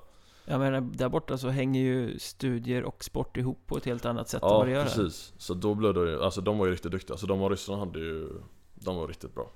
Jag 0.44 0.58
menar, 0.58 0.80
där 0.80 1.08
borta 1.08 1.38
så 1.38 1.48
hänger 1.48 1.80
ju 1.80 2.18
studier 2.18 2.84
och 2.84 3.04
sport 3.04 3.36
ihop 3.36 3.66
på 3.66 3.76
ett 3.76 3.84
helt 3.84 4.04
annat 4.04 4.28
sätt 4.28 4.42
än 4.42 4.48
Ja 4.48 4.58
vad 4.58 4.66
det 4.66 4.72
gör 4.72 4.82
här. 4.82 4.86
precis, 4.86 5.32
så 5.38 5.54
då 5.54 5.74
blev 5.74 5.94
det 5.94 6.00
ju, 6.00 6.22
alltså 6.22 6.40
de 6.40 6.58
var 6.58 6.66
ju 6.66 6.72
riktigt 6.72 6.92
duktiga, 6.92 7.16
så 7.16 7.26
de 7.26 7.40
och 7.42 7.50
ryssarna 7.50 7.78
hade 7.78 7.98
ju 7.98 8.28
De 8.74 8.96
var 8.96 9.08
riktigt 9.08 9.34
bra 9.34 9.50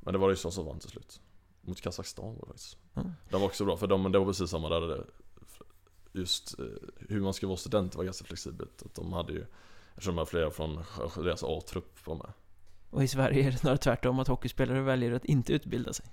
Men 0.00 0.12
det 0.12 0.18
var 0.18 0.28
ryssarna 0.28 0.52
som 0.52 0.66
vann 0.66 0.78
till 0.78 0.90
slut 0.90 1.20
Mot 1.68 1.80
Kazakstan 1.80 2.24
var 2.24 2.40
det 2.40 2.46
faktiskt 2.46 2.78
Mm. 2.96 3.12
De 3.30 3.40
var 3.40 3.46
också 3.46 3.64
bra, 3.64 3.76
för 3.76 3.86
de, 3.86 4.12
det 4.12 4.18
var 4.18 4.26
precis 4.26 4.50
samma 4.50 4.68
där 4.68 5.04
Just 6.12 6.58
eh, 6.58 6.64
hur 7.08 7.20
man 7.20 7.34
ska 7.34 7.46
vara 7.46 7.56
student 7.56 7.94
var 7.94 8.04
ganska 8.04 8.24
flexibelt 8.24 8.82
att 8.82 8.94
de 8.94 9.12
hade 9.12 9.32
ju 9.32 9.46
Eftersom 9.90 10.14
de 10.14 10.18
har 10.18 10.26
flera 10.26 10.50
från 10.50 10.84
deras 11.16 11.42
A-trupp 11.44 12.06
var 12.06 12.14
med. 12.14 12.32
Och 12.90 13.02
i 13.02 13.08
Sverige 13.08 13.46
är 13.46 13.50
det 13.50 13.58
snarare 13.58 13.78
tvärtom 13.78 14.18
att 14.18 14.28
hockeyspelare 14.28 14.80
väljer 14.80 15.12
att 15.12 15.24
inte 15.24 15.52
utbilda 15.52 15.92
sig. 15.92 16.06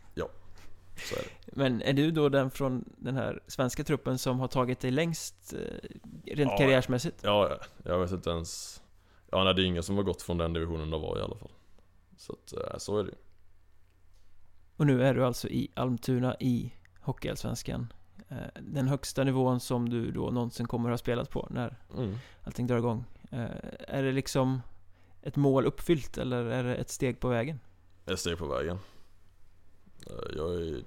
Så 1.09 1.15
är 1.15 1.19
det. 1.19 1.51
Men 1.55 1.81
är 1.81 1.93
du 1.93 2.11
då 2.11 2.29
den 2.29 2.51
från 2.51 2.85
den 2.97 3.15
här 3.15 3.43
svenska 3.47 3.83
truppen 3.83 4.17
som 4.17 4.39
har 4.39 4.47
tagit 4.47 4.79
dig 4.79 4.91
längst 4.91 5.53
eh, 5.53 5.89
rent 6.25 6.51
Ja. 6.51 6.57
karriärsmässigt? 6.57 7.19
Ja, 7.23 7.49
ja, 7.49 7.65
jag 7.91 7.99
vet 7.99 8.11
inte 8.11 8.29
ens 8.29 8.81
Ja 9.31 9.43
nej, 9.43 9.53
det 9.53 9.61
är 9.61 9.65
ingen 9.65 9.83
som 9.83 9.95
har 9.95 10.03
gått 10.03 10.21
från 10.21 10.37
den 10.37 10.53
divisionen 10.53 10.89
de 10.89 11.01
var 11.01 11.17
i 11.17 11.21
alla 11.21 11.35
fall 11.35 11.51
Så 12.17 12.33
att, 12.33 12.53
eh, 12.53 12.77
så 12.77 12.97
är 12.99 13.03
det 13.03 13.09
ju 13.09 13.15
Och 14.77 14.87
nu 14.87 15.03
är 15.03 15.13
du 15.13 15.25
alltså 15.25 15.47
i 15.49 15.71
Almtuna 15.73 16.35
i 16.39 16.73
Hockeyallsvenskan. 16.99 17.93
Eh, 18.29 18.37
Den 18.61 18.87
högsta 18.87 19.23
nivån 19.23 19.59
som 19.59 19.89
du 19.89 20.11
då 20.11 20.29
någonsin 20.29 20.67
kommer 20.67 20.89
att 20.89 20.93
ha 20.93 20.97
spelat 20.97 21.29
på 21.29 21.47
när 21.51 21.77
mm. 21.97 22.15
allting 22.43 22.67
drar 22.67 22.77
igång. 22.77 23.03
Eh, 23.31 23.45
Är 23.87 24.03
det 24.03 24.11
liksom 24.11 24.61
ett 25.21 25.35
mål 25.35 25.65
uppfyllt 25.65 26.17
eller 26.17 26.45
är 26.45 26.63
det 26.63 26.75
ett 26.75 26.89
steg 26.89 27.19
på 27.19 27.27
vägen? 27.27 27.59
Ett 28.05 28.19
steg 28.19 28.37
på 28.37 28.47
vägen 28.47 28.79
Eh, 30.07 30.35
Jag 30.37 30.53
är 30.53 30.83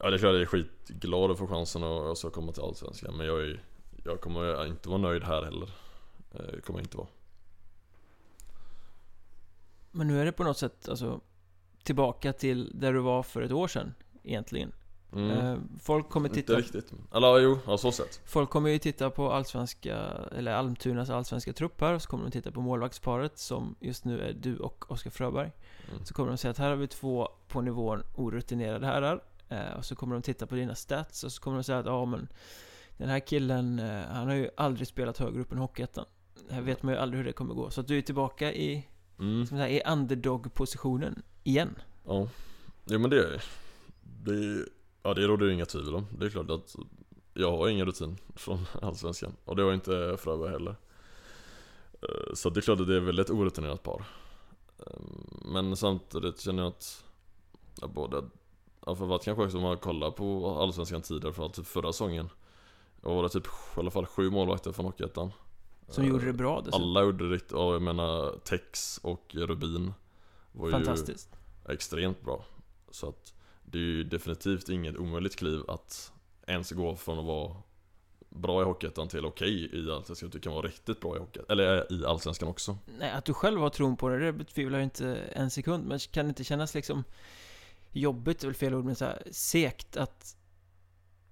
Ja 0.00 0.10
det 0.10 0.16
är 0.16 0.18
klart 0.18 0.32
jag 0.32 0.40
är 0.40 0.46
skitglad 0.46 1.30
att 1.30 1.38
få 1.38 1.46
chansen 1.46 1.82
att 1.82 2.06
att 2.06 2.18
så 2.18 2.30
komma 2.30 2.52
till 2.52 2.62
Allsvenskan 2.62 3.16
Men 3.16 3.26
jag 3.26 3.42
är 3.42 3.62
Jag 4.04 4.20
kommer 4.20 4.66
inte 4.66 4.88
vara 4.88 4.98
nöjd 4.98 5.24
här 5.24 5.42
heller 5.42 5.70
Det 6.30 6.60
kommer 6.60 6.78
jag 6.78 6.84
inte 6.84 6.96
vara 6.96 7.08
Men 9.90 10.06
nu 10.06 10.20
är 10.20 10.24
det 10.24 10.32
på 10.32 10.44
något 10.44 10.58
sätt 10.58 10.88
alltså 10.88 11.20
tillbaka 11.82 12.32
till 12.32 12.70
där 12.80 12.92
du 12.92 13.00
var 13.00 13.22
för 13.22 13.42
ett 13.42 13.52
år 13.52 13.68
sedan 13.68 13.94
egentligen. 14.22 14.72
mm. 15.12 15.30
Eh, 15.30 15.58
Folk 15.82 16.08
kommer 16.08 16.28
Inte 16.28 16.40
titta 16.40 16.52
riktigt 16.58 16.92
Eller 17.14 17.38
jo, 17.38 17.58
ja 17.66 17.78
så 17.78 17.92
sett 17.92 18.20
Folk 18.24 18.50
kommer 18.50 18.70
ju 18.70 18.78
titta 18.78 19.10
på 19.10 19.32
allsvenska, 19.32 19.96
eller 20.36 20.52
Almtunas 20.52 21.10
allsvenska 21.10 21.52
trupp 21.52 21.80
här, 21.80 21.94
och 21.94 22.02
så 22.02 22.08
kommer 22.08 22.24
de 22.24 22.30
titta 22.30 22.50
på 22.52 22.60
målvaktsparet 22.60 23.38
som 23.38 23.74
just 23.80 24.04
nu 24.04 24.20
är 24.20 24.32
du 24.32 24.56
och 24.58 24.90
Oskar 24.90 25.10
Fröberg. 25.10 25.52
mm. 25.92 26.04
Så 26.04 26.14
kommer 26.14 26.28
de 26.28 26.38
säga 26.38 26.50
att 26.50 26.58
här 26.58 26.68
har 26.68 26.76
vi 26.76 26.86
två 26.86 27.28
på 27.48 27.60
nivån 27.60 28.02
orutinerade 28.14 28.86
herrar. 28.86 29.22
Eh, 29.48 29.72
och 29.78 29.84
så 29.84 29.96
kommer 29.96 30.14
de 30.14 30.22
titta 30.22 30.46
på 30.46 30.54
dina 30.54 30.74
stats 30.74 31.24
och 31.24 31.32
så 31.32 31.42
kommer 31.42 31.56
de 31.56 31.64
säga 31.64 31.78
att 31.78 31.86
ja 31.86 32.04
men 32.04 32.28
den 32.96 33.08
här 33.08 33.20
killen, 33.20 33.78
eh, 33.78 34.00
han 34.10 34.26
har 34.28 34.34
ju 34.34 34.50
aldrig 34.56 34.86
spelat 34.88 35.18
högre 35.18 35.40
upp 35.40 35.52
än 35.52 35.58
Hockeyettan. 35.58 36.04
Här 36.50 36.60
vet 36.60 36.82
man 36.82 36.94
ju 36.94 37.00
aldrig 37.00 37.18
hur 37.18 37.24
det 37.24 37.32
kommer 37.32 37.54
gå. 37.54 37.70
Så 37.70 37.80
att 37.80 37.86
du 37.88 37.98
är 37.98 38.02
tillbaka 38.02 38.52
i, 38.52 38.88
Mm. 39.20 39.46
som 39.46 39.56
här, 39.56 39.68
i 39.68 39.82
underdog-positionen 39.86 41.22
igen. 41.48 41.74
Ja, 42.04 42.28
jo 42.84 42.98
men 42.98 43.10
det 43.10 43.18
är 43.18 43.42
det. 44.24 44.66
Ja 45.02 45.14
det 45.14 45.26
råder 45.26 45.46
ju 45.46 45.52
inga 45.52 45.66
tvivel 45.66 45.94
om. 45.94 46.06
Det 46.18 46.26
är 46.26 46.30
klart 46.30 46.50
att 46.50 46.76
jag 47.34 47.50
har 47.56 47.68
ingen 47.68 47.86
rutin 47.86 48.16
från 48.34 48.66
Allsvenskan. 48.82 49.32
Och 49.44 49.56
det 49.56 49.62
har 49.62 49.72
inte 49.74 50.16
Fröberg 50.20 50.50
heller. 50.50 50.76
Eh, 52.02 52.34
Så 52.34 52.50
det 52.50 52.60
är 52.60 52.62
klart 52.62 52.80
att 52.80 52.86
det 52.86 52.96
är 52.96 53.00
väldigt 53.00 53.30
orutinerat 53.30 53.82
par. 53.82 54.04
Eh, 54.78 55.00
Men 55.44 55.76
samtidigt 55.76 56.40
känner 56.40 56.62
jag 56.62 56.68
att 56.68 57.04
jag 57.80 57.90
både 57.90 58.24
Ja 58.86 58.94
för 58.94 59.04
vad 59.06 59.22
kanske 59.22 59.44
också 59.44 59.56
om 59.56 59.62
man 59.62 59.76
kollar 59.78 60.10
på 60.10 60.58
Allsvenskan 60.60 61.02
tidigare 61.02 61.32
från 61.34 61.52
typ 61.52 61.66
förra 61.66 61.92
säsongen 61.92 62.28
Jag 63.02 63.10
var 63.14 63.22
det 63.22 63.28
typ 63.28 63.46
i 63.46 63.80
alla 63.80 63.90
fall 63.90 64.06
sju 64.06 64.30
målvakter 64.30 64.72
från 64.72 64.86
Hockeyettan 64.86 65.30
Som 65.88 66.04
gjorde 66.06 66.26
det 66.26 66.32
bra 66.32 66.60
dessutom. 66.60 66.82
Alla 66.82 67.02
gjorde 67.02 67.28
det 67.28 67.34
riktigt, 67.34 67.52
ja 67.52 67.72
jag 67.72 67.82
menar 67.82 68.38
Tex 68.44 69.00
och 69.02 69.34
Rubin 69.34 69.92
var 70.52 70.70
Fantastiskt. 70.70 71.28
Extremt 71.72 72.22
bra. 72.22 72.44
Så 72.90 73.08
att 73.08 73.34
det 73.62 73.78
är 73.78 73.82
ju 73.82 74.04
definitivt 74.04 74.68
inget 74.68 74.96
omöjligt 74.96 75.36
kliv 75.36 75.60
att 75.68 76.12
ens 76.46 76.70
gå 76.70 76.96
från 76.96 77.18
att 77.18 77.24
vara 77.24 77.56
bra 78.28 78.62
i 78.62 78.64
Hockeyettan 78.64 79.08
till 79.08 79.26
okej 79.26 79.70
i 79.72 79.90
Allsvenskan. 79.90 80.30
Du 80.30 80.40
kan 80.40 80.52
vara 80.52 80.66
riktigt 80.66 81.00
bra 81.00 81.16
i 81.16 81.18
Hockeyettan, 81.18 81.58
eller 81.58 81.92
i 81.92 82.06
Allsvenskan 82.06 82.48
också. 82.48 82.78
Nej, 82.98 83.10
att 83.10 83.24
du 83.24 83.34
själv 83.34 83.60
har 83.60 83.70
tron 83.70 83.96
på 83.96 84.08
det, 84.08 84.18
det 84.18 84.32
betvivlar 84.32 84.78
jag 84.78 84.86
inte 84.86 85.16
en 85.16 85.50
sekund. 85.50 85.86
Men 85.86 85.98
kan 85.98 86.24
det 86.24 86.28
inte 86.28 86.44
kännas 86.44 86.74
liksom 86.74 87.04
jobbigt, 87.92 88.42
är 88.42 88.46
väl 88.46 88.54
fel 88.54 88.74
ord, 88.74 88.84
men 88.84 88.96
så 88.96 89.04
här, 89.04 89.22
sekt 89.30 89.96
att 89.96 90.36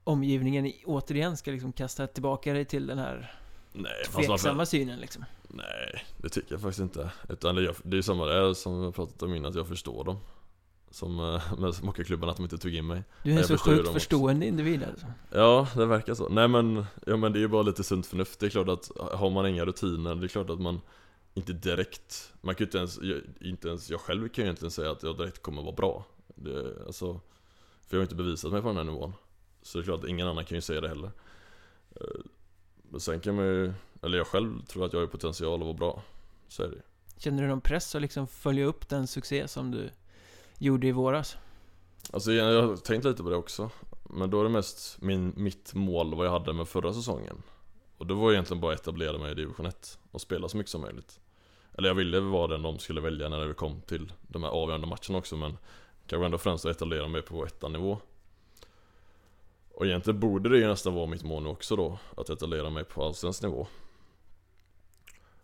omgivningen 0.04 0.72
återigen 0.84 1.36
ska 1.36 1.50
liksom 1.50 1.72
kasta 1.72 2.06
tillbaka 2.06 2.52
dig 2.52 2.64
till 2.64 2.86
den 2.86 2.98
här 2.98 3.34
Nej, 3.72 3.92
varför? 4.14 4.28
tveksamma 4.28 4.66
synen 4.66 5.00
liksom. 5.00 5.24
Nej, 5.48 6.04
det 6.16 6.28
tycker 6.28 6.52
jag 6.52 6.60
faktiskt 6.60 6.80
inte. 6.80 7.10
Utan 7.28 7.54
det 7.54 7.62
är, 7.62 7.74
det 7.82 7.94
är 7.94 7.96
ju 7.96 8.02
samma 8.02 8.24
där 8.26 8.54
som 8.54 8.82
jag 8.82 8.94
pratat 8.94 9.22
om 9.22 9.34
innan, 9.34 9.50
att 9.50 9.56
jag 9.56 9.68
förstår 9.68 10.04
dem. 10.04 10.16
Som 10.90 11.18
eh, 11.20 11.58
med 11.58 11.74
hockeyklubbarna, 11.74 12.30
att 12.30 12.36
de 12.36 12.42
inte 12.42 12.58
tog 12.58 12.74
in 12.74 12.86
mig. 12.86 13.02
Du 13.22 13.32
är 13.32 13.38
en 13.38 13.44
så 13.44 13.58
sjukt 13.58 13.92
förstående 13.92 14.46
individ 14.46 14.84
alltså. 14.84 15.06
Ja, 15.30 15.68
det 15.74 15.86
verkar 15.86 16.14
så. 16.14 16.28
Nej 16.28 16.48
men, 16.48 16.84
ja 17.06 17.16
men 17.16 17.32
det 17.32 17.38
är 17.38 17.40
ju 17.40 17.48
bara 17.48 17.62
lite 17.62 17.84
sunt 17.84 18.06
förnuft. 18.06 18.40
Det 18.40 18.46
är 18.46 18.50
klart 18.50 18.68
att 18.68 18.90
har 19.12 19.30
man 19.30 19.46
inga 19.46 19.64
rutiner, 19.64 20.14
det 20.14 20.26
är 20.26 20.28
klart 20.28 20.50
att 20.50 20.60
man 20.60 20.80
inte 21.34 21.52
direkt, 21.52 22.32
man 22.40 22.54
kan 22.54 22.64
ju 22.64 22.66
inte 22.66 22.78
ens, 22.78 22.98
inte 23.40 23.68
ens 23.68 23.90
jag 23.90 24.00
själv 24.00 24.28
kan 24.28 24.42
ju 24.44 24.46
egentligen 24.46 24.70
säga 24.70 24.90
att 24.90 25.02
jag 25.02 25.16
direkt 25.16 25.42
kommer 25.42 25.62
vara 25.62 25.74
bra. 25.74 26.04
Det, 26.26 26.86
alltså, 26.86 27.20
för 27.86 27.96
jag 27.96 27.98
har 27.98 28.02
inte 28.02 28.14
bevisat 28.14 28.52
mig 28.52 28.62
på 28.62 28.68
den 28.68 28.76
här 28.76 28.84
nivån. 28.84 29.12
Så 29.62 29.78
det 29.78 29.82
är 29.82 29.84
klart 29.84 30.04
att 30.04 30.10
ingen 30.10 30.28
annan 30.28 30.44
kan 30.44 30.56
ju 30.56 30.62
säga 30.62 30.80
det 30.80 30.88
heller. 30.88 31.10
Eh, 32.00 32.20
Men 32.90 33.00
sen 33.00 33.20
kan 33.20 33.34
man 33.34 33.44
ju, 33.44 33.72
eller 34.02 34.18
jag 34.18 34.26
själv 34.26 34.64
tror 34.64 34.84
att 34.84 34.92
jag 34.92 35.00
har 35.00 35.06
potential 35.06 35.60
att 35.60 35.66
vara 35.66 35.74
bra. 35.74 36.02
Så 36.48 36.62
är 36.62 36.68
det. 36.68 36.82
Känner 37.18 37.42
du 37.42 37.48
någon 37.48 37.60
press 37.60 37.94
att 37.94 38.02
liksom 38.02 38.26
följa 38.26 38.64
upp 38.64 38.88
den 38.88 39.06
succé 39.06 39.48
som 39.48 39.70
du 39.70 39.90
gjorde 40.58 40.86
i 40.86 40.92
våras? 40.92 41.36
Alltså 42.12 42.32
jag 42.32 42.62
har 42.62 42.76
tänkt 42.76 43.04
lite 43.04 43.22
på 43.22 43.30
det 43.30 43.36
också 43.36 43.70
Men 44.10 44.30
då 44.30 44.40
är 44.40 44.44
det 44.44 44.50
mest 44.50 45.02
min, 45.02 45.32
mitt 45.36 45.74
mål 45.74 46.14
vad 46.14 46.26
jag 46.26 46.30
hade 46.30 46.52
med 46.52 46.68
förra 46.68 46.92
säsongen 46.92 47.42
Och 47.98 48.06
det 48.06 48.14
var 48.14 48.32
egentligen 48.32 48.60
bara 48.60 48.74
att 48.74 48.80
etablera 48.80 49.18
mig 49.18 49.32
i 49.32 49.34
division 49.34 49.66
1 49.66 49.98
och 50.10 50.20
spela 50.20 50.48
så 50.48 50.56
mycket 50.56 50.70
som 50.70 50.80
möjligt 50.80 51.20
Eller 51.78 51.88
jag 51.88 51.94
ville 51.94 52.20
vara 52.20 52.46
den 52.46 52.62
de 52.62 52.78
skulle 52.78 53.00
välja 53.00 53.28
när 53.28 53.46
det 53.46 53.54
kom 53.54 53.80
till 53.80 54.12
de 54.22 54.42
här 54.42 54.50
avgörande 54.50 54.86
matcherna 54.86 55.18
också 55.18 55.36
men 55.36 55.58
Kanske 56.06 56.24
ändå 56.26 56.38
främst 56.38 56.64
att 56.64 56.76
etablera 56.76 57.08
mig 57.08 57.22
på 57.22 57.46
ettan 57.46 57.72
nivå 57.72 57.98
Och 59.74 59.86
egentligen 59.86 60.20
borde 60.20 60.48
det 60.48 60.58
ju 60.58 60.66
nästan 60.66 60.94
vara 60.94 61.06
mitt 61.06 61.22
mål 61.22 61.42
nu 61.42 61.48
också 61.48 61.76
då 61.76 61.98
Att 62.16 62.30
etablera 62.30 62.70
mig 62.70 62.84
på 62.84 63.04
allsvensk 63.04 63.42
nivå 63.42 63.66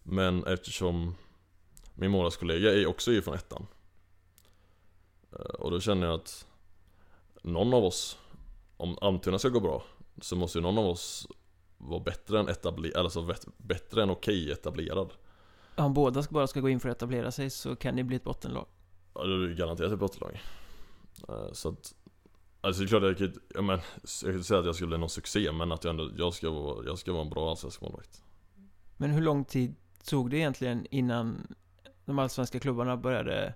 Men 0.02 0.44
eftersom 0.44 1.14
min 1.94 2.10
målvaktskollega 2.10 2.72
är 2.74 2.86
också 2.86 3.12
ifrån 3.12 3.34
ettan 3.34 3.66
Eh, 5.32 5.38
Och 5.38 5.70
då 5.70 5.80
känner 5.80 6.06
jag 6.06 6.14
att 6.14 6.46
någon 7.42 7.74
av 7.74 7.84
oss, 7.84 8.18
om 8.76 8.98
Almtuna 9.00 9.38
ska 9.38 9.48
gå 9.48 9.60
bra, 9.60 9.82
så 10.20 10.36
måste 10.36 10.58
ju 10.58 10.62
någon 10.62 10.78
av 10.78 10.86
oss 10.86 11.26
vara 11.78 12.00
bättre 12.00 12.40
än 12.40 12.48
etablerad, 12.48 13.04
alltså 13.04 13.34
bättre 13.56 14.02
än 14.02 14.10
okej 14.10 14.50
etablerad. 14.52 15.12
Om 15.76 15.94
båda 15.94 16.22
ska- 16.22 16.32
bara 16.34 16.46
ska 16.46 16.60
gå 16.60 16.68
in 16.68 16.80
för 16.80 16.88
att 16.88 16.96
etablera 16.96 17.30
sig 17.30 17.50
så 17.50 17.76
kan 17.76 17.96
det 17.96 18.04
bli 18.04 18.16
ett 18.16 18.24
bottenlag. 18.24 18.66
Ja, 19.14 19.24
det 19.24 19.50
är 19.50 19.54
garanterat 19.54 19.92
ett 19.92 19.98
bottenlag. 19.98 20.40
Eh, 21.28 21.52
Så 21.52 21.68
att, 21.68 21.94
alltså 22.60 22.80
det 22.82 22.86
är 22.86 22.88
klart 22.88 23.02
jag 23.02 23.18
kan 23.18 23.26
inte- 23.26 23.40
ja, 23.54 23.62
men, 23.62 23.78
jag 24.02 24.20
kan 24.22 24.32
inte 24.32 24.44
säga 24.44 24.60
att 24.60 24.66
jag 24.66 24.74
skulle 24.74 24.88
bli 24.88 24.98
någon 24.98 25.08
succé, 25.10 25.52
men 25.52 25.72
att 25.72 25.84
jag 25.84 25.90
ändå, 25.90 26.10
jag 26.16 26.34
ska 26.34 26.50
vara, 26.50 26.84
jag 26.86 26.98
ska 26.98 27.12
vara 27.12 27.22
en 27.22 27.30
bra 27.30 27.50
allsvensk 27.50 27.80
målvakt. 27.80 28.22
Men 28.96 29.10
hur 29.10 29.22
lång 29.22 29.44
tid 29.44 29.74
tog 30.04 30.30
det 30.30 30.36
egentligen 30.36 30.86
innan 30.90 31.54
de 32.04 32.18
allsvenska 32.18 32.60
klubbarna 32.60 32.96
började 32.96 33.54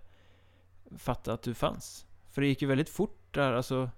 fatta 0.97 1.33
att 1.33 1.43
du 1.43 1.55
fanns? 1.55 2.07
För 2.31 2.43
det 2.43 2.49
gick 2.49 2.63
ju 2.63 2.69
väldigt 2.69 2.89
fort 2.89 3.19
där, 3.31 3.53
alltså 3.53 3.91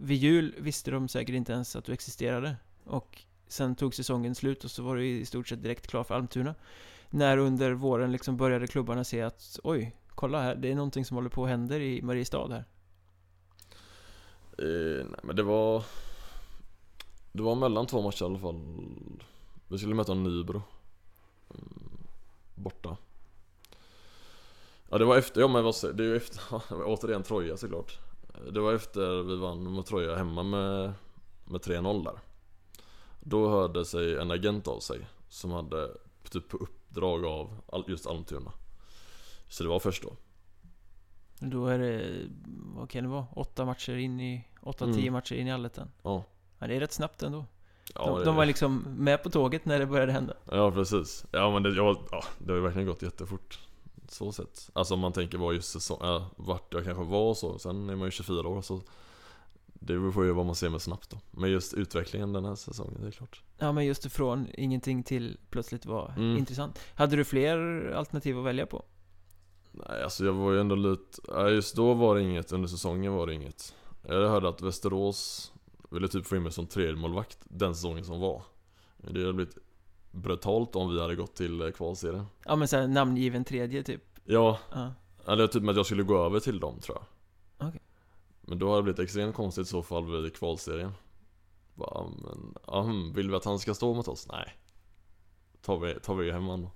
vid 0.00 0.18
jul 0.18 0.54
visste 0.58 0.90
de 0.90 1.08
säkert 1.08 1.34
inte 1.34 1.52
ens 1.52 1.76
att 1.76 1.84
du 1.84 1.92
existerade. 1.92 2.56
Och 2.84 3.22
sen 3.46 3.76
tog 3.76 3.94
säsongen 3.94 4.34
slut 4.34 4.64
och 4.64 4.70
så 4.70 4.82
var 4.82 4.96
du 4.96 5.06
i 5.06 5.26
stort 5.26 5.48
sett 5.48 5.62
direkt 5.62 5.86
klar 5.86 6.04
för 6.04 6.14
Almtuna. 6.14 6.54
När 7.10 7.38
under 7.38 7.72
våren 7.72 8.12
liksom 8.12 8.36
började 8.36 8.66
klubbarna 8.66 9.04
se 9.04 9.22
att 9.22 9.60
oj, 9.64 9.96
kolla 10.08 10.42
här, 10.42 10.54
det 10.54 10.70
är 10.70 10.74
någonting 10.74 11.04
som 11.04 11.14
håller 11.14 11.30
på 11.30 11.44
att 11.44 11.50
hända 11.50 11.78
i 11.78 12.02
Mariestad 12.02 12.48
här. 12.48 12.64
Eh, 14.58 15.06
nej 15.10 15.20
men 15.22 15.36
det 15.36 15.42
var 15.42 15.84
Det 17.32 17.42
var 17.42 17.54
mellan 17.54 17.86
två 17.86 18.02
matcher 18.02 18.22
i 18.22 18.24
alla 18.24 18.38
fall 18.38 18.60
Vi 19.68 19.78
skulle 19.78 19.94
möta 19.94 20.14
Nybro 20.14 20.62
Borta. 22.54 22.96
Ja 24.90 24.98
det 24.98 25.04
var 25.04 25.16
efter, 25.18 25.40
ja 25.40 25.48
men 25.48 25.64
vad 25.64 25.74
det 25.96 26.02
är 26.04 26.08
ju 26.08 26.16
efter, 26.16 26.42
återigen 26.86 27.22
Troja 27.22 27.56
såklart. 27.56 27.98
Det 28.52 28.60
var 28.60 28.74
efter 28.74 29.22
vi 29.22 29.36
vann 29.36 29.64
mot 29.64 29.86
Troja 29.86 30.16
hemma 30.16 30.42
med, 30.42 30.92
med 31.44 31.60
3-0 31.60 32.04
där. 32.04 32.18
Då 33.20 33.48
hörde 33.48 33.84
sig 33.84 34.16
en 34.18 34.30
agent 34.30 34.68
av 34.68 34.80
sig 34.80 35.06
Som 35.28 35.50
hade 35.50 35.90
typ 36.30 36.48
på 36.48 36.56
uppdrag 36.56 37.24
av 37.24 37.84
just 37.88 38.06
Almtuna. 38.06 38.52
Så 39.48 39.62
det 39.62 39.68
var 39.68 39.80
först 39.80 40.02
då. 40.02 40.16
Då 41.38 41.66
är 41.66 41.78
det, 41.78 42.26
vad 42.76 42.90
kan 42.90 43.04
det 43.04 43.10
vara, 43.10 43.26
åtta 43.32 43.64
matcher 43.64 43.96
in 43.96 44.20
i, 44.20 44.44
åtta, 44.60 44.84
Mm. 44.84 44.96
tio 44.96 45.10
matcher 45.10 45.34
in 45.34 45.46
i 45.46 45.52
allettan. 45.52 45.90
Ja, 46.02 46.24
Ja, 46.58 46.66
det 46.66 46.74
är 46.76 46.80
rätt 46.80 46.92
snabbt 46.92 47.22
ändå. 47.22 47.44
Ja 47.94 48.18
de, 48.18 48.24
de 48.24 48.36
var 48.36 48.46
liksom 48.46 48.84
med 48.96 49.22
på 49.22 49.30
tåget 49.30 49.64
när 49.64 49.78
det 49.78 49.86
började 49.86 50.12
hända. 50.12 50.34
Ja 50.50 50.70
precis, 50.72 51.24
ja 51.32 51.50
men 51.50 51.62
det, 51.62 51.70
ja, 51.70 51.96
det 52.38 52.52
har 52.52 52.56
ju 52.56 52.62
verkligen 52.62 52.88
gått 52.88 53.02
jättefort 53.02 53.58
Så 54.08 54.32
sett 54.32 54.70
Alltså 54.72 54.94
om 54.94 55.00
man 55.00 55.12
tänker 55.12 55.38
vad 55.38 55.54
just 55.54 55.72
säsong, 55.72 55.98
äh, 56.02 56.26
vart 56.36 56.74
jag 56.74 56.84
kanske 56.84 57.04
var 57.04 57.28
och 57.30 57.36
så 57.36 57.58
Sen 57.58 57.90
är 57.90 57.96
man 57.96 58.04
ju 58.06 58.10
24 58.10 58.48
år 58.48 58.62
så 58.62 58.80
det 59.74 59.98
beror 59.98 60.24
ju 60.24 60.32
vad 60.32 60.46
man 60.46 60.54
ser 60.54 60.68
med 60.68 60.82
snabbt 60.82 61.10
då. 61.10 61.18
Men 61.30 61.50
just 61.50 61.74
utvecklingen 61.74 62.32
den 62.32 62.44
här 62.44 62.54
säsongen, 62.54 62.98
det 63.00 63.06
är 63.06 63.10
klart. 63.10 63.42
Ja 63.58 63.72
men 63.72 63.84
just 63.86 64.06
ifrån 64.06 64.46
ingenting 64.54 65.02
till 65.02 65.38
plötsligt 65.50 65.86
var 65.86 66.14
Mm. 66.16 66.36
intressant 66.38 66.78
Hade 66.94 67.16
du 67.16 67.24
fler 67.24 67.58
alternativ 67.96 68.38
att 68.38 68.44
välja 68.44 68.66
på? 68.66 68.84
Nej 69.72 70.02
alltså 70.02 70.24
jag 70.24 70.32
var 70.32 70.52
ju 70.52 70.60
ändå 70.60 70.74
lite, 70.74 71.32
just 71.50 71.76
då 71.76 71.94
var 71.94 72.14
det 72.14 72.22
inget, 72.22 72.52
under 72.52 72.68
säsongen 72.68 73.12
var 73.12 73.26
det 73.26 73.34
inget. 73.34 73.74
Jag 74.08 74.28
hörde 74.28 74.48
att 74.48 74.62
Västerås 74.62 75.52
ville 75.92 76.08
typ 76.08 76.26
få 76.26 76.36
in 76.36 76.42
mig 76.42 76.52
som 76.52 76.66
tredje 76.66 76.96
målvakt 76.96 77.38
den 77.44 77.74
säsongen 77.74 78.04
som 78.04 78.20
var. 78.20 78.42
Det 78.96 79.20
hade 79.20 79.32
blivit 79.32 79.58
brutalt 80.10 80.76
om 80.76 80.94
vi 80.94 81.00
hade 81.00 81.14
gått 81.16 81.34
till 81.34 81.60
eh, 81.62 81.70
kvalserien. 81.70 82.26
Ja 82.44 82.56
men 82.56 82.68
såhär 82.68 82.88
namngiven 82.88 83.44
tredje 83.44 83.82
typ 83.82 84.02
Ja, 84.24 84.58
Ja, 84.72 84.92
eller 85.26 85.46
typ 85.46 85.62
med 85.62 85.70
att 85.70 85.76
jag 85.76 85.86
skulle 85.86 86.02
gå 86.02 86.24
över 86.24 86.40
till 86.40 86.60
dem 86.60 86.80
tror 86.80 86.98
jag. 86.98 87.68
Okej. 87.68 87.80
Men 88.40 88.58
då 88.58 88.66
hade 88.68 88.78
det 88.78 88.82
blivit 88.82 88.98
extremt 89.00 89.34
konstigt 89.36 89.66
i 89.66 89.70
så 89.70 89.82
fall 89.82 90.22
vid 90.22 90.36
kvalserien. 90.36 90.92
Bara, 91.74 92.04
men, 92.04 92.54
hmm, 92.84 93.12
vill 93.12 93.30
vi 93.30 93.36
att 93.36 93.44
han 93.44 93.58
ska 93.58 93.74
stå 93.74 93.94
mot 93.94 94.08
oss? 94.08 94.28
Nej. 94.32 94.56
Tar 95.62 95.78
vi, 95.78 95.94
tar 95.94 96.14
vi 96.14 96.32
hem 96.32 96.46
honom. 96.46 96.70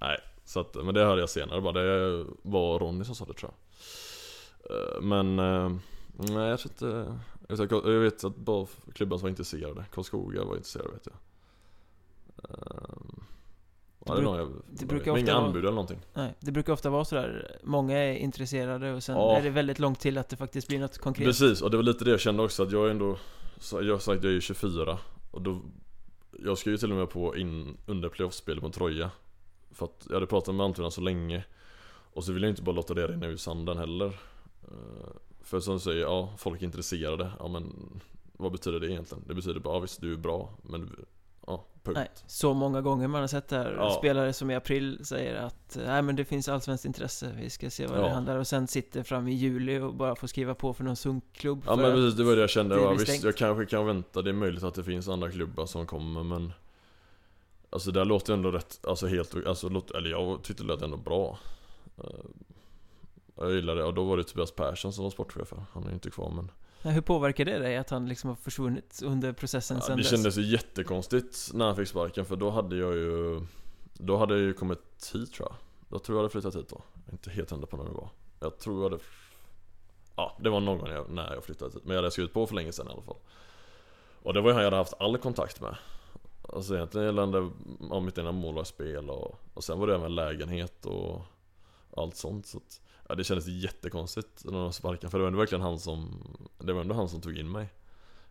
Nej, 0.00 0.18
så 0.44 0.60
att, 0.60 0.74
men 0.84 0.94
det 0.94 1.04
hörde 1.04 1.20
jag 1.22 1.30
senare 1.30 1.60
bara. 1.60 1.72
Det 1.82 2.26
var 2.42 2.78
Ronny 2.78 3.04
som 3.04 3.14
sa 3.14 3.24
det 3.24 3.32
tror 3.32 3.52
jag. 3.52 4.76
Eh, 4.76 5.02
Men, 5.02 5.38
eh, 5.38 5.70
nej 6.18 6.48
jag 6.48 6.58
tror 6.60 6.72
inte... 6.72 7.18
Jag 7.48 7.56
vet, 7.56 7.70
jag 7.70 8.00
vet 8.00 8.24
att 8.24 8.36
bara 8.36 8.66
klubbar 8.94 9.16
som 9.18 9.22
var 9.22 9.28
intresserade. 9.30 9.84
Karlskoga 9.92 10.44
var 10.44 10.56
intresserade 10.56 10.90
vet 10.92 11.06
jag. 11.06 11.16
Ehm, 12.50 13.24
Ja, 14.08 14.14
det, 14.14 14.20
bruk- 14.22 14.38
jag, 14.38 14.52
det 14.70 14.86
brukar 14.86 15.10
ofta 15.10 15.20
inga 15.20 15.34
anbud 15.34 15.62
eller 15.64 15.70
någonting. 15.70 15.98
nej 16.14 16.34
Det 16.40 16.52
brukar 16.52 16.72
ofta 16.72 16.90
vara 16.90 17.04
sådär 17.04 17.58
Många 17.64 17.98
är 17.98 18.14
intresserade 18.16 18.92
och 18.94 19.02
sen 19.02 19.14
Ja. 19.16 19.36
är 19.36 19.42
det 19.42 19.50
väldigt 19.50 19.78
långt 19.78 20.00
till 20.00 20.18
att 20.18 20.28
det 20.28 20.36
faktiskt 20.36 20.68
blir 20.68 20.78
något 20.78 20.98
konkret 20.98 21.26
Precis, 21.26 21.62
och 21.62 21.70
det 21.70 21.76
var 21.76 21.84
lite 21.84 22.04
det 22.04 22.10
jag 22.10 22.20
kände 22.20 22.42
också 22.42 22.62
att 22.62 22.72
jag 22.72 22.86
är 22.86 22.90
ändå 22.90 23.18
Jag 23.70 23.92
har 23.94 23.98
sagt 23.98 24.24
jag 24.24 24.32
är 24.32 24.40
24 24.40 24.98
och 25.30 25.42
då 25.42 25.60
Jag 26.44 26.58
ska 26.58 26.70
ju 26.70 26.76
till 26.76 26.90
och 26.92 26.98
med 26.98 27.10
på 27.10 27.36
in 27.36 27.76
under 27.86 28.08
playoffspelet 28.08 28.62
på 28.62 28.70
Troja 28.70 29.10
För 29.70 29.84
att 29.86 30.06
jag 30.08 30.14
hade 30.14 30.26
pratat 30.26 30.54
med 30.54 30.64
Almtuna 30.64 30.90
så 30.90 31.00
länge 31.00 31.44
Och 32.12 32.24
så 32.24 32.32
vill 32.32 32.42
jag 32.42 32.50
inte 32.50 32.62
bara 32.62 32.76
låta 32.76 32.94
det 32.94 33.06
rinna 33.06 33.26
ur 33.26 33.36
sanden 33.36 33.78
heller 33.78 34.18
Eh, 34.68 35.08
För 35.46 35.60
som 35.60 35.74
du 35.74 35.80
säger, 35.80 36.00
ja 36.02 36.32
folk 36.38 36.60
är 36.62 36.66
intresserade, 36.66 37.30
ja 37.38 37.48
men 37.48 37.74
Vad 38.32 38.52
betyder 38.52 38.80
det 38.80 38.90
egentligen? 38.90 39.24
Det 39.26 39.34
betyder 39.34 39.60
bara, 39.60 39.74
ja 39.74 39.78
visst 39.80 40.00
du 40.00 40.12
är 40.12 40.16
bra 40.16 40.50
men 40.62 40.80
du, 40.86 41.04
Ja, 41.46 41.64
punkt 41.82 41.96
Nej, 41.96 42.10
så 42.26 42.54
många 42.54 42.80
gånger 42.82 43.08
man 43.08 43.20
har 43.20 43.28
sett 43.28 43.48
det 43.48 43.56
här 43.56 43.74
Ja. 43.78 43.90
Spelare 43.98 44.32
som 44.32 44.50
i 44.50 44.54
april 44.54 45.00
säger 45.04 45.34
att 45.34 45.78
Nej 45.86 46.02
men 46.02 46.16
det 46.16 46.24
finns 46.24 46.48
allsvenskt 46.48 46.84
intresse 46.84 47.32
Vi 47.40 47.50
ska 47.50 47.70
se 47.70 47.86
vad 47.86 47.98
det 47.98 48.02
Ja. 48.06 48.14
handlar 48.14 48.36
Och 48.38 48.46
sen 48.46 48.66
sitter 48.66 49.02
fram 49.02 49.28
i 49.28 49.32
juli 49.34 49.78
och 49.80 49.94
bara 49.94 50.16
får 50.16 50.26
skriva 50.26 50.54
på 50.54 50.74
för 50.74 50.84
någon 50.84 50.96
sunkklubb 50.96 51.62
Ja 51.66 51.76
men 51.76 51.92
precis, 51.92 52.14
det 52.14 52.24
var 52.24 52.34
det 52.34 52.40
jag 52.40 52.50
kände. 52.50 52.74
det 52.74 52.80
Ja, 52.82 52.92
visst, 52.92 53.24
jag 53.24 53.36
kanske 53.36 53.66
kan 53.66 53.86
vänta. 53.86 54.22
Det 54.22 54.30
är 54.30 54.34
möjligt 54.34 54.62
att 54.62 54.74
det 54.74 54.84
finns 54.84 55.08
andra 55.08 55.30
klubbar 55.30 55.66
som 55.66 55.86
kommer 55.86 56.22
men 56.24 56.52
Alltså 57.70 57.90
det 57.90 58.04
låter 58.04 58.32
ändå 58.34 58.50
rätt, 58.50 58.86
alltså 58.86 59.06
helt, 59.06 59.46
alltså 59.46 59.82
eller 59.94 60.10
jag 60.10 60.42
tyckte 60.42 60.62
det 60.62 60.66
lät 60.72 60.82
ändå 60.82 60.96
bra 60.96 61.38
Eh, 61.98 62.04
Jag 63.36 63.52
gillade 63.52 63.80
det, 63.80 63.86
och 63.86 63.94
då 63.94 64.04
var 64.04 64.16
det 64.16 64.24
Tobias 64.24 64.50
Persson 64.50 64.92
som 64.92 65.04
var 65.04 65.10
sportchef. 65.10 65.52
Han 65.72 65.84
är 65.84 65.92
inte 65.92 66.10
kvar 66.10 66.30
men 66.30 66.50
Hur 66.92 67.00
påverkar 67.00 67.44
det 67.44 67.58
dig 67.58 67.76
att 67.76 67.90
han 67.90 68.08
liksom 68.08 68.28
har 68.30 68.36
försvunnit 68.36 69.00
under 69.04 69.32
processen 69.32 69.76
ja, 69.76 69.82
sen 69.86 69.96
Det 69.96 70.02
dess? 70.02 70.10
kändes 70.10 70.36
ju 70.38 70.42
jättekonstigt 70.42 71.50
när 71.54 71.66
han 71.66 71.76
fick 71.76 71.88
sparken 71.88 72.24
för 72.24 72.36
då 72.36 72.50
hade 72.50 72.76
jag 72.76 72.94
ju 72.94 73.40
Då 73.92 74.16
hade 74.16 74.34
jag 74.34 74.42
ju 74.42 74.52
kommit 74.54 75.10
hit 75.12 75.32
tror 75.32 75.48
jag. 75.48 75.56
Jag 75.90 76.02
tror 76.02 76.16
jag 76.18 76.22
hade 76.22 76.32
flyttat 76.32 76.56
hit 76.56 76.68
då. 76.68 76.82
Inte 77.12 77.30
helt 77.30 77.50
hundra 77.50 77.66
på 77.66 77.76
när 77.76 77.84
det 77.84 77.90
var. 77.90 78.08
Jag 78.40 78.58
tror 78.58 78.82
jag 78.82 78.90
hade 78.90 79.02
Ja, 80.16 80.36
det 80.40 80.50
var 80.50 80.60
någon 80.60 80.78
gång 80.78 80.88
jag, 80.88 81.10
när 81.10 81.34
jag 81.34 81.44
flyttade 81.44 81.70
hit. 81.74 81.84
Men 81.84 81.94
jag 81.94 82.02
hade 82.02 82.10
skrivit 82.10 82.32
på 82.32 82.46
för 82.46 82.54
länge 82.54 82.72
sedan 82.72 82.86
i 82.88 82.90
alla 82.92 83.02
fall. 83.02 83.16
Och 84.22 84.34
det 84.34 84.40
var 84.40 84.50
ju 84.50 84.54
han 84.54 84.62
jag 84.62 84.70
hade 84.70 84.76
haft 84.76 84.94
all 84.98 85.18
kontakt 85.18 85.60
med. 85.60 85.76
Alltså 86.54 86.74
egentligen 86.74 87.06
gällande 87.06 87.50
ja, 87.90 88.00
mitt 88.00 88.18
ena 88.18 88.32
målvaktsspel 88.32 89.10
och, 89.10 89.38
och 89.54 89.64
sen 89.64 89.78
var 89.78 89.86
det 89.86 89.94
även 89.94 90.14
lägenhet 90.14 90.86
och 90.86 91.20
allt 91.96 92.16
sånt 92.16 92.46
så 92.46 92.56
att, 92.58 92.80
Ja 93.08 93.14
det 93.14 93.24
kändes 93.24 93.46
jättekonstigt 93.46 94.44
när 94.44 94.52
de 94.58 94.72
sparkade 94.72 95.10
för 95.10 95.18
det 95.18 95.22
var 95.22 95.28
ändå 95.28 95.38
verkligen 95.38 95.62
han 95.62 95.78
som 95.78 96.22
Det 96.58 96.72
var 96.72 96.80
ändå 96.80 96.94
han 96.94 97.08
som 97.08 97.20
tog 97.20 97.38
in 97.38 97.50
mig 97.52 97.68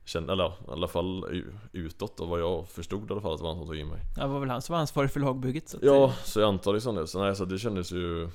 Kände, 0.06 0.34
eller 0.34 0.44
ja, 0.44 0.58
i 0.68 0.72
alla 0.72 0.88
fall 0.88 1.26
utåt 1.72 2.20
och 2.20 2.28
vad 2.28 2.40
jag 2.42 2.70
förstod 2.70 3.10
i 3.10 3.14
alla 3.14 3.22
fall 3.22 3.32
att 3.34 3.38
det 3.38 3.44
var 3.44 3.50
han 3.52 3.60
som 3.60 3.68
tog 3.68 3.78
in 3.78 3.88
mig 3.88 4.00
Ja, 4.18 4.22
det 4.24 4.30
var 4.30 4.40
väl 4.40 4.50
han 4.50 4.62
som 4.62 4.74
var 4.74 4.80
ansvarig 4.80 5.12
för 5.12 5.20
lagbygget 5.20 5.70
så 5.70 5.78
att 5.78 5.84
Ja, 5.84 6.14
så 6.24 6.40
jag 6.40 6.48
antar 6.48 6.74
liksom 6.74 6.96
det. 6.96 7.08
Så 7.08 7.20
nej, 7.24 7.36
så 7.36 7.46
det 7.46 7.60
kändes 7.60 7.92
ju 7.92 8.30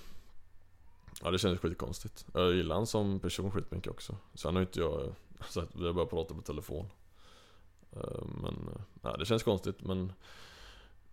Ja 1.23 1.31
det 1.31 1.39
kändes 1.39 1.61
skitkonstigt. 1.61 2.27
Jag 2.35 2.55
gillar 2.55 2.75
han 2.75 2.87
som 2.87 3.21
person 3.21 3.51
skitmycket 3.51 3.91
också. 3.93 4.17
Sen 4.35 4.55
har 4.55 4.63
inte 4.63 4.81
jag 4.81 5.15
så 5.49 5.61
att 5.61 5.77
vi 5.77 5.87
har 5.87 5.93
börjat 5.93 6.11
prata 6.11 6.35
på 6.35 6.43
telefon. 6.43 6.87
Eh, 7.93 8.25
Men, 8.43 8.69
nej 9.03 9.15
det 9.19 9.25
känns 9.27 9.43
konstigt 9.43 9.83
men 9.83 10.13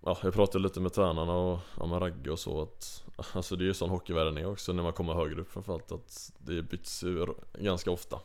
Ja, 0.02 0.18
jag 0.24 0.34
pratade 0.34 0.64
lite 0.64 0.80
med 0.80 0.94
tränarna 0.94 1.34
och 1.34 1.60
ja, 1.80 1.86
med 1.86 2.02
Ragge 2.02 2.32
och 2.32 2.40
så 2.40 2.62
att 2.62 3.04
Alltså 3.34 3.56
det 3.56 3.64
är 3.64 3.66
ju 3.66 3.74
sån 3.74 3.90
hockeyvärlden 3.90 4.38
är 4.38 4.46
också 4.46 4.74
när 4.74 4.84
man 4.84 4.94
kommer 4.94 5.14
högre 5.14 5.42
upp 5.42 5.52
framförallt 5.52 5.92
att 5.92 6.32
det 6.38 6.62
byts 6.62 7.04
ur 7.04 7.34
ganska 7.60 7.92
ofta. 7.92 8.20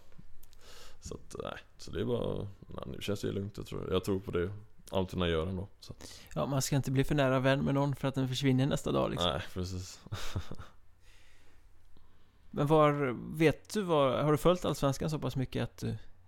Så 1.01 1.15
att 1.15 1.37
nej, 1.43 1.59
så 1.77 1.91
det 1.91 2.01
är 2.01 2.05
bara 2.05 2.35
nej, 2.67 2.85
Nu 2.87 3.01
känns 3.01 3.21
det 3.21 3.27
ju 3.27 3.33
lugnt 3.33 3.57
jag 3.57 3.67
tror, 3.67 3.93
jag 3.93 4.05
tror 4.05 4.21
på 4.21 4.31
det 4.31 4.53
Almtuna 4.91 5.29
gör 5.29 5.47
ändå. 5.47 5.69
Så 5.81 5.95
Ja, 6.35 6.47
man 6.47 6.63
ska 6.63 6.77
inte 6.77 6.91
bli 6.91 7.05
för 7.05 7.15
nära 7.15 7.41
vän 7.41 7.65
med 7.65 7.75
någon 7.75 7.97
för 7.97 8.09
att 8.09 8.15
den 8.15 8.29
försvinner 8.29 8.67
nästa 8.67 8.93
dag 8.93 9.11
liksom. 9.11 9.31
Nej 9.31 9.43
precis. 9.55 10.01
Men 12.51 12.67
var, 12.67 13.17
vet 13.39 13.73
du 13.75 13.83
vad, 13.83 14.25
har 14.25 14.33
du 14.33 14.39
följt 14.39 14.65
Allsvenskan 14.65 15.11
så 15.11 15.19
pass 15.19 15.37
mycket 15.37 15.63
att 15.63 15.79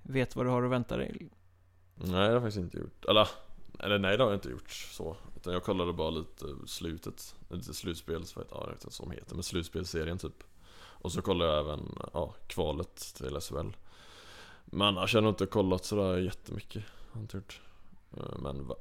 du 0.02 0.12
vet 0.12 0.36
vad 0.36 0.46
du 0.46 0.50
har 0.50 0.62
att 0.62 0.70
vänta 0.70 0.96
dig? 0.96 1.30
Nej 1.94 2.10
det 2.10 2.16
har 2.16 2.30
jag 2.30 2.42
faktiskt 2.42 2.58
inte 2.58 2.78
gjort. 2.78 3.04
Eller, 3.04 3.28
eller 3.78 3.98
nej 3.98 4.16
det 4.16 4.22
har 4.22 4.30
jag 4.30 4.36
inte 4.36 4.48
gjort 4.48 4.70
så. 4.70 5.16
Utan 5.36 5.52
jag 5.52 5.64
kollade 5.64 5.92
bara 5.92 6.10
lite 6.10 6.46
slutet. 6.66 7.34
Lite 7.48 7.74
slutspels, 7.74 8.36
vad 8.36 8.44
heter, 8.44 8.56
ja, 8.56 8.62
jag 8.64 8.72
vet 8.72 8.84
inte 8.84 8.96
vad 9.02 9.10
de 9.10 9.14
heter, 9.14 9.34
men 9.34 9.42
slutspelsserien 9.42 10.18
typ. 10.18 10.44
Och 10.76 11.12
så 11.12 11.22
kollade 11.22 11.50
jag 11.50 11.60
även 11.60 11.98
ja, 12.12 12.34
kvalet 12.46 12.96
till 12.96 13.40
SHL. 13.40 13.76
Men 14.64 14.82
annars 14.88 15.12
har 15.12 15.18
jag 15.18 15.24
nog 15.24 15.32
inte 15.32 15.46
kollat 15.46 15.84
sådär 15.84 16.18
jättemycket. 16.18 16.84
Har 17.12 17.20
inte 17.20 17.36
gjort. 17.36 17.60
Eh, 18.16 18.38
men 18.38 18.66
va, 18.66 18.76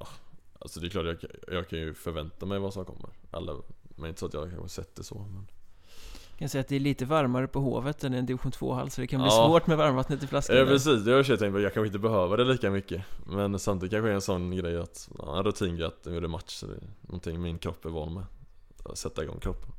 alltså 0.59 0.79
det 0.79 0.87
är 0.87 0.89
klart 0.89 1.05
jag, 1.05 1.17
jag 1.47 1.69
kan 1.69 1.79
ju 1.79 1.93
förvänta 1.93 2.45
mig 2.45 2.59
vad 2.59 2.73
som 2.73 2.85
kommer. 2.85 3.09
Eller, 3.31 3.61
men 3.95 4.09
inte 4.09 4.19
så 4.19 4.25
att 4.25 4.33
jag 4.33 4.49
kanske 4.49 4.69
sett 4.69 4.95
det 4.95 5.03
så. 5.03 5.17
Men... 5.17 5.47
Jag 6.33 6.39
kan 6.39 6.49
säga 6.49 6.61
att 6.61 6.67
det 6.67 6.75
är 6.75 6.79
lite 6.79 7.05
varmare 7.05 7.47
på 7.47 7.59
Hovet 7.59 8.03
än 8.03 8.13
en 8.13 8.25
division 8.25 8.51
2-hall 8.51 8.89
så 8.89 9.01
det 9.01 9.07
kan 9.07 9.21
bli 9.21 9.29
Ja. 9.29 9.47
svårt 9.47 9.67
med 9.67 9.77
varmvattnet 9.77 10.23
i 10.23 10.27
flaskan. 10.27 10.57
Ja 10.57 10.65
precis, 10.65 11.03
det 11.03 11.11
har 11.11 11.17
jag 11.29 11.39
tänkt 11.39 11.53
på. 11.53 11.59
Jag 11.59 11.73
kanske 11.73 11.87
inte 11.87 11.99
behöver 11.99 12.37
det 12.37 12.43
lika 12.43 12.71
mycket. 12.71 13.03
Men 13.25 13.59
samtidigt 13.59 13.91
kanske 13.91 14.09
är 14.09 14.13
en 14.13 14.21
sån 14.21 14.51
grej 14.55 14.77
att, 14.77 15.09
ja, 15.17 15.37
en 15.37 15.43
rutingrej 15.43 15.83
att 15.87 16.05
nu 16.05 16.17
är 16.17 16.21
det 16.21 16.27
match 16.27 16.49
så 16.55 16.65
det 16.65 16.73
är 16.73 16.87
någonting 17.01 17.41
min 17.41 17.57
kropp 17.59 17.85
är 17.85 17.89
van 17.89 18.13
med. 18.13 18.23
Att 18.85 18.97
sätta 18.97 19.23
igång 19.23 19.39
kroppen. 19.39 19.69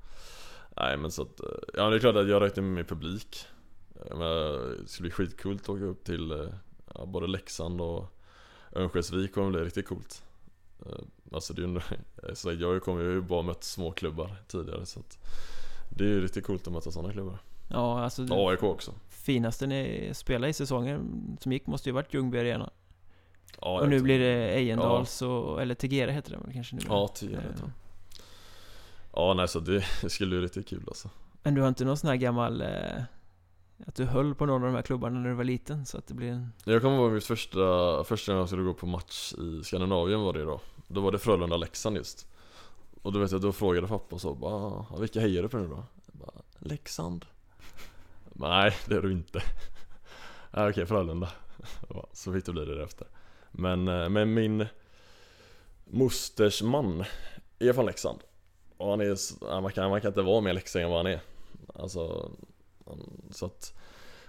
Nej 0.76 0.96
men 0.96 1.10
så 1.10 1.22
att, 1.22 1.40
eh, 1.40 1.46
ja 1.74 1.90
det 1.90 1.96
är 1.96 2.00
klart 2.00 2.16
att 2.16 2.28
jag 2.28 2.42
räknar 2.42 2.62
med 2.62 2.72
min 2.72 2.84
publik. 2.84 3.44
Men 4.10 4.18
det 4.18 4.86
skulle 4.88 5.04
bli 5.04 5.10
skitcoolt 5.10 5.62
att 5.62 5.68
åka 5.68 5.84
upp 5.84 6.04
till 6.04 6.30
eh, 6.30 6.38
ja, 6.94 7.06
både 7.06 7.26
Leksand 7.26 7.80
och 7.80 8.06
Örnsköldsvik 8.72 9.34
kommer 9.34 9.50
bli 9.50 9.60
riktigt 9.60 9.88
coolt. 9.88 10.22
Eh, 10.86 10.92
Alltså 11.32 11.54
det 11.54 11.62
är 11.62 11.66
ju, 11.66 11.80
så 12.34 12.52
jag 12.52 12.82
kommer 12.82 13.02
ju 13.02 13.20
bara 13.20 13.42
mött 13.42 13.64
små 13.64 13.90
klubbar 13.92 14.36
tidigare 14.48 14.86
så 14.86 15.00
att 15.00 15.18
Det 15.94 16.04
är 16.04 16.08
ju 16.08 16.20
riktigt 16.20 16.46
coolt 16.46 16.66
att 16.66 16.72
möta 16.72 16.90
sådana 16.90 17.12
klubbar. 17.12 17.38
Ja, 17.68 18.02
alltså 18.04 18.22
det 18.22 18.34
AIK 18.34 18.62
också. 18.62 18.92
finaste 19.08 19.66
ni 19.66 20.10
spelade 20.14 20.48
i 20.48 20.52
säsongen 20.52 21.36
som 21.40 21.52
gick 21.52 21.66
måste 21.66 21.88
ju 21.88 21.92
varit 21.92 22.14
Ljungby 22.14 22.38
Arena. 22.38 22.70
Ja, 23.60 23.80
och 23.80 23.88
nu 23.88 24.00
blir 24.00 24.18
det 24.18 24.54
Ejendals 24.54 25.22
och, 25.22 25.62
eller 25.62 25.74
Tegera 25.74 26.10
heter 26.10 26.30
det 26.30 26.36
väl 26.36 26.52
kanske 26.52 26.76
nu? 26.76 26.82
Ja, 26.88 27.10
Eh, 27.22 27.28
vet 27.28 27.40
jag. 27.60 27.70
Ja, 29.12 29.34
nej 29.34 29.48
så 29.48 29.60
det, 29.60 29.84
det 30.02 30.10
skulle 30.10 30.30
bli 30.30 30.40
riktigt 30.40 30.68
kul 30.68 30.84
alltså. 30.86 31.10
Men 31.42 31.54
du 31.54 31.60
har 31.60 31.68
inte 31.68 31.84
någon 31.84 31.96
sån 31.96 32.08
här 32.10 32.16
gammal 32.16 32.60
eh, 32.60 32.68
Att 33.86 33.94
du 33.94 34.04
höll 34.04 34.34
på 34.34 34.46
någon 34.46 34.62
av 34.62 34.68
de 34.68 34.74
här 34.74 34.82
klubbarna 34.82 35.20
när 35.20 35.28
du 35.28 35.34
var 35.34 35.44
liten 35.44 35.86
så 35.86 35.98
att 35.98 36.06
det 36.06 36.14
blir 36.14 36.28
en 36.30 36.52
Jag 36.64 36.82
kommer 36.82 36.96
ihåg 36.96 37.12
mitt 37.12 37.24
första, 37.24 38.04
första 38.04 38.32
gången 38.32 38.40
jag 38.40 38.48
skulle 38.48 38.62
gå 38.62 38.74
på 38.74 38.86
match 38.86 39.32
i 39.38 39.64
Skandinavien 39.64 40.20
var 40.20 40.32
det 40.32 40.44
då. 40.44 40.60
Då 40.88 41.00
var 41.00 41.12
det 41.12 41.18
Frölunda-Leksand 41.18 41.96
just. 41.96 42.26
Och 43.04 43.12
då 43.12 43.18
vet 43.18 43.32
jag, 43.32 43.40
då 43.40 43.52
frågade 43.52 43.86
pappa 43.88 44.18
så 44.18 44.34
bara, 44.34 44.54
"Ah, 44.54 44.96
vilka 45.00 45.20
hejar 45.20 45.42
du 45.42 45.48
på 45.48 45.56
nu 45.56 45.68
då? 45.68 45.84
Jag 46.06 46.16
bara, 46.16 46.42
Leksand? 46.58 47.24
Bara, 48.32 48.58
Nej, 48.60 48.76
det 48.88 48.94
är 48.94 49.02
du 49.02 49.12
inte. 49.12 49.42
Okej, 50.52 50.86
Frölunda. 50.86 51.28
Jag 51.88 51.96
bara, 51.96 52.06
Så 52.12 52.32
fick 52.32 52.46
det 52.46 52.52
bli 52.52 52.64
det 52.64 52.74
därefter. 52.74 53.06
Men, 53.50 53.88
eh, 53.88 54.08
men 54.08 54.34
min 54.34 54.66
mosters 55.84 56.62
man 56.62 57.04
är 57.58 57.72
från 57.72 57.86
Leksand. 57.86 58.18
Och 58.76 58.90
han 58.90 59.00
är, 59.00 59.60
man 59.60 59.72
kan, 59.72 59.90
man 59.90 60.00
kan 60.00 60.08
inte 60.08 60.22
vara 60.22 60.40
mer 60.40 60.52
leksing 60.52 60.82
än 60.82 60.88
vad 60.90 60.98
han 60.98 61.06
är. 61.12 61.20
Alltså, 61.74 62.30
så 63.30 63.46
att 63.46 63.74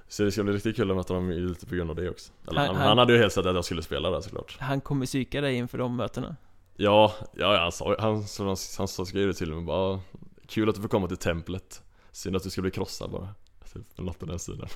så 0.08 0.24
det 0.24 0.32
ska 0.32 0.44
bli 0.44 0.54
riktigt 0.54 0.76
kul 0.76 0.92
att 0.92 0.98
möta 0.98 1.14
dem 1.14 1.30
lite 1.32 1.66
på 1.66 1.76
grund 1.76 1.90
av 1.90 1.96
det 1.96 2.10
också. 2.10 2.32
Eller, 2.48 2.60
Han- 2.60 2.68
han, 2.68 2.76
han- 2.78 2.88
han 2.88 2.98
hade 2.98 3.14
ju 3.14 3.20
helst 3.20 3.36
sett 3.36 3.46
att 3.46 3.56
jag 3.56 3.66
skulle 3.66 3.82
spela 3.82 4.10
där 4.10 4.22
såklart. 4.22 4.58
Han 4.60 4.82
kommer 4.82 5.06
psyka 5.06 5.42
dig 5.42 5.56
inför 5.56 5.78
de 5.78 5.96
mötena 5.96 6.36
Ja, 6.78 7.14
ja, 7.34 7.58
han 7.58 7.72
sa 7.72 7.96
han, 8.00 8.16
han, 8.16 8.26
han, 8.38 8.58
han 8.78 9.06
skrev 9.06 9.28
det 9.28 9.34
till 9.34 9.54
mig 9.54 9.64
bara 9.64 10.00
Kul 10.48 10.70
att 10.70 10.76
du 10.76 10.82
får 10.82 10.90
komma 10.90 11.08
till 11.08 11.18
templet 11.18 11.84
Synd 12.12 12.36
att 12.36 12.44
du 12.44 12.50
ska 12.50 12.62
bli 12.62 12.72
krossad 12.72 13.12
bara 13.12 13.30
Typ 13.74 13.98
något 13.98 14.24
i 14.24 14.26
den 14.26 14.40
stilen 14.40 14.68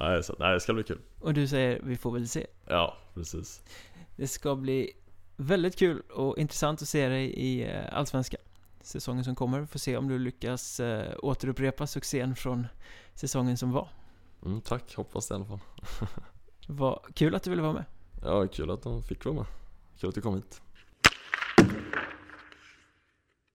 Nej, 0.00 0.22
så, 0.22 0.34
nej, 0.38 0.54
det 0.54 0.60
ska 0.60 0.74
bli 0.74 0.82
kul. 0.82 1.00
Och 1.20 1.34
du 1.34 1.48
säger 1.48 1.80
vi 1.82 1.96
får 1.96 2.12
väl 2.12 2.28
se. 2.28 2.46
Ja, 2.66 2.96
precis. 3.14 3.62
Det 4.16 4.28
ska 4.28 4.56
bli 4.56 4.92
väldigt 5.36 5.78
kul 5.78 6.00
och 6.00 6.38
intressant 6.38 6.82
att 6.82 6.88
se 6.88 7.08
dig 7.08 7.30
i 7.30 7.70
eh, 7.70 7.98
Allsvenskan 7.98 8.40
säsongen 8.80 9.24
som 9.24 9.34
kommer. 9.34 9.66
Får 9.66 9.78
se 9.78 9.96
om 9.96 10.08
du 10.08 10.18
lyckas 10.18 10.80
eh, 10.80 11.14
återupprepa 11.22 11.86
succén 11.86 12.36
från 12.36 12.66
säsongen 13.14 13.56
som 13.56 13.72
var. 13.72 13.88
Mm, 14.44 14.60
tack, 14.60 14.94
hoppas 14.94 15.28
det 15.28 15.32
i 15.32 15.36
alla 15.36 15.44
fall. 15.44 15.60
Vad 16.66 17.14
kul 17.14 17.34
att 17.34 17.42
du 17.42 17.50
ville 17.50 17.62
vara 17.62 17.72
med. 17.72 17.84
Ja, 18.22 18.46
kul 18.46 18.70
att 18.70 18.82
de 18.82 19.02
fick 19.02 19.24
vara 19.24 19.34
med. 19.34 19.46
Kul 20.00 20.08
att 20.08 20.14
du 20.14 20.20
kom 20.20 20.34
hit. 20.34 20.62